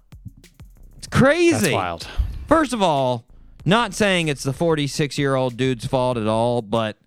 It's 0.97 1.07
crazy. 1.07 1.51
That's 1.51 1.73
wild. 1.73 2.07
First 2.47 2.73
of 2.73 2.81
all, 2.81 3.25
not 3.65 3.93
saying 3.93 4.27
it's 4.27 4.43
the 4.43 4.53
46 4.53 5.17
year 5.17 5.35
old 5.35 5.55
dude's 5.55 5.85
fault 5.85 6.17
at 6.17 6.27
all, 6.27 6.61
but 6.61 6.97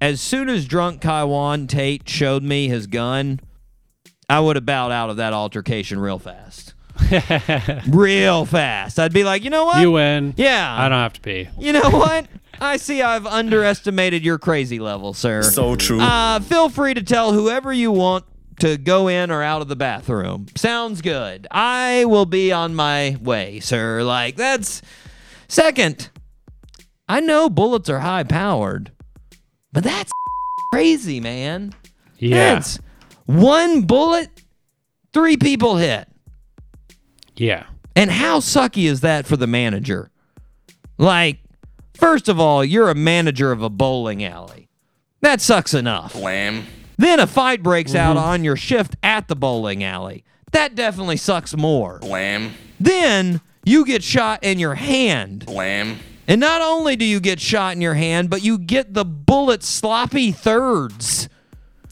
as 0.00 0.20
soon 0.20 0.48
as 0.48 0.66
drunk 0.66 1.00
Kaiwan 1.00 1.66
Tate 1.66 2.08
showed 2.08 2.42
me 2.42 2.68
his 2.68 2.86
gun, 2.86 3.40
I 4.28 4.40
would 4.40 4.56
have 4.56 4.66
bowed 4.66 4.90
out 4.92 5.10
of 5.10 5.16
that 5.18 5.32
altercation 5.32 5.98
real 5.98 6.18
fast. 6.18 6.74
real 7.88 8.44
fast. 8.44 8.98
I'd 8.98 9.12
be 9.12 9.22
like, 9.22 9.44
you 9.44 9.50
know 9.50 9.66
what? 9.66 9.80
You 9.80 9.92
win. 9.92 10.34
Yeah. 10.36 10.74
I 10.76 10.88
don't 10.88 10.98
have 10.98 11.12
to 11.14 11.20
pee. 11.20 11.48
You 11.58 11.72
know 11.72 11.90
what? 11.90 12.26
I 12.60 12.78
see 12.78 13.02
I've 13.02 13.26
underestimated 13.26 14.24
your 14.24 14.38
crazy 14.38 14.78
level, 14.78 15.14
sir. 15.14 15.42
So 15.42 15.76
true. 15.76 16.00
Uh, 16.00 16.40
feel 16.40 16.68
free 16.68 16.94
to 16.94 17.02
tell 17.02 17.32
whoever 17.32 17.72
you 17.72 17.92
want 17.92 18.24
to 18.60 18.78
go 18.78 19.08
in 19.08 19.30
or 19.30 19.42
out 19.42 19.62
of 19.62 19.68
the 19.68 19.76
bathroom. 19.76 20.46
Sounds 20.56 21.02
good. 21.02 21.46
I 21.50 22.06
will 22.06 22.26
be 22.26 22.50
on 22.52 22.74
my 22.74 23.16
way, 23.20 23.60
sir. 23.60 24.02
Like, 24.02 24.36
that's. 24.36 24.82
Second, 25.48 26.10
I 27.08 27.20
know 27.20 27.48
bullets 27.48 27.88
are 27.88 28.00
high 28.00 28.24
powered, 28.24 28.90
but 29.72 29.84
that's 29.84 30.10
crazy, 30.72 31.20
man. 31.20 31.74
Yeah. 32.18 32.54
That's 32.54 32.78
one 33.26 33.82
bullet, 33.82 34.30
three 35.12 35.36
people 35.36 35.76
hit. 35.76 36.08
Yeah. 37.36 37.66
And 37.94 38.10
how 38.10 38.40
sucky 38.40 38.84
is 38.84 39.00
that 39.00 39.26
for 39.26 39.36
the 39.36 39.46
manager? 39.46 40.10
Like, 40.98 41.38
first 41.94 42.28
of 42.28 42.40
all, 42.40 42.64
you're 42.64 42.88
a 42.90 42.94
manager 42.94 43.52
of 43.52 43.62
a 43.62 43.70
bowling 43.70 44.24
alley. 44.24 44.68
That 45.20 45.40
sucks 45.40 45.74
enough. 45.74 46.14
Wham. 46.14 46.66
Then 46.98 47.20
a 47.20 47.26
fight 47.26 47.62
breaks 47.62 47.94
out 47.94 48.16
mm-hmm. 48.16 48.26
on 48.26 48.44
your 48.44 48.56
shift 48.56 48.96
at 49.02 49.28
the 49.28 49.36
bowling 49.36 49.84
alley. 49.84 50.24
That 50.52 50.74
definitely 50.74 51.16
sucks 51.16 51.56
more. 51.56 52.00
Wham. 52.02 52.54
Then 52.80 53.40
you 53.64 53.84
get 53.84 54.02
shot 54.02 54.44
in 54.44 54.58
your 54.58 54.74
hand. 54.74 55.44
Wham. 55.48 55.98
And 56.28 56.40
not 56.40 56.60
only 56.62 56.96
do 56.96 57.04
you 57.04 57.20
get 57.20 57.40
shot 57.40 57.74
in 57.74 57.80
your 57.80 57.94
hand, 57.94 58.30
but 58.30 58.42
you 58.42 58.58
get 58.58 58.94
the 58.94 59.04
bullet 59.04 59.62
sloppy 59.62 60.32
thirds. 60.32 61.28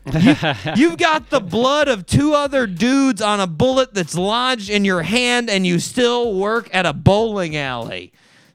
You, 0.06 0.34
you've 0.76 0.98
got 0.98 1.30
the 1.30 1.40
blood 1.40 1.88
of 1.88 2.04
two 2.06 2.34
other 2.34 2.66
dudes 2.66 3.22
on 3.22 3.40
a 3.40 3.46
bullet 3.46 3.94
that's 3.94 4.14
lodged 4.14 4.68
in 4.68 4.84
your 4.84 5.02
hand, 5.02 5.48
and 5.48 5.66
you 5.66 5.78
still 5.78 6.34
work 6.34 6.68
at 6.74 6.84
a 6.84 6.92
bowling 6.92 7.56
alley. 7.56 8.12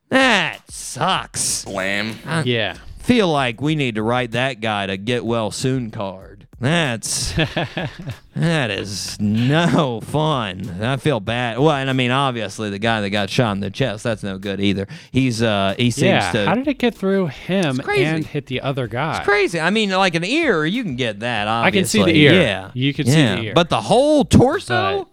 That 0.10 0.70
sucks. 0.70 1.66
Wham. 1.66 2.18
Yeah. 2.46 2.78
Feel 3.00 3.28
like 3.30 3.62
we 3.62 3.74
need 3.74 3.96
to 3.96 4.04
write 4.04 4.32
that 4.32 4.62
guy 4.62 4.86
to 4.86 4.98
get 4.98 5.26
well 5.26 5.50
soon 5.50 5.90
card. 5.90 6.29
That's 6.62 7.32
that 8.36 8.70
is 8.72 9.18
no 9.20 10.02
fun. 10.02 10.82
I 10.82 10.98
feel 10.98 11.20
bad. 11.22 11.58
Well, 11.60 11.72
and 11.76 11.90
I 11.90 11.94
mean, 11.94 12.12
obviously, 12.12 12.70
the 12.70 12.80
guy 12.80 13.00
that 13.02 13.10
got 13.12 13.30
shot 13.30 13.54
in 13.54 13.62
the 13.62 13.70
chest, 13.70 14.04
that's 14.04 14.24
no 14.24 14.38
good 14.38 14.60
either. 14.60 14.88
He's 15.12 15.42
uh, 15.42 15.76
he 15.78 15.90
seems 15.90 16.06
Yeah. 16.08 16.32
to 16.34 16.46
How 16.48 16.56
did 16.56 16.68
it 16.68 16.78
get 16.78 16.96
through 16.96 17.28
him 17.28 17.80
and 17.90 18.26
hit 18.26 18.48
the 18.48 18.60
other 18.62 18.88
guy? 18.88 19.18
It's 19.18 19.26
crazy. 19.26 19.60
I 19.60 19.70
mean, 19.70 19.90
like 19.92 20.16
an 20.16 20.26
ear, 20.26 20.66
you 20.66 20.84
can 20.84 20.96
get 20.98 21.22
that. 21.22 21.48
Obviously. 21.48 21.68
I 21.68 21.82
can 21.82 21.88
see 21.88 22.04
the 22.14 22.20
ear. 22.20 22.34
Yeah, 22.42 22.72
You 22.74 22.94
can 22.94 23.06
see 23.06 23.12
Yeah. 23.20 23.36
the 23.36 23.42
ear. 23.44 23.54
But 23.56 23.70
the 23.70 23.82
whole 23.82 24.26
torso, 24.26 25.08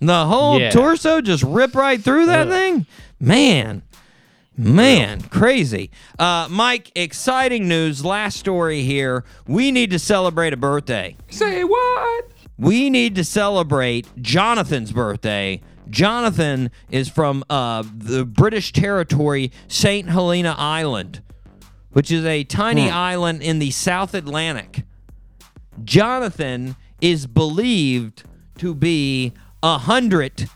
the 0.00 0.26
whole 0.26 0.60
Yeah. 0.60 0.70
torso, 0.70 1.20
just 1.20 1.42
rip 1.42 1.74
right 1.74 2.00
through 2.00 2.26
that 2.26 2.46
Ugh. 2.46 2.52
thing. 2.52 2.86
Man, 3.18 3.82
man, 4.56 5.20
crazy. 5.22 5.90
Uh, 6.18 6.48
Mike, 6.50 6.90
exciting 6.94 7.68
news. 7.68 8.04
Last 8.04 8.38
story 8.38 8.82
here. 8.82 9.24
We 9.46 9.70
need 9.70 9.90
to 9.90 9.98
celebrate 9.98 10.52
a 10.52 10.56
birthday. 10.56 11.16
Say 11.30 11.64
what? 11.64 12.30
We 12.56 12.90
need 12.90 13.14
to 13.16 13.24
celebrate 13.24 14.06
Jonathan's 14.22 14.92
birthday. 14.92 15.60
Jonathan 15.90 16.70
is 16.90 17.08
from 17.08 17.44
uh, 17.50 17.82
the 17.96 18.24
British 18.24 18.72
territory, 18.72 19.52
St. 19.68 20.08
Helena 20.08 20.54
Island, 20.56 21.22
which 21.90 22.10
is 22.10 22.24
a 22.24 22.44
tiny 22.44 22.88
island 22.90 23.42
in 23.42 23.58
the 23.58 23.70
South 23.70 24.14
Atlantic. 24.14 24.84
Jonathan 25.82 26.76
is 27.00 27.26
believed 27.26 28.22
to 28.58 28.74
be 28.74 29.32
a 29.62 29.78
hundred 29.78 30.48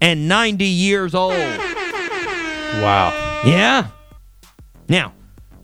and 0.00 0.28
ninety 0.28 0.66
years 0.66 1.14
old. 1.14 1.32
Wow. 2.82 3.25
Yeah. 3.44 3.88
Now, 4.88 5.12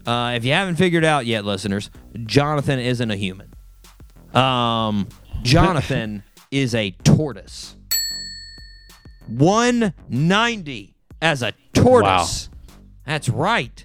uh, 0.07 0.35
if 0.37 0.45
you 0.45 0.53
haven't 0.53 0.77
figured 0.77 1.05
out 1.05 1.27
yet, 1.27 1.45
listeners, 1.45 1.91
Jonathan 2.27 2.79
isn't 2.79 3.11
a 3.11 3.17
human. 3.17 3.53
Um, 4.35 5.09
Jonathan 5.43 6.23
is 6.51 6.75
a 6.75 6.91
tortoise. 7.05 7.77
190 9.29 10.95
as 11.21 11.43
a 11.43 11.53
tortoise. 11.73 12.49
That's 13.07 13.29
right. 13.29 13.85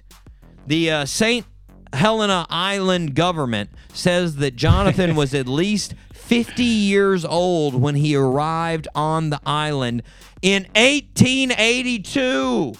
The 0.66 0.90
uh, 0.90 1.04
St. 1.06 1.46
Helena 1.92 2.46
Island 2.50 3.14
government 3.14 3.70
says 3.92 4.36
that 4.36 4.56
Jonathan 4.56 5.14
was 5.16 5.34
at 5.34 5.48
least 5.48 5.94
50 6.12 6.62
years 6.62 7.24
old 7.24 7.74
when 7.74 7.94
he 7.94 8.14
arrived 8.14 8.88
on 8.94 9.30
the 9.30 9.40
island 9.46 10.02
in 10.42 10.64
1882. 10.74 12.74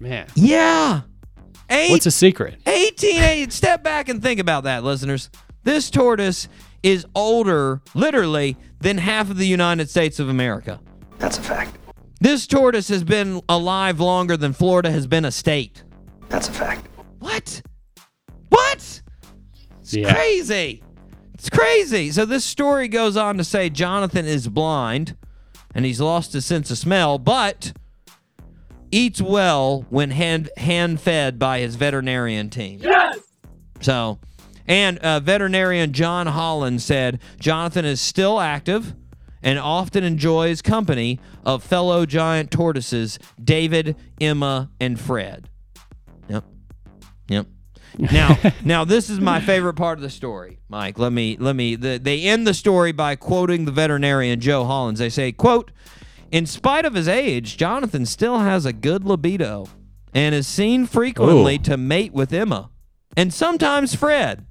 Man. 0.00 0.26
Yeah. 0.34 1.02
Eight, 1.68 1.90
What's 1.90 2.06
a 2.06 2.10
secret? 2.10 2.54
1880. 2.64 3.50
Step 3.50 3.82
back 3.84 4.08
and 4.08 4.22
think 4.22 4.40
about 4.40 4.64
that, 4.64 4.82
listeners. 4.82 5.30
This 5.62 5.90
tortoise 5.90 6.48
is 6.82 7.06
older, 7.14 7.80
literally, 7.94 8.56
than 8.80 8.98
half 8.98 9.30
of 9.30 9.36
the 9.36 9.46
United 9.46 9.88
States 9.90 10.18
of 10.18 10.28
America. 10.28 10.80
That's 11.18 11.38
a 11.38 11.42
fact. 11.42 11.76
This 12.20 12.46
tortoise 12.46 12.88
has 12.88 13.04
been 13.04 13.40
alive 13.48 14.00
longer 14.00 14.36
than 14.36 14.52
Florida 14.52 14.90
has 14.90 15.06
been 15.06 15.24
a 15.24 15.30
state. 15.30 15.84
That's 16.28 16.48
a 16.48 16.52
fact. 16.52 16.86
What? 17.18 17.62
What? 18.48 19.02
It's 19.80 19.94
Yeah. 19.94 20.12
crazy. 20.12 20.82
It's 21.34 21.50
crazy. 21.50 22.10
So 22.10 22.24
this 22.24 22.44
story 22.44 22.88
goes 22.88 23.16
on 23.16 23.36
to 23.38 23.44
say 23.44 23.70
Jonathan 23.70 24.24
is 24.26 24.48
blind 24.48 25.16
and 25.74 25.84
he's 25.84 26.00
lost 26.00 26.32
his 26.32 26.44
sense 26.44 26.70
of 26.70 26.78
smell, 26.78 27.18
but 27.18 27.72
eats 28.90 29.20
well 29.20 29.86
when 29.90 30.10
hand 30.10 30.50
hand 30.56 31.00
fed 31.00 31.38
by 31.38 31.60
his 31.60 31.76
veterinarian 31.76 32.50
team. 32.50 32.80
Yes. 32.82 33.18
So, 33.80 34.18
and 34.66 34.98
uh, 34.98 35.20
veterinarian 35.20 35.92
John 35.92 36.26
Holland 36.26 36.82
said 36.82 37.20
Jonathan 37.38 37.84
is 37.84 38.00
still 38.00 38.40
active 38.40 38.94
and 39.42 39.58
often 39.58 40.04
enjoys 40.04 40.60
company 40.62 41.18
of 41.44 41.62
fellow 41.62 42.04
giant 42.04 42.50
tortoises 42.50 43.18
David, 43.42 43.96
Emma, 44.20 44.70
and 44.80 45.00
Fred. 45.00 45.48
Yep. 46.28 46.44
Yep. 47.28 47.46
Now, 47.98 48.36
now 48.64 48.84
this 48.84 49.10
is 49.10 49.18
my 49.18 49.40
favorite 49.40 49.74
part 49.74 49.98
of 49.98 50.02
the 50.02 50.10
story, 50.10 50.58
Mike. 50.68 50.98
Let 50.98 51.12
me 51.12 51.36
let 51.38 51.56
me. 51.56 51.76
The, 51.76 51.98
they 51.98 52.22
end 52.22 52.46
the 52.46 52.54
story 52.54 52.92
by 52.92 53.16
quoting 53.16 53.64
the 53.64 53.72
veterinarian 53.72 54.40
Joe 54.40 54.64
Hollins. 54.64 54.98
They 54.98 55.08
say, 55.08 55.32
"quote 55.32 55.70
In 56.30 56.46
spite 56.46 56.84
of 56.84 56.94
his 56.94 57.08
age, 57.08 57.56
Jonathan 57.56 58.06
still 58.06 58.38
has 58.38 58.64
a 58.64 58.72
good 58.72 59.04
libido 59.04 59.66
and 60.14 60.34
is 60.34 60.46
seen 60.46 60.86
frequently 60.86 61.56
Ooh. 61.56 61.58
to 61.58 61.76
mate 61.76 62.12
with 62.12 62.32
Emma 62.32 62.70
and 63.16 63.32
sometimes 63.34 63.94
Fred. 63.94 64.46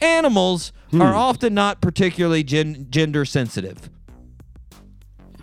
Animals 0.00 0.72
are 0.94 1.14
often 1.14 1.54
not 1.54 1.80
particularly 1.80 2.42
gen- 2.44 2.86
gender 2.90 3.24
sensitive. 3.24 3.90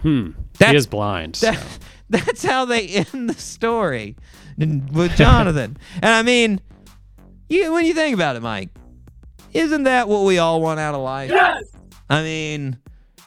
Hmm. 0.02 0.32
That- 0.60 0.72
he 0.72 0.78
is 0.78 0.88
blind. 0.88 1.36
so- 1.36 1.54
that's 2.10 2.44
how 2.46 2.66
they 2.66 2.88
end 2.88 3.30
the 3.30 3.34
story 3.34 4.16
with 4.58 5.16
Jonathan. 5.16 5.78
and 5.96 6.06
I 6.14 6.22
mean, 6.22 6.62
you, 7.50 7.74
when 7.74 7.86
you 7.86 7.94
think 7.94 8.14
about 8.14 8.36
it, 8.36 8.42
Mike, 8.42 8.70
isn't 9.54 9.84
that 9.84 10.08
what 10.08 10.24
we 10.24 10.38
all 10.38 10.62
want 10.62 10.80
out 10.80 10.94
of 10.96 11.02
life? 11.02 11.30
Yes. 11.32 11.64
I 12.10 12.22
mean, 12.24 12.78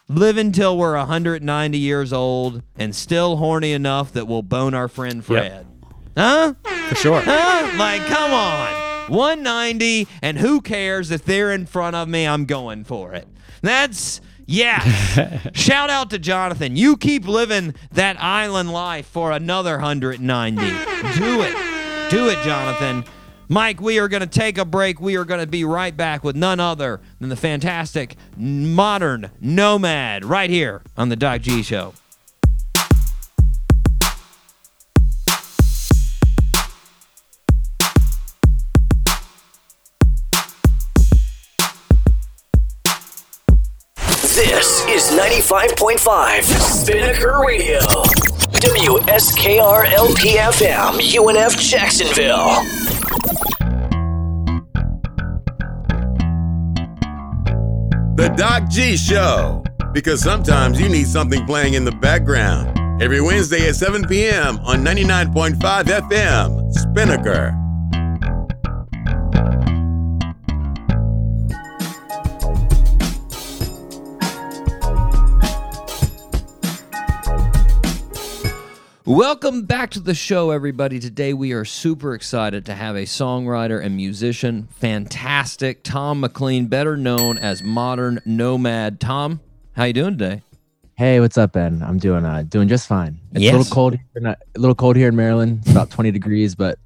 live 0.08 0.36
until 0.36 0.76
we're 0.76 0.96
190 0.96 1.78
years 1.78 2.12
old 2.12 2.62
and 2.76 2.94
still 2.94 3.36
horny 3.36 3.72
enough 3.72 4.12
that 4.12 4.26
we'll 4.26 4.42
bone 4.42 4.74
our 4.74 4.88
friend 4.88 5.24
Fred. 5.24 5.66
Huh? 6.16 6.54
For 6.88 6.94
sure. 6.94 7.20
Huh? 7.24 7.76
Like, 7.78 8.02
come 8.06 8.32
on. 8.32 9.10
190, 9.10 10.08
and 10.22 10.38
who 10.38 10.60
cares 10.60 11.10
if 11.10 11.24
they're 11.24 11.52
in 11.52 11.66
front 11.66 11.94
of 11.94 12.08
me? 12.08 12.26
I'm 12.26 12.44
going 12.44 12.84
for 12.84 13.12
it. 13.14 13.28
That's, 13.62 14.20
yeah. 14.46 14.80
Shout 15.52 15.90
out 15.90 16.10
to 16.10 16.18
Jonathan. 16.18 16.76
You 16.76 16.96
keep 16.96 17.26
living 17.26 17.74
that 17.92 18.20
island 18.20 18.72
life 18.72 19.06
for 19.06 19.30
another 19.30 19.72
190. 19.72 20.60
Do 20.60 21.42
it. 21.42 22.10
Do 22.10 22.28
it, 22.28 22.42
Jonathan. 22.44 23.04
Mike, 23.48 23.80
we 23.80 23.98
are 23.98 24.08
going 24.08 24.22
to 24.22 24.26
take 24.26 24.58
a 24.58 24.64
break. 24.64 25.00
We 25.00 25.16
are 25.16 25.24
going 25.24 25.40
to 25.40 25.46
be 25.46 25.64
right 25.64 25.96
back 25.96 26.24
with 26.24 26.34
none 26.34 26.58
other 26.58 27.00
than 27.20 27.28
the 27.28 27.36
fantastic 27.36 28.16
modern 28.36 29.30
nomad 29.40 30.24
right 30.24 30.50
here 30.50 30.82
on 30.96 31.10
the 31.10 31.16
Doc 31.16 31.42
G 31.42 31.62
Show. 31.62 31.94
This 44.22 44.84
is 44.86 45.16
95.5 45.16 46.42
Spinnaker 46.42 47.40
Radio. 47.46 47.78
WSKR 48.58 49.86
LPFM, 49.86 50.98
UNF 51.00 51.58
Jacksonville. 51.60 52.85
The 58.16 58.28
Doc 58.30 58.70
G 58.70 58.96
Show. 58.96 59.62
Because 59.92 60.22
sometimes 60.22 60.80
you 60.80 60.88
need 60.88 61.06
something 61.06 61.44
playing 61.44 61.74
in 61.74 61.84
the 61.84 61.92
background. 61.92 63.02
Every 63.02 63.20
Wednesday 63.20 63.68
at 63.68 63.76
7 63.76 64.06
p.m. 64.08 64.58
on 64.60 64.82
99.5 64.82 65.56
FM, 65.84 66.72
Spinnaker. 66.72 67.65
Welcome 79.06 79.66
back 79.66 79.90
to 79.90 80.00
the 80.00 80.14
show, 80.14 80.50
everybody. 80.50 80.98
Today 80.98 81.32
we 81.32 81.52
are 81.52 81.64
super 81.64 82.12
excited 82.14 82.66
to 82.66 82.74
have 82.74 82.96
a 82.96 83.02
songwriter 83.04 83.82
and 83.82 83.94
musician, 83.94 84.66
fantastic 84.72 85.84
Tom 85.84 86.18
McLean, 86.20 86.66
better 86.66 86.96
known 86.96 87.38
as 87.38 87.62
Modern 87.62 88.20
Nomad. 88.26 88.98
Tom, 88.98 89.40
how 89.76 89.84
you 89.84 89.92
doing 89.92 90.18
today? 90.18 90.42
Hey, 90.96 91.20
what's 91.20 91.38
up, 91.38 91.52
Ben? 91.52 91.82
I'm 91.84 91.98
doing 91.98 92.24
uh 92.24 92.42
doing 92.48 92.66
just 92.66 92.88
fine. 92.88 93.20
It's 93.32 93.42
Yes. 93.42 93.54
a 93.54 93.58
little 93.58 93.72
cold, 93.72 93.92
here 93.94 94.02
in- 94.16 94.26
a 94.26 94.36
little 94.56 94.74
cold 94.74 94.96
here 94.96 95.08
in 95.08 95.14
Maryland. 95.16 95.60
It's 95.62 95.70
about 95.70 95.90
20 95.90 96.10
degrees, 96.10 96.56
but 96.56 96.76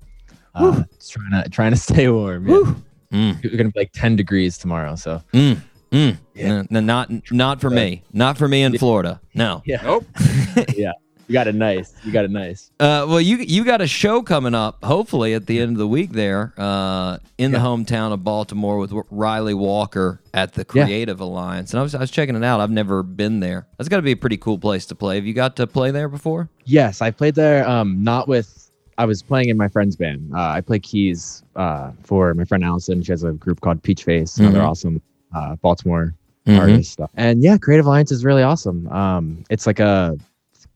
uh, 0.55 0.83
just 0.99 1.12
trying 1.12 1.43
to 1.43 1.49
trying 1.49 1.71
to 1.71 1.79
stay 1.79 2.07
warm. 2.11 2.47
Yeah. 2.49 2.75
Mm. 3.12 3.43
It's 3.45 3.57
gonna 3.57 3.71
be 3.71 3.81
like 3.81 3.93
10 3.93 4.16
degrees 4.16 4.59
tomorrow. 4.59 4.95
So 4.97 5.23
Mm. 5.33 5.62
Mm. 5.91 6.18
No, 6.37 6.66
no, 6.68 6.81
not 6.81 7.11
not 7.33 7.61
for 7.62 7.71
me. 7.71 8.03
Not 8.12 8.37
for 8.37 8.47
me 8.47 8.62
in 8.62 8.77
Florida. 8.77 9.21
No. 9.35 9.62
yeah, 9.64 9.81
nope. 9.83 10.05
yeah, 10.77 10.93
you 11.31 11.35
got 11.35 11.47
it 11.47 11.55
nice. 11.55 11.95
You 12.05 12.11
got 12.11 12.24
it 12.24 12.31
nice. 12.33 12.72
Uh, 12.81 13.07
well, 13.09 13.20
you 13.20 13.37
you 13.37 13.64
got 13.64 13.81
a 13.81 13.87
show 13.87 14.20
coming 14.20 14.53
up, 14.53 14.83
hopefully 14.85 15.33
at 15.33 15.47
the 15.47 15.61
end 15.61 15.70
of 15.72 15.78
the 15.78 15.87
week 15.87 16.11
there, 16.11 16.53
uh, 16.59 17.18
in 17.39 17.53
the 17.53 17.59
hometown 17.59 18.11
of 18.12 18.24
Baltimore 18.24 18.78
with 18.78 18.93
Riley 19.12 19.55
Walker 19.55 20.20
at 20.35 20.55
the 20.55 20.66
Yeah. 20.74 20.85
Creative 20.87 21.20
Alliance, 21.20 21.72
and 21.72 21.78
I 21.78 21.85
was 21.85 21.95
I 21.95 22.01
was 22.01 22.11
checking 22.11 22.35
it 22.35 22.43
out. 22.43 22.59
I've 22.59 22.72
never 22.72 23.05
been 23.05 23.39
there. 23.39 23.68
That's 23.78 23.89
got 23.89 23.99
to 23.99 24.03
be 24.03 24.11
a 24.11 24.16
pretty 24.16 24.39
cool 24.39 24.59
place 24.59 24.87
to 24.87 24.97
play. 24.97 25.14
Have 25.14 25.24
you 25.24 25.33
got 25.35 25.55
to 25.57 25.68
play 25.68 25.93
there 25.93 26.09
before? 26.09 26.49
Yes, 26.64 27.01
I 27.01 27.12
played 27.12 27.37
there. 27.37 27.66
Um, 27.68 28.03
not 28.03 28.26
with. 28.26 28.57
I 28.99 29.05
was 29.05 29.22
playing 29.22 29.51
in 29.51 29.57
my 29.57 29.68
friend's 29.68 29.95
band. 29.95 30.33
Uh, 30.35 30.41
I 30.49 30.61
play 30.61 30.81
keys 30.81 31.45
uh, 31.55 31.93
for 32.03 32.35
my 32.35 32.45
friend 32.45 32.64
Allison. 32.64 33.03
She 33.05 33.12
has 33.12 33.22
a 33.22 33.33
group 33.33 33.61
called 33.61 33.83
Peach 33.85 34.03
Face. 34.03 34.37
Another 34.37 34.59
Mhm. 34.59 34.68
awesome 34.68 35.03
uh, 35.33 35.55
Baltimore 35.62 36.12
Mhm. 36.47 36.59
artist 36.59 36.91
stuff. 36.93 37.11
And 37.14 37.41
yeah, 37.41 37.57
Creative 37.57 37.87
Alliance 37.87 38.11
is 38.11 38.24
really 38.24 38.43
awesome. 38.43 38.89
Um, 38.89 39.45
it's 39.49 39.64
like 39.66 39.78
a 39.78 40.18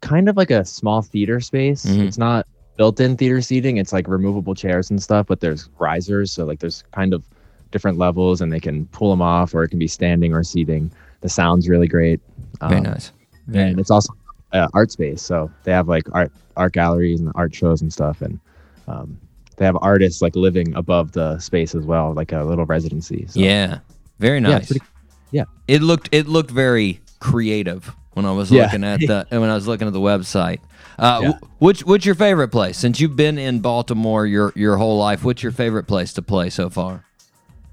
kind 0.04 0.28
of 0.28 0.36
like 0.36 0.50
a 0.50 0.64
small 0.64 1.00
theater 1.02 1.40
space. 1.40 1.84
Mhm. 1.86 2.06
It's 2.06 2.18
not 2.18 2.46
built-in 2.76 3.16
theater 3.16 3.40
seating. 3.40 3.78
It's 3.78 3.92
like 3.92 4.06
removable 4.06 4.54
chairs 4.54 4.90
and 4.90 5.02
stuff, 5.02 5.26
but 5.26 5.40
there's 5.40 5.68
risers, 5.78 6.30
so 6.30 6.44
like 6.44 6.58
there's 6.60 6.84
kind 6.92 7.14
of 7.14 7.24
different 7.70 7.96
levels, 7.98 8.40
and 8.40 8.52
they 8.52 8.60
can 8.60 8.86
pull 8.86 9.10
them 9.10 9.22
off, 9.22 9.54
or 9.54 9.64
it 9.64 9.68
can 9.70 9.78
be 9.78 9.88
standing 9.88 10.32
or 10.34 10.42
seating. 10.44 10.90
The 11.22 11.28
sound's 11.28 11.68
really 11.68 11.88
great. 11.88 12.20
Very 12.60 12.76
Um, 12.76 12.82
nice. 12.84 13.12
Very 13.48 13.70
and 13.70 13.80
it's 13.80 13.90
also 13.90 14.12
uh, 14.52 14.68
art 14.74 14.90
space, 14.92 15.22
so 15.22 15.50
they 15.64 15.72
have 15.72 15.88
like 15.88 16.04
art 16.12 16.30
art 16.56 16.72
galleries 16.72 17.20
and 17.20 17.32
art 17.34 17.54
shows 17.54 17.80
and 17.82 17.92
stuff, 17.92 18.22
and 18.22 18.38
um, 18.86 19.18
they 19.56 19.64
have 19.64 19.76
artists 19.80 20.20
like 20.22 20.36
living 20.36 20.74
above 20.76 21.12
the 21.12 21.38
space 21.38 21.74
as 21.74 21.84
well, 21.84 22.12
like 22.14 22.32
a 22.32 22.42
little 22.44 22.66
residency. 22.66 23.26
So. 23.28 23.40
Yeah, 23.40 23.78
very 24.20 24.38
Yeah, 24.40 24.58
nice. 24.58 24.66
pretty- 24.68 24.86
yeah. 25.32 25.44
it 25.66 25.80
looked 25.82 26.08
it 26.12 26.26
looked 26.28 26.50
very 26.50 27.00
creative 27.20 27.94
when 28.14 28.24
I 28.26 28.32
was 28.32 28.50
Yeah. 28.50 28.64
looking 28.64 28.84
at 28.84 29.00
the 29.00 29.26
when 29.30 29.50
I 29.50 29.54
was 29.54 29.66
looking 29.68 29.86
at 29.86 29.92
the 29.92 30.00
website. 30.00 30.58
Uh, 30.98 31.20
Yeah. 31.22 31.32
which 31.58 31.84
what's 31.84 32.06
your 32.06 32.14
favorite 32.14 32.48
place 32.48 32.78
since 32.78 33.00
you've 33.00 33.16
been 33.16 33.36
in 33.38 33.60
Baltimore 33.60 34.26
your 34.26 34.52
your 34.56 34.76
whole 34.76 34.96
life? 34.98 35.24
What's 35.24 35.42
your 35.42 35.52
favorite 35.52 35.86
place 35.86 36.12
to 36.14 36.22
play 36.22 36.50
so 36.50 36.70
far? 36.70 37.04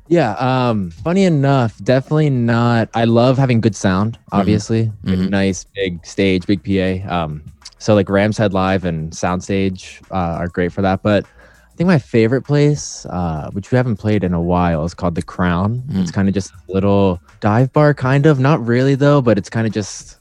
Yeah. 0.08 0.32
Um, 0.34 0.90
funny 0.92 1.24
enough, 1.24 1.78
definitely 1.84 2.30
not. 2.32 2.90
I 2.94 3.06
love 3.06 3.38
having 3.38 3.62
good 3.62 3.76
sound, 3.76 4.18
obviously. 4.32 4.92
Like 5.04 5.16
a 5.16 5.22
Mhm. 5.22 5.30
nice 5.30 5.66
big 5.74 6.06
stage, 6.06 6.46
big 6.46 6.64
PA. 6.64 7.02
Um, 7.08 7.44
so 7.78 7.96
like 7.96 8.10
Rams 8.10 8.38
Head 8.38 8.54
Live 8.54 8.84
and 8.84 9.12
Soundstage 9.12 10.02
uh, 10.12 10.40
are 10.42 10.48
great 10.50 10.74
for 10.74 10.82
that. 10.82 11.02
But 11.02 11.24
I 11.24 11.76
think 11.78 11.88
my 11.88 11.98
favorite 12.00 12.42
place, 12.42 13.06
uh, 13.10 13.50
which 13.54 13.72
we 13.72 13.78
haven't 13.78 13.96
played 13.98 14.24
in 14.26 14.34
a 14.34 14.42
while, 14.42 14.84
is 14.84 14.94
called 14.94 15.16
the 15.16 15.22
Crown. 15.22 15.82
It's 15.94 16.12
kind 16.12 16.28
of 16.28 16.34
just 16.34 16.52
a 16.52 16.74
little 16.74 17.22
dive 17.40 17.72
bar, 17.72 17.94
kind 17.94 18.26
of. 18.26 18.38
Not 18.40 18.66
really 18.66 18.96
though, 18.96 19.22
but 19.22 19.38
it's 19.38 19.50
kind 19.50 19.66
of 19.66 19.72
just. 19.74 20.18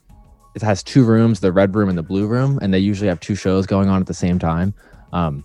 It 0.54 0.62
has 0.62 0.82
two 0.82 1.04
rooms, 1.04 1.40
the 1.40 1.52
red 1.52 1.74
room 1.74 1.88
and 1.88 1.96
the 1.96 2.02
blue 2.02 2.26
room, 2.26 2.58
and 2.60 2.74
they 2.74 2.78
usually 2.78 3.08
have 3.08 3.20
two 3.20 3.34
shows 3.34 3.66
going 3.66 3.88
on 3.88 4.00
at 4.00 4.06
the 4.06 4.14
same 4.14 4.38
time. 4.38 4.74
Um, 5.12 5.44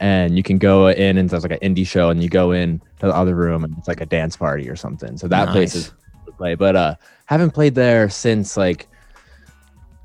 and 0.00 0.36
you 0.36 0.42
can 0.42 0.58
go 0.58 0.88
in 0.88 1.16
and 1.16 1.28
there's 1.28 1.42
like 1.42 1.60
an 1.62 1.74
indie 1.74 1.86
show 1.86 2.10
and 2.10 2.22
you 2.22 2.28
go 2.28 2.52
in 2.52 2.80
to 3.00 3.06
the 3.06 3.14
other 3.14 3.34
room 3.34 3.64
and 3.64 3.76
it's 3.78 3.88
like 3.88 4.00
a 4.00 4.06
dance 4.06 4.36
party 4.36 4.68
or 4.68 4.76
something. 4.76 5.16
So 5.16 5.28
that 5.28 5.48
place 5.48 5.74
is 5.74 5.92
to 6.26 6.32
play. 6.32 6.54
But 6.54 6.76
uh 6.76 6.94
haven't 7.26 7.52
played 7.52 7.74
there 7.74 8.08
since 8.08 8.56
like 8.56 8.88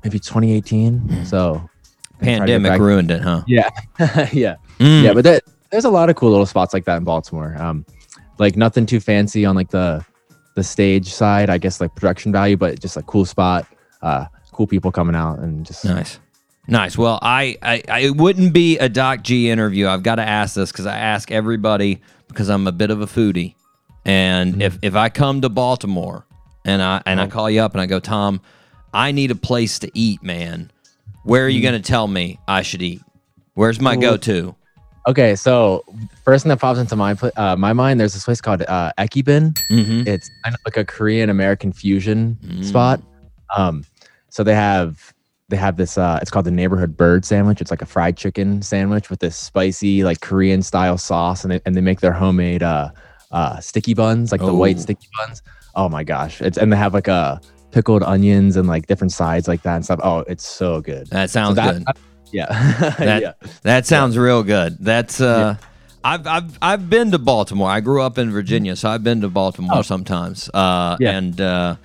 maybe 0.02 0.18
2018 0.18 1.24
so 1.24 1.52
try 1.54 1.60
to 2.18 2.24
get 2.24 2.38
Pandemic 2.38 2.80
ruined 2.80 3.10
it, 3.10 3.22
huh? 3.22 3.42
yeah. 3.46 3.68
Yeah. 4.32 4.56
Mm. 4.78 5.02
yeah 5.04 5.12
but 5.12 5.24
that, 5.24 5.44
there's 5.70 5.84
a 5.84 5.90
lot 5.90 6.10
of 6.10 6.16
cool 6.16 6.30
little 6.30 6.46
spots 6.46 6.74
like 6.74 6.84
that 6.86 6.96
in 6.96 7.04
baltimore. 7.04 7.54
Um 7.58 7.84
like 8.38 8.56
nothing 8.56 8.86
too 8.86 9.00
fancy 9.00 9.44
on 9.44 9.54
like 9.54 9.70
the 9.70 10.04
the 10.54 10.62
stage 10.62 11.12
side 11.12 11.48
i 11.48 11.56
guess 11.56 11.80
like 11.80 11.94
production 11.94 12.30
value 12.30 12.56
but 12.56 12.80
just 12.80 12.96
a 12.96 13.02
cool 13.02 13.24
spot. 13.24 13.66
Uh 14.00 14.26
cool 14.52 14.66
people 14.66 14.92
coming 14.92 15.14
out 15.16 15.38
and 15.40 15.64
just 15.66 15.84
Nice. 15.84 16.18
Nice. 16.68 16.96
Well, 16.96 17.18
I, 17.22 17.56
I, 17.60 17.82
I 17.88 17.98
it 18.00 18.16
wouldn't 18.16 18.52
be 18.52 18.78
a 18.78 18.88
Doc 18.88 19.22
G 19.22 19.50
interview. 19.50 19.88
I've 19.88 20.04
got 20.04 20.16
to 20.16 20.22
ask 20.22 20.54
this 20.54 20.70
because 20.70 20.86
I 20.86 20.96
ask 20.96 21.30
everybody 21.32 22.00
because 22.28 22.48
I'm 22.48 22.66
a 22.68 22.72
bit 22.72 22.90
of 22.90 23.00
a 23.00 23.06
foodie. 23.06 23.54
And 24.04 24.52
Mm-hmm. 24.52 24.60
if, 24.62 24.78
if 24.82 24.94
I 24.94 25.08
come 25.08 25.40
to 25.40 25.48
Baltimore 25.48 26.24
and 26.64 26.80
I 26.82 27.02
and 27.06 27.20
I 27.20 27.26
call 27.26 27.50
you 27.50 27.60
up 27.60 27.72
and 27.72 27.80
I 27.80 27.86
go, 27.86 27.98
Tom, 27.98 28.40
I 28.94 29.10
need 29.12 29.30
a 29.32 29.34
place 29.34 29.78
to 29.80 29.90
eat, 29.94 30.22
man. 30.22 30.70
Where 31.24 31.44
are 31.44 31.48
you 31.48 31.58
Mm-hmm. 31.60 31.70
going 31.70 31.82
to 31.82 31.88
tell 31.88 32.06
me 32.06 32.38
I 32.46 32.62
should 32.62 32.82
eat? 32.82 33.00
Where's 33.54 33.80
my 33.80 33.96
go 33.96 34.16
to? 34.18 34.54
Okay, 35.08 35.34
so 35.34 35.84
first 36.24 36.44
thing 36.44 36.50
that 36.50 36.60
pops 36.60 36.78
into 36.78 36.94
my 36.94 37.16
uh, 37.36 37.56
my 37.56 37.72
mind, 37.72 37.98
there's 37.98 38.12
this 38.14 38.24
place 38.24 38.40
called 38.40 38.62
uh, 38.62 38.92
Ekiben. 38.98 39.52
Mm-hmm. 39.68 40.06
It's 40.06 40.30
kind 40.44 40.54
of 40.54 40.60
like 40.64 40.76
a 40.76 40.84
Korean 40.84 41.28
American 41.28 41.72
fusion 41.72 42.38
Mm. 42.44 42.64
spot. 42.64 43.02
Um, 43.56 43.84
so 44.32 44.42
they 44.42 44.54
have 44.54 45.12
they 45.48 45.56
have 45.58 45.76
this. 45.76 45.98
Uh, 45.98 46.18
it's 46.22 46.30
called 46.30 46.46
the 46.46 46.50
neighborhood 46.50 46.96
bird 46.96 47.24
sandwich. 47.26 47.60
It's 47.60 47.70
like 47.70 47.82
a 47.82 47.86
fried 47.86 48.16
chicken 48.16 48.62
sandwich 48.62 49.10
with 49.10 49.20
this 49.20 49.36
spicy 49.36 50.02
like 50.02 50.20
Korean 50.22 50.62
style 50.62 50.96
sauce, 50.96 51.44
and 51.44 51.52
they, 51.52 51.60
and 51.66 51.74
they 51.76 51.82
make 51.82 52.00
their 52.00 52.12
homemade 52.14 52.62
uh, 52.62 52.90
uh, 53.30 53.60
sticky 53.60 53.92
buns, 53.94 54.32
like 54.32 54.40
the 54.40 54.54
white 54.54 54.76
Oh. 54.76 54.80
sticky 54.80 55.08
buns. 55.18 55.42
Oh 55.74 55.88
my 55.90 56.04
gosh! 56.04 56.40
It's 56.40 56.56
and 56.56 56.72
they 56.72 56.76
have 56.78 56.94
like 56.94 57.08
a 57.08 57.40
pickled 57.70 58.02
onions 58.02 58.56
and 58.56 58.66
like 58.66 58.86
different 58.86 59.12
sides 59.12 59.46
like 59.48 59.62
that 59.62 59.76
and 59.76 59.84
stuff. 59.84 60.00
Oh, 60.02 60.20
it's 60.20 60.46
so 60.46 60.80
good. 60.80 61.06
That 61.08 61.28
So 61.30 61.34
sounds 61.34 61.56
that- 61.56 61.84
good. 61.84 61.96
Yeah, 62.32 62.46
That 62.98 63.20
yeah. 63.22 63.32
that 63.62 63.84
sounds 63.86 64.16
real 64.16 64.42
good. 64.42 64.78
That's 64.80 65.20
uh 65.20 65.56
I've 66.02 66.26
I've 66.26 66.58
I've 66.62 66.88
been 66.88 67.10
to 67.10 67.18
Baltimore. 67.18 67.68
I 67.68 67.80
grew 67.80 68.00
up 68.00 68.16
in 68.16 68.30
Virginia, 68.30 68.74
so 68.74 68.88
I've 68.88 69.04
been 69.04 69.20
to 69.20 69.28
Baltimore 69.28 69.78
Oh. 69.78 69.82
sometimes. 69.82 70.48
Uh 70.54 70.96
Yeah. 70.98 71.18
and 71.18 71.38
uh 71.40 71.76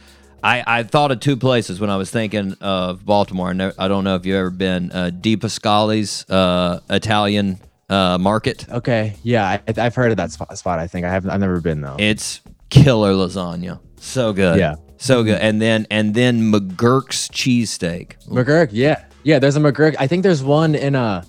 I, 0.43 0.63
I 0.65 0.83
thought 0.83 1.11
of 1.11 1.19
two 1.19 1.37
places 1.37 1.79
when 1.79 1.89
I 1.89 1.97
was 1.97 2.11
thinking 2.11 2.55
of 2.61 3.05
Baltimore. 3.05 3.49
I, 3.49 3.53
never, 3.53 3.73
I 3.77 3.87
don't 3.87 4.03
know 4.03 4.15
if 4.15 4.25
you've 4.25 4.35
ever 4.37 4.49
been 4.49 4.91
uh, 4.91 5.11
DiPasquale's 5.13 6.29
uh, 6.29 6.79
Italian 6.89 7.59
uh, 7.89 8.17
market. 8.17 8.69
Okay, 8.69 9.15
yeah, 9.23 9.59
I, 9.67 9.73
I've 9.77 9.95
heard 9.95 10.11
of 10.11 10.17
that 10.17 10.31
spot, 10.31 10.57
spot. 10.57 10.79
I 10.79 10.87
think 10.87 11.05
I 11.05 11.09
haven't. 11.09 11.31
I've 11.31 11.39
never 11.39 11.59
been 11.61 11.81
though. 11.81 11.95
It's 11.99 12.41
killer 12.69 13.13
lasagna. 13.13 13.79
So 13.99 14.33
good. 14.33 14.59
Yeah. 14.59 14.75
So 14.97 15.23
good. 15.23 15.39
And 15.39 15.61
then 15.61 15.87
and 15.91 16.13
then 16.13 16.51
McGurk's 16.51 17.27
cheesesteak. 17.29 18.25
McGurk, 18.27 18.69
yeah, 18.71 19.05
yeah. 19.23 19.39
There's 19.39 19.55
a 19.55 19.59
McGurk. 19.59 19.95
I 19.99 20.07
think 20.07 20.23
there's 20.23 20.43
one 20.43 20.75
in 20.75 20.95
uh 20.95 21.23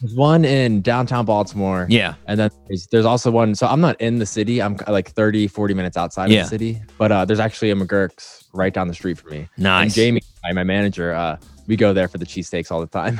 there's 0.00 0.14
one 0.14 0.44
in 0.44 0.80
downtown 0.82 1.24
Baltimore. 1.24 1.86
Yeah. 1.90 2.14
and 2.26 2.38
then 2.38 2.50
there's, 2.68 2.86
there's 2.88 3.04
also 3.04 3.30
one. 3.30 3.54
So 3.54 3.66
I'm 3.66 3.80
not 3.80 4.00
in 4.00 4.18
the 4.18 4.26
city. 4.26 4.62
I'm 4.62 4.76
like 4.86 5.10
30, 5.10 5.48
40 5.48 5.74
minutes 5.74 5.96
outside 5.96 6.30
Yeah. 6.30 6.40
of 6.40 6.46
the 6.46 6.50
city. 6.50 6.82
But 6.98 7.10
uh, 7.12 7.24
there's 7.24 7.40
actually 7.40 7.70
a 7.70 7.74
McGurk's 7.74 8.44
right 8.52 8.72
down 8.72 8.88
the 8.88 8.94
street 8.94 9.18
from 9.18 9.30
me. 9.32 9.38
And 9.56 9.64
Nice. 9.64 9.94
Jamie, 9.94 10.20
my 10.44 10.52
my 10.52 10.64
manager, 10.64 11.12
uh, 11.14 11.36
we 11.66 11.76
go 11.76 11.92
there 11.92 12.08
for 12.08 12.18
the 12.18 12.26
cheesesteaks 12.26 12.70
all 12.70 12.80
the 12.80 12.86
time. 12.86 13.18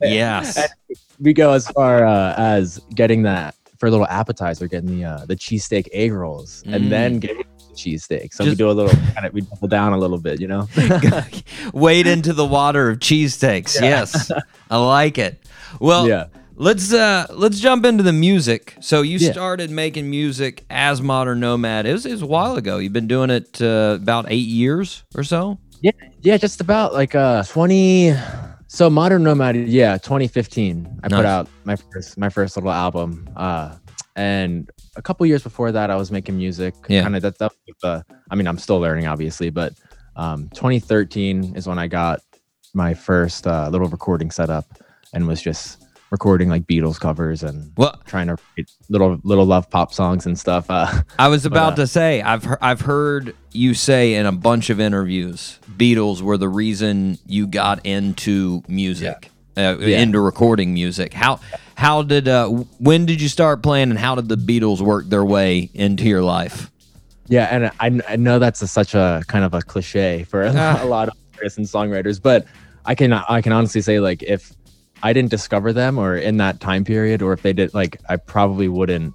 Yes. 0.00 0.58
we 1.20 1.32
go 1.32 1.52
as 1.52 1.68
far 1.68 2.04
uh, 2.06 2.34
as 2.36 2.78
getting 2.94 3.22
that 3.22 3.54
for 3.78 3.86
a 3.86 3.90
little 3.90 4.06
appetizer, 4.06 4.68
getting 4.68 4.98
the 4.98 5.04
uh, 5.04 5.24
the 5.26 5.36
cheesesteak 5.36 5.88
egg 5.92 6.12
rolls, 6.12 6.62
Mm. 6.66 6.74
and 6.74 6.92
then 6.92 7.18
getting 7.18 7.38
the 7.38 7.74
cheesesteak. 7.74 8.32
So 8.32 8.44
we 8.44 8.54
do 8.54 8.70
a 8.70 8.72
little 8.72 8.94
kind 9.14 9.26
of 9.26 9.32
we 9.32 9.40
double 9.40 9.68
down 9.68 9.92
a 9.92 9.98
little 9.98 10.18
bit, 10.18 10.40
you 10.40 10.46
know. 10.48 10.68
Wade 11.72 12.06
into 12.06 12.32
the 12.32 12.44
water 12.44 12.90
of 12.90 12.98
cheesesteaks. 12.98 13.80
Yes. 13.80 14.30
I 14.70 14.76
like 14.76 15.18
it. 15.18 15.40
Well, 15.80 16.08
Yeah. 16.08 16.26
let's 16.56 16.92
uh 16.92 17.26
let's 17.30 17.60
jump 17.60 17.84
into 17.84 18.02
the 18.02 18.12
music. 18.12 18.74
So 18.80 19.02
you 19.02 19.18
Yeah. 19.18 19.32
started 19.32 19.70
making 19.70 20.08
music 20.10 20.64
as 20.70 21.00
Modern 21.02 21.40
Nomad. 21.40 21.86
It 21.86 21.92
was, 21.92 22.06
it 22.06 22.12
was 22.12 22.22
a 22.22 22.26
while 22.26 22.56
ago. 22.56 22.78
You've 22.78 22.92
been 22.92 23.06
doing 23.08 23.30
it 23.30 23.60
uh, 23.62 23.98
about 24.00 24.26
8 24.28 24.34
years 24.46 25.04
or 25.14 25.22
so? 25.24 25.58
Yeah, 25.80 25.92
yeah, 26.22 26.36
just 26.36 26.60
about 26.60 26.92
like 26.94 27.14
uh 27.14 27.42
20 27.44 28.14
so 28.70 28.90
Modern 28.90 29.22
Nomad, 29.22 29.56
yeah, 29.56 29.96
2015. 29.96 31.00
I 31.02 31.08
Nice. 31.08 31.16
put 31.18 31.24
out 31.24 31.48
my 31.64 31.76
first 31.76 32.18
my 32.18 32.28
first 32.28 32.56
little 32.56 32.72
album. 32.72 33.28
Uh 33.36 33.74
and 34.16 34.68
a 34.96 35.02
couple 35.02 35.24
years 35.26 35.44
before 35.44 35.70
that 35.70 35.90
I 35.90 35.96
was 35.96 36.10
making 36.10 36.36
music. 36.36 36.74
Yeah. 36.88 37.02
Kind 37.02 37.14
of 37.14 37.22
that 37.22 37.36
stuff 37.36 37.54
the 37.82 38.04
I 38.30 38.34
mean, 38.34 38.48
I'm 38.48 38.58
still 38.58 38.80
learning 38.80 39.06
obviously, 39.06 39.50
but 39.50 39.72
um 40.16 40.48
2013 40.54 41.54
is 41.54 41.68
when 41.68 41.78
I 41.78 41.86
got 41.86 42.20
my 42.74 42.92
first 42.94 43.46
uh, 43.46 43.68
little 43.70 43.88
recording 43.88 44.30
setup 44.32 44.66
and 45.12 45.26
was 45.26 45.40
just 45.42 45.84
recording 46.10 46.48
like 46.48 46.62
Beatles 46.66 46.98
covers 46.98 47.42
and 47.42 47.70
Well, 47.76 48.00
trying 48.06 48.28
to 48.28 48.36
write 48.56 48.70
little 48.88 49.20
little 49.24 49.44
love 49.44 49.68
pop 49.68 49.92
songs 49.92 50.24
and 50.26 50.38
stuff. 50.38 50.66
Uh 50.70 51.02
I 51.18 51.28
was 51.28 51.44
about 51.44 51.74
uh, 51.74 51.76
to 51.76 51.86
say 51.86 52.22
I've 52.22 52.44
he- 52.44 52.50
I've 52.62 52.80
heard 52.80 53.34
you 53.52 53.74
say 53.74 54.14
in 54.14 54.24
a 54.26 54.32
bunch 54.32 54.70
of 54.70 54.80
interviews 54.80 55.58
Beatles 55.76 56.22
were 56.22 56.38
the 56.38 56.48
reason 56.48 57.18
you 57.26 57.46
got 57.46 57.84
into 57.84 58.62
music. 58.68 59.30
Uh, 59.56 59.76
Yeah. 59.80 59.98
into 60.00 60.20
recording 60.20 60.72
music. 60.72 61.12
How 61.12 61.40
how 61.74 62.02
did 62.02 62.26
uh 62.28 62.48
when 62.78 63.04
did 63.06 63.20
you 63.20 63.28
start 63.28 63.62
playing 63.62 63.90
and 63.90 63.98
how 63.98 64.14
did 64.14 64.28
the 64.28 64.36
Beatles 64.36 64.80
work 64.80 65.06
their 65.08 65.24
way 65.24 65.68
into 65.74 66.04
your 66.04 66.22
life? 66.22 66.70
Yeah, 67.30 67.44
and 67.50 67.66
I, 67.78 68.12
I 68.14 68.16
know 68.16 68.38
that's 68.38 68.62
a, 68.62 68.66
such 68.66 68.94
a 68.94 69.20
kind 69.26 69.44
of 69.44 69.52
a 69.52 69.60
cliche 69.60 70.24
for 70.24 70.42
a, 70.44 70.52
Ah. 70.56 70.82
a 70.82 70.86
lot 70.86 71.08
of 71.08 71.14
artists 71.36 71.58
and 71.58 71.66
songwriters, 71.66 72.22
but 72.22 72.46
I 72.86 72.94
can 72.94 73.12
I 73.12 73.42
can 73.42 73.52
honestly 73.52 73.82
say 73.82 74.00
like 74.00 74.22
if 74.22 74.52
I 75.02 75.12
didn't 75.12 75.30
discover 75.30 75.72
them 75.72 75.98
or 75.98 76.16
in 76.16 76.38
that 76.38 76.60
time 76.60 76.84
period, 76.84 77.22
or 77.22 77.32
if 77.32 77.42
they 77.42 77.52
did, 77.52 77.74
like 77.74 78.00
I 78.08 78.16
probably 78.16 78.68
wouldn't 78.68 79.14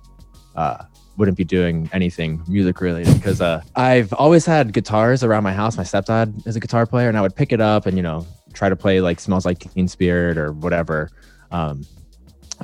uh, 0.55 0.83
wouldn't 1.17 1.37
be 1.37 1.43
doing 1.43 1.89
anything 1.93 2.41
music 2.47 2.81
related 2.81 3.13
because 3.15 3.41
uh, 3.41 3.61
I've 3.75 4.13
always 4.13 4.45
had 4.45 4.73
guitars 4.73 5.23
around 5.23 5.43
my 5.43 5.53
house. 5.53 5.77
My 5.77 5.83
stepdad 5.83 6.47
is 6.47 6.55
a 6.55 6.59
guitar 6.59 6.85
player, 6.85 7.07
and 7.07 7.17
I 7.17 7.21
would 7.21 7.35
pick 7.35 7.51
it 7.51 7.61
up 7.61 7.85
and 7.85 7.97
you 7.97 8.03
know 8.03 8.25
try 8.53 8.69
to 8.69 8.75
play 8.75 9.01
like 9.01 9.19
"Smells 9.19 9.45
Like 9.45 9.59
Teen 9.59 9.87
Spirit" 9.87 10.37
or 10.37 10.53
whatever. 10.53 11.09
Um, 11.51 11.85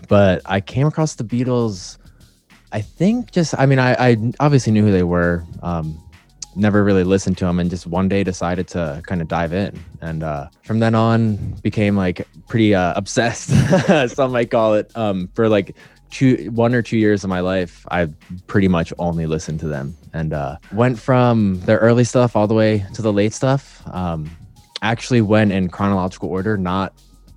but 0.07 0.41
I 0.45 0.61
came 0.61 0.87
across 0.87 1.15
the 1.15 1.23
Beatles. 1.23 1.97
I 2.71 2.81
think 2.81 3.31
just 3.31 3.53
I 3.57 3.65
mean 3.65 3.79
I, 3.79 3.93
I 3.93 4.17
obviously 4.39 4.71
knew 4.71 4.83
who 4.83 4.91
they 4.91 5.03
were. 5.03 5.43
Um, 5.61 6.01
never 6.59 6.83
really 6.83 7.03
listened 7.03 7.37
to 7.39 7.45
them, 7.45 7.59
and 7.59 7.69
just 7.69 7.87
one 7.87 8.09
day 8.09 8.23
decided 8.23 8.67
to 8.69 9.01
kind 9.05 9.21
of 9.21 9.27
dive 9.27 9.53
in, 9.53 9.79
and 10.01 10.23
uh, 10.23 10.49
from 10.63 10.79
then 10.79 10.95
on 10.95 11.35
became 11.61 11.95
like 11.95 12.27
pretty 12.47 12.75
uh, 12.75 12.93
obsessed. 12.95 13.49
some 14.15 14.31
might 14.31 14.51
call 14.51 14.75
it. 14.75 14.91
Um, 14.95 15.29
for 15.33 15.49
like 15.49 15.75
two 16.11 16.51
one 16.51 16.73
or 16.73 16.81
two 16.81 16.97
years 16.97 17.23
of 17.23 17.29
my 17.29 17.39
life, 17.39 17.85
I 17.91 18.09
pretty 18.47 18.67
much 18.67 18.93
only 18.99 19.25
listened 19.25 19.59
to 19.61 19.67
them, 19.67 19.95
and 20.13 20.33
uh, 20.33 20.57
went 20.71 20.99
from 20.99 21.59
their 21.61 21.77
early 21.79 22.03
stuff 22.03 22.35
all 22.35 22.47
the 22.47 22.53
way 22.55 22.85
to 22.93 23.01
the 23.01 23.13
late 23.13 23.33
stuff. 23.33 23.81
Um, 23.87 24.29
actually 24.81 25.21
went 25.21 25.51
in 25.51 25.69
chronological 25.69 26.29
order, 26.29 26.57
not 26.57 26.93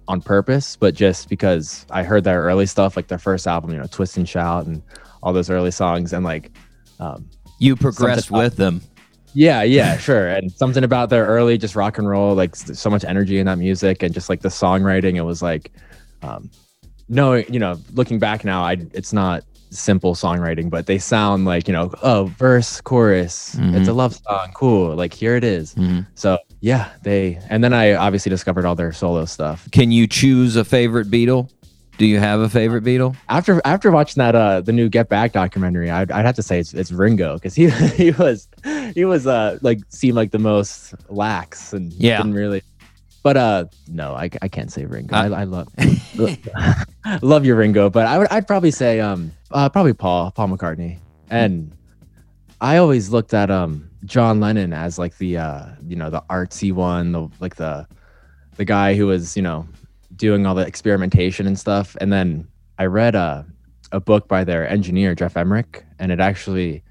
on 0.09 0.21
purpose, 0.21 0.77
but 0.77 0.95
just 0.95 1.29
because 1.29 1.87
I 1.91 2.03
heard 2.03 2.25
their 2.25 2.43
early 2.43 2.67
stuff, 2.67 2.97
like 2.97 3.09
their 3.09 3.19
first 3.19 3.47
album, 3.47 3.71
you 3.71 3.79
know, 3.79 3.87
Twist 3.87 4.17
and 4.17 4.29
Shout 4.29 4.67
and 4.67 4.83
all 5.23 5.33
those 5.33 5.51
early 5.51 5.71
songs. 5.71 6.13
And 6.13 6.25
like, 6.25 6.51
um, 7.01 7.29
You 7.59 7.77
progressed 7.77 8.31
with 8.31 8.57
them. 8.57 8.83
Yeah, 9.35 9.63
yeah, 9.63 9.97
sure. 9.99 10.29
And 10.29 10.51
something 10.53 10.85
about 10.85 11.11
their 11.11 11.27
early 11.27 11.59
just 11.59 11.75
rock 11.77 11.99
and 11.99 12.09
roll, 12.09 12.35
like 12.35 12.55
so 12.57 12.91
much 12.91 13.05
energy 13.05 13.39
in 13.39 13.47
that 13.47 13.59
music 13.59 14.03
and 14.03 14.13
just 14.13 14.29
like 14.29 14.41
the 14.41 14.49
songwriting, 14.49 15.17
it 15.17 15.23
was 15.23 15.43
like, 15.43 15.73
um, 16.23 16.51
no, 17.09 17.35
you 17.35 17.59
know, 17.59 17.79
looking 17.93 18.19
back 18.19 18.45
now, 18.45 18.63
I, 18.63 18.79
it's 18.93 19.13
not 19.13 19.45
simple 19.71 20.15
songwriting, 20.15 20.69
but 20.69 20.87
they 20.87 20.99
sound 20.99 21.47
like, 21.47 21.67
you 21.67 21.73
know, 21.73 21.91
oh, 22.03 22.27
verse, 22.39 22.81
chorus, 22.81 23.57
it's 23.59 23.89
a 23.89 23.93
love 23.93 24.15
song. 24.15 24.51
Cool. 24.55 24.95
Like 24.95 25.15
here 25.15 25.35
it 25.35 25.45
is. 25.45 25.75
Mhm. 25.75 26.07
So 26.15 26.39
yeah, 26.61 26.91
they, 27.03 27.39
and 27.49 27.65
then 27.65 27.73
I 27.73 27.95
obviously 27.95 28.31
discovered 28.31 28.67
all 28.67 28.75
their 28.75 28.93
solo 28.93 29.25
stuff. 29.25 29.69
Can 29.73 29.91
you 29.91 30.07
choose 30.07 30.57
a 30.57 30.65
favorite 30.65 31.11
Beatle? 31.11 31.51
Do 32.03 32.09
you 32.09 32.19
have 32.19 32.41
a 32.41 32.49
favorite 32.49 32.83
Beatle? 32.83 33.15
after 33.29 33.63
after 33.65 33.93
watching 33.93 34.21
that 34.21 34.35
uh 34.35 34.61
the 34.61 34.73
new 34.73 34.89
Get 34.89 35.09
Back 35.09 35.31
documentary, 35.31 35.89
I'd, 35.89 36.11
I'd 36.11 36.25
have 36.27 36.35
to 36.35 36.43
say 36.43 36.59
it's, 36.59 36.75
it's 36.75 36.91
Ringo 36.91 37.35
because 37.35 37.55
he 37.55 37.71
he 37.97 38.11
was 38.11 38.49
he 38.93 39.05
was 39.05 39.25
uh 39.29 39.59
like 39.63 39.79
seemed 39.89 40.17
like 40.17 40.33
the 40.33 40.41
most 40.41 40.95
lax 41.09 41.73
and 41.73 41.93
Yeah. 41.93 42.17
didn't 42.17 42.35
really. 42.35 42.63
But 43.23 43.37
uh 43.37 43.65
no, 43.87 44.15
I, 44.17 44.31
I 44.43 44.49
can't 44.49 44.73
say 44.73 44.85
Ringo. 44.85 45.15
I, 45.15 45.29
I- 45.29 45.41
I 45.43 45.45
love 45.45 45.69
love 47.23 47.45
your 47.45 47.55
Ringo, 47.55 47.89
but 47.89 48.07
I 48.09 48.19
would 48.19 48.27
I'd 48.33 48.49
probably 48.49 48.73
say 48.73 48.99
um 48.99 49.31
uh 49.53 49.69
probably 49.69 49.93
Paul 49.93 50.33
Paul 50.33 50.49
McCartney 50.49 50.99
and 51.31 51.71
I 52.61 52.79
always 52.79 53.11
looked 53.11 53.33
at 53.33 53.49
um 53.49 53.89
John 54.07 54.41
Lennon 54.41 54.73
as 54.73 54.99
like 54.99 55.17
the 55.19 55.39
uh 55.39 55.67
you 55.87 55.95
know 55.95 56.11
the 56.11 56.23
artsy 56.29 56.73
one 56.73 57.13
the 57.13 57.29
like 57.39 57.55
the 57.55 57.87
the 58.57 58.65
guy 58.65 58.97
who 58.97 59.07
was 59.07 59.37
you 59.37 59.43
know 59.43 59.69
doing 60.23 60.47
all 60.47 60.55
the 60.55 60.65
experimentation 60.65 61.49
and 61.49 61.59
stuff 61.59 61.97
and 62.01 62.13
then 62.13 62.47
I 62.79 62.85
read 62.87 63.17
a 63.17 63.45
a 63.91 63.99
book 63.99 64.29
by 64.29 64.45
their 64.45 64.67
engineer 64.69 65.17
Geoff 65.17 65.37
Emerick 65.37 65.85
and 65.99 66.13
it 66.13 66.21
actually 66.21 66.83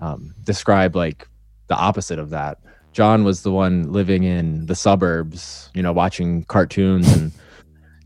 um, 0.00 0.34
described 0.42 0.94
like 0.96 1.28
the 1.68 1.76
opposite 1.76 2.18
of 2.18 2.30
that. 2.30 2.58
John 2.94 3.24
was 3.24 3.42
the 3.42 3.52
one 3.52 3.92
living 3.92 4.22
in 4.24 4.66
the 4.66 4.74
suburbs, 4.74 5.70
you 5.74 5.82
know, 5.82 5.92
watching 5.92 6.44
cartoons 6.44 7.12
and 7.14 7.30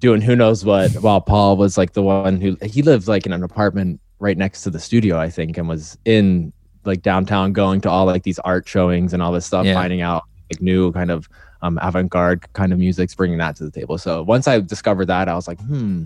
doing 0.01 0.21
who 0.21 0.35
knows 0.37 0.65
what, 0.65 0.91
while 0.95 1.21
Paul 1.21 1.57
was 1.57 1.79
like 1.79 1.93
the 1.93 2.03
one 2.03 2.41
who 2.41 2.57
he 2.63 2.83
lived 2.83 3.07
like 3.09 3.25
in 3.25 3.33
an 3.33 3.43
apartment 3.45 4.01
right 4.19 4.37
next 4.37 4.63
to 4.65 4.71
the 4.71 4.81
studio, 4.81 5.17
I 5.19 5.31
think, 5.31 5.57
and 5.57 5.69
was 5.69 5.97
in 6.05 6.53
like 6.85 7.03
downtown 7.03 7.53
going 7.53 7.81
to 7.83 7.91
all 7.91 8.05
like 8.05 8.25
these 8.25 8.41
art 8.41 8.69
showings 8.69 9.15
and 9.15 9.23
all 9.23 9.33
this 9.33 9.47
stuff, 9.47 9.65
Yeah. 9.65 9.75
finding 9.75 10.03
out 10.03 10.25
like 10.53 10.61
new 10.61 10.93
kind 10.93 11.11
of 11.11 11.29
um, 11.67 11.79
avant-garde 11.83 12.53
kind 12.53 12.73
of 12.73 12.79
music's 12.79 13.15
bringing 13.15 13.39
that 13.39 13.57
to 13.57 13.65
the 13.65 13.71
table. 13.71 13.99
So 13.99 14.23
once 14.23 14.47
I 14.49 14.61
discovered 14.61 15.07
that, 15.07 15.29
I 15.29 15.35
was 15.35 15.49
like, 15.49 15.61
hmm, 15.61 16.05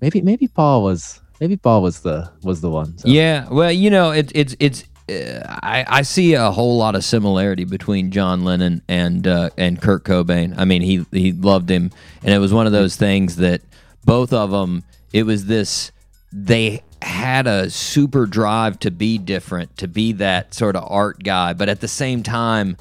maybe 0.00 0.20
maybe 0.20 0.48
Paul 0.48 0.82
was 0.82 1.20
maybe 1.40 1.56
Paul 1.56 1.82
was 1.82 2.00
the 2.00 2.30
was 2.42 2.60
the 2.60 2.70
one. 2.70 2.96
So. 2.98 3.08
Yeah, 3.08 3.48
well, 3.50 3.72
you 3.72 3.90
know, 3.90 4.10
it, 4.10 4.30
it's 4.34 4.56
it's. 4.60 4.84
Uh, 5.08 5.42
I, 5.62 5.84
I 5.88 6.02
see 6.02 6.34
a 6.34 6.52
whole 6.52 6.76
lot 6.76 6.94
of 6.94 7.04
similarity 7.04 7.64
between 7.64 8.12
John 8.12 8.44
Lennon 8.44 8.82
and 8.88 9.26
uh, 9.26 9.50
and 9.58 9.80
Kurt 9.80 10.04
Cobain. 10.04 10.54
I 10.56 10.64
mean, 10.64 10.82
he 10.82 11.04
he 11.10 11.32
loved 11.32 11.68
him, 11.68 11.90
and 12.22 12.32
it 12.32 12.38
was 12.38 12.52
one 12.52 12.66
of 12.66 12.72
those 12.72 12.96
things 12.96 13.36
that 13.36 13.62
both 14.04 14.32
of 14.32 14.50
them. 14.50 14.84
It 15.12 15.24
was 15.24 15.46
this. 15.46 15.90
They 16.32 16.84
had 17.02 17.48
a 17.48 17.68
super 17.70 18.26
drive 18.26 18.78
to 18.80 18.90
be 18.92 19.18
different, 19.18 19.76
to 19.78 19.88
be 19.88 20.12
that 20.12 20.54
sort 20.54 20.76
of 20.76 20.84
art 20.88 21.24
guy, 21.24 21.52
but 21.54 21.68
at 21.68 21.80
the 21.80 21.88
same 21.88 22.22
time, 22.22 22.76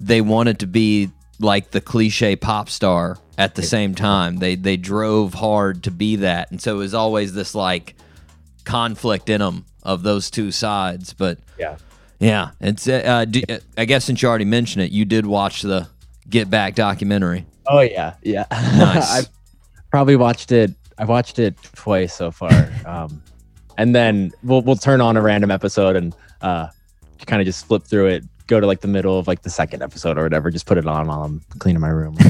they 0.00 0.22
wanted 0.22 0.58
to 0.60 0.66
be 0.66 1.10
like 1.44 1.70
the 1.70 1.80
cliche 1.80 2.34
pop 2.36 2.68
star. 2.68 3.18
At 3.36 3.56
the 3.56 3.62
same 3.64 3.94
time, 3.96 4.36
they 4.36 4.54
they 4.54 4.76
drove 4.76 5.34
hard 5.34 5.82
to 5.84 5.90
be 5.90 6.16
that, 6.16 6.52
and 6.52 6.60
so 6.62 6.76
it 6.76 6.78
was 6.78 6.94
always 6.94 7.34
this 7.34 7.52
like 7.54 7.96
conflict 8.64 9.28
in 9.28 9.40
them 9.40 9.64
of 9.82 10.02
those 10.04 10.30
two 10.30 10.50
sides. 10.52 11.12
But 11.12 11.38
Yeah. 11.58 11.76
yeah, 12.20 12.50
it's. 12.60 12.86
Uh, 12.88 12.92
uh, 13.04 13.24
do, 13.24 13.42
uh, 13.48 13.58
I 13.76 13.86
guess 13.86 14.04
since 14.04 14.22
you 14.22 14.28
already 14.28 14.44
mentioned 14.44 14.84
it, 14.84 14.92
you 14.92 15.04
did 15.04 15.26
watch 15.26 15.62
the 15.62 15.88
Get 16.30 16.48
Back 16.48 16.76
documentary. 16.76 17.44
Oh 17.66 17.80
yeah, 17.80 18.14
yeah. 18.22 18.44
Nice. 18.52 19.10
I 19.26 19.26
probably 19.90 20.14
watched 20.16 20.52
it. 20.52 20.70
I 20.96 21.04
watched 21.04 21.40
it 21.40 21.56
twice 21.74 22.14
so 22.14 22.30
far, 22.30 22.52
um, 22.86 23.20
and 23.78 23.94
then 23.96 24.30
we'll 24.44 24.62
we'll 24.62 24.76
turn 24.76 25.00
on 25.00 25.16
a 25.16 25.20
random 25.20 25.50
episode 25.50 25.96
and 25.96 26.14
uh, 26.40 26.68
kind 27.26 27.42
of 27.42 27.46
just 27.46 27.66
flip 27.66 27.82
through 27.82 28.06
it. 28.06 28.24
Go 28.46 28.60
to 28.60 28.66
like 28.66 28.80
the 28.82 28.88
middle 28.88 29.18
of 29.18 29.26
like 29.26 29.42
the 29.42 29.50
second 29.50 29.82
episode 29.82 30.18
or 30.18 30.22
whatever. 30.22 30.50
Just 30.50 30.66
put 30.66 30.76
it 30.78 30.86
on 30.86 31.06
while 31.06 31.22
I'm 31.24 31.40
cleaning 31.58 31.80
my 31.80 31.88
room. 31.88 32.16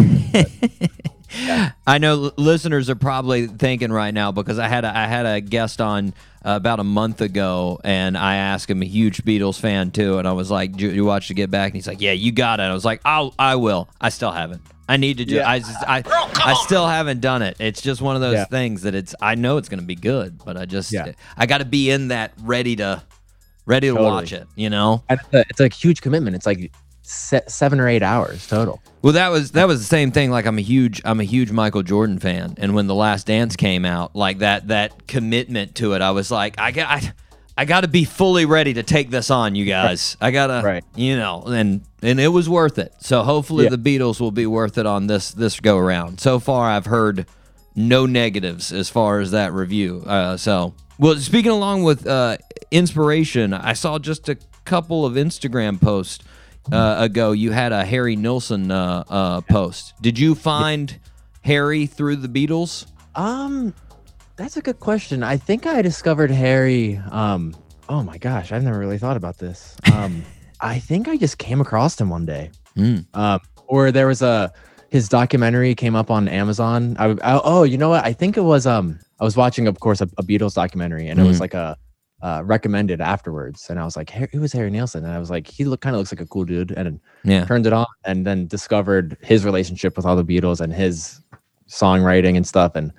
I 1.87 1.99
know 1.99 2.25
l- 2.27 2.33
listeners 2.37 2.89
are 2.89 2.95
probably 2.95 3.49
thinking 3.49 3.91
right 3.91 4.15
now 4.15 4.31
because 4.31 4.59
I 4.59 4.69
had 4.69 4.85
a, 4.85 4.97
I 4.97 5.07
had 5.07 5.27
a 5.27 5.41
guest 5.41 5.81
on 5.81 6.15
uh, 6.45 6.51
about 6.57 6.79
a 6.79 6.85
month 6.85 7.21
ago, 7.21 7.81
and 7.83 8.17
I 8.17 8.37
asked 8.37 8.71
him 8.71 8.83
a 8.83 8.87
huge 8.87 9.25
Beatles 9.25 9.59
fan 9.59 9.91
too, 9.91 10.19
and 10.19 10.29
I 10.29 10.33
was 10.33 10.51
like, 10.51 10.77
"Do 10.77 10.89
you 10.89 11.05
watch 11.05 11.29
to 11.29 11.35
Get 11.35 11.51
Back?" 11.51 11.69
And 11.71 11.75
he's 11.75 11.89
like, 11.89 12.01
"Yeah, 12.01 12.13
you 12.13 12.31
got 12.31 12.61
it." 12.61 12.65
I 12.65 12.73
was 12.73 12.85
like, 12.85 13.01
"I'll 13.05 13.35
I 13.39 13.57
will." 13.57 13.89
I 14.01 14.11
still 14.11 14.31
haven't. 14.31 14.63
I 14.89 14.97
need 14.99 15.17
to 15.19 15.25
do. 15.25 15.37
Yeah. 15.37 15.49
I 15.51 15.59
just, 15.61 15.83
I 15.89 16.03
I 16.07 16.55
still 16.65 16.87
haven't 16.87 17.21
done 17.21 17.43
it. 17.43 17.57
It's 17.59 17.81
just 17.81 18.01
one 18.03 18.15
of 18.15 18.21
those 18.23 18.35
Yeah. 18.35 18.45
things 18.45 18.83
that 18.83 18.95
it's. 18.95 19.15
I 19.21 19.35
know 19.35 19.57
it's 19.57 19.69
going 19.71 19.81
to 19.81 19.87
be 19.87 19.95
good, 19.97 20.39
but 20.45 20.57
I 20.57 20.67
just 20.67 20.93
Yeah. 20.93 21.13
I 21.37 21.47
got 21.47 21.59
to 21.59 21.65
be 21.65 21.91
in 21.91 22.09
that 22.09 22.33
ready 22.43 22.77
to 22.77 23.03
ready 23.67 23.89
to 23.89 23.95
watch 23.95 24.33
it. 24.33 24.47
You 24.57 24.71
know. 24.71 25.03
It's, 25.33 25.61
a, 25.61 25.69
huge 25.69 26.01
commitment. 26.01 26.37
It's 26.37 26.47
like 26.47 26.73
se- 27.03 27.43
seven 27.49 27.81
or 27.81 27.89
eight 27.89 28.03
hours 28.03 28.47
total. 28.47 28.81
Well, 29.03 29.13
that 29.13 29.29
was 29.29 29.53
that 29.53 29.67
was 29.69 29.81
the 29.81 29.87
same 29.87 30.11
thing. 30.13 30.31
Like 30.31 30.47
I'm 30.47 30.59
a 30.59 30.63
huge 30.63 31.03
I'm 31.05 31.21
a 31.21 31.25
huge 31.25 31.51
Michael 31.53 31.83
Jordan 31.83 32.19
fan, 32.19 32.55
and 32.59 32.75
when 32.75 32.87
the 32.87 32.95
Last 32.95 33.27
Dance 33.27 33.57
came 33.57 33.85
out, 33.85 34.17
like 34.17 34.39
that 34.39 34.69
that 34.69 35.07
commitment 35.07 35.75
to 35.77 35.93
it, 35.93 36.01
I 36.03 36.13
was 36.13 36.31
like, 36.31 36.59
I 36.59 36.71
got 36.71 36.89
I, 36.91 37.13
I 37.57 37.65
got 37.67 37.83
to 37.83 37.89
be 37.89 38.05
fully 38.05 38.47
ready 38.47 38.75
to 38.75 38.83
take 38.83 39.11
this 39.11 39.31
on, 39.31 39.55
you 39.55 39.65
guys. 39.65 40.17
I 40.21 40.31
gotta, 40.33 40.67
Right. 40.67 40.85
you 40.97 41.17
know, 41.17 41.43
and 41.43 41.83
and 42.03 42.19
it 42.19 42.29
was 42.29 42.49
worth 42.49 42.79
it. 42.79 42.93
So 43.01 43.23
hopefully 43.23 43.65
Yeah. 43.65 43.71
the 43.77 43.79
Beatles 43.99 44.19
will 44.21 44.33
be 44.33 44.47
worth 44.47 44.79
it 44.79 44.87
on 44.87 45.07
this 45.07 45.31
this 45.33 45.61
go 45.61 45.77
around. 45.79 46.19
So 46.21 46.39
far, 46.41 46.69
I've 46.71 46.87
heard 46.87 47.27
no 47.77 48.07
negatives 48.07 48.73
as 48.73 48.89
far 48.89 49.21
as 49.21 49.33
that 49.33 49.53
review. 49.53 50.03
Uh, 50.07 50.37
so 50.37 50.75
well, 50.99 51.17
speaking 51.17 51.51
along 51.51 51.83
with 51.83 52.07
uh, 52.07 52.39
inspiration, 52.71 53.53
I 53.53 53.73
saw 53.73 53.99
just 53.99 54.29
a 54.29 54.37
couple 54.65 55.05
of 55.05 55.15
Instagram 55.15 55.81
posts 55.81 56.25
uh, 56.73 56.97
ago. 56.99 57.33
You 57.33 57.53
had 57.53 57.73
a 57.73 57.85
Harry 57.85 58.17
Nilsson 58.17 58.71
uh, 58.71 59.05
uh, 59.09 59.41
post. 59.43 59.95
Did 60.01 60.19
you 60.19 60.35
find 60.35 60.99
Harry 61.43 61.87
through 61.87 62.17
the 62.17 62.29
Beatles? 62.29 62.87
Um, 63.15 63.75
that's 64.37 64.57
a 64.57 64.63
good 64.63 64.81
question. 64.81 65.23
I 65.23 65.37
think 65.37 65.67
I 65.67 65.83
discovered 65.83 66.31
Harry. 66.31 67.01
Um, 67.11 67.55
oh 67.89 68.03
my 68.03 68.19
gosh, 68.19 68.53
I've 68.53 68.63
never 68.63 68.79
really 68.79 68.99
thought 68.99 69.17
about 69.17 69.39
this. 69.39 69.77
Um, 69.93 70.25
I 70.61 70.79
think 70.79 71.09
I 71.09 71.17
just 71.17 71.39
came 71.39 71.61
across 71.61 72.01
him 72.01 72.09
one 72.09 72.25
day. 72.25 72.51
Mm. 72.77 73.05
Um, 73.15 73.41
or 73.67 73.93
there 73.93 74.07
was 74.07 74.23
a 74.23 74.53
his 74.91 75.09
documentary 75.09 75.75
came 75.75 75.97
up 75.97 76.11
on 76.11 76.29
Amazon. 76.29 76.97
I, 76.99 77.11
I 77.23 77.41
oh, 77.43 77.65
you 77.65 77.77
know 77.77 77.89
what? 77.89 78.05
I 78.05 78.13
think 78.13 78.37
it 78.37 78.43
was 78.43 78.67
um 78.67 78.99
I 79.21 79.25
was 79.25 79.37
watching, 79.37 79.67
of 79.69 79.79
course, 79.81 80.01
a, 80.01 80.05
a 80.19 80.23
Beatles 80.23 80.55
documentary, 80.55 81.09
and 81.09 81.19
it 81.21 81.23
was 81.25 81.37
Mhm. 81.39 81.41
like 81.41 81.55
a 81.55 81.77
uh, 82.23 82.43
recommended 82.43 83.03
afterwards, 83.03 83.69
and 83.69 83.79
I 83.79 83.85
was 83.85 83.97
like, 83.99 84.09
"Har- 84.09 84.29
who 84.33 84.41
was 84.41 84.53
Harry 84.53 84.71
Nilsson? 84.71 85.05
And 85.05 85.13
I 85.13 85.19
was 85.19 85.29
like, 85.29 85.47
he 85.47 85.65
look 85.65 85.83
kind 85.83 85.95
of 85.95 85.99
looks 86.01 86.11
like 86.11 86.23
a 86.23 86.27
cool 86.27 86.45
dude, 86.45 86.71
and 86.71 86.99
Yeah. 87.23 87.45
turned 87.45 87.67
it 87.67 87.73
on, 87.75 87.85
and 88.07 88.27
then 88.27 88.47
discovered 88.47 89.19
his 89.21 89.45
relationship 89.45 89.95
with 89.97 90.07
all 90.07 90.17
the 90.17 90.25
Beatles 90.25 90.61
and 90.63 90.73
his 90.73 91.21
songwriting 91.69 92.37
and 92.37 92.47
stuff, 92.47 92.77
and 92.77 92.93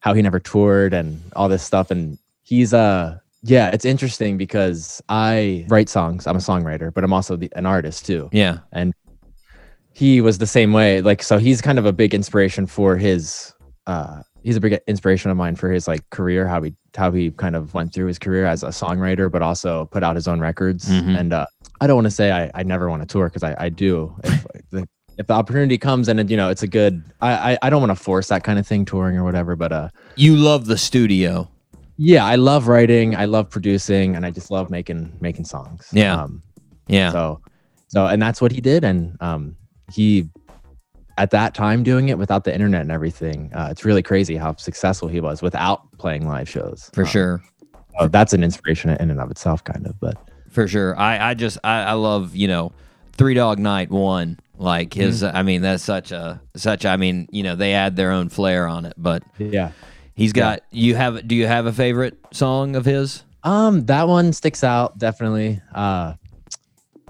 how 0.00 0.12
he 0.12 0.20
never 0.20 0.38
toured 0.38 0.92
and 0.92 1.22
all 1.34 1.48
this 1.48 1.62
stuff, 1.62 1.90
and 1.90 2.18
he's 2.42 2.74
uh 2.74 3.16
yeah, 3.46 3.68
it's 3.70 3.84
interesting 3.84 4.36
because 4.38 5.02
I 5.08 5.66
write 5.68 5.88
songs. 5.90 6.26
I'm 6.26 6.36
a 6.36 6.38
songwriter, 6.40 6.92
but 6.92 7.04
I'm 7.04 7.12
also 7.12 7.36
the, 7.36 7.50
an 7.56 7.66
artist 7.66 8.06
too 8.06 8.28
Yeah. 8.32 8.58
And 8.72 8.92
he 9.92 10.20
was 10.22 10.38
the 10.38 10.46
same 10.46 10.72
way 10.72 11.00
like 11.02 11.22
so 11.22 11.38
he's 11.38 11.60
kind 11.62 11.78
of 11.78 11.86
a 11.86 11.92
big 11.92 12.14
inspiration 12.14 12.66
for 12.66 12.96
his 12.96 13.52
uh 13.86 14.22
he's 14.44 14.56
a 14.56 14.60
big 14.60 14.78
inspiration 14.86 15.30
of 15.30 15.36
mine 15.36 15.56
for 15.56 15.70
his 15.72 15.88
like 15.88 16.02
career 16.10 16.46
how 16.46 16.62
he 16.62 16.74
how 16.96 17.10
he 17.10 17.30
kind 17.32 17.56
of 17.56 17.74
went 17.74 17.92
through 17.92 18.06
his 18.06 18.18
career 18.18 18.44
as 18.46 18.62
a 18.62 18.68
songwriter 18.68 19.30
but 19.30 19.42
also 19.42 19.86
put 19.86 20.02
out 20.04 20.14
his 20.14 20.28
own 20.28 20.38
records 20.38 20.88
Mhm. 20.88 21.18
and 21.18 21.32
uh 21.32 21.46
i 21.80 21.86
don't 21.86 21.96
want 21.96 22.06
to 22.06 22.10
say 22.20 22.30
i, 22.30 22.50
I 22.54 22.62
never 22.62 22.88
want 22.90 23.02
to 23.02 23.06
tour 23.06 23.28
because 23.28 23.42
I, 23.42 23.56
I 23.58 23.68
do 23.70 24.14
if 24.22 24.46
the 24.70 24.86
if 25.18 25.26
the 25.26 25.32
opportunity 25.34 25.78
comes 25.78 26.08
and 26.08 26.30
you 26.30 26.36
know 26.36 26.50
it's 26.50 26.62
a 26.62 26.68
good 26.68 27.02
i 27.20 27.52
i, 27.54 27.58
I 27.62 27.70
don't 27.70 27.80
want 27.80 27.96
to 27.96 28.02
force 28.10 28.28
that 28.28 28.44
kind 28.44 28.58
of 28.58 28.66
thing 28.66 28.84
touring 28.84 29.16
or 29.16 29.24
whatever 29.24 29.56
but 29.56 29.72
uh 29.72 29.88
You 30.16 30.36
love 30.36 30.66
the 30.66 30.78
studio. 30.78 31.48
yeah 31.96 32.24
i 32.24 32.36
love 32.36 32.68
writing 32.68 33.16
i 33.16 33.24
love 33.24 33.48
producing 33.50 34.14
and 34.16 34.26
i 34.26 34.30
just 34.30 34.50
love 34.50 34.68
making 34.70 35.16
making 35.20 35.44
songs 35.46 35.88
Yeah. 35.92 36.22
um 36.22 36.42
Yeah. 36.88 37.10
so, 37.12 37.40
so, 37.88 38.06
and 38.06 38.20
that's 38.20 38.40
what 38.42 38.52
he 38.52 38.60
did. 38.60 38.84
And 38.84 39.16
um, 39.20 39.56
he, 39.90 40.28
at 41.18 41.30
that 41.30 41.54
time, 41.54 41.82
doing 41.82 42.08
it 42.08 42.18
without 42.18 42.44
the 42.44 42.52
internet 42.52 42.80
and 42.82 42.90
everything, 42.90 43.52
uh, 43.54 43.68
it's 43.70 43.84
really 43.84 44.02
crazy 44.02 44.36
how 44.36 44.56
successful 44.56 45.08
he 45.08 45.20
was 45.20 45.42
without 45.42 45.82
playing 45.98 46.26
live 46.26 46.48
shows. 46.48 46.90
for 46.92 47.02
Um, 47.02 47.06
sure. 47.08 47.42
so 48.00 48.08
that's 48.08 48.32
an 48.32 48.42
inspiration 48.42 48.90
in 48.90 49.10
and 49.10 49.20
of 49.20 49.30
itself, 49.30 49.62
kind 49.64 49.86
of. 49.86 49.98
But 50.00 50.16
For 50.50 50.66
sure. 50.66 50.98
I, 50.98 51.30
I 51.30 51.34
just 51.34 51.58
I, 51.64 51.82
I 51.82 51.92
love, 51.92 52.34
you 52.34 52.48
know, 52.48 52.72
Three 53.12 53.34
Dog 53.34 53.58
Night 53.58 53.90
one. 53.90 54.38
Like 54.56 54.94
his 54.94 55.22
Mm-hmm. 55.22 55.36
I 55.36 55.42
mean, 55.42 55.62
that's 55.62 55.82
such 55.82 56.12
a 56.12 56.40
such 56.56 56.86
I 56.86 56.96
mean, 56.96 57.28
you 57.32 57.42
know, 57.42 57.56
they 57.56 57.74
add 57.74 57.96
their 57.96 58.12
own 58.12 58.28
flair 58.28 58.68
on 58.68 58.84
it. 58.84 58.94
But 58.96 59.24
yeah, 59.38 59.72
he's 60.14 60.32
got 60.32 60.60
you 60.70 60.94
have 60.94 61.26
do 61.26 61.34
you 61.34 61.46
have 61.48 61.66
a 61.66 61.72
favorite 61.72 62.16
song 62.32 62.76
of 62.76 62.84
his? 62.84 63.24
um, 63.42 63.84
that 63.86 64.06
one 64.08 64.32
sticks 64.32 64.62
out 64.64 64.96
definitely. 64.96 65.60
Uh, 65.74 66.14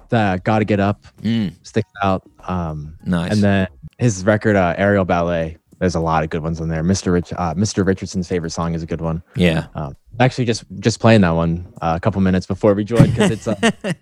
the 0.09 0.40
"Gotta 0.44 0.64
Get 0.64 0.80
Up" 0.80 1.05
Mm, 1.22 1.55
sticks 1.62 1.90
out. 2.02 2.22
Um, 2.46 2.96
nice. 3.05 3.32
and 3.32 3.42
then 3.42 3.68
his 3.99 4.24
record 4.24 4.57
uh, 4.57 4.74
"Aerial 4.76 5.05
Ballet." 5.05 5.57
There's 5.80 5.97
a 5.97 6.01
lot 6.01 6.22
of 6.24 6.30
good 6.30 6.42
ones 6.42 6.61
on 6.61 6.68
there. 6.68 6.82
Mr. 6.84 7.12
Rich, 7.12 7.32
uh, 7.32 7.53
Mr. 7.55 7.84
Richardson's 7.84 8.28
favorite 8.28 8.51
song 8.51 8.74
is 8.74 8.82
a 8.82 8.86
good 8.86 9.01
one. 9.01 9.22
yeah. 9.36 9.66
Um, 9.74 9.97
actually, 10.20 10.45
just 10.47 10.64
just 10.80 11.01
playing 11.01 11.20
that 11.22 11.30
one 11.30 11.66
uh, 11.82 11.95
a 11.97 12.01
couple 12.01 12.20
minutes 12.20 12.47
before 12.47 12.74
we 12.74 12.84
joined 12.84 13.11
because 13.14 13.30
it's 13.30 13.49
uh, 13.49 13.70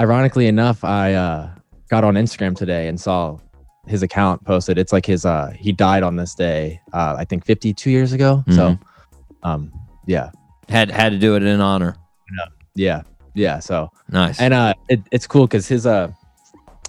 ironically 0.00 0.46
enough, 0.46 0.84
I 0.84 1.14
uh, 1.14 1.50
got 1.90 2.04
on 2.04 2.14
Instagram 2.14 2.56
today 2.56 2.88
and 2.88 3.00
saw 3.00 3.38
his 3.86 4.02
account 4.02 4.44
posted. 4.44 4.78
It's 4.78 4.92
like 4.92 5.04
his 5.04 5.26
uh 5.26 5.50
he 5.58 5.72
died 5.72 6.02
on 6.04 6.16
this 6.16 6.34
day. 6.34 6.80
Uh, 6.92 7.16
I 7.18 7.24
think 7.24 7.44
52 7.44 7.90
years 7.90 8.12
ago. 8.12 8.44
So, 8.50 8.78
um, 9.42 9.72
yeah, 10.06 10.30
Had 10.68 10.90
had 10.90 11.10
to 11.10 11.18
do 11.18 11.34
it 11.34 11.42
in 11.42 11.60
honor. 11.60 11.96
yeah, 12.76 13.02
yeah. 13.34 13.58
So 13.58 13.90
Nice. 14.08 14.40
and 14.40 14.54
uh, 14.54 14.74
it, 14.88 15.00
it's 15.10 15.26
cool 15.26 15.46
because 15.46 15.66
his 15.66 15.84
uh 15.84 16.12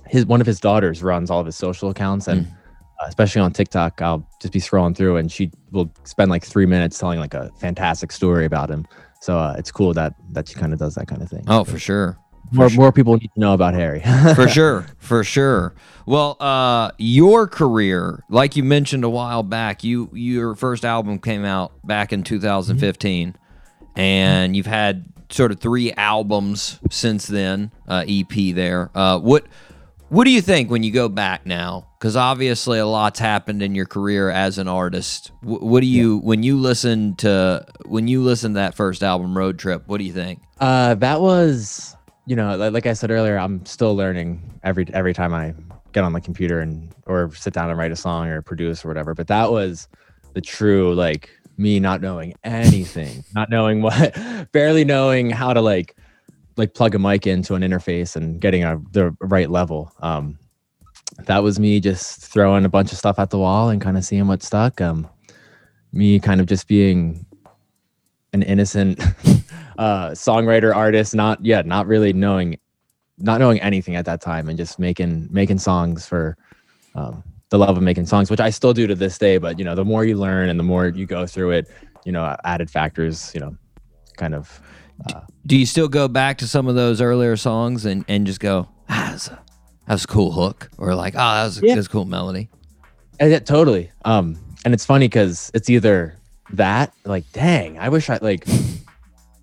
his 0.08 0.26
one 0.26 0.42
of 0.42 0.48
his 0.48 0.60
daughters 0.60 1.02
runs 1.04 1.30
all 1.32 1.40
of 1.40 1.46
his 1.46 1.56
social 1.56 1.90
accounts 1.90 2.28
and. 2.28 2.46
uh, 3.02 3.06
Especially 3.08 3.42
on 3.42 3.52
TikTok, 3.52 4.02
I'll 4.02 4.26
just 4.40 4.54
be 4.54 4.60
scrolling 4.60 4.96
through, 4.96 5.18
and 5.18 5.30
she 5.30 5.52
will 5.72 5.92
spend 6.06 6.30
like 6.32 6.46
three 6.46 6.66
minutes 6.68 6.98
telling 7.00 7.20
like 7.20 7.34
a 7.34 7.50
fantastic 7.60 8.12
story 8.14 8.46
about 8.46 8.70
him. 8.70 8.86
So 9.20 9.38
uh, 9.38 9.56
it's 9.58 9.72
cool 9.72 9.94
that 9.96 10.14
that 10.32 10.48
she 10.48 10.56
kind 10.56 10.72
of 10.72 10.80
does 10.80 10.96
that 10.96 11.08
kind 11.08 11.22
of 11.22 11.28
thing. 11.30 11.44
oh, 11.48 11.64
for 11.66 11.80
sure. 11.80 12.18
more 12.52 12.70
more 12.70 12.92
people 12.94 13.16
need 13.18 13.32
to 13.34 13.40
know 13.40 13.54
about 13.54 13.74
Harry. 13.74 14.02
for 14.36 14.48
sure 14.48 14.86
for 15.00 15.24
sure 15.24 15.74
well 16.06 16.38
uh 16.40 16.92
your 16.98 17.48
career 17.48 18.24
like 18.30 18.56
you 18.56 18.64
mentioned 18.64 19.04
a 19.04 19.10
while 19.10 19.42
back 19.44 19.84
you 19.84 20.10
your 20.14 20.54
first 20.56 20.86
album 20.86 21.18
came 21.20 21.44
out 21.46 21.72
back 21.86 22.14
in 22.14 22.22
2015 22.24 23.36
and 23.96 24.56
you've 24.56 24.66
had 24.68 25.06
sort 25.30 25.52
of 25.52 25.60
three 25.60 25.92
albums 25.94 26.80
since 26.92 27.26
then 27.28 27.72
uh 27.88 28.04
ep 28.08 28.34
there 28.54 28.92
uh 28.94 29.18
what 29.20 29.46
what 30.14 30.26
do 30.26 30.30
you 30.30 30.42
think 30.42 30.70
when 30.70 30.84
you 30.84 30.92
go 30.92 31.10
back 31.10 31.44
now? 31.44 31.88
Because 31.98 32.16
obviously 32.16 32.78
a 32.78 32.86
lot's 32.86 33.18
happened 33.20 33.64
in 33.64 33.74
your 33.74 33.88
career 33.88 34.30
as 34.30 34.60
an 34.60 34.68
artist. 34.68 35.32
Wh- 35.42 35.64
what 35.64 35.80
do 35.82 35.88
you 35.88 36.20
when 36.20 36.44
you 36.44 36.56
listen 36.56 37.16
to 37.16 37.66
when 37.86 38.08
you 38.08 38.22
listen 38.22 38.52
to 38.52 38.60
that 38.60 38.76
first 38.76 39.02
album 39.02 39.36
road 39.36 39.58
trip 39.58 39.88
what 39.88 39.98
do 39.98 40.04
you 40.04 40.14
think? 40.14 40.40
Uh, 40.60 40.94
that 40.96 41.20
was, 41.20 41.98
you 42.28 42.36
know, 42.36 42.56
like, 42.56 42.74
like 42.74 42.86
I 42.86 42.94
said 42.94 43.10
earlier, 43.10 43.38
I'm 43.38 43.66
still 43.66 43.96
learning 43.96 44.60
every 44.64 44.86
every 44.94 45.16
time 45.16 45.34
I 45.34 45.56
get 45.94 46.04
on 46.04 46.14
the 46.14 46.22
computer 46.22 46.60
and 46.60 46.94
or 47.08 47.34
sit 47.34 47.54
down 47.54 47.72
and 47.72 47.80
write 47.80 47.92
a 47.92 47.96
song 47.96 48.28
or 48.28 48.44
produce 48.44 48.86
or 48.86 48.90
whatever. 48.90 49.16
But 49.16 49.26
that 49.28 49.52
was 49.52 49.88
the 50.34 50.42
true 50.42 50.94
like 50.94 51.32
me 51.58 51.80
not 51.80 52.02
knowing 52.02 52.36
anything, 52.44 53.24
not 53.34 53.50
knowing 53.50 53.82
what, 53.84 54.16
barely 54.52 54.86
knowing 54.86 55.32
how 55.32 55.54
to 55.54 55.62
like 55.62 55.96
like 56.58 56.74
plug 56.74 56.96
a 56.96 57.00
mic 57.00 57.28
into 57.28 57.56
an 57.56 57.62
interface 57.62 58.16
and 58.16 58.40
getting 58.40 58.64
a 58.64 58.80
the 58.92 59.16
right 59.22 59.50
level. 59.50 59.92
Um, 60.02 60.38
that 61.26 61.44
was 61.44 61.60
me 61.60 61.80
just 61.80 62.22
throwing 62.22 62.66
a 62.66 62.70
bunch 62.70 62.92
of 62.92 62.98
stuff 62.98 63.20
at 63.20 63.30
the 63.30 63.38
wall 63.38 63.70
and 63.70 63.82
kind 63.82 63.98
of 63.98 64.06
seeing 64.06 64.28
what 64.28 64.44
stuck. 64.44 64.82
Um, 64.82 65.10
me 65.94 66.20
kind 66.20 66.42
of 66.42 66.48
just 66.48 66.68
being 66.68 67.26
an 68.34 68.42
innocent 68.42 69.00
uh 69.78 70.10
songwriter 70.10 70.76
artist 70.76 71.16
not 71.16 71.44
yeah 71.44 71.62
not 71.62 71.88
really 71.88 72.14
knowing 72.14 72.58
not 73.20 73.40
knowing 73.40 73.60
anything 73.62 73.96
at 73.96 74.06
that 74.06 74.22
time 74.22 74.50
and 74.50 74.58
just 74.58 74.80
making 74.80 75.28
making 75.32 75.58
songs 75.58 76.06
for 76.06 76.36
um 76.96 77.24
the 77.50 77.58
love 77.58 77.78
of 77.78 77.84
making 77.84 78.06
songs 78.06 78.30
which 78.30 78.40
i 78.40 78.50
still 78.50 78.74
do 78.74 78.88
to 78.88 78.96
this 78.96 79.18
day 79.18 79.38
but 79.38 79.58
you 79.58 79.66
know 79.66 79.76
the 79.76 79.86
more 79.86 80.04
you 80.04 80.18
learn 80.18 80.50
and 80.50 80.60
the 80.60 80.64
more 80.64 80.88
you 80.88 81.06
go 81.06 81.26
through 81.26 81.52
it 81.52 81.68
you 82.06 82.12
know 82.12 82.36
added 82.44 82.70
factors 82.70 83.32
you 83.34 83.40
know 83.40 83.56
kind 84.18 84.36
of 84.36 84.62
do 85.46 85.58
you 85.58 85.66
still 85.66 85.88
go 85.88 86.08
back 86.08 86.38
to 86.40 86.48
some 86.48 86.68
of 86.68 86.76
those 86.76 87.02
earlier 87.02 87.36
songs 87.36 87.86
and, 87.86 88.06
and 88.08 88.26
just 88.26 88.40
go, 88.40 88.68
ah, 88.90 89.10
that's 89.12 89.28
a, 89.28 89.40
that 89.88 89.94
was 89.94 90.04
a 90.06 90.08
cool 90.08 90.32
hook, 90.32 90.70
or 90.78 90.96
like, 90.96 91.16
oh, 91.16 91.18
that 91.18 91.44
was, 91.46 91.62
a, 91.62 91.68
Yeah. 91.68 91.76
that's 91.76 91.88
a 91.88 91.90
cool 91.90 92.06
melody? 92.06 92.50
yeah, 93.22 93.40
totally 93.40 93.90
um 94.06 94.38
and 94.66 94.74
it's 94.74 94.86
funny 94.86 95.06
because 95.08 95.50
it's 95.54 95.70
either 95.70 96.18
that 96.52 96.94
like 97.06 97.24
dang 97.32 97.78
i 97.80 97.88
wish 97.88 98.10
i 98.10 98.18
like 98.22 98.46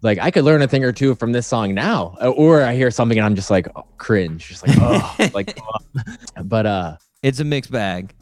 like 0.03 0.19
i 0.19 0.31
could 0.31 0.45
learn 0.45 0.61
a 0.61 0.69
thing 0.69 0.85
or 0.85 0.93
two 0.93 1.15
from 1.15 1.33
this 1.33 1.47
song 1.47 1.73
now 1.73 2.15
uh, 2.21 2.29
or 2.31 2.63
i 2.63 2.75
hear 2.75 2.91
something 2.91 3.17
and 3.17 3.25
i'm 3.25 3.35
just 3.35 3.49
like 3.51 3.69
oh, 3.77 3.85
cringe 3.97 4.49
just 4.49 4.67
like 4.67 4.77
oh 4.81 5.17
like 5.35 5.57
oh. 5.63 6.03
but 6.45 6.67
uh 6.67 6.97
It's 7.23 7.41
a 7.41 7.45
mixed 7.45 7.71
bag. 7.71 8.13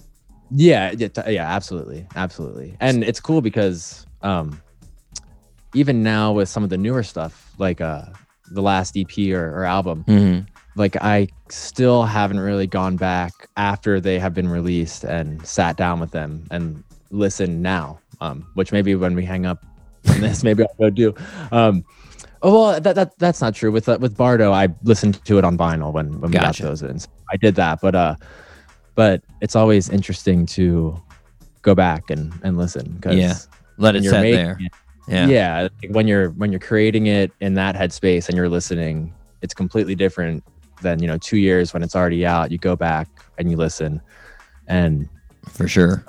Yeah, 0.51 0.93
yeah, 0.97 1.09
yeah, 1.29 1.47
absolutely, 1.55 2.07
absolutely. 2.17 2.77
And 2.81 3.03
it's 3.05 3.21
cool 3.21 3.41
because 3.43 4.07
um, 4.23 4.61
even 5.79 6.03
now 6.03 6.33
with 6.33 6.49
some 6.49 6.65
of 6.65 6.71
the 6.71 6.77
newer 6.79 7.03
stuff, 7.03 7.53
like 7.59 7.81
uh, 7.81 8.03
the 8.51 8.63
last 8.63 8.97
EP 8.97 9.17
or, 9.33 9.55
or 9.61 9.65
album, 9.65 10.05
Mm-hmm. 10.09 10.41
like 10.77 10.97
I 10.97 11.29
still 11.49 12.03
haven't 12.05 12.41
really 12.41 12.67
gone 12.67 12.97
back 12.97 13.33
after 13.57 14.01
they 14.01 14.19
have 14.19 14.35
been 14.35 14.49
released 14.49 15.05
and 15.05 15.45
sat 15.47 15.77
down 15.77 16.01
with 16.01 16.11
them 16.11 16.45
and 16.51 16.83
listened 17.11 17.63
now. 17.63 17.99
Um, 18.21 18.45
which 18.55 18.73
maybe 18.73 18.97
when 18.97 19.15
we 19.15 19.25
hang 19.25 19.47
up 19.47 19.65
on 20.09 20.21
this, 20.27 20.43
maybe 20.43 20.65
I'll 20.65 20.75
go 20.81 20.91
do. 20.91 21.15
Um, 21.53 21.85
oh 22.43 22.53
well, 22.71 22.81
that, 22.81 22.97
that 22.97 23.17
that's 23.19 23.41
not 23.41 23.55
true. 23.55 23.71
With 23.71 23.89
uh, 23.89 23.99
with 24.01 24.17
Bardo, 24.17 24.51
I 24.53 24.69
listened 24.83 25.25
to 25.25 25.39
it 25.39 25.45
on 25.45 25.57
vinyl 25.57 25.93
when 25.93 26.21
when 26.21 26.33
Gotcha. 26.33 26.63
we 26.63 26.65
got 26.65 26.71
those 26.71 26.83
in. 26.83 26.99
So 26.99 27.09
I 27.31 27.37
did 27.37 27.55
that, 27.55 27.81
but 27.81 27.95
uh, 27.95 28.17
but 28.97 29.23
it's 29.41 29.55
always 29.55 29.89
interesting 29.89 30.47
to 30.59 31.01
go 31.63 31.75
back 31.77 32.11
and 32.11 32.33
and 32.43 32.57
listen 32.59 32.91
because 32.97 33.15
Yeah. 33.17 33.35
Let 33.81 33.95
it 33.95 34.03
set 34.03 34.23
there. 34.23 34.59
it- 34.61 34.73
Yeah. 35.09 35.27
yeah 35.27 35.69
when 35.91 36.07
you're 36.07 36.31
when 36.31 36.53
you're 36.53 36.61
creating 36.61 37.07
it 37.07 37.33
in 37.41 37.55
that 37.55 37.75
headspace 37.75 38.29
and 38.29 38.37
you're 38.37 38.49
listening 38.49 39.13
it's 39.43 39.55
completely 39.55 39.95
different 39.95 40.45
than 40.83 41.01
you 41.01 41.07
know 41.07 41.19
two 41.19 41.39
years 41.39 41.73
when 41.73 41.83
it's 41.83 41.97
already 41.97 42.27
out 42.27 42.51
you 42.51 42.59
go 42.59 42.77
back 42.77 43.09
and 43.39 43.51
you 43.51 43.57
listen 43.57 44.01
and 44.67 45.09
for 45.51 45.67
sure. 45.67 46.05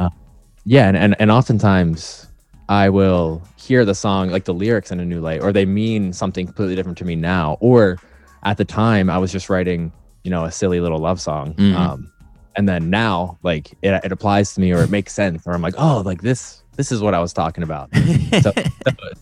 yeah 0.65 0.87
and, 0.87 0.97
and 0.97 1.15
and 1.19 1.31
oftentimes 1.31 2.27
i 2.67 2.89
will 2.89 3.41
hear 3.57 3.85
the 3.85 3.95
song 3.95 4.29
like 4.29 4.45
the 4.45 4.53
lyrics 4.53 4.91
in 4.91 4.99
a 4.99 5.05
new 5.05 5.21
light 5.21 5.41
or 5.41 5.51
they 5.53 5.65
mean 5.65 6.11
something 6.13 6.45
completely 6.45 6.75
different 6.75 6.97
to 6.97 7.05
me 7.05 7.15
now 7.15 7.57
or 7.61 7.97
at 8.43 8.57
the 8.57 8.65
time 8.65 9.09
i 9.09 9.17
was 9.17 9.31
just 9.31 9.49
writing 9.49 9.91
you 10.23 10.31
know 10.31 10.45
a 10.45 10.51
silly 10.51 10.79
little 10.79 10.99
love 10.99 11.19
song 11.21 11.53
Mhm. 11.55 11.75
um 11.75 12.11
and 12.55 12.67
then 12.67 12.89
now 12.89 13.37
like 13.43 13.71
it, 13.81 13.93
it 14.03 14.11
applies 14.11 14.53
to 14.55 14.61
me 14.61 14.73
or 14.73 14.81
it 14.83 14.89
makes 14.89 15.13
sense 15.13 15.47
or 15.47 15.53
i'm 15.53 15.61
like 15.61 15.75
oh 15.77 16.01
like 16.05 16.21
this 16.21 16.58
this 16.79 16.91
is 16.93 17.01
what 17.01 17.13
i 17.13 17.19
was 17.19 17.33
talking 17.33 17.61
about 17.63 17.89
so, 18.41 18.51
so 18.51 18.51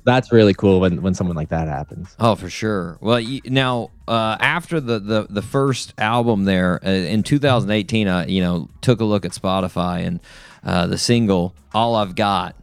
that's 0.04 0.32
really 0.32 0.54
cool 0.54 0.80
when 0.80 1.02
when 1.02 1.14
someone 1.16 1.36
like 1.36 1.50
that 1.50 1.68
happens 1.68 2.16
Oh, 2.20 2.36
for 2.36 2.50
sure. 2.50 2.98
Well, 3.02 3.20
you, 3.20 3.42
now 3.46 3.90
uh, 4.08 4.38
after 4.40 4.80
the, 4.80 5.00
the 5.00 5.28
the 5.30 5.42
first 5.42 5.94
album 5.98 6.46
there 6.46 6.80
uh, 6.86 6.90
in 6.90 7.24
2018, 7.24 8.08
I 8.08 8.26
you 8.28 8.42
know 8.42 8.70
took 8.82 9.02
a 9.02 9.04
look 9.06 9.26
at 9.26 9.32
Spotify 9.32 10.06
and 10.06 10.20
uh, 10.64 10.86
the 10.88 10.98
single 10.98 11.54
"All 11.74 11.96
I've 11.96 12.14
Got." 12.16 12.56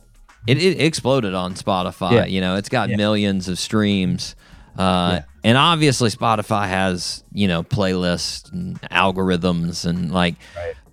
It, 0.46 0.58
it 0.62 0.80
exploded 0.80 1.34
on 1.34 1.54
Spotify. 1.54 2.12
Yeah. 2.12 2.24
You 2.26 2.40
know, 2.40 2.54
it's 2.56 2.68
got 2.68 2.88
Yeah. 2.90 2.96
millions 2.96 3.48
of 3.48 3.58
streams. 3.58 4.36
Uh, 4.78 5.20
Yeah. 5.20 5.22
And 5.44 5.58
obviously, 5.58 6.10
Spotify 6.10 6.68
has 6.68 7.24
you 7.32 7.48
know 7.48 7.62
playlists 7.62 8.50
and 8.52 8.80
algorithms 8.90 9.84
and 9.86 10.10
like. 10.12 10.36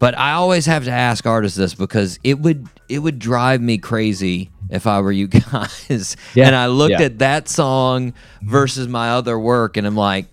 But 0.02 0.18
I 0.18 0.34
always 0.34 0.66
have 0.66 0.84
to 0.86 0.92
ask 0.92 1.26
artists 1.26 1.58
this 1.58 1.74
because 1.76 2.20
it 2.24 2.40
would 2.40 2.68
it 2.90 3.00
would 3.00 3.20
drive 3.20 3.62
me 3.62 3.78
crazy 3.78 4.50
if 4.70 4.88
I 4.88 5.00
were 5.00 5.12
you 5.12 5.28
guys. 5.52 6.18
Yeah. 6.36 6.48
And 6.48 6.56
I 6.56 6.66
looked 6.68 7.00
Yeah. 7.00 7.04
at 7.06 7.20
that 7.20 7.48
song 7.48 8.14
versus 8.42 8.88
my 8.90 9.12
other 9.12 9.40
work, 9.40 9.78
and 9.78 9.86
I'm 9.88 9.96
like, 9.96 10.26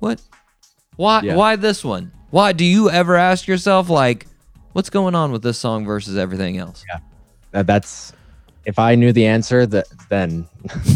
what? 0.00 0.20
Why? 0.96 1.20
Yeah. 1.22 1.36
Why 1.36 1.56
this 1.56 1.84
one? 1.84 2.10
Why 2.30 2.52
do 2.52 2.64
you 2.64 2.90
ever 2.90 3.14
ask 3.16 3.46
yourself 3.46 3.88
like, 3.88 4.26
what's 4.72 4.90
going 4.90 5.14
on 5.14 5.30
with 5.32 5.42
this 5.42 5.56
song 5.58 5.84
versus 5.86 6.18
everything 6.18 6.58
else? 6.58 6.84
that 7.52 7.66
that's 7.66 8.12
if 8.64 8.78
i 8.78 8.94
knew 8.94 9.12
the 9.12 9.26
answer 9.26 9.66
that 9.66 9.86
then 10.08 10.48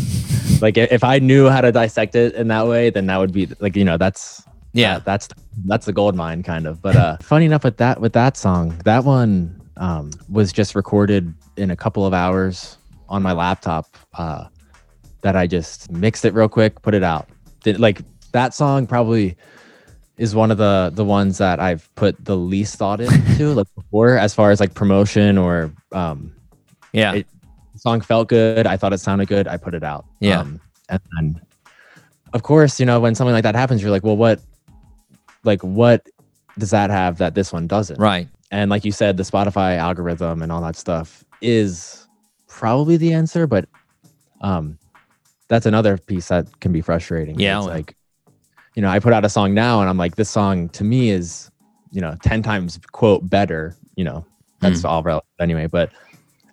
like 0.63 0.79
if 0.79 1.05
i 1.05 1.19
knew 1.19 1.51
how 1.51 1.61
to 1.61 1.71
dissect 1.71 2.15
it 2.15 2.35
in 2.35 2.49
that 2.49 2.67
way 2.67 2.89
then 2.89 3.05
that 3.07 3.19
would 3.19 3.31
be 3.33 3.47
like 3.61 3.77
you 3.77 3.85
know 3.85 3.99
that's 3.99 4.43
Yeah. 4.73 4.97
uh, 4.97 4.99
that's 5.01 5.29
that's 5.65 5.87
the 5.87 5.93
gold 5.93 6.15
mine 6.15 6.43
kind 6.43 6.67
of 6.67 6.81
but 6.83 6.95
uh 6.97 7.17
funny 7.23 7.47
enough 7.47 7.65
with 7.65 7.77
that 7.79 8.01
with 8.01 8.13
that 8.13 8.37
song 8.37 8.77
that 8.85 9.05
one 9.05 9.61
um 9.79 10.11
was 10.29 10.53
just 10.53 10.75
recorded 10.75 11.33
in 11.57 11.71
a 11.71 11.77
couple 11.77 12.05
of 12.05 12.13
hours 12.13 12.77
on 13.09 13.23
my 13.23 13.33
laptop 13.33 13.87
uh 14.15 14.47
that 15.23 15.35
i 15.37 15.47
just 15.47 15.91
mixed 15.91 16.25
it 16.25 16.35
real 16.35 16.49
quick 16.49 16.81
put 16.83 16.95
it 16.95 17.03
out 17.03 17.29
Did, 17.63 17.81
like 17.81 18.01
that 18.33 18.53
song 18.55 18.87
probably 18.87 19.37
is 20.19 20.35
one 20.35 20.51
of 20.51 20.57
the 20.59 20.91
the 20.95 21.05
ones 21.05 21.37
that 21.39 21.61
I've 21.61 21.95
put 21.95 22.23
the 22.25 22.37
least 22.37 22.77
thought 22.77 23.01
into 23.03 23.53
like 23.55 23.67
before 23.75 24.17
as 24.17 24.35
far 24.35 24.51
as 24.51 24.61
like 24.61 24.73
promotion 24.75 25.37
or 25.39 25.73
um 25.93 26.35
Yeah. 26.93 27.13
it- 27.15 27.27
the 27.75 27.79
song 27.81 28.01
felt 28.01 28.29
good. 28.29 28.67
I 28.67 28.79
thought 28.79 28.95
it 28.95 28.99
sounded 29.01 29.29
good. 29.29 29.47
I 29.47 29.59
put 29.59 29.75
it 29.75 29.85
out. 29.85 30.07
Yeah. 30.21 30.41
Um, 30.41 30.59
and 30.89 31.01
then, 31.15 31.41
of 32.33 32.43
course, 32.43 32.81
you 32.81 32.87
know, 32.87 32.99
when 33.01 33.15
something 33.15 33.35
like 33.35 33.43
that 33.43 33.55
happens, 33.55 33.83
you're 33.83 33.91
like, 33.91 34.03
well, 34.03 34.17
what, 34.17 34.41
like, 35.47 35.63
what 35.63 36.07
does 36.59 36.71
that 36.71 36.91
have 36.91 37.19
that 37.19 37.35
this 37.35 37.53
one 37.53 37.67
doesn't? 37.67 37.99
right. 37.99 38.29
And 38.51 38.71
like 38.71 38.85
you 38.85 38.93
said, 38.93 39.17
the 39.17 39.25
Spotify 39.25 39.77
algorithm 39.77 40.41
and 40.43 40.53
all 40.53 40.61
that 40.63 40.77
stuff 40.77 41.25
is 41.41 42.07
probably 42.49 42.97
the 42.97 43.13
answer, 43.13 43.47
but 43.47 43.69
um, 44.41 44.79
that's 45.49 45.67
another 45.67 45.99
piece 45.99 46.29
that 46.29 46.61
can 46.61 46.73
be 46.73 46.81
frustrating. 46.81 47.39
Yeah, 47.41 47.59
It's 47.59 47.67
like, 47.67 47.97
you 48.75 48.83
know, 48.83 48.89
I 48.89 49.01
put 49.01 49.13
out 49.13 49.25
a 49.25 49.29
song 49.29 49.53
now 49.55 49.81
and 49.81 49.89
I'm 49.91 49.99
like, 49.99 50.15
this 50.17 50.31
song 50.31 50.69
to 50.71 50.85
me 50.85 51.11
is, 51.11 51.51
you 51.91 52.01
know, 52.01 52.15
10 52.23 52.43
times 52.43 52.79
quote 52.93 53.29
better, 53.29 53.75
you 53.97 54.05
know, 54.05 54.25
that's 54.61 54.83
Mm. 54.83 54.89
all 54.89 55.03
relative 55.03 55.27
anyway. 55.41 55.67
But 55.67 55.91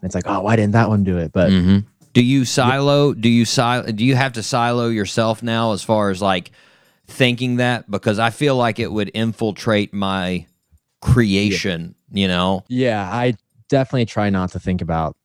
it's 0.01 0.15
like, 0.15 0.25
oh, 0.27 0.41
why 0.41 0.55
didn't 0.55 0.73
that 0.73 0.89
one 0.89 1.03
do 1.03 1.17
it? 1.17 1.31
But 1.31 1.49
hmm 1.51 1.79
Do 2.13 2.23
you 2.23 2.45
silo? 2.45 3.13
Do 3.13 3.29
you 3.29 3.45
silo? 3.45 3.91
Do 3.91 4.03
you 4.05 4.15
have 4.15 4.33
to 4.33 4.43
silo 4.43 4.89
yourself 4.89 5.43
now 5.43 5.73
as 5.73 5.83
far 5.83 6.09
as 6.09 6.21
like 6.21 6.51
thinking 7.07 7.57
that? 7.57 7.89
Because 7.89 8.19
I 8.19 8.29
feel 8.29 8.55
like 8.55 8.79
it 8.79 8.91
would 8.91 9.11
infiltrate 9.13 9.93
my 9.93 10.45
creation. 11.01 11.95
You 12.11 12.27
know. 12.27 12.63
Yeah, 12.67 13.09
I 13.11 13.35
definitely 13.69 14.05
try 14.05 14.29
not 14.29 14.51
to 14.51 14.59
think 14.59 14.81
about 14.81 15.15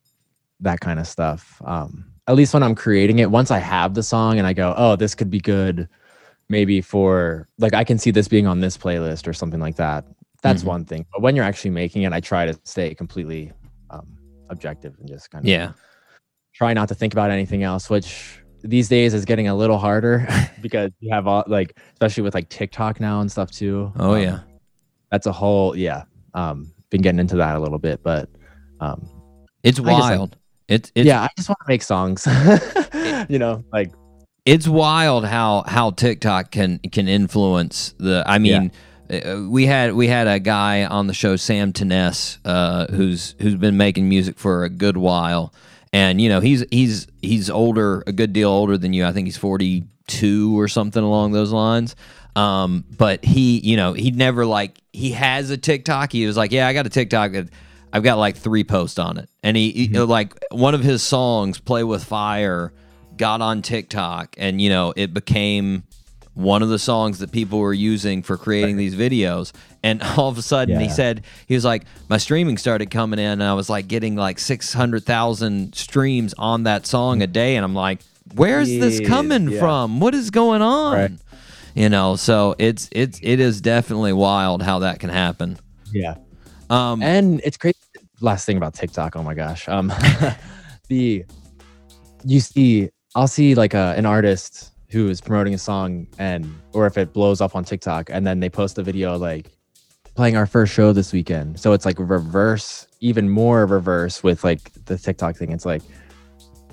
that 0.61 0.81
kind 0.81 0.99
of 0.99 1.07
stuff. 1.07 1.61
Um, 1.65 2.07
at 2.27 2.35
least 2.35 2.53
when 2.55 2.63
I'm 2.63 2.75
creating 2.75 3.19
it, 3.21 3.31
once 3.31 3.51
I 3.51 3.59
have 3.59 3.95
the 3.95 4.03
song 4.03 4.39
and 4.39 4.47
I 4.47 4.53
go, 4.53 4.75
oh, 4.77 4.97
this 4.97 5.15
could 5.15 5.31
be 5.31 5.41
good, 5.41 5.89
maybe 6.49 6.81
for 6.81 7.47
like 7.59 7.75
I 7.75 7.85
can 7.85 7.99
see 7.99 8.11
this 8.11 8.29
being 8.29 8.47
on 8.47 8.61
this 8.61 8.77
playlist 8.77 9.27
or 9.29 9.33
something 9.33 9.61
like 9.61 9.77
that. 9.77 10.05
That's 10.43 10.63
Mhm. 10.63 10.67
one 10.67 10.85
thing. 10.85 11.07
But 11.13 11.23
when 11.23 11.37
you're 11.37 11.45
actually 11.45 11.71
making 11.71 12.03
it, 12.03 12.13
I 12.13 12.21
try 12.21 12.47
to 12.47 12.59
stay 12.65 12.95
completely 12.95 13.53
um, 13.91 14.07
objective 14.51 14.95
and 14.99 15.09
just 15.09 15.31
kind 15.31 15.45
of 15.45 15.49
Yeah. 15.49 15.73
try 16.55 16.73
not 16.75 16.89
to 16.89 16.95
think 16.95 17.13
about 17.13 17.31
anything 17.31 17.63
else, 17.63 17.89
which 17.91 18.41
these 18.69 18.89
days 18.89 19.15
is 19.15 19.25
getting 19.25 19.49
a 19.49 19.55
little 19.55 19.79
harder 19.79 20.27
because 20.61 20.91
you 21.01 21.13
have 21.13 21.27
all 21.27 21.45
like, 21.47 21.77
especially 21.95 22.23
with 22.23 22.35
like 22.35 22.49
TikTok 22.49 23.01
now 23.01 23.21
and 23.21 23.31
stuff 23.31 23.51
too. 23.51 23.93
Oh 23.99 24.15
Um, 24.15 24.23
yeah. 24.23 24.41
that's 25.11 25.27
a 25.27 25.33
whole 25.33 25.77
yeah. 25.77 26.05
Um, 26.35 26.73
been 26.91 27.03
getting 27.03 27.19
into 27.21 27.37
that 27.37 27.57
a 27.57 27.61
little 27.61 27.79
bit, 27.79 28.03
but 28.03 28.29
um, 28.81 29.09
It's 29.63 29.79
guess, 29.79 29.87
like- 29.87 30.01
wild. 30.01 30.37
It's 30.69 30.93
it's 30.95 31.07
yeah, 31.07 31.23
I 31.23 31.29
just 31.37 31.49
want 31.49 31.59
to 31.61 31.69
make 31.69 31.83
songs. 31.83 32.27
you 33.31 33.39
know, 33.39 33.65
like 33.73 33.91
it's 34.45 34.69
wild 34.69 35.25
how 35.25 35.65
how 35.67 35.93
TikTok 35.93 36.51
can 36.51 36.79
can 36.93 37.09
influence 37.09 37.95
the. 37.99 38.23
I 38.27 38.39
mean, 38.39 38.71
uh, 39.11 39.47
we 39.49 39.65
had 39.65 39.95
we 39.95 40.09
had 40.09 40.27
a 40.27 40.39
guy 40.39 40.85
on 40.85 41.07
the 41.07 41.15
show, 41.15 41.37
Sam 41.37 41.73
Tenness, 41.73 42.39
uh, 42.45 42.85
who's 42.89 43.35
who's 43.41 43.55
been 43.55 43.79
making 43.79 44.11
music 44.11 44.39
for 44.39 44.65
a 44.65 44.69
good 44.69 44.99
while, 44.99 45.55
and 45.93 46.21
you 46.21 46.29
know 46.29 46.41
he's 46.41 46.65
he's 46.71 47.07
he's 47.23 47.51
older, 47.51 48.03
a 48.07 48.13
good 48.13 48.33
deal 48.33 48.51
older 48.51 48.79
than 48.79 48.93
you. 48.93 49.07
I 49.07 49.13
think 49.13 49.27
he's 49.27 49.37
forty 49.37 49.85
two 50.07 50.59
or 50.59 50.69
something 50.69 51.03
along 51.03 51.33
those 51.33 51.53
lines. 51.53 51.97
Um, 52.37 52.85
but 52.97 53.25
he, 53.25 53.59
you 53.59 53.77
know, 53.77 53.95
he 53.95 54.11
never 54.11 54.47
like 54.47 54.81
he 54.93 55.13
has 55.13 55.51
a 55.51 55.57
TikTok. 55.57 56.13
He 56.13 56.27
was 56.27 56.37
like, 56.37 56.53
yeah, 56.53 56.69
I 56.69 56.73
got 56.73 56.87
a 56.87 56.91
TikTok. 56.91 57.33
I've 57.93 58.03
got 58.03 58.19
like 58.19 58.37
three 58.37 58.65
posts 58.65 58.99
on 58.99 59.19
it, 59.19 59.29
and 59.43 59.57
he, 59.57 59.71
he 59.71 59.89
like 59.99 60.35
one 60.51 60.75
of 60.75 60.83
his 60.83 61.03
songs, 61.03 61.59
"Play 61.59 61.85
with 61.85 62.05
Fire." 62.05 62.73
got 63.19 63.43
on 63.43 63.61
TikTok 63.61 64.35
and 64.39 64.61
you 64.61 64.71
know 64.71 64.95
it 64.97 65.13
became 65.13 65.83
one 66.33 66.63
of 66.63 66.69
the 66.69 66.79
songs 66.79 67.19
that 67.19 67.33
people 67.33 67.59
were 67.59 67.75
using 67.75 68.23
for 68.23 68.37
creating 68.37 68.77
these 68.77 68.95
videos 68.95 69.53
and 69.91 70.03
all 70.17 70.29
of 70.29 70.39
a 70.39 70.43
sudden 70.43 70.79
he 70.81 70.89
said 70.89 71.25
he 71.47 71.55
was 71.55 71.65
like 71.65 71.85
my 72.09 72.17
streaming 72.19 72.59
started 72.59 72.91
coming 72.91 73.19
in 73.19 73.33
and 73.33 73.43
I 73.43 73.55
was 73.55 73.69
like 73.69 73.89
getting 73.89 74.17
like 74.17 74.39
600,000 74.39 75.75
streams 75.75 76.35
on 76.39 76.65
that 76.65 76.87
song 76.87 77.23
a 77.23 77.27
day 77.27 77.57
and 77.57 77.65
I'm 77.65 77.75
like 77.75 78.01
where's 78.35 78.69
this 78.69 79.01
coming 79.07 79.51
yeah. 79.51 79.61
from 79.61 80.01
what 80.01 80.15
is 80.15 80.31
going 80.31 80.63
on 80.63 80.95
Right. 80.97 81.11
you 81.75 81.89
know 81.89 82.17
so 82.17 82.55
it's 82.59 82.89
it's 82.93 83.19
it 83.23 83.41
is 83.41 83.61
definitely 83.61 84.13
wild 84.13 84.63
how 84.63 84.81
that 84.81 85.01
can 85.01 85.11
happen 85.11 85.59
yeah. 85.93 86.17
um 86.71 87.03
And 87.03 87.41
it's 87.45 87.57
crazy. 87.57 87.77
Last 88.21 88.45
thing 88.47 88.57
about 88.57 88.75
TikTok. 88.75 89.17
Oh 89.17 89.23
my 89.23 89.35
gosh. 89.35 89.69
Um, 89.69 89.93
the 90.89 91.25
you 92.25 92.41
see, 92.41 92.91
I'll 93.15 93.29
see 93.29 93.55
like 93.55 93.75
a, 93.75 93.95
an 93.97 94.07
artist 94.07 94.73
who 94.91 95.09
is 95.09 95.21
promoting 95.21 95.55
a 95.55 95.59
song, 95.59 96.07
and 96.19 96.53
or 96.73 96.87
if 96.87 96.99
it 96.99 97.13
blows 97.13 97.41
up 97.41 97.55
on 97.55 97.65
TikTok, 97.65 98.11
and 98.11 98.27
then 98.27 98.41
they 98.41 98.49
post 98.51 98.79
a 98.79 98.83
video 98.83 99.17
like 99.17 99.51
playing 100.19 100.37
our 100.37 100.47
first 100.47 100.73
show 100.75 100.93
this 100.93 101.13
weekend. 101.13 101.61
So 101.61 101.73
it's 101.75 101.87
like 101.87 101.97
reverse, 102.01 102.89
even 102.99 103.31
more 103.31 103.65
reverse 103.67 104.21
with 104.25 104.43
like 104.43 104.73
the 104.87 104.99
TikTok 104.99 105.37
thing. 105.37 105.53
It's 105.53 105.65
like, 105.65 105.81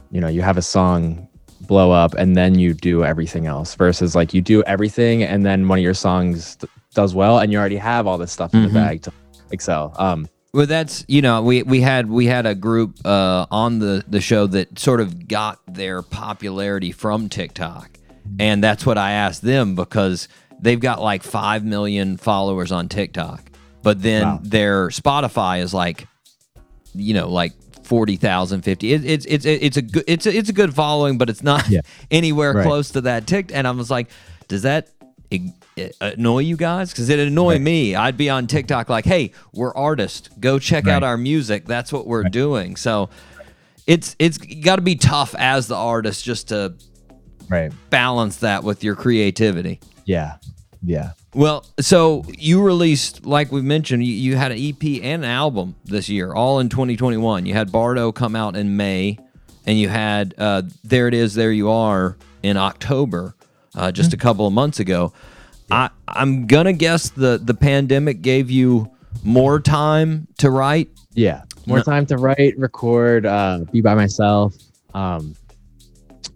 you 0.09 0.19
know, 0.19 0.27
you 0.27 0.41
have 0.41 0.57
a 0.57 0.63
song 0.63 1.27
blow 1.61 1.91
up 1.91 2.15
and 2.15 2.35
then 2.35 2.57
you 2.57 2.73
do 2.73 3.03
everything 3.05 3.45
else 3.45 3.76
versus 3.76 4.15
like 4.15 4.34
you 4.34 4.41
do 4.41 4.63
everything 4.63 5.22
and 5.22 5.45
then 5.45 5.67
one 5.67 5.77
of 5.77 5.84
your 5.84 5.93
songs 5.93 6.55
th- 6.55 6.72
does 6.95 7.13
well 7.13 7.38
and 7.38 7.51
you 7.51 7.59
already 7.59 7.77
have 7.77 8.07
all 8.07 8.17
this 8.17 8.31
stuff 8.31 8.51
in 8.55 8.61
Mhm. 8.61 8.67
the 8.67 8.73
bag 8.73 9.01
to 9.03 9.11
excel. 9.51 9.93
Um, 9.99 10.27
Well, 10.51 10.65
that's 10.65 11.05
you 11.07 11.22
know 11.22 11.43
we 11.43 11.61
we 11.61 11.81
had 11.81 12.09
we 12.09 12.26
had 12.26 12.47
a 12.47 12.55
group 12.55 12.97
uh, 13.05 13.45
on 13.51 13.77
the 13.77 14.03
the 14.07 14.22
show 14.22 14.47
that 14.47 14.80
sort 14.80 15.01
of 15.01 15.27
got 15.27 15.59
their 15.67 16.01
popularity 16.01 16.91
from 16.91 17.30
TikTok, 17.30 17.89
and 18.39 18.63
that's 18.63 18.85
what 18.88 18.97
I 18.97 19.11
asked 19.11 19.41
them 19.43 19.76
because 19.76 20.27
they've 20.66 20.80
got 20.80 21.02
like 21.02 21.24
five 21.24 21.64
million 21.64 22.18
followers 22.18 22.72
on 22.72 22.90
TikTok, 22.90 23.42
but 23.84 24.02
then 24.02 24.24
Wow. 24.24 24.40
their 24.44 24.88
Spotify 24.90 25.62
is 25.62 25.74
like, 25.74 26.08
you 26.94 27.14
know, 27.14 27.30
like. 27.30 27.54
40,000 27.86 28.64
50 28.64 28.94
it, 28.94 29.06
it's 29.06 29.26
it's 29.28 29.46
it's 29.46 29.78
a 29.78 29.82
good 29.84 30.04
it's 30.08 30.26
a, 30.26 30.36
it's 30.36 30.50
a 30.50 30.54
good 30.54 30.74
following 30.74 31.20
but 31.20 31.30
it's 31.30 31.44
not 31.44 31.70
Yeah. 31.70 31.82
anywhere 32.10 32.52
Right. 32.56 32.66
close 32.66 32.90
to 32.94 33.02
that 33.02 33.28
tick 33.28 33.52
and 33.54 33.68
I 33.68 33.72
was 33.72 33.92
like 33.92 34.10
does 34.48 34.64
that 34.64 34.90
annoy 36.02 36.40
you 36.40 36.58
guys 36.58 36.90
because 36.90 37.10
it 37.10 37.20
annoyed 37.20 37.62
me 37.62 37.94
i'd 37.96 38.18
be 38.18 38.28
on 38.28 38.48
tiktok 38.48 38.90
like 38.90 39.06
hey 39.06 39.34
we're 39.54 39.72
artists 39.76 40.30
go 40.40 40.58
check 40.58 40.88
out 40.88 41.04
our 41.04 41.16
music 41.16 41.66
that's 41.66 41.94
what 41.94 42.08
we're 42.08 42.24
doing 42.24 42.76
so 42.76 43.08
it's 43.86 44.16
it's 44.18 44.40
got 44.40 44.78
to 44.78 44.82
be 44.82 44.96
tough 44.96 45.36
as 45.38 45.68
the 45.68 45.76
artist 45.76 46.24
just 46.26 46.48
to 46.48 46.74
right. 47.50 47.72
balance 47.92 48.38
that 48.38 48.64
with 48.64 48.84
your 48.84 48.96
creativity 48.96 49.80
Yeah. 50.06 50.38
Yeah. 50.86 51.12
well 51.34 51.66
so 51.80 52.24
you 52.38 52.62
released 52.62 53.26
like 53.26 53.52
we 53.52 53.62
mentioned 53.62 54.03
you, 54.06 54.14
you 54.14 54.36
had 54.36 54.52
an 54.52 54.57
ep 54.60 54.84
and 54.84 55.24
an 55.24 55.30
album 55.32 55.76
this 55.86 56.07
year 56.10 56.34
all 56.34 56.60
in 56.60 56.70
2021 56.70 57.45
you 57.45 57.53
had 57.53 57.72
bardo 57.72 58.12
come 58.12 58.36
out 58.36 58.56
in 58.56 58.78
may 58.78 59.18
and 59.66 59.80
you 59.80 59.90
had 59.90 60.34
uh, 60.38 60.62
there 60.84 61.07
it 61.07 61.14
is 61.14 61.34
there 61.34 61.52
you 61.52 61.70
are 61.70 62.18
in 62.44 62.56
october 62.57 63.36
uh, 63.76 63.91
just 63.91 64.14
a 64.14 64.18
couple 64.18 64.45
of 64.45 64.53
months 64.53 64.80
ago 64.80 65.12
I, 65.72 65.90
i'm 66.07 66.45
gonna 66.45 66.74
guess 66.74 67.10
the 67.10 67.40
the 67.44 67.53
pandemic 67.56 68.22
gave 68.22 68.52
you 68.52 68.90
more 69.24 69.60
time 69.60 70.28
to 70.38 70.49
write 70.52 70.90
Yeah. 71.16 71.44
More 71.68 71.78
No. 71.80 71.84
time 71.84 72.06
to 72.07 72.18
write, 72.18 72.53
record, 72.60 73.26
uh, 73.26 73.62
be 73.72 73.82
by 73.82 73.95
myself. 73.95 74.53
Um, 74.94 75.34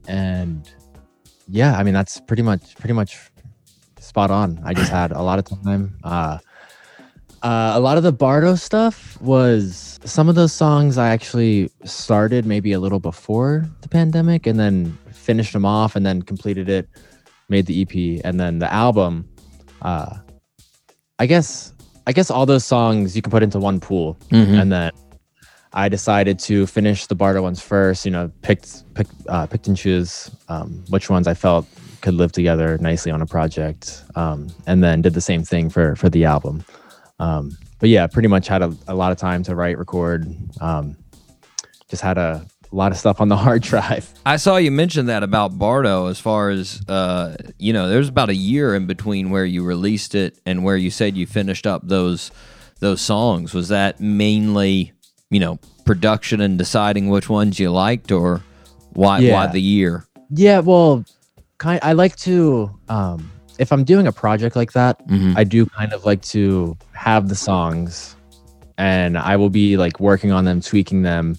and 0.07 0.67
yeah, 1.47 1.77
I 1.77 1.83
mean, 1.83 1.93
that's 1.93 2.19
pretty 2.21 2.41
much, 2.41 2.75
pretty 2.77 2.93
much 2.93 3.17
spot 4.09 4.31
on. 4.31 4.59
I 4.65 4.73
just 4.73 4.91
had 4.91 5.11
a 5.11 5.21
lot 5.21 5.39
of 5.39 5.45
time. 5.63 5.95
Uh, 6.03 6.39
uh, 7.41 7.71
a 7.75 7.79
lot 7.79 7.95
of 7.95 8.03
the 8.03 8.11
Bardo 8.11 8.55
stuff 8.55 9.19
was 9.21 9.99
some 10.03 10.27
of 10.27 10.35
those 10.35 10.51
songs 10.51 10.97
I 10.97 11.09
actually 11.09 11.69
started 11.85 12.45
maybe 12.45 12.73
a 12.73 12.79
little 12.79 12.99
before 12.99 13.69
the 13.81 13.87
pandemic 13.87 14.45
and 14.47 14.59
then 14.59 14.97
finished 15.11 15.53
them 15.53 15.63
off 15.63 15.95
and 15.95 16.05
then 16.05 16.21
completed 16.23 16.67
it, 16.67 16.89
made 17.47 17.65
the 17.67 17.81
EP 17.83 18.21
and 18.25 18.39
then 18.39 18.59
the 18.59 18.71
album. 18.73 19.29
Uh, 19.81 20.17
I 21.19 21.25
guess 21.27 21.71
I 22.07 22.11
guess 22.11 22.31
all 22.31 22.45
those 22.47 22.65
songs 22.65 23.15
you 23.15 23.21
can 23.21 23.31
put 23.31 23.43
into 23.43 23.59
one 23.59 23.79
pool, 23.79 24.17
Mhm. 24.31 24.59
and 24.61 24.71
then 24.71 24.91
I 25.73 25.87
decided 25.87 26.39
to 26.39 26.65
finish 26.65 27.05
the 27.05 27.13
Bardo 27.15 27.41
ones 27.43 27.61
first. 27.61 28.03
You 28.03 28.11
know, 28.11 28.31
picked 28.41 28.83
picked 28.95 29.13
uh, 29.29 29.45
picked 29.45 29.67
and 29.67 29.77
choose 29.77 30.31
um, 30.49 30.83
which 30.89 31.09
ones 31.09 31.27
I 31.27 31.35
felt 31.35 31.67
could 32.01 32.13
live 32.13 32.31
together 32.31 32.77
nicely 32.79 33.11
on 33.11 33.21
a 33.21 33.25
project, 33.25 34.03
um, 34.15 34.47
and 34.67 34.83
then 34.83 35.01
did 35.01 35.13
the 35.13 35.21
same 35.21 35.43
thing 35.43 35.69
for 35.69 35.95
for 35.95 36.09
the 36.09 36.25
album. 36.25 36.63
Um, 37.19 37.57
but 37.79 37.89
yeah, 37.89 38.07
pretty 38.07 38.27
much 38.27 38.47
had 38.47 38.61
a, 38.61 38.75
a 38.87 38.95
lot 38.95 39.11
of 39.11 39.17
time 39.17 39.43
to 39.43 39.55
write, 39.55 39.77
record. 39.77 40.27
Um, 40.61 40.97
just 41.89 42.01
had 42.01 42.17
a, 42.17 42.45
lot 42.71 42.91
of 42.91 42.99
stuff 42.99 43.19
on 43.19 43.29
the 43.29 43.35
hard 43.47 43.63
drive. 43.63 44.13
I 44.25 44.35
saw 44.37 44.57
you 44.57 44.69
mention 44.69 45.07
that 45.07 45.23
about 45.23 45.57
Bardo 45.57 46.05
as 46.05 46.19
far 46.19 46.49
as 46.49 46.81
uh, 46.87 47.35
you 47.57 47.73
know, 47.73 47.89
there's 47.89 48.09
about 48.09 48.29
a 48.29 48.35
year 48.35 48.75
in 48.75 48.85
between 48.85 49.31
where 49.31 49.45
you 49.45 49.63
released 49.63 50.13
it 50.13 50.37
and 50.45 50.63
where 50.63 50.77
you 50.77 50.91
said 50.91 51.17
you 51.17 51.25
finished 51.25 51.65
up 51.65 51.81
those 51.87 52.31
those 52.79 53.01
songs. 53.01 53.53
Was 53.53 53.69
that 53.69 53.99
mainly, 53.99 54.93
you 55.29 55.39
know, 55.39 55.59
production 55.85 56.41
and 56.41 56.57
deciding 56.57 57.09
which 57.09 57.27
ones 57.27 57.59
you 57.59 57.71
liked 57.71 58.11
or 58.11 58.43
why 58.93 59.27
why 59.31 59.47
the 59.47 59.61
year? 59.61 60.05
Yeah, 60.29 60.59
well, 60.59 61.05
kind 61.59 61.79
I 61.83 61.93
like 61.93 62.15
to 62.27 62.71
um 62.89 63.31
if 63.59 63.71
I'm 63.71 63.83
doing 63.83 64.07
a 64.07 64.11
project 64.11 64.55
like 64.55 64.71
that, 64.71 65.05
Mhm. 65.07 65.33
I 65.37 65.43
do 65.43 65.65
kind 65.65 65.91
of 65.93 66.05
like 66.05 66.21
to 66.33 66.77
have 66.93 67.27
the 67.29 67.35
songs 67.35 68.15
and 68.77 69.17
I 69.17 69.35
will 69.35 69.49
be 69.49 69.75
like 69.75 69.99
working 69.99 70.31
on 70.31 70.45
them, 70.45 70.61
tweaking 70.61 71.01
them, 71.01 71.37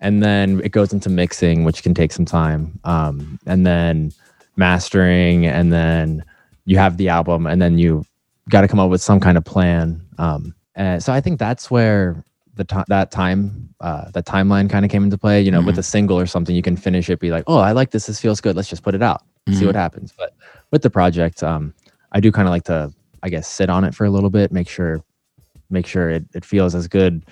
and 0.00 0.22
then 0.22 0.62
it 0.64 0.72
goes 0.72 0.94
into 0.94 1.10
mixing, 1.10 1.64
which 1.64 1.82
can 1.82 1.94
take 1.94 2.12
some 2.12 2.24
time. 2.24 2.78
Um 2.84 3.38
and 3.46 3.64
then 3.66 4.12
mastering 4.56 5.46
and 5.46 5.72
then 5.72 6.24
you 6.64 6.78
have 6.78 6.96
the 6.96 7.08
album 7.08 7.46
and 7.46 7.60
then 7.60 7.78
you 7.78 8.04
got 8.48 8.62
to 8.62 8.68
come 8.68 8.80
up 8.80 8.90
with 8.90 9.02
some 9.02 9.20
kind 9.20 9.36
of 9.38 9.44
plan. 9.44 10.00
Um 10.18 10.54
and 10.74 11.02
so 11.02 11.12
I 11.12 11.20
think 11.20 11.38
that's 11.38 11.70
where 11.70 12.24
the 12.54 12.66
that 12.88 13.10
time 13.10 13.68
uh 13.80 14.10
that 14.12 14.24
timeline 14.26 14.68
kind 14.70 14.84
of 14.84 14.90
came 14.90 15.04
into 15.04 15.16
play 15.18 15.40
you 15.40 15.50
know 15.50 15.62
with 15.62 15.78
a 15.78 15.82
single 15.82 16.18
or 16.18 16.26
something 16.26 16.54
you 16.54 16.62
can 16.62 16.76
finish 16.76 17.08
it 17.08 17.18
be 17.18 17.30
like 17.30 17.44
oh 17.46 17.58
i 17.58 17.72
like 17.72 17.90
this 17.92 18.06
this 18.06 18.20
feels 18.20 18.42
good 18.42 18.54
let's 18.54 18.68
just 18.68 18.82
put 18.82 18.94
it 18.94 19.02
out 19.02 19.22
see 19.50 19.66
what 19.66 19.74
happens 19.74 20.12
but 20.16 20.34
with 20.70 20.82
the 20.82 20.90
project 20.90 21.42
um 21.42 21.74
i 22.12 22.20
do 22.20 22.30
kind 22.30 22.46
of 22.46 22.52
like 22.52 22.62
to 22.64 22.92
i 23.22 23.28
guess 23.28 23.48
sit 23.48 23.68
on 23.68 23.82
it 23.84 23.94
for 23.94 24.04
a 24.04 24.10
little 24.10 24.30
bit 24.30 24.52
make 24.52 24.68
sure 24.68 25.02
make 25.70 25.86
sure 25.86 26.08
it, 26.10 26.24
it 26.34 26.44
feels 26.44 26.74
as 26.74 26.86
good 26.86 27.24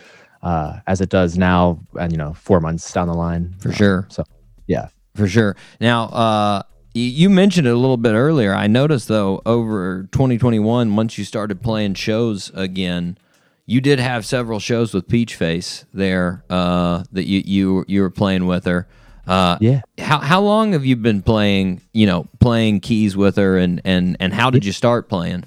uh 0.42 0.80
as 0.86 1.00
it 1.00 1.08
does 1.08 1.38
now 1.38 1.78
and 2.00 2.10
you 2.12 2.18
know 2.18 2.32
four 2.34 2.60
months 2.60 2.90
down 2.92 3.06
the 3.06 3.14
line 3.14 3.54
For 3.60 3.68
Um, 3.68 3.74
sure. 3.74 4.06
so 4.10 4.24
yeah 4.66 4.88
For 5.14 5.28
sure. 5.28 5.56
Now, 5.80 6.04
uh, 6.04 6.62
you, 6.94 7.02
you 7.04 7.30
mentioned 7.30 7.66
it 7.66 7.72
a 7.72 7.76
little 7.76 7.96
bit 7.96 8.12
earlier. 8.14 8.54
I 8.54 8.66
noticed 8.68 9.06
though 9.08 9.42
over 9.46 10.08
2021, 10.12 10.96
once 10.96 11.18
you 11.18 11.24
started 11.24 11.62
playing 11.62 11.94
shows 11.94 12.50
again, 12.54 13.18
you 13.66 13.80
did 13.80 14.00
have 14.00 14.24
several 14.26 14.58
shows 14.60 14.94
with 14.94 15.06
Peach 15.08 15.34
Face 15.36 15.84
there 15.94 16.44
uh, 16.50 17.04
that 17.12 17.26
you 17.26 17.42
you 17.44 17.84
you 17.86 18.00
were 18.02 18.10
playing 18.10 18.46
with 18.46 18.64
her. 18.64 18.86
Uh, 19.30 19.56
Yeah. 19.60 19.80
How 19.98 20.18
how 20.18 20.40
long 20.40 20.72
have 20.72 20.84
you 20.84 20.96
been 20.96 21.22
playing? 21.22 21.80
You 21.92 22.06
know, 22.06 22.26
playing 22.40 22.80
keys 22.80 23.16
with 23.16 23.36
her, 23.36 23.56
and 23.56 23.80
and 23.84 24.16
and 24.18 24.34
how 24.34 24.50
did 24.50 24.64
you 24.64 24.72
start 24.72 25.08
playing? 25.08 25.44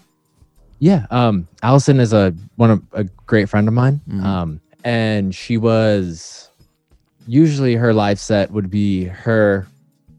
Yeah, 0.80 1.06
um, 1.12 1.48
Allison 1.62 2.00
is 2.00 2.14
a 2.14 2.34
one 2.56 2.72
of 2.72 2.82
a 2.94 3.04
great 3.26 3.50
friend 3.50 3.68
of 3.68 3.74
mine, 3.74 4.00
um, 4.22 4.60
and 4.84 5.34
she 5.36 5.58
was 5.58 6.50
usually 7.28 7.76
her 7.76 7.94
live 7.94 8.20
set 8.20 8.52
would 8.52 8.70
be 8.70 9.06
her. 9.06 9.68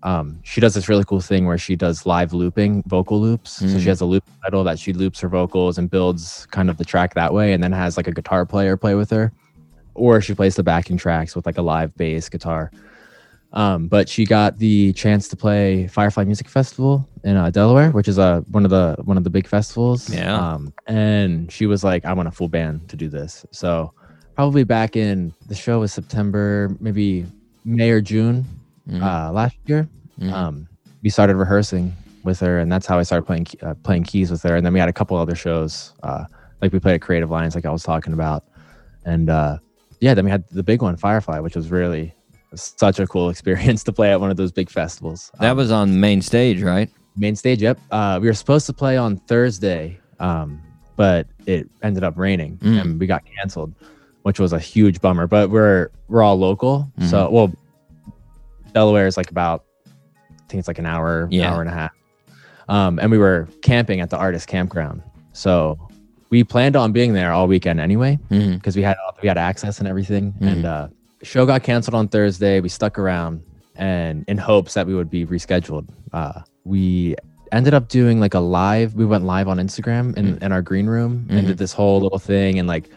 Um, 0.03 0.39
she 0.43 0.61
does 0.61 0.75
this 0.75 0.87
really 0.89 1.05
cool 1.05 1.21
thing 1.23 1.47
where 1.47 1.57
she 1.57 1.77
does 1.77 2.05
live 2.05 2.35
looping 2.35 2.83
vocal 2.87 3.19
loops. 3.19 3.53
So 3.53 3.79
she 3.79 3.89
has 3.89 4.03
a 4.03 4.05
loop 4.05 4.25
pedal 4.43 4.63
that 4.65 4.79
she 4.79 4.93
loops 4.93 5.21
her 5.21 5.29
vocals 5.31 5.79
and 5.79 5.91
builds 5.91 6.47
kind 6.51 6.69
of 6.69 6.77
the 6.77 6.85
track 6.85 7.15
that 7.15 7.33
way, 7.33 7.55
and 7.55 7.63
then 7.63 7.73
has 7.73 7.97
like 7.97 8.07
a 8.09 8.13
guitar 8.13 8.45
player 8.45 8.77
play 8.77 8.95
with 8.95 9.09
her, 9.11 9.33
or 9.95 10.21
she 10.21 10.35
plays 10.35 10.57
the 10.57 10.63
backing 10.63 10.99
tracks 10.99 11.35
with 11.35 11.47
like 11.47 11.57
a 11.57 11.63
live 11.63 11.95
bass 11.97 12.29
guitar. 12.29 12.71
Um, 13.55 13.87
but 13.87 14.09
she 14.09 14.27
got 14.27 14.59
the 14.59 14.93
chance 14.95 15.29
to 15.29 15.37
play 15.37 15.87
Firefly 15.87 16.25
Music 16.25 16.49
Festival 16.49 17.09
in 17.23 17.37
uh, 17.37 17.51
Delaware, 17.51 17.91
which 17.93 18.09
is 18.09 18.19
uh, 18.19 18.41
one 18.51 18.65
of 18.65 18.71
the 18.71 18.97
one 19.05 19.17
of 19.17 19.23
the 19.23 19.31
big 19.31 19.47
festivals. 19.47 20.13
Yeah. 20.13 20.37
Um, 20.37 20.75
and 20.87 21.51
she 21.51 21.67
was 21.67 21.85
like, 21.85 22.05
"I 22.05 22.13
want 22.13 22.27
a 22.27 22.33
full 22.33 22.49
band 22.49 22.89
to 22.89 22.97
do 22.97 23.09
this." 23.09 23.47
So 23.53 23.93
probably 24.35 24.65
back 24.65 24.97
in 24.97 25.33
the 25.47 25.55
show 25.55 25.81
was 25.81 25.93
September, 25.93 26.77
maybe 26.81 27.27
May 27.65 27.91
or 27.91 28.01
June 28.01 28.45
uh, 28.93 29.31
last 29.33 29.57
year. 29.67 29.89
Um, 30.33 30.69
we 31.03 31.11
started 31.11 31.37
rehearsing 31.37 31.95
with 32.25 32.41
her, 32.41 32.59
and 32.59 32.73
that's 32.73 32.87
how 32.87 32.99
I 32.99 33.05
started 33.05 33.25
playing 33.25 33.47
uh, 33.63 33.75
playing 33.85 34.05
keys 34.05 34.33
with 34.33 34.43
her. 34.43 34.57
And 34.57 34.67
then 34.67 34.73
we 34.73 34.81
had 34.81 34.89
a 34.89 34.93
couple 34.93 35.17
other 35.17 35.37
shows, 35.37 35.93
uh, 36.03 36.25
like 36.61 36.73
we 36.73 36.81
played 36.81 36.95
at 36.95 37.03
Creative 37.03 37.31
Lines, 37.31 37.55
like 37.55 37.67
I 37.67 37.71
was 37.71 37.85
talking 37.85 38.13
about, 38.13 38.45
and 39.05 39.31
uh, 39.31 39.59
yeah, 40.01 40.15
then 40.15 40.25
we 40.25 40.31
had 40.31 40.45
the 40.49 40.63
big 40.63 40.83
one, 40.83 40.97
Firefly, 40.97 41.39
which 41.39 41.55
was 41.55 41.71
really 41.71 42.15
such 42.57 42.99
a 43.01 43.07
cool 43.07 43.29
experience 43.35 43.83
to 43.85 43.93
play 43.93 44.11
at 44.13 44.21
one 44.21 44.31
of 44.31 44.37
those 44.37 44.53
big 44.53 44.71
festivals. 44.71 45.31
That 45.41 45.51
Um, 45.53 45.57
was 45.57 45.71
on 45.71 45.99
main 46.01 46.23
stage, 46.23 46.63
right? 46.63 46.91
main 47.17 47.37
stage. 47.37 47.63
Yep. 47.63 47.79
Uh, 47.93 48.19
we 48.21 48.27
were 48.27 48.35
supposed 48.35 48.67
to 48.67 48.73
play 48.73 48.97
on 48.97 49.17
Thursday, 49.19 49.99
um, 50.19 50.61
but 50.97 51.27
it 51.47 51.69
ended 51.83 52.03
up 52.05 52.15
raining 52.17 52.57
Mm. 52.59 52.81
and 52.81 53.01
we 53.01 53.07
got 53.07 53.23
canceled, 53.39 53.73
which 54.23 54.41
was 54.41 54.53
a 54.53 54.59
huge 54.59 55.01
bummer. 55.01 55.27
But 55.27 55.51
we're 55.51 55.91
we're 56.09 56.23
all 56.23 56.37
local, 56.37 56.91
so 57.09 57.25
Mm-hmm. 57.27 57.35
well, 57.35 57.53
Delaware 58.73 59.07
is 59.07 59.17
like 59.17 59.31
about 59.31 59.65
I 59.89 60.47
think 60.49 60.59
it's 60.59 60.69
like 60.69 60.79
an 60.79 60.87
hour, 60.87 61.27
Yeah. 61.31 61.53
hour 61.53 61.61
and 61.61 61.71
a 61.71 61.73
half. 61.73 61.93
Um, 62.69 62.99
and 62.99 63.11
we 63.11 63.19
were 63.19 63.49
camping 63.63 64.01
at 64.01 64.11
the 64.11 64.17
artist 64.17 64.47
campground, 64.49 65.03
so 65.33 65.79
we 66.31 66.43
planned 66.45 66.77
on 66.77 66.93
being 66.93 67.13
there 67.13 67.31
all 67.33 67.47
weekend 67.47 67.79
anyway 67.79 68.19
because 68.29 68.75
we 68.75 68.83
had 68.83 68.97
we 69.23 69.29
had 69.29 69.39
access 69.39 69.79
and 69.79 69.87
everything. 69.89 70.33
Mm-hmm. 70.33 70.49
And 70.49 70.65
uh, 70.67 70.89
show 71.25 71.47
got 71.47 71.63
canceled 71.63 71.95
on 71.95 72.09
Thursday. 72.09 72.61
We 72.61 72.69
stuck 72.69 72.99
around 72.99 73.43
and 73.77 74.25
in 74.29 74.39
hopes 74.39 74.75
that 74.75 74.87
we 74.87 74.95
would 74.95 75.11
be 75.11 75.27
rescheduled. 75.27 75.89
Uh, 76.13 76.43
we 76.65 77.17
ended 77.53 77.75
up 77.75 77.89
doing 77.89 78.21
like 78.21 78.35
a 78.35 78.41
live. 78.41 78.95
We 78.95 79.05
went 79.05 79.25
live 79.25 79.49
on 79.49 79.59
Instagram 79.59 80.17
in, 80.17 80.39
in 80.39 80.53
our 80.53 80.63
green 80.63 80.87
room 80.87 81.27
and 81.31 81.47
did 81.47 81.59
this 81.59 81.73
whole 81.73 82.01
little 82.01 82.19
thing. 82.19 82.59
And 82.59 82.69
like, 82.69 82.91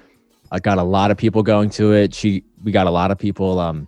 I 0.52 0.60
got 0.60 0.78
a 0.78 0.84
lot 0.84 1.12
of 1.12 1.18
people 1.18 1.44
going 1.44 1.70
to 1.72 1.94
it. 1.94 2.14
She 2.14 2.44
we 2.64 2.72
got 2.72 2.88
a 2.88 2.92
lot 2.92 3.12
of 3.12 3.18
people 3.18 3.60
um 3.60 3.88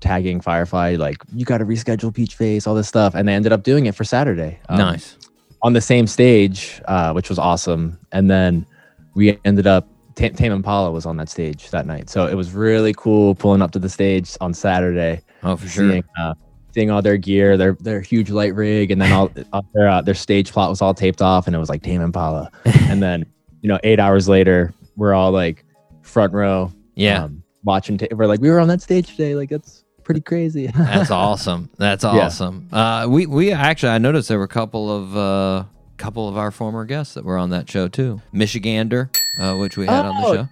tagging 0.00 0.40
Firefly 0.40 0.96
like 0.96 1.16
you 1.32 1.44
got 1.44 1.58
to 1.58 1.64
reschedule 1.64 2.12
Peach 2.12 2.34
Face, 2.34 2.66
all 2.66 2.74
this 2.74 2.88
stuff, 2.88 3.14
and 3.14 3.28
they 3.28 3.34
ended 3.34 3.52
up 3.52 3.62
doing 3.62 3.86
it 3.86 3.94
for 3.94 4.04
Saturday. 4.04 4.58
Um, 4.68 4.78
nice. 4.78 5.16
on 5.62 5.72
the 5.72 5.80
same 5.80 6.06
stage, 6.06 6.80
uh, 6.86 7.12
which 7.12 7.28
was 7.28 7.38
awesome. 7.38 7.98
And 8.12 8.30
then 8.30 8.66
we 9.14 9.38
ended 9.44 9.66
up 9.66 9.88
Ta- 10.16 10.28
Tame 10.34 10.52
Impala 10.52 10.90
was 10.90 11.06
on 11.06 11.16
that 11.18 11.28
stage 11.28 11.70
that 11.70 11.86
night, 11.86 12.08
so 12.10 12.26
it 12.26 12.34
was 12.34 12.52
really 12.52 12.92
cool 12.94 13.34
pulling 13.34 13.62
up 13.62 13.70
to 13.72 13.78
the 13.78 13.88
stage 13.88 14.36
on 14.40 14.52
Saturday, 14.54 15.20
Oh, 15.42 15.56
for 15.56 15.68
sure. 15.68 15.88
seeing 15.90 16.04
uh, 16.18 16.34
seeing 16.72 16.90
all 16.90 17.02
their 17.02 17.16
gear, 17.18 17.56
their 17.56 17.74
their 17.80 18.00
huge 18.00 18.30
light 18.30 18.54
rig, 18.54 18.90
and 18.90 19.00
then 19.00 19.12
all, 19.12 19.30
all 19.52 19.64
their 19.74 19.88
uh, 19.88 20.00
their 20.02 20.14
stage 20.14 20.50
plot 20.52 20.70
was 20.70 20.80
all 20.82 20.94
taped 20.94 21.22
off, 21.22 21.46
and 21.46 21.54
it 21.54 21.58
was 21.58 21.68
like 21.68 21.82
Tame 21.82 22.00
Impala. 22.00 22.50
and 22.64 23.02
then 23.02 23.24
you 23.62 23.68
know, 23.68 23.78
eight 23.84 24.00
hours 24.00 24.28
later, 24.28 24.72
we're 24.96 25.12
all 25.14 25.32
like 25.32 25.64
front 26.02 26.32
row, 26.32 26.72
Yeah. 26.94 27.24
um, 27.24 27.42
watching. 27.64 27.98
Ta- 27.98 28.06
we're 28.12 28.26
like, 28.26 28.40
we 28.40 28.48
were 28.50 28.60
on 28.60 28.68
that 28.68 28.80
stage 28.80 29.08
today. 29.10 29.34
Like 29.34 29.50
that's 29.50 29.84
pretty 30.04 30.20
crazy. 30.20 30.68
That's 30.68 31.10
awesome. 31.24 31.68
That's 31.76 32.04
awesome. 32.04 32.68
Uh, 32.72 33.06
we 33.08 33.26
we 33.26 33.52
actually 33.52 33.90
I 33.90 33.98
noticed 33.98 34.28
there 34.28 34.38
were 34.38 34.44
a 34.44 34.48
couple 34.48 34.90
of 34.90 35.16
uh, 35.16 35.64
couple 35.96 36.28
of 36.28 36.36
our 36.36 36.50
former 36.50 36.84
guests 36.84 37.14
that 37.14 37.24
were 37.24 37.36
on 37.38 37.50
that 37.50 37.70
show 37.70 37.88
too. 37.88 38.20
Michigander, 38.34 39.08
uh, 39.40 39.56
which 39.56 39.76
we 39.76 39.86
had 39.86 40.04
on 40.04 40.14
the 40.20 40.26
Oh. 40.28 40.34
show, 40.34 40.48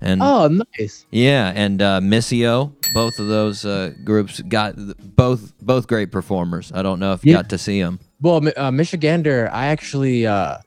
and 0.00 0.22
oh, 0.22 0.48
nice. 0.78 1.06
yeah, 1.10 1.52
and 1.54 1.80
uh, 1.82 2.00
Missio. 2.00 2.72
Both 2.94 3.18
of 3.18 3.26
those 3.28 3.64
uh, 3.64 3.92
groups 4.04 4.40
got 4.42 4.74
both 5.16 5.52
both 5.60 5.86
great 5.86 6.10
performers. 6.12 6.72
I 6.74 6.82
don't 6.82 6.98
know 7.00 7.12
if 7.12 7.24
you 7.24 7.32
Yeah. 7.32 7.38
got 7.38 7.48
to 7.50 7.58
see 7.58 7.80
them. 7.82 7.98
Well, 8.22 8.36
uh, 8.38 8.70
Michigander, 8.70 9.50
I 9.52 9.66
actually 9.66 10.26
uh, 10.26 10.58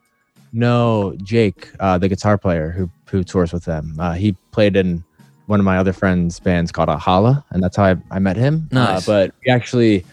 know 0.53 1.15
Jake, 1.23 1.69
uh, 1.79 1.97
the 1.97 2.07
guitar 2.09 2.37
player 2.37 2.71
who 2.71 2.89
who 3.09 3.23
tours 3.23 3.51
with 3.53 3.65
them. 3.65 3.95
Uh, 3.99 4.13
he 4.13 4.33
played 4.51 4.75
in 4.75 5.03
one 5.47 5.59
of 5.59 5.65
my 5.65 5.77
other 5.79 5.93
friends' 5.93 6.39
bands 6.39 6.71
called 6.71 6.89
Ahala, 6.89 7.43
and 7.49 7.63
that's 7.63 7.75
how 7.77 7.85
I, 7.85 7.95
I 8.11 8.19
met 8.19 8.37
him. 8.37 8.69
Nice. 8.71 9.07
Uh, 9.09 9.11
but 9.11 9.35
we 9.45 9.51
actually 9.51 10.05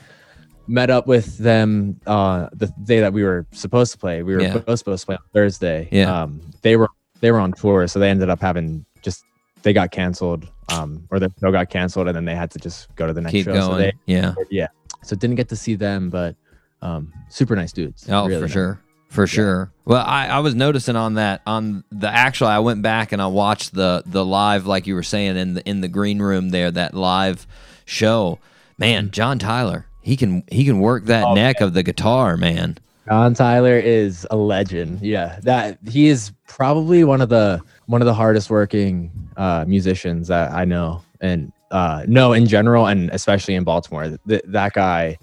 met 0.69 0.91
up 0.91 1.07
with 1.07 1.39
them 1.39 2.01
uh, 2.07 2.49
the 2.53 2.67
day 2.85 3.01
that 3.01 3.13
we 3.13 3.23
were 3.25 3.47
supposed 3.53 3.93
to 3.93 3.99
play. 3.99 4.23
We 4.23 4.35
were 4.35 4.41
Yeah. 4.43 4.59
both 4.59 4.79
supposed 4.79 5.03
to 5.03 5.07
play 5.07 5.17
on 5.17 5.23
Thursday. 5.33 5.89
Yeah. 5.93 6.23
Um, 6.23 6.41
they 6.63 6.77
were 6.77 6.89
they 7.21 7.31
were 7.31 7.39
on 7.41 7.53
tour, 7.53 7.87
so 7.89 7.99
they 7.99 8.11
ended 8.11 8.29
up 8.31 8.41
having 8.41 8.85
just 9.03 9.25
they 9.63 9.73
got 9.73 9.91
canceled, 9.91 10.47
um, 10.71 11.07
or 11.11 11.19
their 11.19 11.31
show 11.41 11.51
got 11.51 11.71
canceled, 11.71 12.09
and 12.09 12.17
then 12.17 12.25
they 12.25 12.35
had 12.35 12.51
to 12.53 12.59
just 12.59 12.95
go 12.97 13.07
to 13.07 13.13
the 13.13 13.21
next 13.21 13.33
Keep 13.33 13.45
show. 13.47 13.53
going. 13.53 13.71
So 13.71 13.77
they, 13.79 13.93
yeah. 14.07 14.35
yeah. 14.51 14.67
So 15.03 15.17
didn't 15.17 15.37
get 15.37 15.49
to 15.51 15.57
see 15.57 15.75
them, 15.77 16.11
but 16.11 16.37
um, 16.83 17.13
super 17.31 17.57
nice 17.57 17.73
dudes. 17.73 18.07
Oh, 18.09 18.27
really 18.27 18.37
for 18.41 18.47
nice. 18.47 18.53
sure. 18.53 18.81
For 19.09 19.27
sure. 19.27 19.73
Well, 19.87 20.05
I, 20.05 20.27
I 20.27 20.41
was 20.41 20.55
noticing 20.55 20.97
on 20.97 21.15
that 21.15 21.41
on 21.47 21.85
the 21.91 22.09
actual 22.09 22.49
I 22.49 22.59
went 22.59 22.83
back 22.83 23.13
and 23.13 23.23
I 23.23 23.29
watched 23.29 23.73
the 23.73 24.03
the 24.05 24.25
live 24.25 24.67
like 24.67 24.87
you 24.87 24.95
were 24.95 25.05
saying 25.05 25.37
in 25.37 25.55
the 25.55 25.67
in 25.67 25.81
the 25.81 25.89
green 25.89 26.19
room 26.21 26.51
there 26.51 26.71
that 26.73 26.93
live 26.93 27.47
show. 27.87 28.41
Man, 28.79 29.11
John 29.13 29.39
Tyler, 29.39 29.87
he 30.07 30.17
can 30.17 30.45
he 30.51 30.65
can 30.65 30.79
work 30.79 31.07
that 31.07 31.25
Oh, 31.25 31.35
neck 31.35 31.61
of 31.61 31.75
the 31.75 31.83
guitar, 31.83 32.37
man. 32.37 32.79
John 33.09 33.35
Tyler 33.35 33.77
is 33.79 34.27
a 34.31 34.37
legend. 34.37 35.01
Yeah, 35.03 35.39
that 35.43 35.79
he 35.89 36.07
is 36.09 36.31
probably 36.47 37.03
one 37.05 37.21
of 37.21 37.29
the 37.29 37.61
one 37.87 38.01
of 38.03 38.07
the 38.07 38.15
hardest 38.15 38.49
working 38.49 39.11
uh, 39.37 39.65
musicians 39.67 40.29
that 40.29 40.53
I 40.53 40.65
know, 40.65 41.03
and 41.21 41.53
uh, 41.73 42.05
know 42.07 42.33
in 42.33 42.47
general, 42.47 42.87
and 42.87 43.11
especially 43.11 43.55
in 43.57 43.65
Baltimore. 43.65 44.17
Th- 44.29 44.43
that 44.47 44.73
guy 44.75 45.19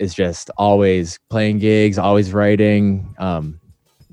is 0.00 0.14
just 0.14 0.50
always 0.56 1.18
playing 1.30 1.60
gigs, 1.60 1.96
always 1.98 2.32
writing. 2.32 3.14
Um, 3.18 3.60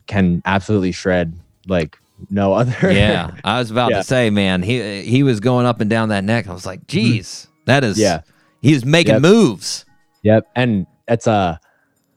can 0.08 0.42
absolutely 0.46 0.92
shred 0.92 1.34
like 1.68 1.98
no 2.30 2.54
other. 2.60 2.92
Yeah. 2.92 3.32
I 3.44 3.60
was 3.60 3.72
about 3.72 3.92
Yeah. 3.92 3.98
to 3.98 4.04
say, 4.04 4.30
man, 4.30 4.62
he 4.64 5.02
he 5.04 5.24
was 5.24 5.40
going 5.40 5.66
up 5.66 5.82
and 5.82 5.90
down 5.90 6.10
that 6.10 6.24
neck. 6.24 6.48
I 6.48 6.54
was 6.54 6.66
like, 6.66 6.86
geez, 6.88 7.48
that 7.66 7.84
is. 7.84 7.98
Yeah. 8.00 8.22
He 8.62 8.74
was 8.74 8.86
making 8.86 9.14
Yep. 9.16 9.22
moves. 9.22 9.86
Yep. 10.24 10.48
And 10.56 10.86
it's 11.08 11.28
uh 11.28 11.58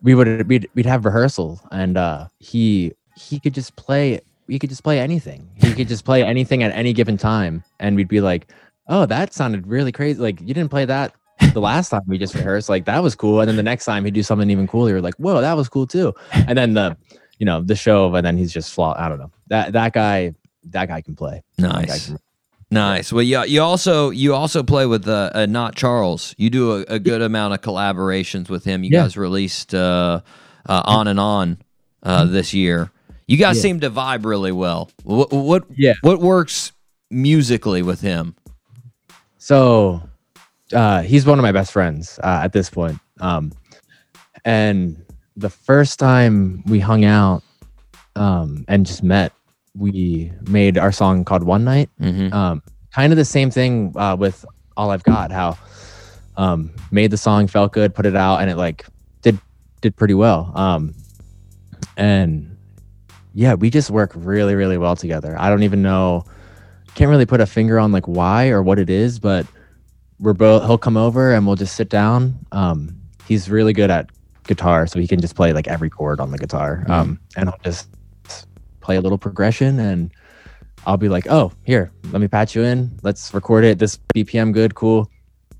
we 0.02 0.14
would 0.14 0.48
we'd, 0.48 0.69
we'd 0.74 0.86
have 0.86 1.05
rehearsal 1.05 1.60
and 1.70 1.97
uh 1.97 2.27
he 2.39 2.93
he 3.16 3.39
could 3.39 3.55
just 3.55 3.77
play 3.77 4.20
he 4.48 4.59
could 4.59 4.70
just 4.70 4.82
play 4.82 4.98
anything. 5.01 5.48
He 5.55 5.73
could 5.73 5.89
just 5.89 6.05
play 6.05 6.24
anything 6.24 6.62
at 6.62 6.73
any 6.73 6.93
given 6.93 7.16
time 7.16 7.62
and 7.78 7.94
we'd 7.97 8.09
be 8.09 8.20
like, 8.20 8.51
"Oh, 8.89 9.06
that 9.06 9.32
sounded 9.32 9.66
really 9.66 9.93
crazy. 9.93 10.19
Like 10.20 10.40
you 10.40 10.52
didn't 10.52 10.69
play 10.70 10.85
that 10.85 11.14
the 11.55 11.60
last 11.70 11.90
time 11.90 12.02
we 12.06 12.19
just 12.19 12.35
rehearsed. 12.35 12.69
Like 12.69 12.85
that 12.86 13.02
was 13.02 13.14
cool." 13.14 13.40
And 13.40 13.48
then 13.48 13.56
the 13.56 13.62
next 13.62 13.85
time 13.85 14.05
he'd 14.05 14.14
do 14.14 14.23
something 14.23 14.51
even 14.51 14.66
cooler. 14.66 15.01
Like, 15.01 15.14
"Whoa, 15.14 15.40
that 15.40 15.56
was 15.56 15.69
cool 15.69 15.86
too." 15.86 16.12
And 16.32 16.59
then 16.59 16.74
the 16.74 16.97
you 17.39 17.47
know, 17.47 17.62
the 17.62 17.77
show 17.77 18.12
and 18.14 18.27
then 18.27 18.36
he's 18.36 18.52
just 18.52 18.74
flaw 18.74 18.94
I 18.98 19.09
don't 19.09 19.19
know. 19.19 19.31
That 19.47 19.73
that 19.74 19.93
guy 19.93 20.32
that 20.70 20.89
guy 20.89 21.01
can 21.01 21.14
play. 21.14 21.43
Nice. 21.59 22.12
Nice. 22.73 23.12
Well, 23.12 23.23
you, 23.23 23.44
you 23.44 23.61
also 23.61 24.09
you 24.11 24.35
also 24.35 24.62
play 24.62 24.86
with 24.86 25.07
uh, 25.07 25.31
uh, 25.35 25.47
not 25.47 25.74
Charles. 25.74 26.35
You 26.39 26.49
do 26.49 26.73
a, 26.73 26.94
a 26.94 26.99
good 26.99 27.20
amount 27.20 27.53
of 27.53 27.61
collaborations 27.61 28.49
with 28.49 28.65
him. 28.65 28.82
You 28.82 28.90
Yeah. 28.93 29.03
guys 29.03 29.16
released 29.16 29.74
uh, 29.74 30.20
uh, 30.66 30.82
on 30.86 31.07
and 31.07 31.20
on 31.20 31.59
uh, 32.03 32.24
this 32.24 32.55
year. 32.55 32.90
You 33.27 33.36
guys 33.36 33.57
Yeah. 33.57 33.62
seem 33.62 33.81
to 33.81 33.90
vibe 33.90 34.24
really 34.24 34.53
well. 34.53 34.90
What 35.05 35.31
what 35.32 35.65
Yeah. 35.77 35.94
what 36.01 36.20
works 36.20 36.73
musically 37.11 37.82
with 37.82 38.01
him? 38.01 38.35
So 39.36 40.03
uh, 40.73 41.03
he's 41.03 41.27
one 41.27 41.39
of 41.39 41.43
my 41.43 41.53
best 41.53 41.73
friends 41.73 42.19
uh, 42.23 42.40
at 42.43 42.55
this 42.55 42.70
point. 42.70 42.99
Um, 43.20 43.53
and 44.47 45.05
the 45.36 45.51
first 45.51 45.99
time 45.99 46.62
we 46.66 46.81
hung 46.81 47.05
out 47.05 47.43
um, 48.16 48.65
and 48.66 48.86
just 48.86 49.03
met, 49.03 49.32
we 49.77 50.32
made 50.49 50.78
our 50.78 50.93
song 50.93 51.24
called 51.24 51.43
One 51.43 51.65
Night. 51.65 51.90
Mm-hmm. 52.01 52.32
Um, 52.32 52.62
kind 52.93 53.12
of 53.12 53.16
the 53.16 53.24
same 53.24 53.51
thing 53.51 53.93
uh, 53.97 54.16
with 54.16 54.44
All 54.77 54.90
I've 54.90 55.03
Got, 55.03 55.31
how 55.31 55.57
um, 56.36 56.70
made 56.90 57.11
the 57.11 57.16
song, 57.16 57.47
felt 57.47 57.73
good, 57.73 57.94
put 57.94 58.07
it 58.07 58.16
out, 58.16 58.39
and 58.39 58.51
it 58.51 58.57
like 58.57 58.86
did 59.23 59.39
did 59.81 59.97
pretty 59.97 60.15
well. 60.15 60.53
Um, 60.55 60.94
and 61.97 62.57
yeah, 63.35 63.55
we 63.55 63.70
just 63.70 63.90
work 63.90 64.12
really, 64.15 64.55
really 64.55 64.78
well 64.78 64.97
together. 64.97 65.36
I 65.39 65.49
don't 65.49 65.62
even 65.62 65.82
know, 65.82 66.24
can't 66.94 67.11
really 67.11 67.27
put 67.27 67.40
a 67.40 67.47
finger 67.47 67.78
on 67.78 67.93
like 67.93 68.07
why 68.07 68.49
or 68.49 68.62
what 68.62 68.78
it 68.78 68.90
is, 68.90 69.19
but 69.19 69.47
we're 70.20 70.35
both. 70.35 70.65
He'll 70.65 70.78
come 70.78 70.97
over 70.97 71.32
and 71.32 71.47
we'll 71.47 71.57
just 71.57 71.74
sit 71.74 71.89
down. 71.89 72.39
Um, 72.53 72.97
he's 73.27 73.51
really 73.51 73.73
good 73.73 73.90
at 73.90 74.11
guitar, 74.44 74.86
so 74.86 74.99
he 74.99 75.07
can 75.07 75.20
just 75.20 75.35
play 75.35 75.53
like 75.53 75.69
every 75.69 75.90
chord 75.90 76.20
on 76.20 76.31
the 76.31 76.39
guitar. 76.39 76.85
Um, 76.89 77.20
and 77.36 77.49
I'll 77.49 77.59
just 77.65 77.89
play 78.82 78.96
a 78.96 79.00
little 79.00 79.18
progression 79.18 79.78
and 79.78 80.10
I'll 80.86 80.96
be 80.96 81.09
like, 81.09 81.26
oh, 81.28 81.52
here, 81.64 81.92
let 82.10 82.20
me 82.20 82.28
patch 82.28 82.54
you 82.54 82.62
in. 82.62 82.90
Let's 83.02 83.32
record 83.32 83.64
it. 83.64 83.78
This 83.78 83.98
BPM 84.14 84.52
good, 84.52 84.74
cool. 84.74 85.09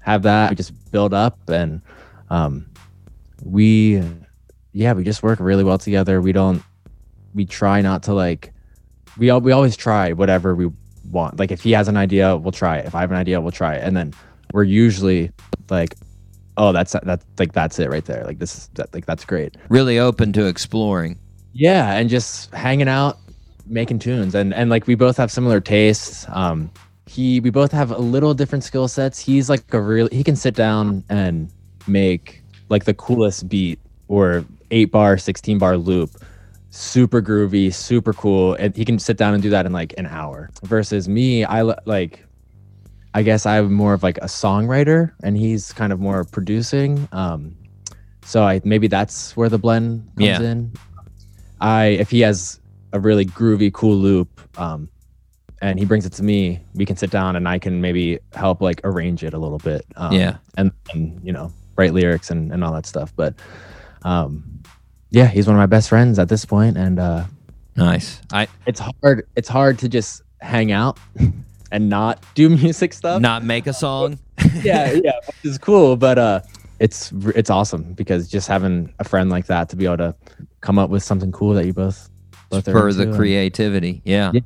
Have 0.01 0.23
that. 0.23 0.51
We 0.51 0.57
just 0.57 0.91
build 0.91 1.15
up 1.15 1.39
and 1.49 1.81
um, 2.29 2.67
we, 3.45 4.03
yeah, 4.73 4.93
we 4.93 5.05
just 5.05 5.23
work 5.23 5.39
really 5.41 5.65
well 5.65 5.79
together. 5.79 6.21
We 6.21 6.33
don't, 6.33 6.63
we 7.35 7.47
try 7.47 7.81
not 7.81 8.03
to 8.05 8.15
like, 8.15 8.53
we 9.17 9.31
all, 9.31 9.41
we 9.41 9.53
always 9.53 9.77
try 9.77 10.13
whatever 10.13 10.55
we 10.55 10.71
want. 11.11 11.39
Like 11.39 11.53
if 11.53 11.63
he 11.63 11.73
has 11.73 11.89
an 11.89 11.97
idea, 11.97 12.37
we'll 12.37 12.53
try 12.53 12.79
it. 12.79 12.87
If 12.87 12.95
I 12.95 13.01
have 13.01 13.11
an 13.11 13.17
idea, 13.17 13.41
we'll 13.41 13.53
try 13.53 13.75
it. 13.75 13.85
And 13.85 13.97
then 13.97 14.13
we're 14.53 14.65
usually 14.65 15.31
like, 15.71 15.95
oh, 16.57 16.73
that's 16.73 16.95
that's 17.03 17.25
like 17.39 17.53
that's 17.53 17.79
it 17.79 17.91
right 17.91 18.05
there. 18.05 18.25
Like 18.25 18.39
this 18.39 18.57
is 18.57 18.71
that, 18.75 18.93
like 18.95 19.07
that's 19.07 19.25
great. 19.25 19.57
Really 19.69 19.99
open 19.99 20.33
to 20.35 20.47
exploring. 20.47 21.19
Yeah, 21.53 21.93
and 21.95 22.09
just 22.09 22.53
hanging 22.55 22.89
out, 22.89 23.19
making 23.67 23.99
tunes, 23.99 24.35
and 24.35 24.55
and 24.55 24.71
like 24.71 24.87
we 24.87 24.95
both 24.95 25.17
have 25.19 25.31
similar 25.31 25.61
tastes. 25.61 26.27
Um, 26.31 26.71
he 27.07 27.41
we 27.41 27.51
both 27.51 27.73
have 27.73 27.91
a 27.91 27.99
little 27.99 28.33
different 28.35 28.65
skill 28.65 28.89
sets. 28.89 29.19
He's 29.19 29.51
like 29.51 29.73
a 29.75 29.81
real 29.81 30.09
he 30.11 30.25
can 30.25 30.37
sit 30.37 30.55
down 30.55 31.05
and 31.09 31.51
make 31.87 32.43
like 32.69 32.85
the 32.85 32.95
coolest 32.95 33.49
beat 33.49 33.79
or 34.09 34.45
eight 34.71 34.91
bar, 34.91 35.19
sixteen 35.19 35.59
bar 35.59 35.77
loop, 35.77 36.11
super 36.71 37.21
groovy, 37.21 37.73
super 37.73 38.15
cool, 38.15 38.55
and 38.55 38.75
he 38.75 38.85
can 38.85 38.99
sit 38.99 39.19
down 39.19 39.35
and 39.35 39.43
do 39.43 39.51
that 39.51 39.67
in 39.67 39.73
like 39.73 39.93
an 39.99 40.07
hour. 40.07 40.49
Versus 40.63 41.09
me, 41.09 41.45
I 41.45 41.63
li- 41.63 41.75
like. 41.85 42.25
I 43.15 43.23
guess 43.23 43.45
I'm 43.45 43.75
more 43.75 43.93
of 43.93 44.03
like 44.03 44.17
a 44.19 44.25
songwriter, 44.25 45.13
and 45.23 45.37
he's 45.37 45.71
kind 45.75 45.93
of 45.93 46.01
more 46.01 46.25
producing. 46.25 47.07
Um, 47.13 47.55
so 48.25 48.43
I 48.43 48.63
maybe 48.65 48.87
that's 48.87 49.37
where 49.37 49.51
the 49.51 49.59
blend 49.59 50.07
comes 50.17 50.27
Yeah. 50.27 50.41
in. 50.41 50.73
I 51.63 51.85
if 52.01 52.11
he 52.11 52.21
has 52.21 52.61
a 52.93 53.01
really 53.01 53.25
groovy, 53.25 53.73
cool 53.73 53.97
loop, 53.97 54.29
um, 54.59 54.89
and 55.63 55.79
he 55.79 55.85
brings 55.87 56.05
it 56.05 56.13
to 56.15 56.23
me, 56.23 56.61
we 56.75 56.85
can 56.85 56.97
sit 56.97 57.11
down 57.11 57.37
and 57.37 57.49
I 57.49 57.59
can 57.59 57.81
maybe 57.81 58.19
help 58.35 58.61
like 58.61 58.81
arrange 58.85 59.23
it 59.25 59.33
a 59.33 59.39
little 59.39 59.59
bit. 59.59 59.87
Um, 59.97 60.13
Yeah. 60.13 60.37
and, 60.59 60.73
and 60.93 61.21
you 61.25 61.33
know 61.33 61.53
write 61.77 61.95
lyrics 61.95 62.31
and, 62.31 62.53
and 62.53 62.63
all 62.65 62.73
that 62.73 62.85
stuff. 62.85 63.13
But 63.17 63.35
um, 64.03 64.43
yeah, 65.11 65.27
he's 65.29 65.47
one 65.47 65.55
of 65.57 65.61
my 65.61 65.67
best 65.67 65.89
friends 65.89 66.19
at 66.19 66.29
this 66.29 66.45
point, 66.45 66.77
and 66.77 66.99
uh, 66.99 67.25
Nice. 67.77 68.21
I 68.33 68.49
it's 68.67 68.81
hard. 68.81 69.27
It's 69.37 69.49
hard 69.49 69.79
to 69.79 69.89
just 69.89 70.23
hang 70.41 70.73
out 70.73 70.99
and 71.71 71.89
not 71.89 72.23
do 72.35 72.49
music 72.63 72.93
stuff. 72.93 73.23
not 73.23 73.45
make 73.45 73.67
a 73.67 73.73
song. 73.73 74.19
yeah, 74.63 74.91
yeah, 74.93 75.13
which 75.27 75.45
is 75.45 75.59
cool, 75.59 75.97
but 75.97 76.19
uh, 76.19 76.41
it's 76.79 77.13
it's 77.35 77.51
awesome 77.51 77.93
because 77.95 78.29
just 78.29 78.49
having 78.49 78.93
a 78.99 79.05
friend 79.05 79.31
like 79.31 79.47
that 79.47 79.69
to 79.71 79.77
be 79.77 79.85
able 79.87 79.99
to 79.99 80.15
come 80.61 80.79
up 80.79 80.91
with 80.91 81.03
something 81.03 81.31
cool 81.33 81.55
that 81.55 81.67
you 81.67 81.73
both 81.73 82.09
both 82.51 82.65
for 82.65 82.89
into 82.89 82.99
the 82.99 83.09
and- 83.09 83.17
creativity. 83.17 84.03
Yeah. 84.05 84.33
Yeah. 84.35 84.41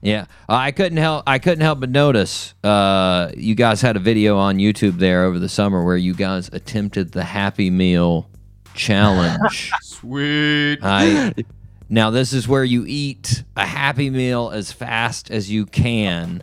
Yeah. 0.00 0.24
I 0.48 0.70
couldn't 0.70 0.98
help 0.98 1.24
I 1.26 1.38
couldn't 1.38 1.62
help 1.62 1.80
but 1.80 1.90
notice 1.90 2.54
uh 2.62 3.30
you 3.36 3.54
guys 3.54 3.80
had 3.82 3.96
a 3.96 4.00
video 4.00 4.36
on 4.38 4.58
YouTube 4.58 4.98
there 4.98 5.24
over 5.24 5.38
the 5.38 5.48
summer 5.48 5.84
where 5.84 5.96
you 5.96 6.14
guys 6.14 6.48
attempted 6.52 7.12
the 7.12 7.24
Happy 7.24 7.70
Meal 7.70 8.28
challenge. 8.74 9.72
Sweet. 9.82 10.78
I 10.82 11.34
Now 11.90 12.10
this 12.10 12.32
is 12.32 12.46
where 12.46 12.64
you 12.64 12.84
eat 12.86 13.42
a 13.56 13.66
Happy 13.66 14.10
Meal 14.10 14.50
as 14.50 14.70
fast 14.72 15.30
as 15.30 15.50
you 15.50 15.64
can. 15.66 16.42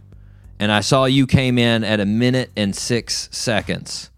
And 0.59 0.71
I 0.71 0.79
saw 0.79 1.05
you 1.05 1.27
came 1.27 1.57
in 1.57 1.83
at 1.83 1.99
a 1.99 2.05
minute 2.05 2.49
and 2.55 2.75
6 2.75 3.29
seconds. 3.31 4.09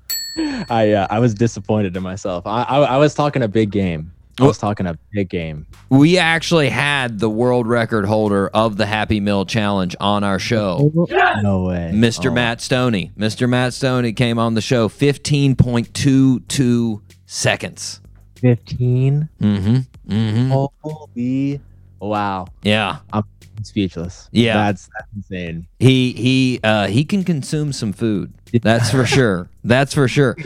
I 0.70 0.94
uh, 0.94 1.08
I 1.10 1.20
was 1.20 1.34
disappointed 1.34 1.96
in 1.98 2.04
myself. 2.04 2.46
I, 2.46 2.64
I 2.64 2.80
I 2.80 2.98
was 2.98 3.14
talking 3.14 3.44
a 3.44 3.48
big 3.48 3.72
game. 3.72 4.12
I 4.40 4.46
was 4.46 4.60
talking 4.60 4.86
a 4.86 4.96
big 5.14 5.30
game. 5.30 5.66
We 5.90 6.20
actually 6.20 6.70
had 6.70 7.18
the 7.18 7.30
world 7.30 7.66
record 7.66 8.06
holder 8.06 8.50
of 8.50 8.78
the 8.78 8.86
Happy 8.86 9.20
Meal 9.20 9.46
challenge 9.46 9.96
on 10.00 10.24
our 10.24 10.38
show. 10.38 10.92
No 11.42 11.64
way, 11.64 11.92
Mr. 11.94 12.30
Oh, 12.30 12.34
Matt 12.34 12.62
Stoney. 12.62 13.12
Mr. 13.18 13.50
Matt 13.50 13.74
Stoney 13.74 14.14
came 14.14 14.38
on 14.38 14.54
the 14.54 14.62
show 14.62 14.90
15.22 14.90 17.02
seconds. 17.26 18.00
Fifteen. 18.36 19.28
Mm-hmm. 19.42 20.14
Mm-hmm. 20.14 20.52
Holy 20.52 21.60
wow! 22.00 22.46
Yeah. 22.62 23.00
I'm 23.12 23.24
speechless. 23.64 24.30
Yeah. 24.32 24.54
that's 24.56 24.90
that's 24.94 25.10
insane. 25.16 25.68
He 25.80 26.14
he 26.14 26.60
uh 26.64 26.88
he 26.88 27.06
can 27.06 27.24
consume 27.24 27.74
some 27.74 27.94
food. 27.94 28.34
That's 28.62 28.92
for 28.92 29.06
sure. 29.06 29.50
That's 29.64 29.94
for 29.94 30.08
sure. 30.08 30.38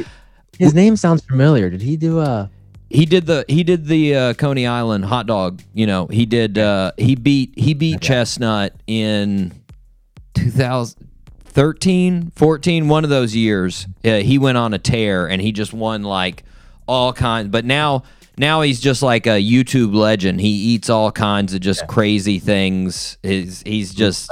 His 0.57 0.73
name 0.73 0.95
sounds 0.95 1.23
familiar. 1.23 1.69
Did 1.69 1.81
he 1.81 1.97
do 1.97 2.19
a? 2.19 2.49
He 2.89 3.05
did 3.05 3.25
the 3.25 3.45
he 3.47 3.63
did 3.63 3.85
the 3.85 4.15
uh, 4.15 4.33
Coney 4.33 4.67
Island 4.67 5.05
hot 5.05 5.25
dog. 5.25 5.61
You 5.73 5.87
know, 5.87 6.07
he 6.07 6.25
did 6.25 6.57
uh 6.57 6.91
he 6.97 7.15
beat 7.15 7.53
he 7.57 7.73
beat 7.73 8.01
Chestnut 8.01 8.73
in 8.85 9.53
2013, 10.35 12.31
14, 12.35 12.87
one 12.87 13.03
of 13.03 13.09
those 13.09 13.35
years. 13.35 13.87
Uh, 14.03 14.17
he 14.17 14.37
went 14.37 14.57
on 14.57 14.73
a 14.73 14.79
tear 14.79 15.27
and 15.27 15.41
he 15.41 15.51
just 15.51 15.73
won 15.73 16.03
like 16.03 16.43
all 16.87 17.13
kinds. 17.13 17.49
But 17.49 17.65
now 17.65 18.03
now 18.37 18.61
he's 18.61 18.79
just 18.79 19.01
like 19.03 19.27
a 19.27 19.41
YouTube 19.41 19.93
legend. 19.93 20.41
He 20.41 20.49
eats 20.49 20.89
all 20.89 21.11
kinds 21.11 21.53
of 21.53 21.61
just 21.61 21.87
crazy 21.87 22.39
things. 22.39 23.17
He's 23.23 23.61
he's 23.63 23.93
just 23.93 24.31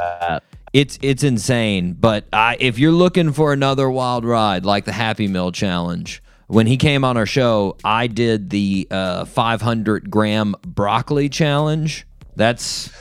it's 0.73 0.97
it's 1.01 1.23
insane. 1.23 1.93
But 1.93 2.25
I, 2.31 2.57
if 2.59 2.79
you're 2.79 2.91
looking 2.91 3.33
for 3.33 3.53
another 3.53 3.89
wild 3.89 4.25
ride 4.25 4.65
like 4.65 4.85
the 4.85 4.91
Happy 4.91 5.27
Meal 5.27 5.51
challenge, 5.51 6.23
when 6.47 6.67
he 6.67 6.77
came 6.77 7.03
on 7.03 7.17
our 7.17 7.25
show, 7.25 7.77
I 7.83 8.07
did 8.07 8.49
the 8.49 8.87
uh, 8.89 9.25
500 9.25 10.09
gram 10.09 10.55
broccoli 10.65 11.29
challenge. 11.29 12.07
That's 12.35 12.91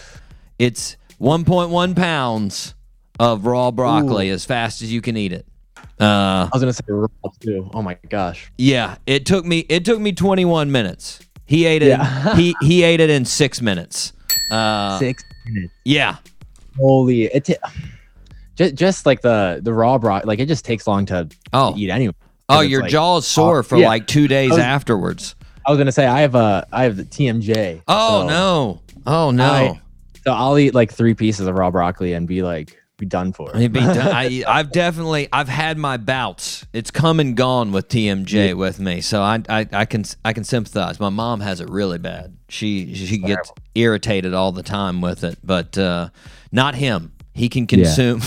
it's 0.59 0.97
1.1 1.21 1.97
pounds 1.97 2.75
of 3.19 3.47
raw 3.47 3.71
broccoli 3.71 4.29
as 4.31 4.45
fast 4.45 4.83
as 4.83 4.93
you 4.93 5.01
can 5.01 5.17
eat 5.17 5.33
it. 5.33 5.47
Uh, 6.01 6.05
I 6.47 6.51
was 6.53 6.63
gonna 6.63 6.73
say 6.73 6.85
raw 6.89 7.07
too. 7.41 7.69
Oh 7.75 7.83
my 7.83 7.97
gosh. 8.09 8.51
yeah, 8.59 8.97
it 9.07 9.27
took 9.27 9.45
me 9.45 9.61
it 9.69 9.85
took 9.85 9.99
me 10.01 10.13
21 10.13 10.71
minutes. 10.71 11.21
He 11.47 11.65
ate 11.67 11.83
it. 11.83 11.89
Yeah. 11.89 12.37
he 12.37 12.55
he 12.63 12.83
ate 12.83 13.01
it 13.01 13.11
in 13.11 13.25
six 13.25 13.61
minutes. 13.61 14.13
Uh, 14.51 14.99
Six 14.99 15.23
minutes. 15.47 15.73
yeah, 15.85 16.17
Holy! 16.79 17.25
It 17.25 17.45
t- 17.47 17.57
just 18.57 18.75
just 18.77 19.07
like 19.07 19.21
the 19.23 19.61
the 19.63 19.73
raw 19.73 19.99
broth, 19.99 20.25
like 20.25 20.39
it 20.39 20.47
just 20.47 20.65
takes 20.65 20.87
long 20.87 21.05
to, 21.07 21.29
Oh. 21.53 21.75
to 21.75 21.79
eat 21.81 21.91
anyway. 21.91 22.15
Oh, 22.49 22.61
your 22.61 22.83
like- 22.83 22.91
jaw's 22.91 23.27
sore 23.27 23.63
for 23.63 23.77
yeah. 23.77 23.89
like 23.89 24.07
two 24.07 24.27
days 24.29 24.51
was- 24.51 24.59
afterwards. 24.61 25.35
I 25.67 25.71
was 25.71 25.79
gonna 25.79 25.93
say 25.93 26.07
I 26.07 26.21
have 26.23 26.35
a 26.35 26.67
I 26.73 26.85
have 26.85 26.97
the 26.97 27.05
TMJ. 27.05 27.83
Oh 27.89 28.23
so 28.23 28.27
no! 28.29 28.81
Oh 29.07 29.31
no! 29.33 29.45
I- 29.53 29.81
So 30.25 30.33
I'll 30.33 30.59
eat 30.59 30.75
like 30.75 30.93
three 30.93 31.15
pieces 31.15 31.47
of 31.47 31.55
raw 31.57 31.71
broccoli 31.71 32.13
and 32.15 32.27
be 32.27 32.43
like 32.43 32.78
be 32.99 33.07
done 33.07 33.33
for. 33.33 33.53
Be 33.53 33.69
done. 33.69 33.97
I, 33.99 34.43
I've 34.49 34.71
definitely 34.73 35.29
I've 35.33 35.49
had 35.49 35.79
my 35.79 35.97
bouts. 35.97 36.67
It's 36.73 36.91
come 36.91 37.21
and 37.21 37.37
gone 37.37 37.73
with 37.73 37.89
TMJ 37.89 38.55
with 38.57 38.79
me, 38.81 39.01
so 39.01 39.23
I, 39.23 39.41
I 39.49 39.67
I 39.73 39.85
can 39.87 40.05
I 40.25 40.33
can 40.35 40.45
sympathize. 40.45 41.01
My 41.01 41.09
mom 41.09 41.41
has 41.41 41.61
it 41.61 41.71
really 41.71 41.99
bad. 41.99 42.37
She 42.49 42.95
she 42.95 43.19
gets 43.19 43.51
irritated 43.75 44.35
all 44.35 44.53
the 44.53 44.63
time 44.63 45.01
with 45.01 45.25
it, 45.25 45.39
but 45.43 45.79
uh, 45.79 46.11
not 46.53 46.75
him. 46.75 47.13
He 47.33 47.49
can 47.49 47.67
consume. 47.67 48.19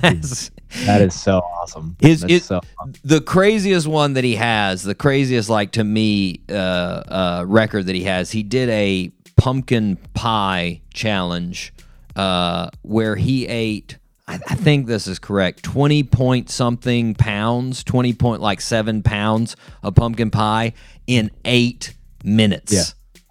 That's- 0.00 0.50
that 0.86 1.00
is 1.02 1.20
so 1.20 1.38
awesome. 1.40 1.96
His- 2.00 2.22
it- 2.22 2.44
so 2.44 2.60
awesome. 2.78 2.92
the 3.02 3.20
craziest 3.20 3.88
one 3.88 4.12
that 4.14 4.22
he 4.22 4.36
has, 4.36 4.84
the 4.84 4.94
craziest 4.94 5.50
like 5.50 5.72
to 5.72 5.82
me 5.82 6.40
uh, 6.48 6.52
uh, 6.52 7.44
record 7.48 7.86
that 7.86 7.96
he 7.96 8.04
has, 8.04 8.30
he 8.30 8.44
did 8.44 8.68
a 8.68 9.10
pumpkin 9.36 9.96
pie 10.14 10.80
challenge 10.94 11.72
uh, 12.14 12.70
where 12.82 13.16
he 13.16 13.48
ate. 13.48 13.96
I, 14.30 14.34
I 14.48 14.54
think 14.54 14.86
this 14.86 15.06
is 15.06 15.18
correct. 15.18 15.62
Twenty 15.62 16.02
point 16.02 16.50
something 16.50 17.14
pounds, 17.14 17.82
twenty 17.84 18.12
point 18.12 18.40
like 18.40 18.60
seven 18.60 19.02
pounds 19.02 19.56
of 19.82 19.94
pumpkin 19.94 20.30
pie 20.30 20.72
in 21.06 21.30
eight 21.44 21.94
minutes. 22.24 22.72
Yeah. 22.72 22.82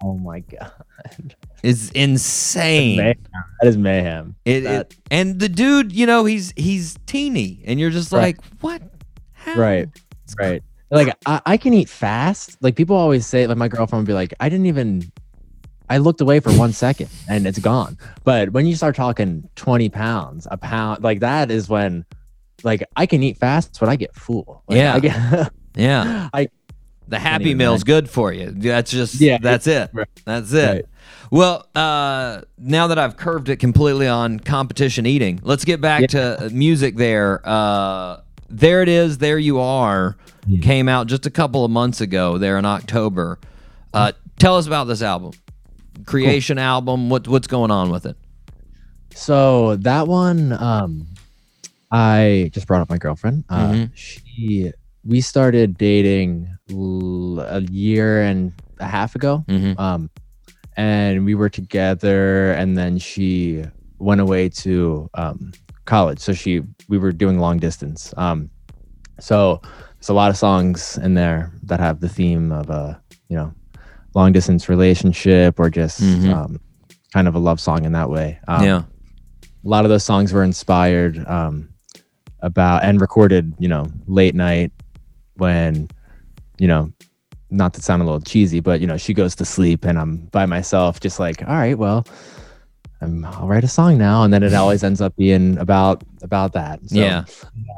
Oh 0.02 0.16
my 0.18 0.40
god. 0.40 0.72
It's 1.62 1.90
insane. 1.90 2.96
That 2.98 3.16
is 3.62 3.76
mayhem. 3.76 4.34
It, 4.44 4.60
That- 4.62 4.92
it 4.92 4.96
and 5.10 5.38
the 5.40 5.48
dude, 5.48 5.92
you 5.92 6.06
know, 6.06 6.24
he's 6.24 6.52
he's 6.56 6.96
teeny, 7.06 7.62
and 7.66 7.78
you're 7.80 7.90
just 7.90 8.12
Right. 8.12 8.36
like, 8.38 8.44
what? 8.60 8.82
How? 9.32 9.54
Right. 9.54 9.88
Right. 10.38 10.62
Like 10.90 11.14
I, 11.26 11.40
I 11.46 11.56
can 11.56 11.72
eat 11.74 11.88
fast. 11.88 12.56
Like 12.62 12.76
people 12.76 12.96
always 12.96 13.26
say, 13.26 13.46
like 13.46 13.56
my 13.56 13.68
girlfriend 13.68 14.02
would 14.02 14.06
be 14.10 14.14
like, 14.14 14.34
I 14.40 14.48
didn't 14.48 14.66
even 14.66 15.10
I 15.90 15.98
looked 15.98 16.20
away 16.22 16.40
for 16.40 16.52
one 16.52 16.72
second 16.72 17.10
and 17.28 17.46
it's 17.46 17.58
gone. 17.58 17.98
But 18.24 18.50
when 18.52 18.64
you 18.66 18.74
start 18.76 18.94
talking 18.96 19.48
20 19.56 19.88
pounds, 19.90 20.46
a 20.50 20.56
pound, 20.56 21.02
like 21.02 21.20
that 21.20 21.50
is 21.50 21.68
when 21.68 22.06
like 22.62 22.82
I 22.96 23.04
can 23.06 23.22
eat 23.22 23.36
fast, 23.36 23.76
but 23.80 23.88
I 23.88 23.96
get 23.96 24.14
full. 24.14 24.62
Like, 24.68 24.76
Yeah. 24.78 24.94
I 24.94 25.00
get, 25.00 25.52
Yeah. 25.76 26.28
I 26.32 26.48
The 27.08 27.18
Happy 27.18 27.54
Meal's 27.54 27.84
good 27.84 28.08
for 28.08 28.32
you. 28.32 28.50
That's 28.52 28.90
just 28.90 29.20
Yeah, 29.20 29.38
that's 29.42 29.66
it. 29.66 29.90
right. 29.92 30.08
That's 30.24 30.52
it. 30.52 30.66
Right. 30.74 30.84
Well, 31.32 31.66
uh, 31.74 32.42
now 32.58 32.86
that 32.88 32.98
I've 32.98 33.16
curved 33.16 33.48
it 33.48 33.56
completely 33.56 34.06
on 34.08 34.40
competition 34.40 35.06
eating, 35.06 35.40
let's 35.42 35.64
get 35.64 35.80
back 35.80 36.08
to 36.10 36.46
uh, 36.46 36.48
music. 36.52 36.96
There, 36.96 37.40
uh, 37.44 38.20
there 38.48 38.82
it 38.82 38.88
is. 38.88 39.18
There 39.18 39.38
you 39.38 39.60
are. 39.60 40.16
Came 40.62 40.88
out 40.88 41.06
just 41.06 41.26
a 41.26 41.30
couple 41.30 41.64
of 41.64 41.70
months 41.70 42.00
ago. 42.00 42.36
There 42.38 42.58
in 42.58 42.64
October. 42.64 43.38
Uh, 43.94 44.10
tell 44.38 44.56
us 44.56 44.66
about 44.66 44.84
this 44.88 45.02
album, 45.02 45.32
creation 46.06 46.58
album. 46.58 47.08
What 47.10 47.26
what's 47.28 47.46
going 47.46 47.70
on 47.70 47.90
with 47.90 48.06
it? 48.06 48.16
So 49.14 49.76
that 49.76 50.06
one, 50.06 50.52
um, 50.52 51.06
I 51.90 52.50
just 52.52 52.66
brought 52.66 52.80
up 52.80 52.90
my 52.90 52.98
girlfriend. 52.98 53.44
Uh, 53.48 53.72
Mhm. 53.72 53.90
She, 53.94 54.72
we 55.04 55.20
started 55.20 55.76
dating 55.76 56.48
l- 56.70 57.40
a 57.40 57.60
year 57.62 58.22
and 58.22 58.52
a 58.78 58.86
half 58.86 59.14
ago. 59.16 59.44
Mhm. 59.48 59.78
Um, 59.78 60.10
and 60.76 61.24
we 61.24 61.34
were 61.34 61.48
together, 61.48 62.52
and 62.52 62.78
then 62.78 62.98
she 62.98 63.64
went 63.98 64.20
away 64.20 64.48
to 64.48 65.10
um, 65.14 65.52
college. 65.84 66.20
So 66.20 66.32
she, 66.32 66.62
we 66.88 66.96
were 66.96 67.12
doing 67.12 67.38
long 67.38 67.58
distance. 67.58 68.14
Um, 68.16 68.48
so 69.18 69.60
there's 69.98 70.08
a 70.08 70.14
lot 70.14 70.30
of 70.30 70.36
songs 70.36 70.96
in 70.98 71.14
there 71.14 71.52
that 71.64 71.80
have 71.80 72.00
the 72.00 72.08
theme 72.08 72.52
of 72.52 72.70
a, 72.70 73.00
you 73.28 73.36
know, 73.36 73.52
long 74.14 74.32
distance 74.32 74.68
relationship 74.68 75.58
or 75.60 75.70
just 75.70 76.00
Mhm. 76.02 76.34
um, 76.34 76.60
kind 77.12 77.28
of 77.28 77.34
a 77.34 77.38
love 77.38 77.60
song 77.60 77.84
in 77.84 77.92
that 77.92 78.10
way. 78.10 78.38
Um, 78.48 78.64
yeah. 78.64 78.82
a 79.42 79.68
lot 79.68 79.84
of 79.84 79.90
those 79.90 80.04
songs 80.04 80.32
were 80.32 80.42
inspired 80.42 81.22
um, 81.28 81.68
about 82.40 82.82
and 82.84 83.00
recorded, 83.00 83.52
you 83.58 83.68
know, 83.68 83.86
late 84.06 84.34
night 84.34 84.72
when, 85.36 85.88
you 86.58 86.66
know, 86.66 86.90
not 87.50 87.74
to 87.74 87.82
sound 87.82 88.00
a 88.00 88.04
little 88.04 88.20
cheesy, 88.20 88.60
but 88.60 88.80
you 88.80 88.86
know, 88.86 88.96
she 88.96 89.12
goes 89.12 89.34
to 89.36 89.44
sleep 89.44 89.84
and 89.84 89.98
I'm 89.98 90.16
by 90.32 90.46
myself, 90.46 91.00
just 91.00 91.18
like, 91.20 91.42
all 91.46 91.54
right, 91.54 91.76
well, 91.76 92.06
I'm, 93.02 93.24
I'll 93.24 93.46
write 93.48 93.64
a 93.64 93.68
song 93.68 93.96
now, 93.98 94.22
and 94.24 94.32
then 94.32 94.42
it 94.42 94.52
always 94.62 94.84
ends 94.84 95.00
up 95.00 95.16
being 95.16 95.56
about 95.58 96.04
about 96.22 96.52
that. 96.52 96.80
So, 96.86 96.96
yeah. 96.96 97.24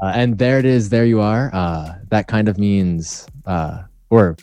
uh, 0.03 0.13
and 0.15 0.37
there 0.39 0.59
it 0.59 0.65
is. 0.65 0.89
There 0.91 1.05
you 1.07 1.21
are. 1.21 1.51
Uh, 1.55 1.95
that 2.11 2.27
kind 2.27 2.49
of 2.49 2.59
means, 2.59 3.27
uh, 3.47 3.83
or 4.11 4.37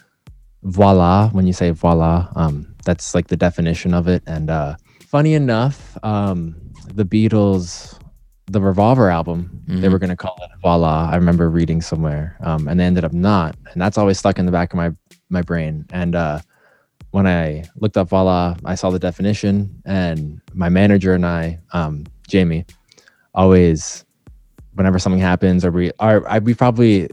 voila. 0.63 1.29
When 1.29 1.47
you 1.47 1.53
say 1.53 1.71
voila, 1.71 2.29
um, 2.35 2.75
that's 2.85 3.13
like 3.15 3.27
the 3.27 3.37
definition 3.37 3.93
of 3.93 4.07
it. 4.07 4.23
And 4.27 4.49
uh, 4.49 4.75
funny 5.07 5.33
enough, 5.33 5.97
um, 6.03 6.55
the 6.93 7.05
Beatles, 7.05 7.99
the 8.47 8.61
Revolver 8.61 9.09
album, 9.09 9.61
they 9.67 9.87
Mhm. 9.87 9.91
were 9.91 9.99
going 9.99 10.09
to 10.09 10.15
call 10.15 10.35
it 10.41 10.49
voila. 10.61 11.09
I 11.11 11.15
remember 11.15 11.49
reading 11.49 11.81
somewhere, 11.81 12.35
um, 12.41 12.67
and 12.67 12.79
they 12.79 12.85
ended 12.85 13.03
up 13.05 13.13
not. 13.13 13.55
And 13.73 13.81
that's 13.81 13.97
always 13.97 14.17
stuck 14.17 14.39
in 14.39 14.45
the 14.45 14.51
back 14.51 14.73
of 14.73 14.77
my 14.77 14.91
my 15.29 15.41
brain. 15.43 15.85
And 15.91 16.15
uh, 16.15 16.39
when 17.11 17.27
I 17.27 17.63
looked 17.75 17.97
up 17.97 18.09
voila, 18.09 18.55
I 18.65 18.75
saw 18.75 18.89
the 18.89 18.99
definition, 18.99 19.81
and 19.85 20.41
my 20.53 20.69
manager 20.69 21.13
and 21.13 21.25
I, 21.25 21.59
um, 21.73 22.05
Jamie, 22.27 22.65
always 23.33 24.05
whenever 24.73 24.99
something 24.99 25.21
happens 25.21 25.65
or 25.65 25.71
we 25.71 25.91
are 25.99 26.23
we 26.41 26.53
probably 26.53 27.09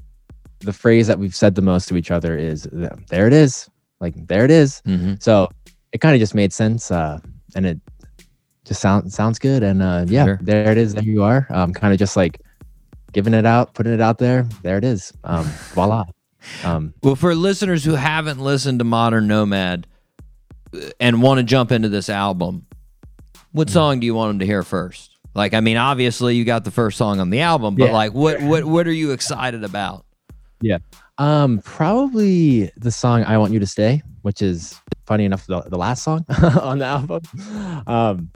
the 0.60 0.72
phrase 0.72 1.06
that 1.06 1.18
we've 1.18 1.34
said 1.36 1.54
the 1.54 1.62
most 1.62 1.88
to 1.88 1.96
each 1.96 2.10
other 2.10 2.36
is 2.36 2.68
there 3.08 3.26
it 3.26 3.32
is 3.32 3.68
like 4.00 4.14
there 4.26 4.44
it 4.44 4.50
is 4.50 4.80
hmm 4.84 5.14
so 5.20 5.48
it 5.92 5.98
kind 6.00 6.14
of 6.14 6.20
just 6.20 6.34
made 6.34 6.52
sense 6.52 6.90
uh 6.90 7.18
and 7.54 7.66
it 7.66 7.78
just 8.64 8.80
sounds 8.80 9.14
sounds 9.14 9.38
good 9.38 9.62
and 9.62 9.82
uh 9.82 10.04
yeah 10.08 10.24
Sure. 10.24 10.38
there 10.42 10.70
it 10.72 10.78
is 10.78 10.94
there 10.94 11.02
you 11.04 11.22
are 11.22 11.46
um 11.50 11.72
kind 11.72 11.92
of 11.92 11.98
just 11.98 12.16
like 12.16 12.40
giving 13.12 13.34
it 13.34 13.46
out 13.46 13.74
putting 13.74 13.92
it 13.92 14.00
out 14.00 14.18
there 14.18 14.46
there 14.62 14.78
it 14.78 14.84
is 14.84 15.12
um 15.24 15.44
voila 15.74 16.04
um 16.64 16.94
Well, 17.02 17.16
for 17.16 17.34
listeners 17.34 17.84
who 17.84 17.94
haven't 17.94 18.40
listened 18.40 18.78
to 18.80 18.84
Modern 18.84 19.26
Nomad 19.28 19.86
uh, 20.74 20.78
and 21.00 21.20
want 21.22 21.38
to 21.38 21.44
jump 21.44 21.70
into 21.70 21.88
this 21.90 22.08
album, 22.08 22.66
what 23.52 23.68
song 23.68 24.00
do 24.00 24.06
you 24.06 24.14
want 24.14 24.30
them 24.30 24.38
to 24.40 24.46
hear 24.46 24.62
first? 24.62 25.10
Like, 25.34 25.52
I 25.54 25.60
mean, 25.60 25.76
obviously 25.76 26.34
you 26.36 26.44
got 26.46 26.64
the 26.64 26.70
first 26.70 26.96
song 26.96 27.20
on 27.20 27.28
the 27.30 27.40
album, 27.40 27.74
but 27.74 27.86
Yeah. 27.86 27.92
like, 27.92 28.14
what 28.14 28.40
what 28.40 28.64
what 28.64 28.86
are 28.86 28.92
you 28.92 29.12
excited 29.12 29.64
about? 29.64 30.05
Um, 31.18 31.60
probably 31.64 32.70
the 32.76 32.90
song 32.90 33.24
"I 33.24 33.38
Want 33.38 33.52
You 33.52 33.58
to 33.60 33.66
Stay," 33.66 34.02
which 34.22 34.42
is 34.42 34.78
funny 35.06 35.24
enough 35.24 35.46
the, 35.46 35.60
the 35.62 35.78
last 35.78 36.02
song 36.02 36.24
on 36.60 36.78
the 36.78 36.84
album. 36.84 37.22
Um, 37.86 38.30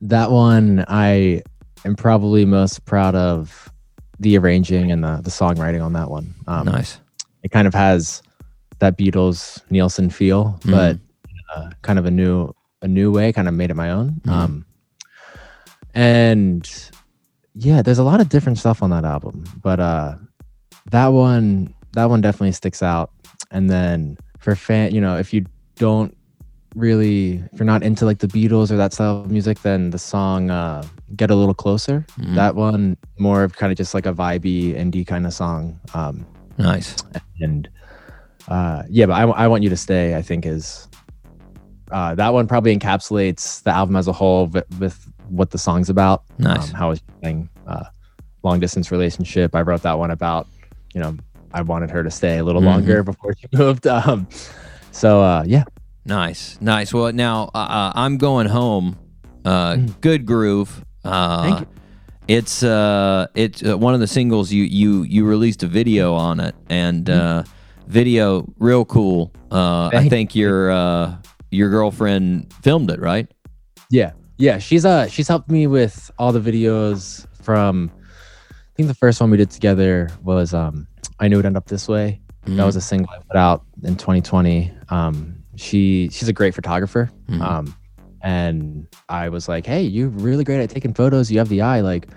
that 0.00 0.30
one 0.30 0.84
I 0.86 1.42
am 1.84 1.96
probably 1.96 2.44
most 2.44 2.84
proud 2.84 3.14
of 3.16 3.72
the 4.20 4.36
arranging 4.38 4.92
and 4.92 5.02
the 5.02 5.20
the 5.22 5.30
songwriting 5.30 5.84
on 5.84 5.92
that 5.94 6.10
one. 6.10 6.34
Um, 6.46 6.66
nice. 6.66 7.00
It 7.42 7.50
kind 7.50 7.66
of 7.66 7.74
has 7.74 8.22
that 8.78 8.96
Beatles 8.98 9.60
Nilsson 9.70 10.10
feel, 10.10 10.58
Mm. 10.60 10.70
but 10.70 10.98
uh, 11.56 11.70
kind 11.82 11.98
of 11.98 12.06
a 12.06 12.10
new 12.10 12.52
a 12.82 12.88
new 12.88 13.10
way. 13.10 13.32
Kind 13.32 13.48
of 13.48 13.54
made 13.54 13.70
it 13.70 13.74
my 13.74 13.90
own. 13.90 14.20
Mhm. 14.24 14.30
Um, 14.32 14.64
and 15.94 16.90
yeah, 17.54 17.82
there's 17.82 17.98
a 17.98 18.04
lot 18.04 18.20
of 18.20 18.28
different 18.28 18.58
stuff 18.58 18.82
on 18.82 18.90
that 18.90 19.04
album, 19.04 19.44
but 19.62 19.80
uh, 19.80 20.14
that 20.90 21.08
one 21.08 21.74
that 21.92 22.04
one 22.08 22.20
definitely 22.20 22.52
sticks 22.52 22.82
out. 22.82 23.10
And 23.50 23.68
then 23.68 24.16
for 24.38 24.54
fan, 24.54 24.94
you 24.94 25.00
know, 25.00 25.16
if 25.16 25.32
you 25.34 25.44
don't 25.76 26.16
really, 26.76 27.42
if 27.52 27.58
you're 27.58 27.64
not 27.66 27.82
into 27.82 28.04
like 28.04 28.18
the 28.18 28.28
Beatles 28.28 28.70
or 28.70 28.76
that 28.76 28.92
style 28.92 29.22
of 29.22 29.30
music, 29.30 29.60
then 29.62 29.90
the 29.90 29.98
song 29.98 30.50
uh, 30.50 30.84
"Get 31.16 31.30
a 31.30 31.34
Little 31.34 31.54
Closer," 31.54 32.06
Mhm. 32.18 32.34
that 32.36 32.54
one 32.54 32.96
more 33.18 33.42
of 33.42 33.56
kind 33.56 33.72
of 33.72 33.76
just 33.76 33.92
like 33.92 34.06
a 34.06 34.12
vibey 34.12 34.74
indie 34.74 35.04
kind 35.06 35.26
of 35.26 35.32
song. 35.34 35.80
Um, 35.94 36.24
Nice. 36.58 36.94
and 37.40 37.68
uh, 38.48 38.84
yeah, 38.88 39.06
but 39.06 39.14
I, 39.14 39.22
I 39.22 39.48
want 39.48 39.62
you 39.64 39.70
to 39.70 39.76
stay. 39.76 40.14
I 40.16 40.22
think 40.22 40.46
is 40.46 40.88
uh, 41.90 42.14
that 42.14 42.32
one 42.32 42.46
probably 42.46 42.76
encapsulates 42.76 43.62
the 43.64 43.70
album 43.70 43.96
as 43.96 44.06
a 44.06 44.12
whole 44.12 44.46
with, 44.46 44.64
with 44.78 45.12
what 45.28 45.50
the 45.50 45.58
song's 45.58 45.90
about. 45.90 46.22
Nice. 46.38 46.68
Um, 46.70 46.74
how 46.74 46.90
it's 46.92 47.02
playing 47.20 47.48
uh, 47.66 47.84
long 48.44 48.60
distance 48.60 48.92
relationship. 48.92 49.56
I 49.56 49.62
wrote 49.62 49.82
that 49.82 49.98
one 49.98 50.10
about 50.12 50.46
you 50.94 51.00
know 51.00 51.16
I 51.52 51.62
wanted 51.62 51.90
her 51.90 52.02
to 52.02 52.10
stay 52.10 52.38
a 52.38 52.44
little 52.44 52.62
Mhm. 52.62 52.66
longer 52.66 53.02
before 53.02 53.34
she 53.38 53.46
moved. 53.56 53.86
Um, 53.86 54.28
so 54.92 55.20
uh, 55.22 55.44
yeah, 55.46 55.64
Nice. 56.06 56.58
Nice. 56.60 56.92
Well, 56.94 57.12
now 57.12 57.50
uh, 57.54 57.58
uh, 57.58 57.92
I'm 57.94 58.16
going 58.18 58.46
home. 58.48 58.96
Uh, 59.44 59.76
Good 60.00 60.26
groove. 60.26 60.84
Uh, 61.04 61.42
Thank 61.42 61.60
you. 61.60 61.66
It's 62.28 62.62
uh, 62.62 63.26
it's 63.34 63.62
uh, 63.64 63.76
one 63.76 63.94
of 63.94 64.00
the 64.00 64.06
singles 64.06 64.52
you 64.52 64.64
you 64.64 65.02
you 65.02 65.24
released 65.26 65.62
a 65.62 65.66
video 65.66 66.14
on 66.14 66.38
it, 66.40 66.54
and 66.68 67.08
uh, 67.10 67.42
video 67.88 68.46
real 68.58 68.84
cool. 68.84 69.32
Uh, 69.50 69.86
I 69.88 69.90
Thank 69.92 70.10
think 70.10 70.36
your 70.36 70.70
uh, 70.70 71.16
your 71.50 71.70
girlfriend 71.70 72.52
filmed 72.62 72.90
it, 72.90 73.00
right? 73.00 73.26
Yeah, 73.90 74.12
yeah. 74.38 74.58
She's 74.58 74.84
uh 74.84 75.08
she's 75.08 75.26
helped 75.28 75.50
me 75.50 75.66
with 75.66 76.10
all 76.18 76.32
the 76.32 76.40
videos 76.40 77.26
from. 77.42 77.90
Think 78.80 78.88
the 78.88 78.94
first 78.94 79.20
one 79.20 79.30
we 79.30 79.36
did 79.36 79.50
together 79.50 80.08
was 80.22 80.54
um 80.54 80.86
I 81.18 81.28
knew 81.28 81.36
it'd 81.36 81.44
end 81.44 81.58
up 81.58 81.66
this 81.66 81.86
way. 81.86 82.22
That 82.46 82.64
was 82.64 82.76
a 82.76 82.80
single 82.80 83.10
I 83.14 83.18
put 83.18 83.36
out 83.36 83.62
in 83.84 83.94
2020. 83.94 84.72
Um, 84.88 85.36
she 85.56 86.08
she's 86.10 86.28
a 86.28 86.32
great 86.32 86.54
photographer. 86.54 87.10
Mhm. 87.28 87.42
Um, 87.42 87.74
and 88.22 88.86
I 89.10 89.28
was 89.28 89.48
like, 89.48 89.66
hey, 89.66 89.82
you're 89.82 90.08
really 90.08 90.44
great 90.44 90.62
at 90.62 90.70
taking 90.70 90.94
photos. 90.94 91.30
You 91.30 91.38
have 91.40 91.50
the 91.50 91.60
eye. 91.60 91.82
Like, 91.82 92.08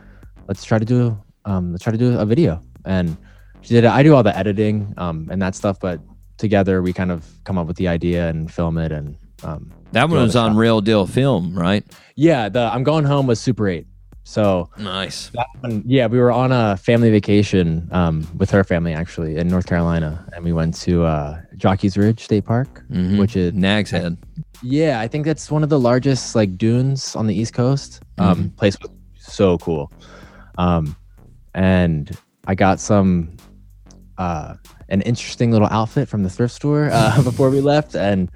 let's 0.47 0.63
try 0.63 0.79
to 0.79 0.85
do 0.85 1.21
um 1.43 1.73
let's 1.73 1.83
try 1.83 1.91
to 1.91 1.97
do 1.97 2.17
a 2.17 2.25
video. 2.25 2.61
And 2.85 3.17
she 3.59 3.73
did. 3.73 3.83
it. 3.83 3.89
I 3.91 4.01
do 4.01 4.15
all 4.15 4.23
the 4.23 4.35
editing 4.37 4.93
um 4.95 5.27
and 5.31 5.41
that 5.41 5.55
stuff, 5.55 5.81
but 5.81 5.99
together 6.37 6.81
we 6.81 6.93
kind 6.93 7.11
of 7.11 7.25
come 7.43 7.57
up 7.57 7.67
with 7.67 7.75
the 7.75 7.89
idea 7.89 8.29
and 8.29 8.49
film 8.49 8.77
it 8.77 8.93
and 8.93 9.17
um 9.43 9.69
That 9.91 10.07
one 10.09 10.21
was 10.21 10.37
on 10.37 10.51
stuff. 10.51 10.57
Real 10.57 10.79
Deal 10.79 11.05
Film, 11.07 11.59
right? 11.59 11.83
Yeah, 12.15 12.47
the 12.47 12.61
I'm 12.73 12.83
going 12.83 13.03
home 13.03 13.27
was 13.27 13.41
Super 13.41 13.67
8. 13.67 13.85
So 14.25 14.69
Nice. 14.77 15.31
one, 15.61 15.83
yeah, 15.85 16.07
we 16.07 16.17
were 16.17 16.31
on 16.31 16.51
a 16.51 16.77
family 16.77 17.09
vacation 17.11 17.89
um, 17.91 18.25
with 18.37 18.49
her 18.51 18.63
family 18.63 18.93
actually 18.93 19.35
in 19.37 19.47
North 19.47 19.65
Carolina, 19.65 20.25
and 20.33 20.43
we 20.45 20.53
went 20.53 20.75
to 20.81 21.03
uh, 21.03 21.41
Jockey's 21.57 21.97
Ridge 21.97 22.21
State 22.23 22.45
Park, 22.45 22.83
Mhm. 22.89 23.19
which 23.19 23.35
is 23.35 23.53
Nag's 23.53 23.91
Head. 23.91 24.17
yeah, 24.61 24.99
I 25.01 25.07
think 25.09 25.25
that's 25.25 25.51
one 25.51 25.61
of 25.63 25.69
the 25.69 25.79
largest 25.79 26.35
like 26.35 26.57
dunes 26.57 27.15
on 27.15 27.27
the 27.27 27.35
East 27.35 27.53
Coast. 27.53 28.01
Um, 28.17 28.49
Place 28.55 28.77
was 28.81 28.91
so 29.17 29.57
cool, 29.57 29.91
um, 30.57 30.95
and 31.53 32.15
I 32.47 32.55
got 32.55 32.79
some 32.79 33.35
uh, 34.17 34.55
an 34.89 35.01
interesting 35.01 35.51
little 35.51 35.67
outfit 35.69 36.07
from 36.07 36.23
the 36.23 36.29
thrift 36.29 36.53
store 36.53 36.89
uh, 36.91 37.21
before 37.23 37.49
we 37.49 37.59
left, 37.59 37.95
and 37.95 38.31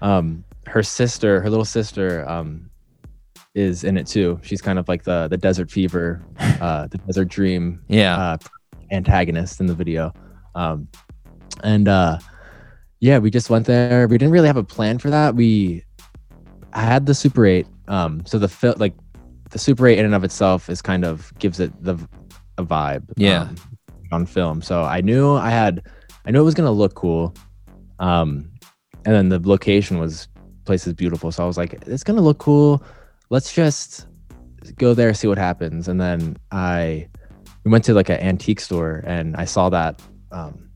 um, 0.00 0.44
her 0.66 0.82
sister, 0.82 1.40
her 1.42 1.50
little 1.50 1.64
sister, 1.64 2.26
um, 2.28 2.70
is 3.56 3.82
in 3.84 3.96
it 3.96 4.06
too. 4.06 4.38
She's 4.42 4.60
kind 4.62 4.78
of 4.78 4.86
like 4.86 5.02
the 5.04 5.26
the 5.28 5.36
Desert 5.38 5.70
Fever, 5.70 6.22
uh, 6.60 6.86
the 6.88 6.98
Desert 6.98 7.28
Dream 7.28 7.82
Yeah. 7.88 8.16
uh, 8.16 8.36
antagonist 8.92 9.58
in 9.60 9.66
the 9.66 9.74
video. 9.74 10.12
Um, 10.54 10.88
and 11.64 11.88
uh, 11.88 12.18
yeah, 13.00 13.18
we 13.18 13.30
just 13.30 13.48
went 13.50 13.66
there. 13.66 14.06
We 14.08 14.18
didn't 14.18 14.32
really 14.32 14.46
have 14.46 14.56
a 14.58 14.62
plan 14.64 14.98
for 14.98 15.10
that. 15.10 15.34
We 15.34 15.84
had 16.72 17.06
the 17.06 17.14
Super 17.14 17.46
8. 17.46 17.66
Um, 17.88 18.24
so 18.26 18.38
the 18.38 18.48
fil- 18.48 18.74
like 18.76 18.94
the 19.50 19.58
Super 19.58 19.86
8 19.86 19.98
in 19.98 20.04
and 20.04 20.14
of 20.14 20.22
itself 20.22 20.68
is 20.68 20.82
kind 20.82 21.04
of 21.04 21.32
gives 21.38 21.58
it 21.58 21.72
the 21.82 21.96
a 22.58 22.64
vibe. 22.64 23.04
Yeah. 23.16 23.42
um, 23.42 23.56
on 24.12 24.24
film. 24.26 24.62
So 24.62 24.82
I 24.84 25.00
knew 25.00 25.34
I 25.34 25.50
had 25.50 25.82
I 26.26 26.30
knew 26.30 26.40
it 26.40 26.44
was 26.44 26.54
gonna 26.54 26.70
look 26.70 26.94
cool. 26.94 27.34
Um, 27.98 28.50
and 29.06 29.14
then 29.14 29.28
the 29.30 29.40
location 29.48 29.98
was 29.98 30.28
place 30.64 30.86
is 30.86 30.92
beautiful, 30.92 31.30
so 31.32 31.42
I 31.42 31.46
was 31.46 31.56
like, 31.56 31.72
it's 31.86 32.02
gonna 32.04 32.20
look 32.20 32.38
cool. 32.38 32.82
Let's 33.30 33.52
just 33.52 34.06
go 34.76 34.94
there, 34.94 35.12
see 35.14 35.28
what 35.28 35.38
happens. 35.38 35.88
And 35.88 36.00
then 36.00 36.36
I 36.50 37.08
we 37.64 37.70
went 37.70 37.84
to 37.84 37.94
like 37.94 38.08
an 38.08 38.20
antique 38.20 38.60
store, 38.60 39.02
and 39.06 39.36
I 39.36 39.44
saw 39.44 39.68
that 39.70 40.00
um, 40.30 40.70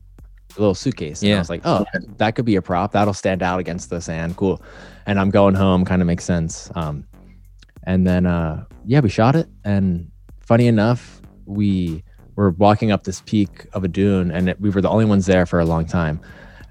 little 0.57 0.75
suitcase. 0.75 1.21
And 1.21 1.29
Yeah. 1.29 1.35
I 1.37 1.39
was 1.39 1.49
like, 1.49 1.61
oh, 1.63 1.85
that 2.17 2.35
could 2.35 2.45
be 2.45 2.57
a 2.57 2.61
prop. 2.61 2.91
That'll 2.91 3.13
stand 3.13 3.41
out 3.41 3.59
against 3.59 3.89
the 3.89 4.01
sand. 4.01 4.35
Cool. 4.35 4.61
And 5.05 5.19
I'm 5.19 5.29
going 5.29 5.55
home. 5.55 5.85
Kind 5.85 6.01
of 6.01 6.05
makes 6.07 6.25
sense. 6.25 6.69
Um, 6.75 7.05
and 7.83 8.05
then 8.05 8.25
uh, 8.25 8.65
yeah, 8.85 8.99
we 8.99 9.09
shot 9.09 9.35
it. 9.35 9.47
And 9.63 10.11
funny 10.41 10.67
enough, 10.67 11.21
we 11.45 12.03
were 12.35 12.51
walking 12.51 12.91
up 12.91 13.03
this 13.03 13.21
peak 13.25 13.67
of 13.73 13.83
a 13.83 13.87
dune, 13.87 14.31
and 14.31 14.49
it, 14.49 14.59
we 14.59 14.69
were 14.69 14.81
the 14.81 14.89
only 14.89 15.05
ones 15.05 15.25
there 15.25 15.45
for 15.45 15.59
a 15.59 15.65
long 15.65 15.85
time. 15.85 16.19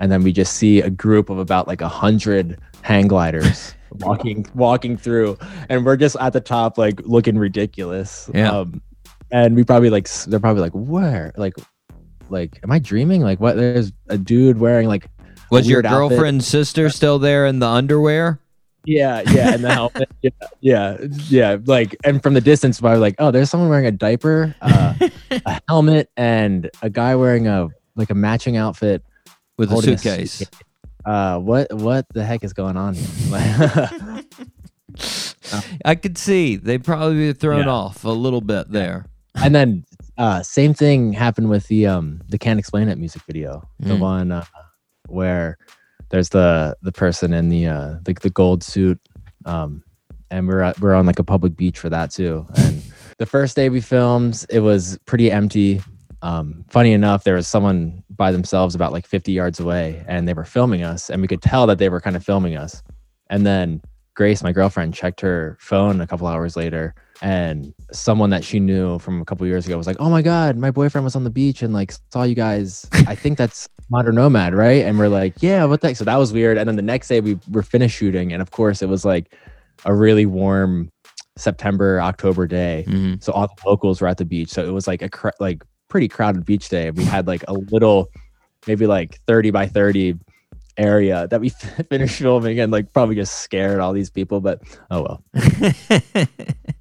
And 0.00 0.10
then 0.10 0.22
we 0.22 0.32
just 0.32 0.54
see 0.54 0.80
a 0.80 0.90
group 0.90 1.30
of 1.30 1.38
about 1.38 1.68
like 1.68 1.80
a 1.80 1.88
hundred 1.88 2.58
hang 2.82 3.06
gliders 3.06 3.74
walking 4.00 4.46
walking 4.54 4.96
through, 4.96 5.38
and 5.68 5.84
we're 5.84 5.96
just 5.96 6.16
at 6.18 6.32
the 6.32 6.40
top, 6.40 6.78
like 6.78 7.00
looking 7.04 7.38
ridiculous. 7.38 8.28
Yeah. 8.34 8.50
Um, 8.50 8.82
and 9.30 9.54
we 9.54 9.62
probably 9.62 9.90
like 9.90 10.08
they're 10.26 10.40
probably 10.40 10.62
like 10.62 10.72
where 10.72 11.32
like 11.36 11.54
like 12.30 12.58
am 12.64 12.72
I 12.72 12.78
dreaming? 12.78 13.20
Like 13.20 13.40
what? 13.40 13.56
There's 13.56 13.92
a 14.08 14.18
dude 14.18 14.58
wearing 14.58 14.88
like 14.88 15.06
Was 15.50 15.68
your 15.68 15.76
weird 15.76 15.86
outfit. 15.86 16.08
girlfriend's 16.10 16.46
sister 16.46 16.88
still 16.90 17.18
there 17.18 17.46
in 17.46 17.58
the 17.58 17.68
underwear? 17.68 18.40
yeah, 18.86 19.22
yeah, 19.30 19.54
and 19.54 19.62
the 19.64 19.72
helmet. 19.72 20.08
Yeah, 20.22 20.30
yeah, 20.60 20.96
yeah. 21.28 21.56
Like, 21.64 21.96
and 22.04 22.22
from 22.22 22.34
the 22.34 22.40
distance, 22.40 22.82
I 22.82 22.92
was 22.92 23.00
like, 23.00 23.14
oh, 23.18 23.30
there's 23.30 23.50
someone 23.50 23.68
wearing 23.68 23.86
a 23.86 23.92
diaper, 23.92 24.54
uh, 24.62 24.94
a 25.30 25.60
helmet, 25.68 26.10
and 26.16 26.70
a 26.82 26.88
guy 26.90 27.14
wearing 27.16 27.46
a 27.46 27.68
like 27.96 28.10
a 28.10 28.14
matching 28.14 28.56
outfit 28.56 29.04
With 29.60 29.68
a 29.70 29.72
holding 29.72 29.96
suitcase. 29.98 30.42
Uh, 31.04 31.38
what 31.38 31.72
what 31.72 32.06
the 32.12 32.24
heck 32.24 32.42
is 32.44 32.52
going 32.52 32.76
on 32.76 32.94
here? 32.94 34.20
I 35.84 35.94
could 35.94 36.18
see 36.18 36.56
they'd 36.56 36.84
probably 36.84 37.16
be 37.28 37.32
thrown 37.32 37.66
Yeah. 37.66 37.72
off 37.72 38.04
a 38.04 38.08
little 38.10 38.40
bit 38.40 38.70
there. 38.70 39.06
and 39.36 39.54
then 39.54 39.84
uh, 40.18 40.42
same 40.42 40.74
thing 40.74 41.12
happened 41.12 41.48
with 41.48 41.66
the 41.68 41.86
um 41.86 42.20
the 42.28 42.36
can't 42.38 42.58
explain 42.58 42.88
it 42.88 42.98
music 42.98 43.22
video, 43.26 43.62
the 43.78 43.94
Mm. 43.94 44.00
one 44.00 44.32
uh, 44.32 44.44
where 45.08 45.56
there's 46.10 46.28
the 46.30 46.76
the 46.82 46.92
person 46.92 47.32
in 47.32 47.48
the 47.48 47.66
uh 47.68 47.94
the, 48.02 48.12
the 48.20 48.30
gold 48.30 48.62
suit, 48.62 48.98
um, 49.46 49.82
and 50.30 50.46
we're 50.48 50.60
at, 50.60 50.78
we're 50.80 50.94
on 50.94 51.06
like 51.06 51.18
a 51.18 51.24
public 51.24 51.56
beach 51.56 51.78
for 51.78 51.88
that 51.88 52.10
too. 52.10 52.44
And 52.56 52.82
the 53.18 53.26
first 53.26 53.56
day 53.56 53.68
we 53.70 53.80
filmed, 53.80 54.44
it 54.50 54.60
was 54.60 54.98
pretty 55.06 55.30
empty. 55.30 55.80
Um, 56.22 56.64
funny 56.68 56.92
enough, 56.92 57.24
there 57.24 57.36
was 57.36 57.48
someone 57.48 58.02
by 58.20 58.30
themselves 58.30 58.74
about 58.74 58.92
like 58.92 59.06
50 59.06 59.32
yards 59.32 59.58
away, 59.58 60.04
and 60.06 60.28
they 60.28 60.34
were 60.34 60.44
filming 60.44 60.82
us, 60.84 61.08
and 61.08 61.22
we 61.22 61.26
could 61.26 61.40
tell 61.40 61.66
that 61.66 61.78
they 61.78 61.88
were 61.88 62.02
kind 62.02 62.16
of 62.16 62.22
filming 62.22 62.54
us. 62.54 62.82
And 63.30 63.46
then 63.46 63.80
Grace, 64.14 64.42
my 64.42 64.52
girlfriend, 64.52 64.92
checked 64.92 65.22
her 65.22 65.56
phone 65.58 66.02
a 66.02 66.06
couple 66.06 66.26
hours 66.26 66.54
later, 66.54 66.94
and 67.22 67.72
someone 67.92 68.28
that 68.28 68.44
she 68.44 68.60
knew 68.60 68.98
from 68.98 69.22
a 69.22 69.24
couple 69.24 69.46
years 69.46 69.64
ago 69.66 69.78
was 69.78 69.86
like, 69.86 69.96
"Oh 69.98 70.10
my 70.10 70.20
god, 70.20 70.58
my 70.58 70.70
boyfriend 70.70 71.02
was 71.06 71.16
on 71.16 71.24
the 71.24 71.30
beach 71.30 71.62
and 71.62 71.72
like 71.72 71.94
saw 72.12 72.24
you 72.24 72.34
guys. 72.34 72.86
I 73.06 73.14
think 73.14 73.38
that's 73.38 73.66
Modern 73.88 74.16
Nomad, 74.16 74.52
right?" 74.54 74.84
And 74.84 74.98
we're 74.98 75.08
like, 75.08 75.36
"Yeah, 75.40 75.64
what 75.64 75.80
the 75.80 75.88
heck?" 75.88 75.96
So 75.96 76.04
that 76.04 76.16
was 76.16 76.30
weird. 76.30 76.58
And 76.58 76.68
then 76.68 76.76
the 76.76 76.82
next 76.82 77.08
day 77.08 77.22
we 77.22 77.38
were 77.50 77.62
finished 77.62 77.96
shooting, 77.96 78.34
and 78.34 78.42
of 78.42 78.50
course 78.50 78.82
it 78.82 78.88
was 78.90 79.02
like 79.06 79.34
a 79.86 79.94
really 79.94 80.26
warm 80.26 80.90
September 81.38 82.02
October 82.02 82.46
day, 82.46 82.84
Mhm. 82.86 83.22
so 83.22 83.32
all 83.32 83.46
the 83.46 83.54
locals 83.68 84.02
were 84.02 84.08
at 84.08 84.18
the 84.18 84.26
beach. 84.26 84.50
So 84.50 84.62
it 84.62 84.72
was 84.72 84.86
like 84.86 85.00
a 85.00 85.08
cr- 85.08 85.38
like 85.40 85.64
pretty 85.90 86.08
crowded 86.08 86.46
beach 86.46 86.70
day. 86.70 86.90
We 86.90 87.04
had 87.04 87.26
like 87.26 87.44
a 87.48 87.52
little, 87.52 88.08
maybe 88.66 88.86
like 88.86 89.20
thirty 89.26 89.50
by 89.50 89.66
thirty 89.66 90.16
area 90.80 91.26
that 91.28 91.40
we 91.40 91.48
finished 91.90 92.16
filming 92.18 92.58
and 92.58 92.72
like 92.72 92.92
probably 92.92 93.14
just 93.14 93.40
scared 93.40 93.80
all 93.80 93.92
these 93.92 94.10
people 94.10 94.40
but 94.40 94.60
oh 94.90 95.02
well. 95.02 95.22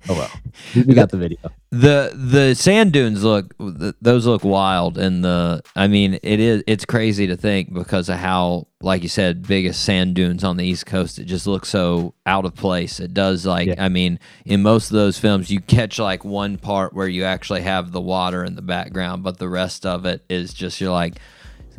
Oh 0.07 0.13
well. 0.15 0.31
We, 0.75 0.93
got 0.95 1.09
the 1.09 1.17
video. 1.17 1.37
The 1.71 2.11
the 2.15 2.55
sand 2.55 2.93
dunes 2.93 3.23
look 3.23 3.55
th- 3.57 3.93
those 4.01 4.25
look 4.25 4.43
wild 4.43 4.97
and 4.97 5.23
the 5.23 5.61
i 5.75 5.87
mean 5.87 6.17
it 6.23 6.39
is 6.39 6.63
it's 6.67 6.85
crazy 6.85 7.27
to 7.27 7.35
think 7.35 7.73
because 7.73 8.07
of 8.09 8.17
how 8.17 8.67
like 8.81 9.03
you 9.03 9.09
said 9.09 9.45
biggest 9.45 9.83
sand 9.83 10.15
dunes 10.15 10.43
on 10.43 10.55
the 10.57 10.65
east 10.65 10.85
coast 10.85 11.19
it 11.19 11.25
just 11.25 11.45
looks 11.45 11.67
so 11.69 12.13
out 12.25 12.45
of 12.45 12.55
place. 12.55 12.99
It 12.99 13.13
does 13.13 13.45
like 13.45 13.67
Yeah. 13.67 13.75
i 13.83 13.89
mean 13.89 14.19
in 14.45 14.61
most 14.63 14.89
of 14.89 14.93
those 14.95 15.19
films 15.19 15.51
you 15.51 15.59
catch 15.59 15.99
like 15.99 16.23
one 16.23 16.57
part 16.57 16.93
where 16.93 17.07
you 17.07 17.25
actually 17.25 17.61
have 17.61 17.91
the 17.91 18.01
water 18.01 18.43
in 18.43 18.55
the 18.55 18.61
background 18.63 19.21
but 19.21 19.37
the 19.37 19.49
rest 19.49 19.85
of 19.85 20.05
it 20.05 20.23
is 20.29 20.53
just 20.53 20.79
you're 20.81 20.91
like 20.91 21.15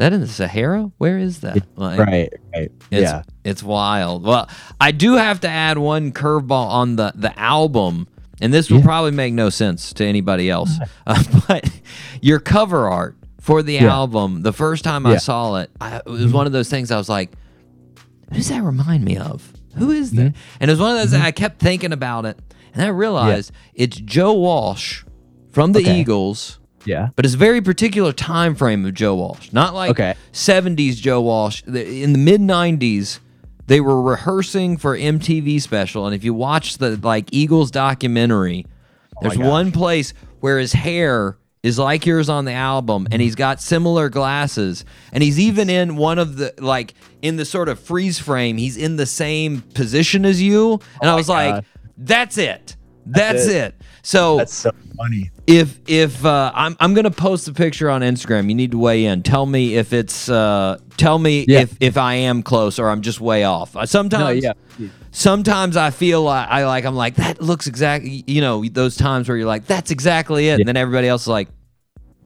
that 0.01 0.12
in 0.12 0.20
the 0.20 0.27
sahara 0.27 0.90
where 0.98 1.18
is 1.18 1.40
that 1.40 1.62
like, 1.77 1.98
right 1.98 2.32
right 2.55 2.72
it's, 2.90 3.02
yeah 3.02 3.22
it's 3.44 3.62
wild. 3.62 4.24
Well, 4.24 4.48
I 4.81 4.93
do 4.93 5.14
have 5.14 5.40
to 5.40 5.48
add 5.48 5.78
one 5.78 6.12
curveball 6.12 6.68
on 6.68 6.97
the 6.97 7.12
the 7.14 7.39
album, 7.39 8.06
and 8.40 8.52
this 8.52 8.70
will 8.70 8.78
Yeah. 8.78 8.85
probably 8.85 9.12
make 9.12 9.32
no 9.32 9.51
sense 9.51 9.93
to 9.94 10.05
anybody 10.05 10.51
else. 10.51 10.78
Uh, 11.06 11.22
but 11.48 11.68
your 12.20 12.39
cover 12.39 12.89
art 12.89 13.16
for 13.40 13.62
the 13.62 13.74
Yeah. 13.74 13.93
album, 13.93 14.43
the 14.43 14.52
first 14.52 14.85
time 14.85 15.06
I 15.06 15.16
saw 15.16 15.56
it, 15.56 15.70
I, 15.81 15.97
it 15.97 16.06
was 16.06 16.27
mm-hmm. 16.27 16.32
one 16.32 16.47
of 16.47 16.52
those 16.52 16.68
things. 16.68 16.90
I 16.90 16.98
was 16.98 17.09
like, 17.09 17.32
"Who 18.28 18.36
does 18.36 18.48
that 18.48 18.62
remind 18.62 19.05
me 19.05 19.16
of? 19.16 19.52
Who 19.77 19.90
is 19.90 20.12
that?" 20.12 20.20
Mm-hmm. 20.20 20.56
And 20.60 20.70
it 20.70 20.72
was 20.72 20.81
one 20.81 20.93
of 20.93 20.98
those 20.98 21.10
that 21.12 21.18
mm-hmm. 21.18 21.27
I 21.27 21.32
kept 21.32 21.59
thinking 21.59 21.93
about 21.93 22.27
it, 22.27 22.39
and 22.74 22.85
I 22.85 22.89
realized 22.89 23.51
it's 23.74 23.97
Joe 23.97 24.35
Walsh 24.35 25.02
from 25.51 25.72
the 25.72 25.81
Okay. 25.81 26.01
Eagles 26.01 26.59
yeah 26.85 27.09
but 27.16 27.24
it's 27.24 27.35
a 27.35 27.39
very 27.39 27.61
particular 27.61 28.12
time 28.12 28.55
frame 28.55 28.85
of 28.86 28.94
Joe 28.94 29.15
Walsh. 29.15 29.52
Not 29.52 29.74
like 29.74 29.90
Okay. 29.90 30.15
70s 30.32 30.97
Joe 30.97 31.20
Walsh. 31.20 31.62
In 31.65 32.12
the 32.12 32.19
mid 32.19 32.40
90s, 32.40 33.20
they 33.66 33.81
were 33.81 34.02
rehearsing 34.02 34.77
for 34.77 34.97
MTV 34.97 35.61
special, 35.62 36.07
and 36.07 36.15
if 36.15 36.24
you 36.24 36.35
watch 36.35 36.78
the 36.78 36.97
like 36.97 37.28
Eagles 37.32 37.70
documentary, 37.70 38.66
oh 39.16 39.19
there's 39.23 39.36
gosh. 39.36 39.47
one 39.47 39.73
place 39.73 40.12
where 40.40 40.59
his 40.59 40.73
hair 40.73 41.36
is 41.62 41.78
like 41.78 42.07
yours 42.07 42.28
on 42.28 42.47
the 42.47 42.52
album, 42.52 43.07
and 43.12 43.20
he's 43.23 43.35
got 43.35 43.61
similar 43.61 44.09
glasses, 44.09 44.85
and 45.12 45.23
he's 45.23 45.39
even 45.39 45.70
in 45.70 45.97
one 45.97 46.19
of 46.19 46.36
the 46.36 46.52
like 46.59 46.94
in 47.23 47.36
the 47.36 47.44
sort 47.44 47.69
of 47.69 47.78
freeze 47.78 48.19
frame. 48.19 48.57
He's 48.57 48.77
in 48.77 48.97
the 48.97 49.07
same 49.07 49.61
position 49.61 50.24
as 50.24 50.43
you, 50.43 50.73
and 51.01 51.09
oh 51.09 51.12
I 51.12 51.15
was 51.15 51.28
like, 51.28 51.65
"That's 51.97 52.39
it." 52.39 52.77
That's, 53.07 53.47
it. 53.47 53.55
it. 53.57 53.74
So 54.02 54.39
that's 54.39 54.55
so 54.55 54.70
funny 54.97 55.31
if 55.51 55.78
if 55.86 56.24
uh, 56.24 56.52
I'm 56.55 56.77
I'm 56.81 56.94
gonna 56.94 57.10
post 57.10 57.48
a 57.48 57.52
picture 57.52 57.90
on 57.90 58.02
Instagram, 58.02 58.48
you 58.48 58.55
need 58.55 58.70
to 58.70 58.78
weigh 58.78 59.05
in. 59.05 59.22
Tell 59.22 59.44
me 59.47 59.77
if 59.77 59.93
it's 59.93 60.28
uh, 60.28 60.78
tell 60.97 61.18
me 61.18 61.44
Yeah. 61.48 61.60
if 61.60 61.77
if 61.81 61.97
I 61.97 62.14
am 62.14 62.43
close 62.43 62.78
or 62.78 62.89
I'm 62.89 63.01
just 63.02 63.20
way 63.20 63.44
off. 63.44 63.77
Sometimes 63.89 64.43
no 64.43 64.52
yeah 64.81 64.89
sometimes 65.12 65.77
I 65.77 65.90
feel 65.90 66.22
like 66.22 66.48
I 66.48 66.64
like 66.66 66.85
I'm 66.85 66.94
like 66.94 67.16
that 67.16 67.43
looks 67.43 67.66
exactly 67.66 68.22
you 68.28 68.40
know 68.40 68.64
those 68.64 68.97
times 68.97 69.28
where 69.28 69.36
you're 69.36 69.47
like 69.47 69.66
that's 69.66 69.90
exactly 69.90 70.48
it, 70.48 70.60
and 70.60 70.68
then 70.68 70.77
everybody 70.77 71.09
else 71.09 71.22
is 71.22 71.28
like 71.28 71.48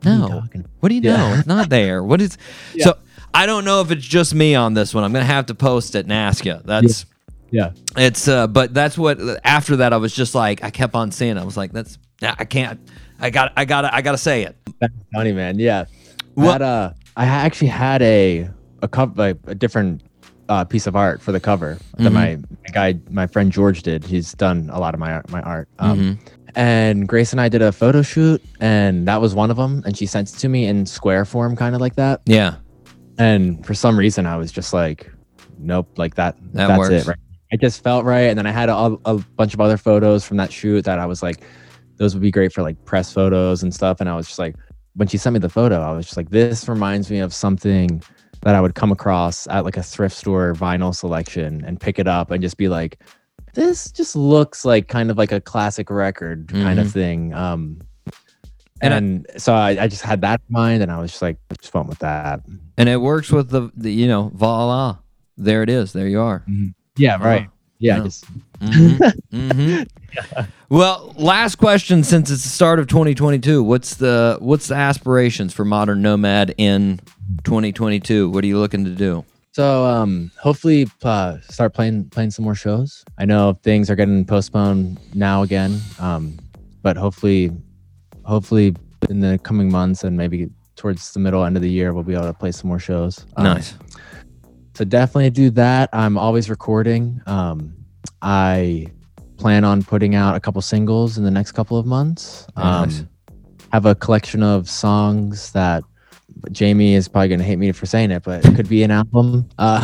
no, 0.04 0.42
what 0.80 0.90
do 0.90 0.94
you 0.94 1.00
know? 1.00 1.34
It's 1.38 1.46
not 1.46 1.70
there. 1.70 2.02
What 2.04 2.20
is 2.20 2.36
so? 2.78 2.98
I 3.32 3.46
don't 3.46 3.64
know 3.64 3.80
if 3.80 3.90
it's 3.90 4.04
just 4.04 4.34
me 4.34 4.54
on 4.54 4.74
this 4.74 4.92
one. 4.92 5.02
I'm 5.02 5.12
gonna 5.14 5.24
have 5.24 5.46
to 5.46 5.54
post 5.54 5.94
it 5.94 6.04
and 6.04 6.12
ask 6.12 6.44
you. 6.44 6.60
That's 6.64 7.06
yeah 7.50 7.70
it's 7.96 8.28
uh, 8.28 8.46
but 8.48 8.74
that's 8.74 8.98
what 8.98 9.18
after 9.44 9.76
that 9.76 9.92
I 9.92 9.96
was 9.96 10.14
just 10.14 10.34
like 10.34 10.62
I 10.62 10.70
kept 10.70 10.94
on 10.94 11.10
seeing. 11.10 11.36
it. 11.38 11.40
I 11.40 11.44
was 11.44 11.56
like 11.56 11.72
that's 11.72 11.96
I 12.22 12.44
can't. 12.44 12.80
I 13.20 13.30
got 13.30 13.52
I 13.56 13.64
got 13.64 13.84
I 13.92 14.02
got 14.02 14.12
to 14.12 14.18
say 14.18 14.42
it. 14.42 14.56
that's 14.80 14.92
funny 15.14 15.32
man. 15.32 15.58
Yeah. 15.58 15.84
What- 16.34 16.58
that 16.58 16.62
uh 16.62 16.92
i 17.16 17.26
actually 17.26 17.68
had 17.68 18.02
a 18.02 18.48
a 18.82 18.88
cover 18.88 19.12
like, 19.16 19.36
a 19.46 19.54
different 19.54 20.02
uh, 20.48 20.64
piece 20.64 20.86
of 20.86 20.94
art 20.96 21.22
for 21.22 21.32
the 21.32 21.40
cover 21.40 21.78
that 21.96 22.10
my, 22.10 22.36
my 22.36 22.68
guy 22.72 22.98
my 23.08 23.26
friend 23.26 23.50
george 23.52 23.82
did. 23.82 24.04
He's 24.04 24.32
done 24.34 24.68
a 24.72 24.78
lot 24.80 24.92
of 24.94 25.00
my 25.00 25.22
my 25.30 25.40
art 25.42 25.68
um, 25.78 26.18
and 26.56 27.08
grace 27.08 27.32
and 27.32 27.40
i 27.40 27.48
did 27.48 27.62
a 27.62 27.72
photo 27.72 28.02
shoot 28.02 28.42
and 28.60 29.08
that 29.08 29.20
was 29.20 29.34
one 29.34 29.50
of 29.50 29.56
them 29.56 29.82
and 29.86 29.96
she 29.96 30.06
sent 30.06 30.28
it 30.34 30.36
to 30.38 30.48
me 30.48 30.66
in 30.66 30.84
square 30.86 31.24
form 31.24 31.56
kind 31.56 31.74
of 31.74 31.80
like 31.80 31.94
that. 31.96 32.20
Yeah. 32.26 32.56
and 33.18 33.64
for 33.64 33.74
some 33.74 33.96
reason 33.98 34.26
i 34.26 34.36
was 34.36 34.52
just 34.52 34.72
like 34.74 35.10
nope 35.58 35.88
like 35.96 36.14
that, 36.16 36.36
That 36.52 36.66
that's 36.68 36.78
works. 36.78 36.92
it 36.92 37.06
right? 37.06 37.18
It 37.50 37.60
just 37.60 37.82
felt 37.82 38.04
right 38.04 38.28
and 38.28 38.36
then 38.38 38.46
i 38.46 38.50
had 38.50 38.68
a, 38.68 38.76
a 39.06 39.18
bunch 39.36 39.54
of 39.54 39.60
other 39.60 39.76
photos 39.78 40.24
from 40.26 40.36
that 40.38 40.52
shoot 40.52 40.84
that 40.84 40.98
i 40.98 41.06
was 41.06 41.22
like 41.22 41.40
those 41.96 42.14
would 42.14 42.22
be 42.22 42.30
great 42.30 42.52
for 42.52 42.62
like 42.62 42.82
press 42.84 43.12
photos 43.12 43.62
and 43.62 43.72
stuff 43.74 44.00
and 44.00 44.08
i 44.08 44.14
was 44.16 44.26
just 44.26 44.38
like 44.38 44.54
when 44.96 45.08
she 45.08 45.16
sent 45.16 45.32
me 45.34 45.38
the 45.40 45.48
photo 45.48 45.80
i 45.80 45.92
was 45.92 46.04
just 46.06 46.16
like 46.16 46.30
this 46.30 46.68
reminds 46.68 47.10
me 47.10 47.18
of 47.18 47.32
something 47.34 48.02
that 48.42 48.54
i 48.54 48.60
would 48.60 48.74
come 48.74 48.92
across 48.92 49.46
at 49.48 49.64
like 49.64 49.76
a 49.76 49.82
thrift 49.82 50.16
store 50.16 50.52
vinyl 50.54 50.94
selection 50.94 51.64
and 51.64 51.80
pick 51.80 51.98
it 51.98 52.06
up 52.06 52.30
and 52.30 52.42
just 52.42 52.56
be 52.56 52.68
like 52.68 52.98
this 53.54 53.90
just 53.92 54.16
looks 54.16 54.64
like 54.64 54.88
kind 54.88 55.10
of 55.10 55.16
like 55.18 55.30
a 55.32 55.40
classic 55.40 55.88
record 55.90 56.48
kind 56.48 56.78
of 56.80 56.90
thing 56.92 57.32
um 57.34 57.80
And 58.82 58.92
and, 58.92 59.26
I- 59.34 59.38
so 59.38 59.54
I, 59.54 59.70
I 59.84 59.88
just 59.88 60.02
had 60.02 60.20
that 60.22 60.40
in 60.48 60.52
mind 60.52 60.82
and 60.82 60.90
i 60.90 60.98
was 61.00 61.10
just 61.12 61.22
like 61.22 61.36
just 61.60 61.72
went 61.74 61.88
with 61.88 62.00
that 62.00 62.40
And 62.76 62.88
it 62.88 63.00
works 63.00 63.30
with 63.30 63.50
the, 63.50 63.70
the 63.76 63.92
you 63.92 64.08
know, 64.08 64.32
voila. 64.34 64.98
There 65.36 65.62
it 65.62 65.70
is. 65.70 65.92
There 65.92 66.08
you 66.08 66.20
are. 66.20 66.44
Yeah, 66.96 67.14
Uh-huh. 67.14 67.24
right. 67.24 67.48
Yeah, 67.84 67.98
No. 67.98 68.04
just 68.04 68.24
hmm 68.60 69.82
Well, 70.70 71.12
last 71.18 71.56
question 71.56 72.02
since 72.02 72.30
it's 72.30 72.42
the 72.42 72.48
start 72.48 72.78
of 72.78 72.86
2022. 72.86 73.62
What's 73.62 73.96
the 73.96 74.38
what's 74.40 74.68
the 74.68 74.74
aspirations 74.74 75.52
for 75.52 75.64
Modern 75.64 76.02
Nomad 76.02 76.54
in 76.56 77.00
2022? 77.44 78.30
What 78.30 78.42
are 78.42 78.46
you 78.46 78.58
looking 78.58 78.84
to 78.84 78.90
do? 78.90 79.24
So 79.52 79.84
um, 79.84 80.30
hopefully 80.40 80.88
uh, 81.02 81.38
start 81.42 81.74
playing 81.74 82.08
playing 82.10 82.30
some 82.32 82.44
more 82.44 82.54
shows. 82.56 83.04
I 83.18 83.24
know 83.24 83.58
things 83.62 83.90
are 83.90 83.94
getting 83.96 84.24
postponed 84.24 84.98
now 85.14 85.42
again, 85.42 85.80
um, 86.00 86.38
but 86.82 86.96
hopefully, 86.96 87.52
hopefully 88.24 88.74
in 89.10 89.20
the 89.20 89.38
coming 89.44 89.70
months 89.70 90.02
and 90.02 90.16
maybe 90.16 90.48
towards 90.76 91.12
the 91.12 91.20
middle 91.20 91.44
end 91.44 91.56
of 91.56 91.62
the 91.62 91.70
year, 91.70 91.92
we'll 91.92 92.02
be 92.02 92.14
able 92.14 92.26
to 92.26 92.32
play 92.32 92.50
some 92.50 92.68
more 92.68 92.80
shows. 92.80 93.26
Um, 93.36 93.44
nice. 93.44 93.74
So 94.74 94.84
definitely 94.84 95.30
do 95.30 95.50
that. 95.50 95.88
I'm 95.92 96.18
always 96.18 96.50
recording. 96.50 97.20
Um, 97.26 97.74
I 98.22 98.86
plan 99.36 99.64
on 99.64 99.82
putting 99.82 100.14
out 100.14 100.34
a 100.36 100.40
couple 100.40 100.60
singles 100.62 101.16
in 101.18 101.24
the 101.24 101.30
next 101.30 101.52
couple 101.52 101.78
of 101.78 101.86
months. 101.86 102.46
Um, 102.56 102.88
Nice. 102.88 103.04
Have 103.72 103.86
a 103.86 103.94
collection 103.94 104.42
of 104.42 104.68
songs 104.70 105.50
that 105.52 105.82
Jamie 106.52 106.94
is 106.94 107.08
probably 107.08 107.28
gonna 107.28 107.42
hate 107.44 107.58
me 107.58 107.72
for 107.72 107.86
saying 107.86 108.10
it, 108.12 108.22
but 108.22 108.44
it 108.44 108.54
could 108.54 108.68
be 108.68 108.82
an 108.84 108.90
album. 108.92 109.48
Uh, 109.58 109.80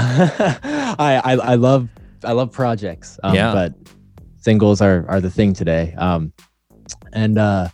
I, 0.99 1.21
I 1.25 1.33
I 1.35 1.55
love 1.57 1.89
I 2.25 2.33
love 2.33 2.53
projects. 2.53 3.19
Um, 3.25 3.35
Yeah. 3.35 3.53
But 3.53 3.75
singles 4.39 4.81
are 4.81 5.05
are 5.09 5.21
the 5.21 5.31
thing 5.31 5.55
today. 5.55 5.95
Um, 5.99 6.33
and 7.13 7.37
uh, 7.39 7.69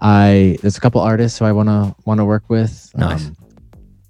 I 0.00 0.58
there's 0.60 0.76
a 0.76 0.80
couple 0.80 1.00
artists 1.00 1.38
who 1.38 1.46
I 1.46 1.52
wanna 1.52 1.94
wanna 2.04 2.24
work 2.26 2.50
with. 2.50 2.90
Nice. 2.94 3.26
Um, 3.26 3.36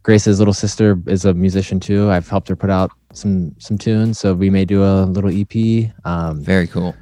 Grace's 0.06 0.38
little 0.38 0.54
sister 0.54 1.02
is 1.08 1.24
a 1.24 1.34
musician 1.34 1.80
too. 1.80 2.12
I've 2.12 2.28
helped 2.28 2.46
her 2.46 2.54
put 2.54 2.70
out 2.70 2.92
some 3.12 3.52
some 3.58 3.76
tunes, 3.76 4.20
so 4.20 4.34
we 4.34 4.50
may 4.50 4.64
do 4.64 4.84
a 4.84 5.02
little 5.02 5.30
EP. 5.30 5.90
Um, 6.04 6.40
Very 6.44 6.68
cool. 6.68 6.94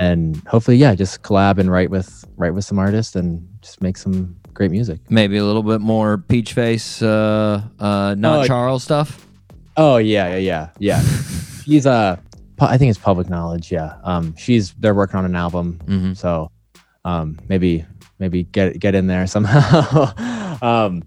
and 0.00 0.36
hopefully, 0.48 0.78
yeah, 0.78 0.94
just 0.94 1.20
collab 1.20 1.58
and 1.58 1.70
write 1.70 1.90
with 1.90 2.24
write 2.38 2.54
with 2.54 2.64
some 2.64 2.78
artists 2.78 3.14
and 3.14 3.46
just 3.60 3.82
make 3.82 3.98
some 3.98 4.34
great 4.54 4.70
music. 4.70 5.00
Maybe 5.10 5.36
a 5.36 5.44
little 5.44 5.62
bit 5.62 5.82
more 5.82 6.16
peach 6.16 6.54
face, 6.54 7.02
uh, 7.02 7.60
uh, 7.78 8.14
not 8.16 8.44
Oh, 8.44 8.46
Charles 8.46 8.82
stuff. 8.82 9.26
Oh 9.76 9.98
yeah, 9.98 10.36
yeah, 10.36 10.38
yeah, 10.38 10.70
yeah. 10.78 11.02
she's 11.66 11.84
uh, 11.84 12.16
pu- 12.56 12.64
I 12.64 12.78
think 12.78 12.88
it's 12.88 12.98
public 12.98 13.28
knowledge. 13.28 13.70
Yeah. 13.70 13.96
Um, 14.02 14.34
she's 14.34 14.72
they're 14.80 14.94
working 14.94 15.18
on 15.18 15.26
an 15.26 15.36
album, 15.36 15.74
hmm 15.84 16.14
so 16.14 16.50
um, 17.04 17.38
maybe 17.50 17.84
maybe 18.18 18.44
get 18.44 18.80
get 18.80 18.94
in 18.94 19.08
there 19.08 19.26
somehow. 19.26 20.14
um, 20.62 21.02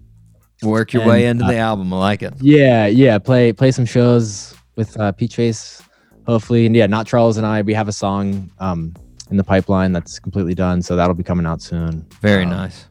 Work 0.62 0.92
your 0.92 1.02
And, 1.02 1.10
way 1.10 1.26
into 1.26 1.44
uh, 1.44 1.48
the 1.50 1.56
album. 1.56 1.92
I 1.92 1.98
like 1.98 2.22
it. 2.22 2.34
yeah, 2.40 2.86
yeah. 2.86 3.18
Play 3.18 3.52
play 3.52 3.70
some 3.70 3.86
shows 3.86 4.54
with 4.76 4.98
uh, 5.00 5.12
Peach 5.12 5.36
Face, 5.36 5.82
hopefully. 6.26 6.66
And 6.66 6.74
yeah, 6.76 6.86
not 6.86 7.06
Charles 7.06 7.36
and 7.38 7.46
I. 7.46 7.62
We 7.62 7.74
have 7.74 7.88
a 7.88 7.92
song 7.92 8.50
um 8.58 8.94
in 9.30 9.36
the 9.36 9.44
pipeline 9.44 9.92
that's 9.92 10.18
completely 10.18 10.54
done, 10.54 10.82
so 10.82 10.96
that'll 10.96 11.14
be 11.14 11.22
coming 11.22 11.46
out 11.46 11.62
soon. 11.62 12.04
Very 12.20 12.44
Um, 12.44 12.50
nice. 12.50 12.86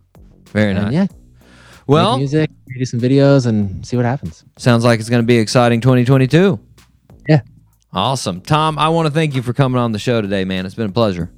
Very 0.47 0.73
nice. 0.73 0.93
Yeah, 0.93 1.07
well, 1.85 2.13
make 2.13 2.19
music, 2.21 2.49
do 2.77 2.85
some 2.85 2.99
videos, 2.99 3.45
and 3.45 3.85
see 3.85 3.95
what 3.97 4.05
happens. 4.05 4.43
sounds 4.57 4.83
like 4.83 4.99
it's 4.99 5.09
going 5.09 5.21
to 5.21 5.27
be 5.27 5.37
exciting 5.37 5.79
2022. 5.81 6.57
Yeah. 7.27 7.41
Awesome. 7.93 8.41
Tom, 8.41 8.79
I 8.79 8.89
want 8.89 9.07
to 9.07 9.13
thank 9.13 9.35
you 9.35 9.41
for 9.43 9.53
coming 9.53 9.79
on 9.79 9.91
the 9.91 9.99
show 9.99 10.21
today, 10.21 10.43
man. 10.45 10.65
It's 10.65 10.75
been 10.75 10.89
a 10.89 10.93
pleasure. 10.93 11.29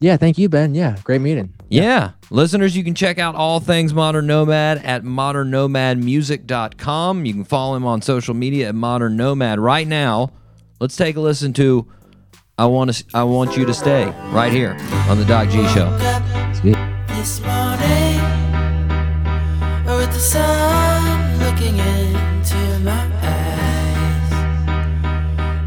Yeah, 0.00 0.16
thank 0.18 0.36
you, 0.38 0.48
Ben. 0.50 0.74
Yeah, 0.74 0.96
great 1.04 1.20
meeting. 1.22 1.54
Yeah. 1.68 2.12
Listeners, 2.30 2.76
you 2.76 2.84
can 2.84 2.94
check 2.94 3.18
out 3.18 3.34
all 3.34 3.58
things 3.60 3.92
Modern 3.92 4.26
Nomad 4.26 4.78
at 4.84 5.02
modernnomadmusic.com. 5.02 7.24
You 7.24 7.32
can 7.32 7.44
follow 7.44 7.76
him 7.76 7.84
on 7.84 8.02
social 8.02 8.34
media 8.34 8.68
at 8.68 8.74
Modern 8.74 9.16
Nomad. 9.16 9.58
Right 9.58 9.86
now, 9.86 10.32
let's 10.80 10.96
take 10.96 11.16
a 11.16 11.20
listen 11.20 11.52
to 11.54 11.86
I 12.58 12.64
want 12.66 12.92
to 12.94 13.04
I 13.12 13.24
want 13.24 13.54
you 13.56 13.66
to 13.66 13.74
stay 13.74 14.06
right 14.30 14.52
here 14.52 14.76
on 15.10 15.18
the 15.18 15.24
Doc 15.26 15.48
G 15.50 15.56
show. 15.68 15.90
Sweet. 16.54 16.76
this 17.08 17.40
morning 17.40 18.20
with 19.84 20.10
the 20.12 20.18
sun 20.18 21.38
looking 21.38 21.76
into 21.76 22.56
my 22.82 23.06
eyes. 23.22 24.32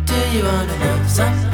Do 0.06 0.16
you 0.36 0.44
wanna 0.44 0.78
know 0.80 1.04
something? 1.08 1.49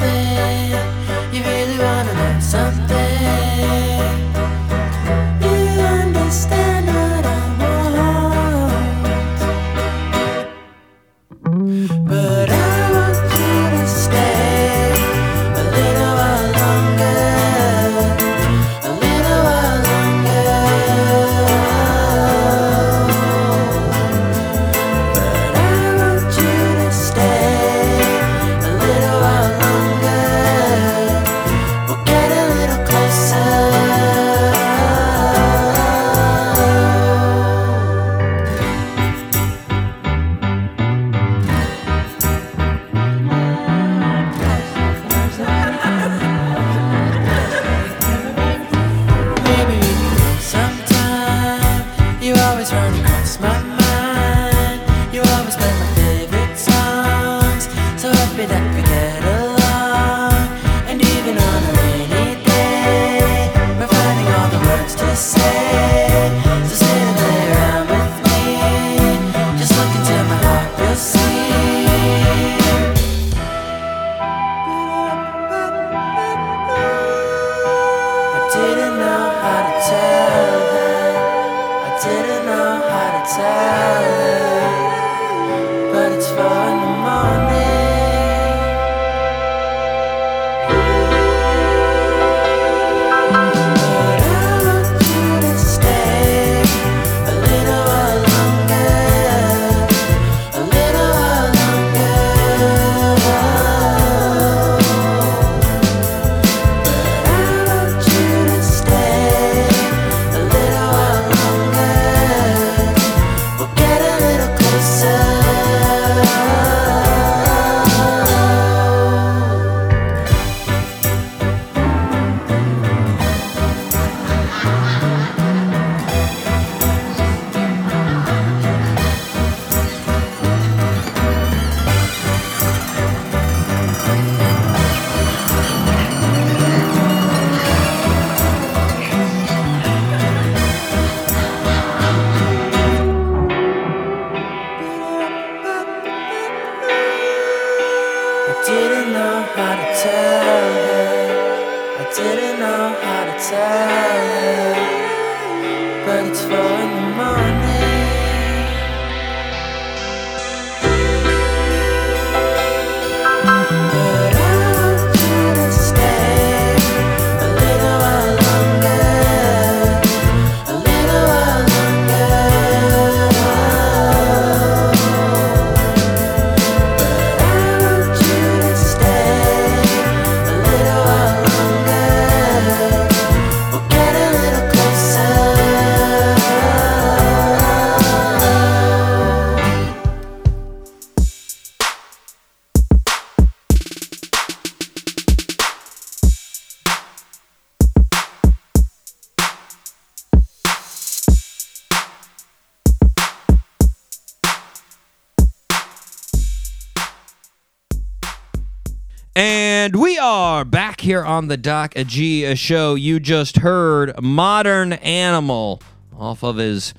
Here 211.06 211.24
on 211.24 211.46
the 211.46 211.56
Doc 211.56 211.94
G 211.94 212.52
show. 212.56 212.96
You 212.96 213.20
just 213.20 213.58
heard 213.58 214.20
Modern 214.20 214.94
Animal 214.94 215.80
off 216.18 216.42
of 216.42 216.56
his 216.56 216.94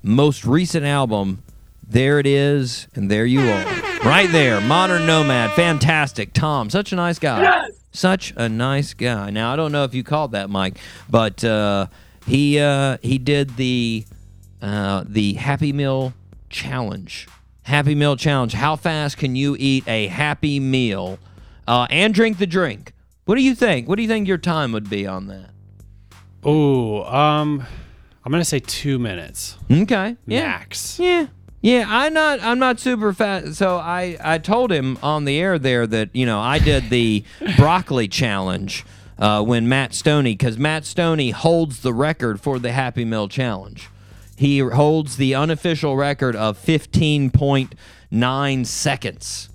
most 0.00 0.44
recent 0.44 0.86
album. 0.86 1.42
There 1.82 2.20
it 2.20 2.26
is, 2.26 2.86
and 2.94 3.10
there 3.10 3.26
you 3.26 3.40
are. 3.40 3.64
Right 4.04 4.30
there. 4.30 4.60
Modern 4.60 5.06
Nomad. 5.06 5.50
Fantastic. 5.54 6.32
Tom, 6.32 6.70
such 6.70 6.92
a 6.92 6.94
nice 6.96 7.18
guy. 7.18 7.68
Such 7.90 8.32
a 8.36 8.48
nice 8.48 8.94
guy. 8.94 9.30
Now, 9.30 9.52
I 9.52 9.56
don't 9.56 9.72
know 9.72 9.82
if 9.82 9.92
you 9.92 10.04
called 10.04 10.30
that, 10.32 10.48
Mike, 10.48 10.78
but 11.10 11.42
uh, 11.42 11.88
he 12.26 12.60
uh, 12.60 12.98
he 13.02 13.18
did 13.18 13.56
the 13.56 14.04
uh, 14.62 15.02
the 15.04 15.32
Happy 15.34 15.72
Meal 15.72 16.12
Challenge. 16.48 17.26
Happy 17.62 17.96
Meal 17.96 18.14
Challenge. 18.14 18.52
How 18.52 18.76
fast 18.76 19.16
can 19.16 19.34
you 19.34 19.56
eat 19.58 19.82
a 19.88 20.06
Happy 20.06 20.60
Meal 20.60 21.18
uh, 21.66 21.88
and 21.90 22.14
drink 22.14 22.38
the 22.38 22.46
drink? 22.46 22.92
What 23.28 23.36
do 23.36 23.42
you 23.42 23.54
think? 23.54 23.90
What 23.90 23.96
do 23.96 24.02
you 24.02 24.08
think 24.08 24.26
your 24.26 24.38
time 24.38 24.72
would 24.72 24.88
be 24.88 25.06
on 25.06 25.26
that? 25.26 25.50
Oh, 26.42 27.04
um, 27.04 27.62
I'm 28.24 28.32
gonna 28.32 28.42
say 28.42 28.58
two 28.58 28.98
minutes 28.98 29.58
Okay. 29.70 30.16
Yeah. 30.24 30.46
max. 30.46 30.98
Yeah. 30.98 31.26
Yeah, 31.60 31.84
I'm 31.86 32.14
not 32.14 32.40
I'm 32.40 32.58
not 32.58 32.80
super 32.80 33.12
fat 33.12 33.54
so 33.54 33.76
I 33.76 34.16
I 34.24 34.38
told 34.38 34.72
him 34.72 34.96
on 35.02 35.26
the 35.26 35.38
air 35.38 35.58
there 35.58 35.86
that, 35.86 36.16
you 36.16 36.24
know, 36.24 36.40
I 36.40 36.58
did 36.58 36.88
the 36.88 37.22
broccoli 37.58 38.08
challenge 38.08 38.86
uh, 39.18 39.44
when 39.44 39.68
Matt 39.68 39.92
Stoney 39.92 40.34
cuz 40.34 40.56
Matt 40.56 40.86
Stoney 40.86 41.32
holds 41.32 41.80
the 41.80 41.92
record 41.92 42.40
for 42.40 42.58
the 42.58 42.72
Happy 42.72 43.04
Meal 43.04 43.28
challenge. 43.28 43.90
He 44.36 44.60
holds 44.60 45.18
the 45.18 45.34
unofficial 45.34 45.98
record 45.98 46.34
of 46.34 46.56
15.9 46.56 48.66
seconds. 48.66 49.50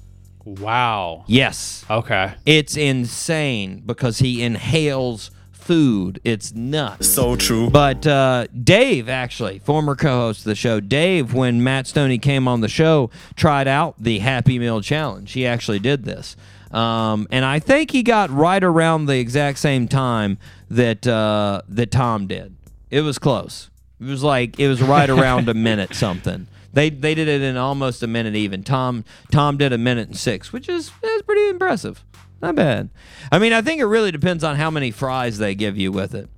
Wow. 0.46 1.24
Yes. 1.28 1.86
Okay. 1.90 2.34
It's 2.46 2.76
insane 2.76 3.84
because 3.86 4.20
he 4.20 4.44
inhales 4.44 5.32
food. 5.52 6.20
It's 6.24 6.54
nuts. 6.54 7.08
So 7.08 7.36
true. 7.36 7.70
But 7.70 8.06
uh, 8.06 8.48
Dave, 8.48 9.08
actually, 9.10 9.60
former 9.60 9.96
co-host 9.96 10.40
of 10.40 10.46
the 10.46 10.56
show, 10.56 10.80
Dave, 10.80 11.34
when 11.34 11.64
Matt 11.64 11.88
Stoney 11.88 12.18
came 12.18 12.48
on 12.48 12.62
the 12.62 12.68
show, 12.68 13.10
tried 13.36 13.68
out 13.68 13.96
the 13.98 14.20
Happy 14.20 14.60
Meal 14.60 14.82
challenge. 14.82 15.32
He 15.32 15.46
actually 15.48 15.80
did 15.80 16.04
this, 16.04 16.36
um, 16.72 17.28
and 17.32 17.46
I 17.46 17.60
think 17.60 17.92
he 17.92 18.04
got 18.04 18.30
right 18.30 18.64
around 18.64 19.06
the 19.06 19.18
exact 19.20 19.60
same 19.60 19.88
time 19.88 20.38
that 20.70 21.08
uh, 21.08 21.62
that 21.70 21.92
Tom 21.92 22.28
did. 22.28 22.56
It 22.90 23.02
was 23.02 23.18
close. 23.18 23.70
It 24.00 24.06
was 24.06 24.24
like 24.24 24.60
it 24.60 24.68
was 24.68 24.82
right 24.82 25.10
around 25.10 25.48
a 25.48 25.54
minute 25.70 25.94
something. 25.96 26.48
They 26.74 26.90
they 26.90 27.14
did 27.16 27.28
it 27.28 27.42
in 27.42 27.56
almost 27.56 28.02
a 28.04 28.08
minute 28.08 28.36
even. 28.36 28.64
Tom 28.64 29.06
Tom 29.32 29.58
did 29.58 29.72
a 29.72 29.78
minute 29.78 30.10
and 30.10 30.18
six, 30.18 30.52
which 30.52 30.68
is 30.68 30.92
is 31.04 31.22
pretty 31.22 31.48
impressive. 31.50 32.04
Not 32.42 32.56
bad. 32.56 32.90
I 33.32 33.40
mean, 33.40 33.54
I 33.54 33.62
think 33.62 33.80
it 33.80 33.86
really 33.86 34.12
depends 34.12 34.44
on 34.44 34.58
how 34.58 34.70
many 34.70 34.92
fries 34.92 35.38
they 35.38 35.56
give 35.56 35.78
you 35.78 35.92
with 35.92 36.14
it. 36.14 36.30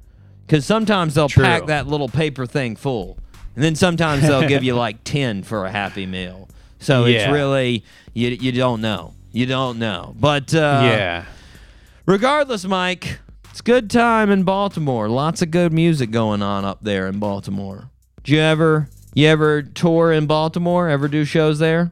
Because 0.45 0.63
sometimes 0.65 1.15
they'll 1.15 1.29
True. 1.29 1.43
pack 1.43 1.65
that 1.65 1.87
little 1.87 2.09
paper 2.09 2.45
thing 2.45 2.75
full, 2.75 3.17
and 3.55 3.63
then 3.63 3.75
sometimes 3.75 4.21
they'll 4.21 4.47
give 4.47 4.63
you 4.63 4.75
like 4.75 4.97
ten 5.03 5.41
for 5.41 5.65
a 5.65 5.71
Happy 5.71 6.05
Meal. 6.05 6.47
So 6.79 7.05
it's 7.05 7.31
really 7.31 7.83
you 8.13 8.29
you 8.29 8.51
don't 8.51 8.81
know. 8.81 9.13
You 9.31 9.45
don't 9.45 9.79
know. 9.79 10.13
But 10.19 10.53
uh, 10.53 10.81
yeah. 10.83 11.25
regardless, 12.05 12.65
Mike, 12.65 13.19
it's 13.49 13.61
good 13.61 13.89
time 13.89 14.29
in 14.29 14.43
Baltimore. 14.43 15.09
Lots 15.09 15.41
of 15.41 15.49
good 15.49 15.73
music 15.73 16.11
going 16.11 16.41
on 16.41 16.65
up 16.65 16.79
there 16.81 17.07
in 17.07 17.19
Baltimore. 17.19 17.89
Did 18.23 18.33
you 18.33 18.39
ever 18.39 18.89
you 19.15 19.27
ever 19.27 19.63
tour 19.63 20.11
in 20.11 20.27
Baltimore? 20.27 20.87
Ever 20.87 21.07
do 21.07 21.25
shows 21.25 21.57
there? 21.57 21.91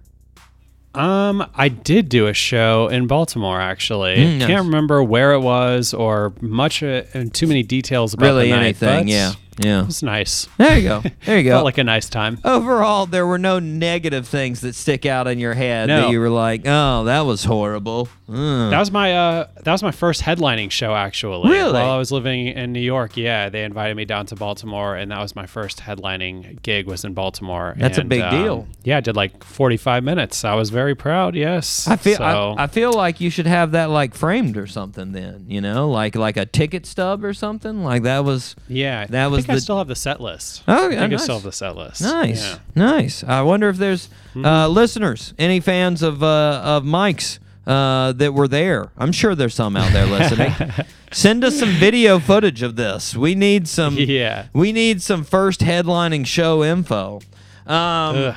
Um, 0.95 1.49
I 1.55 1.69
did 1.69 2.07
do 2.07 2.27
a 2.27 2.33
show 2.33 2.87
in 2.87 3.07
Baltimore 3.07 3.59
actually. 3.59 4.17
Mm, 4.17 4.37
nice. 4.37 4.47
Can't 4.47 4.65
remember 4.65 5.03
where 5.03 5.33
it 5.33 5.39
was 5.39 5.91
or 5.91 6.33
much 6.39 6.83
uh, 6.83 7.03
and 7.15 7.33
too 7.33 7.47
many 7.47 7.63
details 7.63 8.13
about 8.13 8.27
really 8.27 8.49
the 8.49 8.55
night, 8.55 8.61
anything? 8.61 9.07
Yeah, 9.07 9.33
yeah. 9.57 9.81
It 9.81 9.85
was 9.87 10.03
nice. 10.03 10.47
There 10.57 10.77
you 10.77 10.87
go. 10.87 11.03
There 11.25 11.37
you 11.37 11.43
go. 11.49 11.51
Felt 11.51 11.65
like 11.65 11.77
a 11.77 11.83
nice 11.83 12.09
time. 12.09 12.39
Overall, 12.43 13.05
there 13.05 13.27
were 13.27 13.37
no 13.37 13.59
negative 13.59 14.27
things 14.27 14.61
that 14.61 14.75
stick 14.75 15.05
out 15.05 15.27
in 15.27 15.39
your 15.39 15.53
head 15.53 15.89
that 15.89 16.09
you 16.09 16.19
were 16.19 16.29
like, 16.29 16.61
"Oh, 16.65 17.03
that 17.05 17.21
was 17.21 17.43
horrible." 17.45 18.09
Mm. 18.27 18.69
That 18.69 18.79
was 18.79 18.89
my 18.89 19.13
uh 19.13 19.47
that 19.63 19.71
was 19.71 19.83
my 19.83 19.91
first 19.91 20.21
headlining 20.21 20.71
show 20.71 20.95
actually. 20.95 21.51
Really? 21.51 21.73
While 21.73 21.91
I 21.91 21.97
was 21.97 22.11
living 22.11 22.47
in 22.47 22.71
New 22.71 22.79
York, 22.79 23.17
yeah, 23.17 23.49
they 23.49 23.63
invited 23.63 23.97
me 23.97 24.05
down 24.05 24.25
to 24.27 24.35
Baltimore 24.35 24.95
and 24.95 25.11
that 25.11 25.19
was 25.19 25.35
my 25.35 25.45
first 25.45 25.81
headlining 25.81 26.61
gig 26.61 26.87
was 26.87 27.03
in 27.03 27.13
Baltimore. 27.13 27.75
That's 27.77 27.97
a 27.97 28.03
big 28.03 28.21
um, 28.21 28.31
deal. 28.31 28.67
Yeah, 28.83 28.97
I 28.97 29.01
did 29.01 29.15
like 29.15 29.43
45 29.43 30.03
minutes. 30.03 30.45
I 30.45 30.55
was 30.55 30.69
very 30.69 30.95
proud. 30.95 31.35
Yes. 31.35 31.87
I 31.87 31.97
feel 31.97 32.17
so, 32.17 32.55
I, 32.57 32.63
I 32.63 32.67
feel 32.67 32.93
like 32.93 33.19
you 33.19 33.29
should 33.29 33.47
have 33.47 33.71
that 33.71 33.89
like 33.89 34.15
framed 34.15 34.57
or 34.57 34.67
something. 34.67 35.11
Then 35.11 35.45
you 35.47 35.59
know, 35.61 35.89
like 35.89 36.15
like 36.15 36.37
a 36.37 36.45
ticket 36.45 36.85
stub 36.85 37.23
or 37.23 37.33
something. 37.33 37.83
Like 37.83 38.03
that 38.03 38.23
was 38.23 38.55
yeah, 38.67 39.05
that 39.07 39.25
I 39.25 39.27
was 39.43 39.47
think 39.47 39.55
I 39.57 39.59
still 39.59 39.77
have 39.77 39.87
the 39.87 39.95
set 39.95 40.19
list. 40.21 40.63
Oh, 40.67 40.87
I 40.87 40.89
think 40.89 41.11
nice. 41.11 41.19
I 41.21 41.23
still 41.23 41.35
have 41.35 41.43
the 41.43 41.51
set 41.51 41.75
list. 41.75 42.01
nice, 42.01 42.43
Yeah. 42.43 42.57
nice. 42.75 43.23
I 43.23 43.41
wonder 43.41 43.69
if 43.69 43.77
there's 43.77 44.07
Mm-hmm. 44.35 44.45
uh, 44.45 44.67
listeners, 44.67 45.33
any 45.37 45.59
fans 45.59 46.01
of 46.01 46.23
uh, 46.23 46.61
of 46.63 46.83
Mike's 46.85 47.39
uh, 47.67 48.11
that 48.13 48.33
were 48.33 48.47
there. 48.47 48.89
I'm 48.97 49.11
sure 49.11 49.35
there's 49.35 49.53
some 49.53 49.77
out 49.77 49.91
there 49.93 50.05
listening. 50.07 50.53
Send 51.11 51.43
us 51.43 51.59
some 51.59 51.69
video 51.69 52.17
footage 52.19 52.61
of 52.63 52.75
this. 52.75 53.15
We 53.15 53.35
need 53.35 53.67
some. 53.67 53.95
Yeah. 53.97 54.47
We 54.53 54.71
need 54.71 55.01
some 55.03 55.23
first 55.23 55.59
headlining 55.61 56.25
show 56.25 56.63
info. 56.63 57.21
Um, 57.67 57.75
Ugh. 57.77 58.35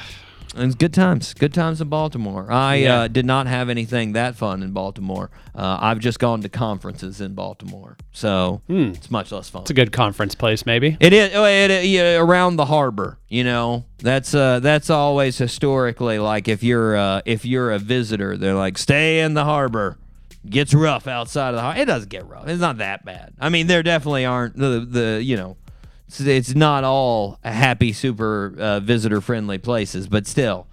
It's 0.58 0.74
good 0.74 0.94
times. 0.94 1.34
Good 1.34 1.52
times 1.52 1.80
in 1.80 1.88
Baltimore. 1.88 2.50
I 2.50 2.76
Yeah. 2.76 3.00
uh, 3.00 3.08
did 3.08 3.26
not 3.26 3.46
have 3.46 3.68
anything 3.68 4.12
that 4.12 4.36
fun 4.36 4.62
in 4.62 4.72
Baltimore. 4.72 5.30
Uh, 5.54 5.78
I've 5.80 5.98
just 5.98 6.18
gone 6.18 6.40
to 6.42 6.48
conferences 6.48 7.20
in 7.20 7.34
Baltimore, 7.34 7.96
so 8.12 8.62
it's 8.68 9.10
much 9.10 9.32
less 9.32 9.48
fun. 9.48 9.60
Hmm. 9.60 9.64
It's 9.64 9.70
a 9.70 9.74
good 9.74 9.92
conference 9.92 10.34
place, 10.34 10.64
maybe. 10.66 10.96
It 11.00 11.12
is 11.12 11.30
oh, 11.34 11.44
it, 11.44 11.70
it- 11.70 11.84
yeah, 11.86 12.16
around 12.18 12.56
the 12.56 12.66
harbor. 12.66 13.18
You 13.28 13.44
know, 13.44 13.84
that's 13.98 14.34
uh, 14.34 14.60
that's 14.60 14.88
always 14.90 15.36
historically 15.38 16.18
like 16.18 16.48
if 16.48 16.62
you're 16.62 16.96
uh, 16.96 17.22
if 17.26 17.44
you're 17.44 17.70
a 17.72 17.78
visitor, 17.78 18.36
they're 18.36 18.54
like 18.54 18.78
stay 18.78 19.20
in 19.20 19.34
the 19.34 19.44
harbor. 19.44 19.98
Gets 20.48 20.72
rough 20.74 21.08
outside 21.08 21.48
of 21.50 21.54
the 21.56 21.60
harbor. 21.62 21.80
It 21.80 21.86
doesn't 21.86 22.08
get 22.08 22.24
rough. 22.28 22.46
It's 22.46 22.60
not 22.60 22.78
that 22.78 23.04
bad. 23.04 23.34
I 23.40 23.48
mean, 23.48 23.66
there 23.66 23.82
definitely 23.82 24.24
aren't 24.24 24.56
the 24.56 24.86
the 24.88 25.20
you 25.22 25.36
know, 25.36 25.56
it's, 26.06 26.20
it's 26.20 26.54
not 26.54 26.84
all 26.84 27.38
happy, 27.44 27.92
super 27.92 28.54
uh, 28.58 28.80
visitor 28.80 29.20
friendly 29.20 29.58
places, 29.58 30.08
but 30.08 30.26
still, 30.26 30.66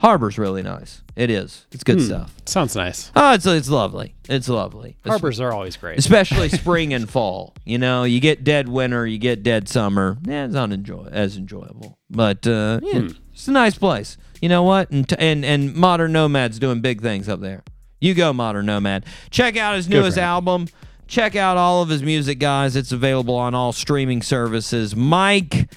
harbor's 0.00 0.38
really 0.38 0.62
nice. 0.62 1.02
It 1.16 1.30
is. 1.30 1.66
It's 1.70 1.84
good 1.84 2.02
stuff. 2.02 2.34
Sounds 2.44 2.74
nice. 2.74 3.12
Oh, 3.14 3.34
it's 3.34 3.46
it's 3.46 3.68
lovely. 3.68 4.14
It's 4.28 4.48
lovely. 4.48 4.90
It's- 5.04 5.08
Harbors 5.10 5.38
are 5.40 5.52
always 5.52 5.76
great. 5.76 5.98
especially 5.98 6.48
spring 6.60 6.92
and 6.92 7.08
fall. 7.08 7.54
You 7.64 7.78
know, 7.78 8.02
you 8.04 8.18
get 8.20 8.42
dead 8.42 8.68
winter, 8.68 9.06
you 9.06 9.18
get 9.18 9.42
dead 9.44 9.68
summer. 9.68 10.18
Yeah, 10.24 10.44
it's 10.46 10.54
not 10.54 10.72
enjoy 10.72 11.06
as 11.12 11.36
enjoyable, 11.36 11.98
but 12.10 12.44
uh, 12.46 12.80
yeah, 12.82 13.08
it's 13.32 13.46
a 13.46 13.52
nice 13.52 13.78
place. 13.78 14.16
You 14.42 14.48
know 14.48 14.64
what? 14.64 14.90
And 14.90 15.08
t- 15.08 15.16
and 15.18 15.44
and 15.44 15.74
Modern 15.74 16.12
Nomad's 16.12 16.58
doing 16.58 16.80
big 16.80 17.00
things 17.00 17.28
up 17.28 17.40
there. 17.40 17.62
You 18.00 18.12
go, 18.12 18.32
Modern 18.32 18.66
Nomad. 18.66 19.06
Check 19.30 19.56
out 19.56 19.76
his 19.76 19.88
newest 19.88 20.18
album. 20.18 20.66
Check 21.06 21.36
out 21.36 21.56
all 21.56 21.82
of 21.82 21.88
his 21.88 22.02
music, 22.02 22.38
guys. 22.38 22.76
It's 22.76 22.92
available 22.92 23.34
on 23.34 23.54
all 23.54 23.72
streaming 23.72 24.22
services. 24.22 24.96
Mike, 24.96 25.70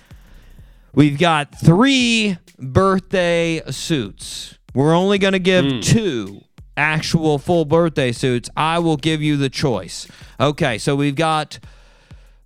we've 0.93 1.19
got 1.19 1.53
three 1.59 2.37
birthday 2.57 3.61
suits. 3.69 4.57
We're 4.73 4.95
only 4.95 5.17
going 5.17 5.33
to 5.33 5.39
give 5.39 5.81
two 5.81 6.43
actual 6.77 7.39
full 7.39 7.65
birthday 7.65 8.11
suits. 8.11 8.49
I 8.55 8.79
will 8.79 8.97
give 8.97 9.21
you 9.21 9.37
the 9.37 9.49
choice. 9.49 10.07
Okay, 10.39 10.77
so 10.77 10.95
we've 10.95 11.15
got 11.15 11.59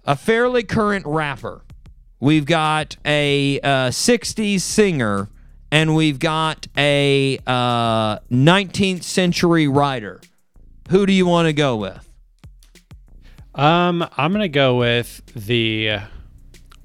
a 0.05 0.15
fairly 0.15 0.63
current 0.63 1.05
rapper. 1.05 1.61
We've 2.19 2.45
got 2.45 2.97
a 3.05 3.59
uh, 3.61 3.89
60s 3.89 4.61
singer, 4.61 5.29
and 5.71 5.95
we've 5.95 6.19
got 6.19 6.67
a 6.77 7.39
uh, 7.45 8.19
19th 8.31 9.03
century 9.03 9.67
writer. 9.67 10.21
Who 10.89 11.05
do 11.05 11.13
you 11.13 11.25
want 11.25 11.47
to 11.47 11.53
go 11.53 11.75
with? 11.77 12.07
Um, 13.61 14.07
I'm 14.17 14.31
gonna 14.31 14.47
go 14.47 14.77
with 14.77 15.21
the 15.35 15.99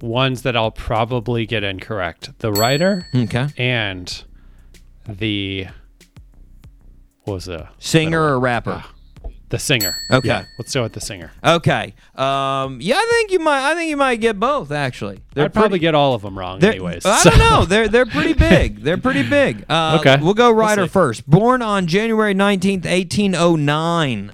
ones 0.01 0.43
that 0.43 0.57
I'll 0.57 0.71
probably 0.71 1.47
get 1.47 1.65
incorrect. 1.65 2.39
The 2.41 2.53
writer 2.53 3.07
Okay. 3.15 3.49
and 3.57 4.25
the 5.09 5.69
what 7.25 7.35
was 7.35 7.45
the 7.47 7.69
Singer 7.79 8.21
or 8.23 8.39
rapper? 8.39 8.85
the 9.49 9.59
singer. 9.61 9.97
Okay. 10.11 10.27
Yeah, 10.27 10.45
let's 10.59 10.75
go 10.75 10.83
with 10.83 10.93
the 10.93 11.01
singer. 11.01 11.31
Okay. 11.45 11.95
Um, 12.17 12.79
yeah, 12.81 12.97
I 12.97 13.07
think 13.13 13.31
you 13.31 13.39
might. 13.39 13.71
I 13.71 13.75
think 13.77 13.89
you 13.91 13.97
might 13.97 14.17
get 14.21 14.41
both. 14.41 14.73
Actually, 14.73 15.21
They're 15.35 15.45
I'd 15.45 15.55
probably 15.55 15.79
get 15.79 15.95
all 15.95 16.15
of 16.15 16.23
them 16.23 16.37
wrong, 16.37 16.63
anyways. 16.65 17.07
I 17.07 17.19
so- 17.19 17.31
don't 17.31 17.39
know. 17.39 17.65
They're 17.65 17.87
they're 17.89 18.07
pretty 18.07 18.33
big. 18.51 18.83
They're 18.83 18.99
pretty 18.99 19.23
big. 19.23 19.65
Uh, 19.69 19.99
Okay. 20.01 20.19
We'll 20.21 20.35
go 20.35 20.53
We'll 20.53 20.89
first. 20.89 21.29
Born 21.31 21.63
on 21.63 21.87
January 21.87 22.35
nineteenth, 22.35 22.87
eighteen 22.87 23.35
oh 23.37 23.55
nine. 23.55 24.33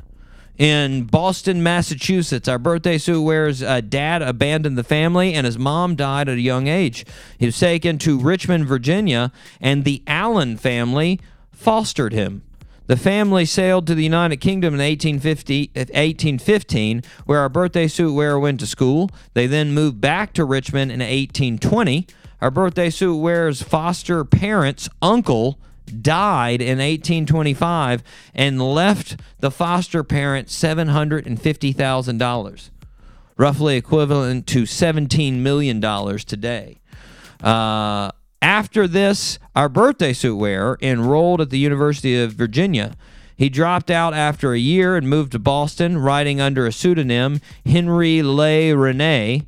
In 0.58 1.04
Boston, 1.04 1.62
Massachusetts, 1.62 2.46
our 2.46 2.58
birthday 2.58 2.98
suit 2.98 3.22
wears 3.22 3.62
uh, 3.62 3.80
dad 3.80 4.20
abandoned 4.20 4.76
the 4.76 4.84
family 4.84 5.32
and 5.32 5.46
his 5.46 5.58
mom 5.58 5.96
died 5.96 6.28
at 6.28 6.36
a 6.36 6.42
young 6.42 6.66
age. 6.66 7.06
He 7.38 7.46
was 7.46 7.58
taken 7.58 7.96
to 7.98 8.18
Richmond, 8.18 8.66
Virginia, 8.66 9.32
and 9.60 9.84
the 9.84 10.02
Allan 10.06 10.58
family 10.58 11.18
fostered 11.50 12.12
him. 12.12 12.42
The 12.86 12.98
family 12.98 13.46
sailed 13.46 13.86
to 13.86 13.94
the 13.94 14.04
United 14.04 14.36
Kingdom 14.38 14.74
in 14.74 14.80
1850, 14.80 15.70
1815, 15.74 17.02
where 17.24 17.38
our 17.38 17.48
birthday 17.48 17.88
suit 17.88 18.12
wearer 18.12 18.38
went 18.38 18.60
to 18.60 18.66
school. 18.66 19.08
They 19.32 19.46
then 19.46 19.72
moved 19.72 20.00
back 20.00 20.34
to 20.34 20.44
Richmond 20.44 20.92
in 20.92 20.98
1820. 20.98 22.06
Our 22.42 22.50
birthday 22.50 22.90
suit 22.90 23.16
wearer's 23.16 23.62
foster 23.62 24.24
parents' 24.24 24.90
uncle 25.00 25.58
died 26.00 26.60
in 26.60 26.78
1825 26.78 28.02
and 28.34 28.60
left 28.60 29.20
the 29.40 29.50
foster 29.50 30.02
parents 30.02 30.58
$750,000, 30.58 32.70
roughly 33.36 33.76
equivalent 33.76 34.46
to 34.48 34.62
$17 34.62 35.38
million 35.38 35.80
today. 35.80 36.80
Uh, 37.42 38.10
after 38.40 38.88
this, 38.88 39.38
our 39.54 39.68
birthday 39.68 40.12
suit 40.12 40.36
wearer 40.36 40.78
enrolled 40.80 41.40
at 41.40 41.50
the 41.50 41.58
University 41.58 42.20
of 42.20 42.32
Virginia. 42.32 42.96
He 43.36 43.48
dropped 43.48 43.90
out 43.90 44.14
after 44.14 44.52
a 44.52 44.58
year 44.58 44.96
and 44.96 45.08
moved 45.08 45.32
to 45.32 45.38
Boston, 45.38 45.98
writing 45.98 46.40
under 46.40 46.66
a 46.66 46.72
pseudonym, 46.72 47.40
Henri 47.64 48.22
Le 48.22 48.76
Rennet. 48.76 49.42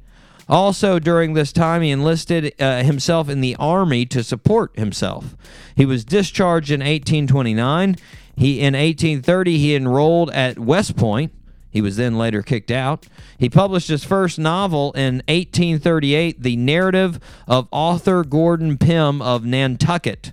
Also, 0.49 0.99
during 0.99 1.33
this 1.33 1.53
time, 1.53 1.83
he 1.83 1.91
enlisted 1.91 2.55
uh, 2.61 2.83
himself 2.83 3.29
in 3.29 3.41
the 3.41 3.57
army 3.57 4.05
to 4.07 4.23
support 4.23 4.77
himself. 4.77 5.35
He 5.75 5.87
was 5.87 6.05
discharged 6.05 6.71
in 6.71 6.81
1829. 6.81 7.97
He 8.37 8.61
in 8.61 8.75
1830 8.75 9.59
he 9.59 9.75
enrolled 9.75 10.31
at 10.31 10.59
West 10.59 10.97
Point. 10.97 11.33
He 11.71 11.81
was 11.81 11.97
then 11.97 12.17
later 12.17 12.43
kicked 12.43 12.71
out. 12.71 13.07
He 13.39 13.49
published 13.49 13.89
his 13.89 14.05
first 14.05 14.39
novel 14.39 14.93
in 14.93 15.17
1838, 15.27 16.41
The 16.41 16.57
Narrative 16.57 17.19
of 17.49 17.69
Arthur 17.73 18.23
Gordon 18.23 18.79
Pym 18.79 19.21
of 19.21 19.45
Nantucket. 19.45 20.33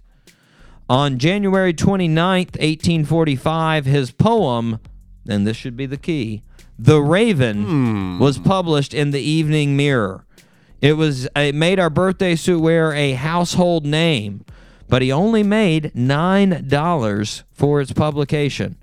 On 0.87 1.17
January 1.17 1.73
29th, 1.73 2.59
1845, 2.59 3.85
his 3.85 4.11
poem, 4.11 4.79
and 5.27 5.47
this 5.47 5.57
should 5.57 5.77
be 5.77 5.85
the 5.85 5.97
key, 5.97 6.43
The 6.83 6.99
Raven, 6.99 8.17
was 8.17 8.39
published 8.39 8.95
in 8.95 9.11
the 9.11 9.21
Evening 9.21 9.77
Mirror. 9.77 10.25
It 10.81 10.93
was 10.93 11.27
it 11.35 11.53
made 11.53 11.79
our 11.79 11.91
birthday 11.91 12.35
suit 12.35 12.59
wearer 12.59 12.91
a 12.91 13.11
household 13.13 13.85
name, 13.85 14.43
but 14.89 15.03
he 15.03 15.11
only 15.11 15.43
made 15.43 15.91
nine 15.93 16.65
dollars 16.67 17.43
for 17.53 17.81
its 17.81 17.93
publication. 17.93 18.77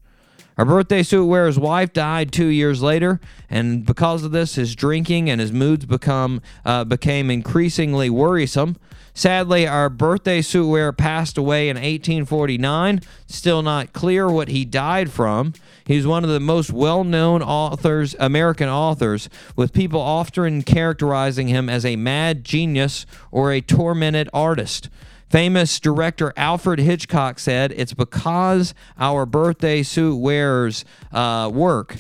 Our 0.56 0.64
birthday 0.64 1.02
suit 1.02 1.26
wearer's 1.26 1.58
wife 1.58 1.92
died 1.92 2.30
two 2.30 2.46
years 2.46 2.80
later, 2.82 3.20
and 3.50 3.84
because 3.84 4.22
of 4.22 4.30
this, 4.30 4.54
his 4.54 4.76
drinking 4.76 5.28
and 5.28 5.40
his 5.40 5.50
moods 5.50 5.84
become 5.84 6.40
uh, 6.64 6.84
became 6.84 7.32
increasingly 7.32 8.10
worrisome. 8.10 8.76
Sadly, 9.18 9.66
our 9.66 9.88
birthday 9.88 10.40
suit 10.40 10.68
wearer 10.68 10.92
passed 10.92 11.36
away 11.36 11.68
in 11.68 11.74
1849. 11.74 13.00
Still 13.26 13.62
not 13.62 13.92
clear 13.92 14.30
what 14.30 14.46
he 14.46 14.64
died 14.64 15.10
from. 15.10 15.54
He's 15.84 16.06
one 16.06 16.22
of 16.22 16.30
the 16.30 16.38
most 16.38 16.70
well-known 16.72 17.42
authors, 17.42 18.14
American 18.20 18.68
authors, 18.68 19.28
with 19.56 19.72
people 19.72 20.00
often 20.00 20.62
characterizing 20.62 21.48
him 21.48 21.68
as 21.68 21.84
a 21.84 21.96
mad 21.96 22.44
genius 22.44 23.06
or 23.32 23.50
a 23.50 23.60
tormented 23.60 24.30
artist. 24.32 24.88
Famous 25.28 25.80
director 25.80 26.32
Alfred 26.36 26.78
Hitchcock 26.78 27.40
said, 27.40 27.72
It's 27.72 27.94
because 27.94 28.72
our 29.00 29.26
birthday 29.26 29.82
suit 29.82 30.16
wearer's 30.18 30.84
uh, 31.10 31.50
work 31.52 31.96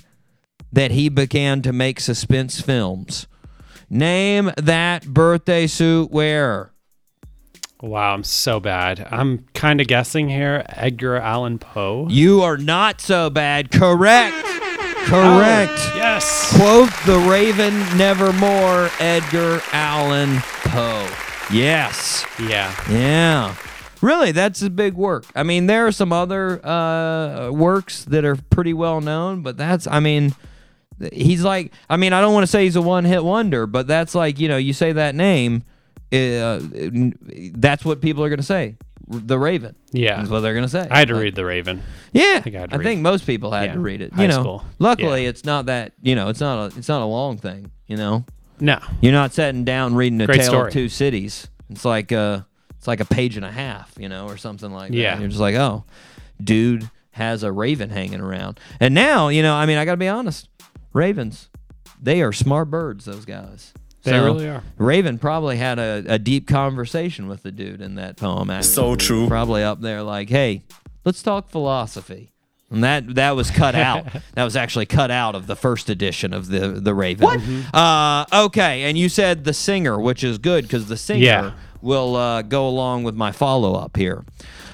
that 0.72 0.92
he 0.92 1.08
began 1.08 1.62
to 1.62 1.72
make 1.72 1.98
suspense 1.98 2.60
films. 2.60 3.26
Name 3.90 4.52
that 4.56 5.08
birthday 5.08 5.66
suit 5.66 6.12
wearer. 6.12 6.72
Wow, 7.80 8.14
I'm 8.14 8.24
so 8.24 8.58
bad. 8.58 9.06
I'm 9.10 9.46
kind 9.54 9.80
of 9.80 9.86
guessing 9.86 10.28
here. 10.28 10.64
Edgar 10.68 11.16
Allan 11.16 11.60
Poe. 11.60 12.08
You 12.10 12.42
are 12.42 12.56
not 12.56 13.00
so 13.00 13.30
bad. 13.30 13.70
Correct. 13.70 14.34
Correct. 15.04 15.78
Yes. 15.94 16.56
Quote 16.56 16.90
the 17.06 17.18
Raven 17.30 17.78
Nevermore, 17.96 18.90
Edgar 18.98 19.62
Allan 19.72 20.38
Poe. 20.40 21.08
Yes. 21.52 22.26
Yeah. 22.40 22.74
Yeah. 22.90 23.54
Really, 24.02 24.32
that's 24.32 24.60
a 24.62 24.70
big 24.70 24.94
work. 24.94 25.24
I 25.34 25.44
mean, 25.44 25.66
there 25.66 25.86
are 25.86 25.92
some 25.92 26.12
other 26.12 26.64
uh, 26.66 27.50
works 27.52 28.04
that 28.06 28.24
are 28.24 28.36
pretty 28.50 28.72
well 28.72 29.00
known, 29.00 29.42
but 29.42 29.56
that's, 29.56 29.86
I 29.86 30.00
mean, 30.00 30.34
he's 31.12 31.42
like, 31.42 31.72
I 31.88 31.96
mean, 31.96 32.12
I 32.12 32.20
don't 32.20 32.34
want 32.34 32.42
to 32.42 32.48
say 32.50 32.64
he's 32.64 32.76
a 32.76 32.82
one 32.82 33.04
hit 33.04 33.24
wonder, 33.24 33.66
but 33.66 33.86
that's 33.86 34.14
like, 34.14 34.38
you 34.38 34.48
know, 34.48 34.56
you 34.56 34.72
say 34.72 34.92
that 34.92 35.14
name, 35.14 35.62
uh, 36.12 36.60
that's 37.54 37.84
what 37.84 38.00
people 38.00 38.24
are 38.24 38.28
going 38.28 38.38
to 38.38 38.42
say. 38.42 38.76
The 39.10 39.38
Raven. 39.38 39.74
Yeah. 39.90 40.16
That's 40.18 40.28
what 40.28 40.40
they're 40.40 40.52
going 40.52 40.64
to 40.66 40.68
say. 40.70 40.86
I 40.90 40.98
had 40.98 41.08
to 41.08 41.14
Like, 41.14 41.22
read 41.22 41.34
The 41.34 41.44
Raven. 41.44 41.82
Yeah, 42.12 42.40
think 42.40 42.56
I 42.56 42.66
to 42.66 42.74
I 42.74 42.76
read 42.78 42.84
think 42.84 43.00
most 43.00 43.26
people 43.26 43.50
had 43.52 43.66
Yeah, 43.70 43.72
to 43.74 43.80
read 43.80 44.02
it. 44.02 44.12
high 44.12 44.22
You 44.22 44.28
know, 44.28 44.40
school. 44.42 44.64
luckily 44.78 45.22
Yeah. 45.22 45.30
it's 45.30 45.44
not 45.44 45.66
that. 45.66 45.92
You 46.02 46.14
know, 46.14 46.28
it's 46.28 46.40
not 46.40 46.74
a 46.74 46.78
it's 46.78 46.88
not 46.88 47.00
a 47.00 47.06
long 47.06 47.38
thing. 47.38 47.70
You 47.86 47.96
know, 47.96 48.26
No. 48.60 48.78
you're 49.00 49.12
not 49.12 49.32
sitting 49.32 49.64
down 49.64 49.94
reading 49.94 50.20
a 50.20 50.26
Great 50.26 50.40
tale 50.42 50.48
story. 50.50 50.66
of 50.68 50.72
two 50.74 50.88
cities. 50.90 51.48
It's 51.70 51.84
like 51.86 52.12
uh 52.12 52.40
it's 52.76 52.86
like 52.86 53.00
a 53.00 53.06
page 53.06 53.36
and 53.36 53.46
a 53.46 53.50
half. 53.50 53.94
You 53.98 54.10
know, 54.10 54.26
or 54.28 54.36
something 54.36 54.70
like 54.72 54.90
that. 54.90 54.96
Yeah. 54.96 55.18
you're 55.18 55.28
just 55.28 55.40
like, 55.40 55.54
oh, 55.54 55.84
dude 56.42 56.90
has 57.12 57.42
a 57.42 57.50
raven 57.50 57.88
hanging 57.90 58.20
around. 58.20 58.60
And 58.78 58.94
now, 58.94 59.28
you 59.28 59.42
know, 59.42 59.54
I 59.54 59.64
mean, 59.66 59.78
I 59.78 59.84
got 59.86 59.92
to 59.92 59.96
be 59.96 60.06
honest, 60.08 60.48
ravens, 60.92 61.48
they 62.00 62.20
are 62.22 62.32
smart 62.32 62.70
birds. 62.70 63.06
Those 63.06 63.24
guys. 63.24 63.72
They 64.10 64.18
really 64.20 64.48
are. 64.48 64.62
Raven 64.76 65.18
probably 65.18 65.56
had 65.56 65.78
a, 65.78 66.04
a 66.06 66.18
deep 66.18 66.46
conversation 66.48 67.28
with 67.28 67.42
the 67.42 67.52
dude 67.52 67.80
in 67.80 67.96
that 67.96 68.16
poem. 68.16 68.50
Actually. 68.50 68.72
So 68.72 68.96
true. 68.96 69.28
Probably 69.28 69.62
up 69.62 69.80
there, 69.80 70.02
like, 70.02 70.28
hey, 70.28 70.62
let's 71.04 71.22
talk 71.22 71.48
philosophy. 71.50 72.32
And 72.70 72.84
that 72.84 73.14
that 73.14 73.34
was 73.34 73.50
cut 73.50 73.74
out. 73.74 74.06
that 74.34 74.44
was 74.44 74.54
actually 74.54 74.84
cut 74.86 75.10
out 75.10 75.34
of 75.34 75.46
the 75.46 75.56
first 75.56 75.88
edition 75.88 76.34
of 76.34 76.48
the 76.48 76.68
the 76.68 76.92
Raven. 76.94 77.24
What? 77.24 77.40
Uh, 77.74 78.26
okay, 78.46 78.82
and 78.82 78.98
you 78.98 79.08
said 79.08 79.44
the 79.44 79.54
singer, 79.54 79.98
which 79.98 80.22
is 80.22 80.36
good 80.36 80.64
because 80.64 80.86
the 80.86 80.96
singer 80.98 81.24
Yeah. 81.24 81.52
will 81.80 82.14
uh, 82.14 82.42
go 82.42 82.68
along 82.68 83.04
with 83.04 83.14
my 83.14 83.32
follow 83.32 83.74
up 83.74 83.96
here. 83.96 84.22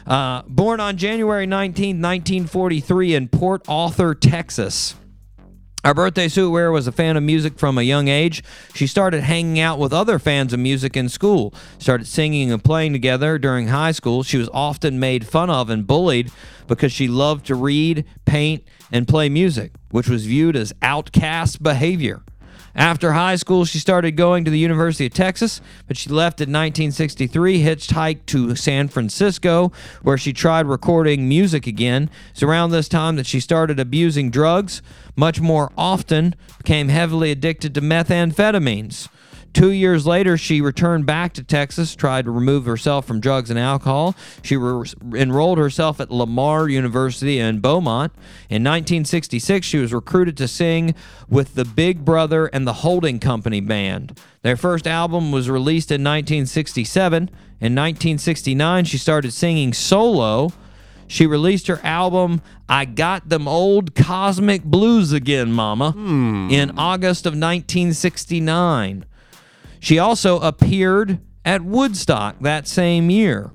Uh, 0.06 0.42
born 0.48 0.80
on 0.80 0.96
January 0.96 1.46
19, 1.46 2.02
1943, 2.02 3.14
in 3.14 3.28
Port 3.28 3.62
Arthur, 3.68 4.14
Texas. 4.14 4.96
Our 5.84 5.92
birthday 5.92 6.28
suit 6.28 6.50
wearer 6.50 6.72
was 6.72 6.86
a 6.86 6.92
fan 6.92 7.18
of 7.18 7.22
music 7.22 7.58
from 7.58 7.76
a 7.76 7.82
young 7.82 8.08
age. 8.08 8.42
She 8.74 8.86
started 8.86 9.22
hanging 9.22 9.60
out 9.60 9.78
with 9.78 9.92
other 9.92 10.18
fans 10.18 10.54
of 10.54 10.60
music 10.60 10.96
in 10.96 11.10
school, 11.10 11.52
started 11.78 12.06
singing 12.06 12.50
and 12.50 12.64
playing 12.64 12.94
together 12.94 13.36
during 13.36 13.68
high 13.68 13.92
school. 13.92 14.22
She 14.22 14.38
was 14.38 14.48
often 14.54 14.98
made 14.98 15.26
fun 15.26 15.50
of 15.50 15.68
and 15.68 15.86
bullied 15.86 16.32
because 16.66 16.90
she 16.90 17.06
loved 17.06 17.44
to 17.46 17.54
read, 17.54 18.06
paint, 18.24 18.64
and 18.90 19.06
play 19.06 19.28
music, 19.28 19.72
which 19.90 20.08
was 20.08 20.24
viewed 20.24 20.56
as 20.56 20.72
outcast 20.80 21.62
behavior. 21.62 22.23
After 22.76 23.12
high 23.12 23.36
school, 23.36 23.64
she 23.64 23.78
started 23.78 24.12
going 24.12 24.44
to 24.44 24.50
the 24.50 24.58
University 24.58 25.06
of 25.06 25.14
Texas, 25.14 25.60
but 25.86 25.96
she 25.96 26.10
left 26.10 26.40
in 26.40 26.48
1963, 26.48 27.62
hitchhiked 27.62 28.26
to 28.26 28.56
San 28.56 28.88
Francisco, 28.88 29.70
where 30.02 30.18
she 30.18 30.32
tried 30.32 30.66
recording 30.66 31.28
music 31.28 31.68
again. 31.68 32.10
It's 32.32 32.42
around 32.42 32.70
this 32.70 32.88
time 32.88 33.14
that 33.14 33.26
she 33.26 33.38
started 33.38 33.78
abusing 33.78 34.30
drugs, 34.30 34.82
much 35.14 35.40
more 35.40 35.70
often, 35.78 36.34
became 36.58 36.88
heavily 36.88 37.30
addicted 37.30 37.74
to 37.76 37.80
methamphetamines. 37.80 39.08
Two 39.54 39.70
years 39.70 40.04
later, 40.04 40.36
she 40.36 40.60
returned 40.60 41.06
back 41.06 41.32
to 41.34 41.44
Texas, 41.44 41.94
tried 41.94 42.24
to 42.24 42.32
remove 42.32 42.66
herself 42.66 43.06
from 43.06 43.20
drugs 43.20 43.50
and 43.50 43.58
alcohol. 43.58 44.16
She 44.42 44.56
re- 44.56 44.84
enrolled 45.14 45.58
herself 45.58 46.00
at 46.00 46.10
Lamar 46.10 46.68
University 46.68 47.38
in 47.38 47.60
Beaumont. 47.60 48.12
In 48.50 48.64
1966, 48.64 49.64
she 49.64 49.78
was 49.78 49.94
recruited 49.94 50.36
to 50.38 50.48
sing 50.48 50.92
with 51.28 51.54
the 51.54 51.64
Big 51.64 52.04
Brother 52.04 52.46
and 52.46 52.66
the 52.66 52.72
Holding 52.72 53.20
Company 53.20 53.60
Band. 53.60 54.18
Their 54.42 54.56
first 54.56 54.88
album 54.88 55.30
was 55.30 55.48
released 55.48 55.92
in 55.92 56.02
1967. 56.02 57.22
In 57.22 57.28
1969, 57.76 58.84
she 58.86 58.98
started 58.98 59.32
singing 59.32 59.72
solo. 59.72 60.52
She 61.06 61.26
released 61.26 61.68
her 61.68 61.78
album 61.84 62.42
I 62.68 62.86
Got 62.86 63.28
Them 63.28 63.46
Old 63.46 63.94
Cosmic 63.94 64.64
Blues 64.64 65.12
Again, 65.12 65.52
Mama, 65.52 65.92
hmm. 65.92 66.48
in 66.50 66.72
August 66.76 67.24
of 67.24 67.34
1969. 67.34 69.04
She 69.84 69.98
also 69.98 70.40
appeared 70.40 71.18
at 71.44 71.60
Woodstock 71.60 72.40
that 72.40 72.66
same 72.66 73.10
year. 73.10 73.50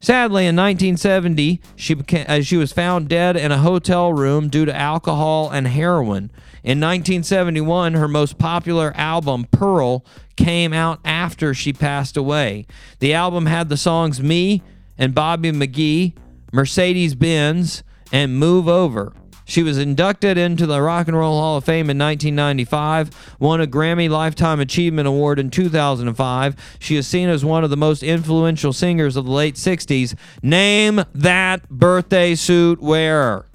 Sadly, 0.00 0.46
in 0.46 0.56
1970, 0.56 1.60
she 1.76 1.92
became, 1.92 2.24
uh, 2.26 2.40
she 2.40 2.56
was 2.56 2.72
found 2.72 3.06
dead 3.06 3.36
in 3.36 3.52
a 3.52 3.58
hotel 3.58 4.10
room 4.10 4.48
due 4.48 4.64
to 4.64 4.74
alcohol 4.74 5.50
and 5.50 5.66
heroin. 5.66 6.30
In 6.62 6.80
1971, 6.80 7.92
her 7.92 8.08
most 8.08 8.38
popular 8.38 8.94
album, 8.96 9.44
Pearl, 9.50 10.06
came 10.36 10.72
out 10.72 11.00
after 11.04 11.52
she 11.52 11.74
passed 11.74 12.16
away. 12.16 12.66
The 13.00 13.12
album 13.12 13.44
had 13.44 13.68
the 13.68 13.76
songs 13.76 14.22
Me 14.22 14.62
and 14.96 15.14
Bobby 15.14 15.52
McGee, 15.52 16.14
Mercedes 16.50 17.14
Benz, 17.14 17.82
and 18.10 18.38
Move 18.38 18.68
Over. 18.68 19.12
She 19.44 19.62
was 19.62 19.78
inducted 19.78 20.38
into 20.38 20.66
the 20.66 20.80
Rock 20.80 21.06
and 21.08 21.16
Roll 21.16 21.38
Hall 21.38 21.58
of 21.58 21.64
Fame 21.64 21.90
in 21.90 21.98
1995, 21.98 23.36
won 23.38 23.60
a 23.60 23.66
Grammy 23.66 24.08
Lifetime 24.08 24.60
Achievement 24.60 25.06
Award 25.06 25.38
in 25.38 25.50
2005. 25.50 26.76
She 26.78 26.96
is 26.96 27.06
seen 27.06 27.28
as 27.28 27.44
one 27.44 27.62
of 27.64 27.70
the 27.70 27.76
most 27.76 28.02
influential 28.02 28.72
singers 28.72 29.16
of 29.16 29.26
the 29.26 29.30
late 29.30 29.56
60s. 29.56 30.14
Name 30.42 31.04
that 31.14 31.68
birthday 31.68 32.34
suit 32.34 32.80
wearer. 32.80 33.46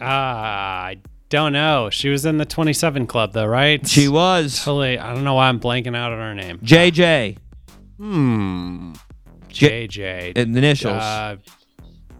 Ah, 0.00 0.84
I 0.86 0.96
don't 1.28 1.52
know. 1.52 1.88
She 1.90 2.08
was 2.08 2.26
in 2.26 2.38
the 2.38 2.44
27 2.44 3.06
Club, 3.06 3.32
though, 3.32 3.46
right? 3.46 3.86
She 3.86 4.08
was 4.08 4.64
Totally. 4.64 4.98
I 4.98 5.14
don't 5.14 5.24
know 5.24 5.34
why 5.34 5.48
I'm 5.48 5.60
blanking 5.60 5.96
out 5.96 6.12
on 6.12 6.18
her 6.18 6.34
name. 6.34 6.58
JJ. 6.58 7.38
Hmm. 7.96 8.92
JJ. 9.48 10.36
in 10.36 10.52
the 10.52 10.58
initials. 10.58 11.02
Uh, 11.02 11.36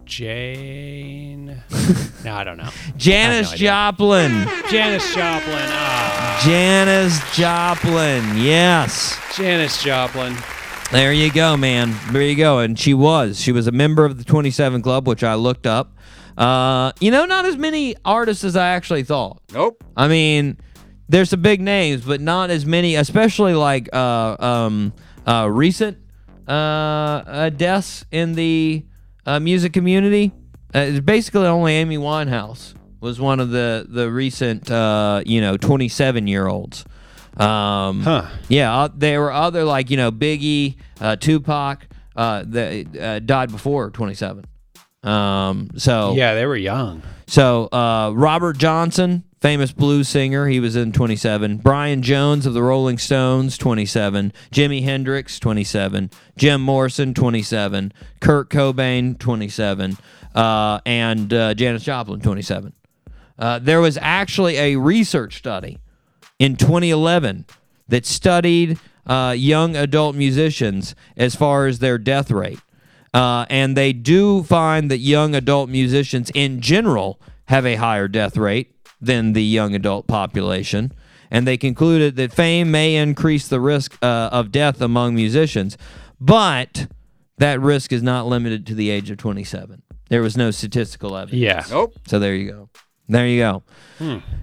Jane. 0.05 1.56
No, 2.23 2.33
I 2.33 2.43
don't 2.43 2.57
know. 2.57 2.69
Janis 2.97 3.51
no. 3.51 3.57
Joplin. 3.57 4.31
Janis 4.69 5.13
Joplin. 5.13 5.65
Ah, 5.69 6.41
Janis 6.45 7.19
Joplin. 7.35 8.37
Yes. 8.37 9.17
Janis 9.35 9.81
Joplin. 9.81 10.35
There 10.91 11.11
you 11.11 11.31
go, 11.31 11.57
man. 11.57 11.93
There 12.11 12.21
you 12.21 12.35
go. 12.35 12.59
And 12.59 12.79
she 12.79 12.93
was. 12.93 13.39
She 13.39 13.51
was 13.51 13.67
a 13.67 13.71
member 13.71 14.05
of 14.05 14.17
the 14.17 14.23
27 14.23 14.81
Club, 14.81 15.07
which 15.07 15.23
I 15.23 15.35
looked 15.35 15.67
up. 15.67 15.93
Uh, 16.37 16.91
you 16.99 17.11
know, 17.11 17.25
not 17.25 17.45
as 17.45 17.57
many 17.57 17.95
artists 18.05 18.43
as 18.43 18.55
I 18.55 18.67
actually 18.69 19.03
thought. 19.03 19.41
Nope. 19.51 19.83
I 19.97 20.07
mean, 20.07 20.57
there's 21.09 21.29
some 21.29 21.41
big 21.41 21.61
names, 21.61 22.05
but 22.05 22.21
not 22.21 22.49
as 22.51 22.65
many, 22.65 22.95
especially 22.95 23.53
like 23.53 23.89
uh, 23.93 24.35
um, 24.39 24.93
uh, 25.25 25.49
recent 25.51 25.97
uh, 26.47 26.51
uh, 26.51 27.49
deaths 27.49 28.05
in 28.11 28.33
the 28.33 28.85
uh, 29.25 29.39
music 29.39 29.73
community. 29.73 30.31
Uh, 30.75 30.79
it's 30.79 30.99
basically 30.99 31.45
only 31.47 31.73
Amy 31.73 31.97
Winehouse 31.97 32.73
was 32.99 33.19
one 33.19 33.39
of 33.39 33.51
the 33.51 33.85
the 33.87 34.11
recent, 34.11 34.69
uh, 34.69 35.21
you 35.25 35.39
know, 35.41 35.57
27 35.57 36.27
year 36.27 36.47
olds. 36.47 36.83
Um, 37.37 38.01
Huh. 38.01 38.25
Yeah, 38.49 38.75
uh, 38.75 38.89
there 38.95 39.21
were 39.21 39.31
other 39.31 39.63
like 39.63 39.89
you 39.89 39.97
know 39.97 40.11
Biggie, 40.11 40.75
uh, 40.99 41.15
Tupac, 41.15 41.87
uh, 42.15 42.43
that 42.47 42.97
uh, 42.97 43.19
died 43.19 43.51
before 43.51 43.91
27. 43.91 44.45
Um, 45.03 45.69
so 45.77 46.13
Yeah, 46.15 46.33
they 46.33 46.45
were 46.45 46.55
young. 46.57 47.01
so 47.27 47.67
uh, 47.71 48.11
Robert 48.15 48.57
Johnson, 48.57 49.23
famous 49.39 49.71
blues 49.71 50.09
singer, 50.09 50.47
he 50.47 50.59
was 50.59 50.75
in 50.75 50.91
27. 50.91 51.57
Brian 51.57 52.01
Jones 52.01 52.45
of 52.47 52.53
the 52.55 52.63
Rolling 52.63 52.97
Stones, 52.97 53.57
27. 53.57 54.33
Jimi 54.51 54.83
Hendrix, 54.83 55.39
27. 55.39 56.09
Jim 56.35 56.61
Morrison, 56.61 57.13
27. 57.13 57.93
Kurt 58.19 58.49
Cobain, 58.49 59.17
27. 59.17 59.97
Uh, 60.37 60.79
and 60.85 61.33
uh, 61.33 61.55
Janis 61.55 61.83
Joplin, 61.83 62.21
27. 62.21 62.71
Uh, 63.39 63.57
there 63.57 63.81
was 63.81 63.97
actually 63.99 64.55
a 64.57 64.75
research 64.75 65.37
study 65.37 65.79
in 66.37 66.55
2011 66.55 67.45
that 67.87 68.05
studied 68.05 68.77
uh, 69.07 69.33
young 69.35 69.75
adult 69.75 70.15
musicians 70.15 70.93
as 71.15 71.35
far 71.35 71.65
as 71.65 71.79
their 71.79 71.97
death 71.97 72.29
rate. 72.29 72.59
Uh, 73.15 73.47
and 73.49 73.75
they 73.75 73.93
do 73.93 74.43
find 74.43 74.91
that 74.91 74.99
young 74.99 75.33
adult 75.33 75.69
musicians 75.69 76.29
in 76.35 76.61
general 76.61 77.19
have 77.45 77.65
a 77.65 77.75
higher 77.75 78.07
death 78.07 78.37
rate 78.37 78.75
than 79.01 79.33
the 79.33 79.43
young 79.43 79.73
adult 79.73 80.05
population. 80.05 80.91
And 81.31 81.47
they 81.47 81.57
concluded 81.57 82.15
that 82.17 82.31
fame 82.31 82.69
may 82.69 82.95
increase 82.95 83.47
the 83.47 83.59
risk 83.59 83.97
uh, 84.03 84.29
of 84.31 84.51
death 84.51 84.81
among 84.81 85.15
musicians, 85.15 85.79
but 86.21 86.85
that 87.37 87.59
risk 87.61 87.91
is 87.91 88.01
not 88.03 88.27
limited 88.27 88.65
to 88.67 88.75
the 88.75 88.89
age 88.89 89.09
of 89.09 89.17
27. 89.17 89.81
There 90.09 90.21
was 90.21 90.37
no 90.37 90.51
statistical 90.51 91.15
evidence. 91.17 91.41
Yeah. 91.41 91.63
Nope. 91.69 91.93
So 92.07 92.19
there 92.19 92.35
you 92.35 92.51
go. 92.51 92.69
There 93.09 93.27
you 93.27 93.39
go. 93.39 93.63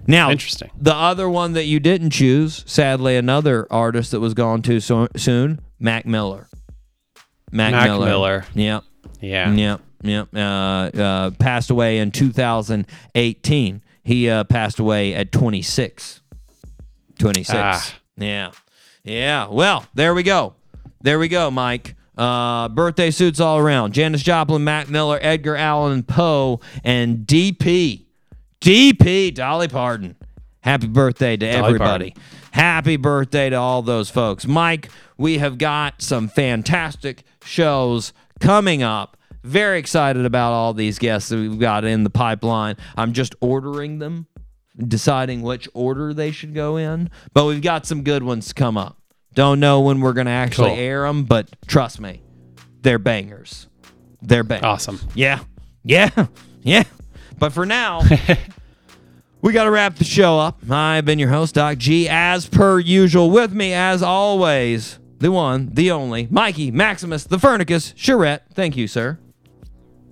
Now, 0.06 0.30
Interesting. 0.30 0.70
The 0.80 0.94
other 0.94 1.28
one 1.28 1.52
that 1.52 1.64
you 1.64 1.80
didn't 1.80 2.10
choose, 2.10 2.64
sadly, 2.66 3.16
another 3.16 3.66
artist 3.70 4.10
that 4.12 4.20
was 4.20 4.32
gone 4.34 4.62
too 4.62 4.80
so- 4.80 5.08
soon, 5.16 5.60
Mac 5.78 6.06
Miller. 6.06 6.48
Mac, 7.52 7.72
Mac 7.72 7.86
Miller. 7.88 8.06
Miller. 8.06 8.44
Yep. 8.54 8.84
Yeah. 9.20 9.52
Yep. 9.52 9.80
Yep. 10.02 10.28
Uh, 10.34 10.38
uh, 10.38 11.30
passed 11.32 11.70
away 11.70 11.98
in 11.98 12.10
2018. 12.10 13.82
He 14.02 14.28
uh, 14.28 14.44
passed 14.44 14.78
away 14.78 15.14
at 15.14 15.30
26. 15.32 16.20
26. 17.18 17.54
Ah. 17.56 17.94
Yeah. 18.16 18.50
Yeah. 19.02 19.48
Well, 19.48 19.86
there 19.94 20.14
we 20.14 20.22
go. 20.22 20.54
There 21.00 21.18
we 21.18 21.28
go, 21.28 21.50
Mike. 21.50 21.94
Uh, 22.16 22.68
birthday 22.68 23.10
suits 23.10 23.40
all 23.40 23.58
around. 23.58 23.92
Janis 23.92 24.22
Joplin, 24.22 24.62
Mac 24.64 24.88
Miller, 24.88 25.18
Edgar 25.20 25.56
Allan 25.56 26.02
Poe, 26.02 26.60
and 26.84 27.26
DP. 27.26 28.06
DP, 28.60 29.34
Dolly 29.34 29.68
Parton. 29.68 30.16
Happy 30.60 30.86
birthday 30.86 31.36
to 31.36 31.50
Dolly 31.50 31.66
everybody. 31.66 32.10
Parton. 32.12 32.22
Happy 32.52 32.96
birthday 32.96 33.50
to 33.50 33.56
all 33.56 33.82
those 33.82 34.08
folks. 34.08 34.46
Mike, 34.46 34.88
we 35.18 35.38
have 35.38 35.58
got 35.58 36.00
some 36.00 36.28
fantastic 36.28 37.24
shows 37.44 38.12
coming 38.40 38.82
up. 38.82 39.16
Very 39.42 39.78
excited 39.78 40.24
about 40.24 40.52
all 40.52 40.72
these 40.72 40.98
guests 40.98 41.28
that 41.28 41.36
we've 41.36 41.58
got 41.58 41.84
in 41.84 42.04
the 42.04 42.10
pipeline. 42.10 42.76
I'm 42.96 43.12
just 43.12 43.34
ordering 43.40 43.98
them, 43.98 44.26
deciding 44.78 45.42
which 45.42 45.68
order 45.74 46.14
they 46.14 46.30
should 46.30 46.54
go 46.54 46.78
in. 46.78 47.10
But 47.34 47.44
we've 47.44 47.60
got 47.60 47.84
some 47.84 48.02
good 48.02 48.22
ones 48.22 48.48
to 48.48 48.54
come 48.54 48.78
up. 48.78 48.98
Don't 49.34 49.60
know 49.60 49.80
when 49.80 50.00
we're 50.00 50.12
going 50.12 50.26
to 50.26 50.32
actually 50.32 50.70
Cool. 50.70 50.78
air 50.78 51.02
them, 51.06 51.24
but 51.24 51.48
trust 51.66 52.00
me, 52.00 52.22
they're 52.82 52.98
bangers. 52.98 53.66
They're 54.22 54.44
bangers. 54.44 54.64
Awesome. 54.64 55.00
Yeah. 55.14 55.40
Yeah. 55.82 56.10
Yeah. 56.66 56.84
But 57.38 57.52
for 57.52 57.66
now, 57.66 58.00
we 59.42 59.52
got 59.52 59.64
to 59.64 59.70
wrap 59.70 59.96
the 59.96 60.04
show 60.04 60.38
up. 60.38 60.58
I've 60.70 61.04
been 61.04 61.18
your 61.18 61.28
host, 61.28 61.56
Doc 61.56 61.76
G, 61.76 62.08
as 62.08 62.46
per 62.46 62.78
usual. 62.78 63.30
With 63.30 63.52
me, 63.52 63.74
as 63.74 64.02
always, 64.02 64.98
the 65.18 65.30
one, 65.30 65.68
the 65.74 65.90
only, 65.90 66.26
Mikey 66.30 66.70
Maximus, 66.70 67.24
the 67.24 67.38
Furnicus, 67.38 67.92
Charette. 67.96 68.46
Thank 68.54 68.78
you, 68.78 68.88
sir. 68.88 69.18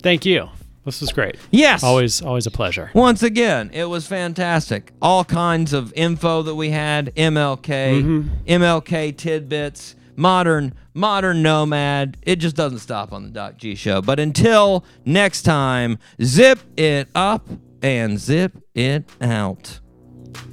Thank 0.03 0.27
you. 0.27 0.51
This 0.85 1.01
was 1.01 1.13
great. 1.13 1.37
Yes. 1.51 1.85
Always, 1.85 2.23
always 2.23 2.47
a 2.47 2.51
pleasure. 2.51 2.91
Once 2.95 3.23
again, 3.23 3.71
it 3.73 3.85
was 3.85 4.07
fantastic. 4.07 4.93
All 5.01 5.25
kinds 5.25 5.73
of 5.73 5.93
info 5.95 6.43
that 6.43 6.57
we 6.57 6.71
had, 6.71 7.15
MLK, 7.15 8.27
MLK 8.47 8.83
mm-hmm. 8.85 9.17
tidbits, 9.17 9.95
modern 10.17 10.75
modern 10.95 11.43
nomad. 11.43 12.17
It 12.23 12.37
just 12.37 12.57
doesn't 12.57 12.81
stop 12.81 13.13
on 13.13 13.23
the 13.23 13.31
Doc 13.31 13.57
G 13.59 13.75
show. 13.75 14.03
But 14.03 14.19
until 14.19 14.85
next 15.05 15.43
time, 15.43 15.99
zip 16.23 16.59
it 16.77 17.09
up 17.15 17.49
and 17.83 18.19
zip 18.19 18.57
it 18.75 19.09
out. 19.21 19.81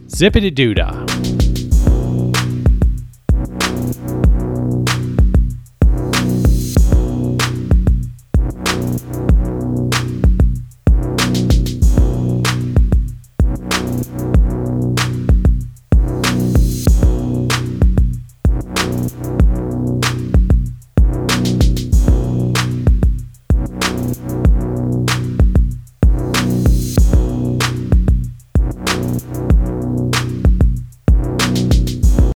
Zippity 0.07 0.53
doo 0.53 0.73
dah. 0.73 1.38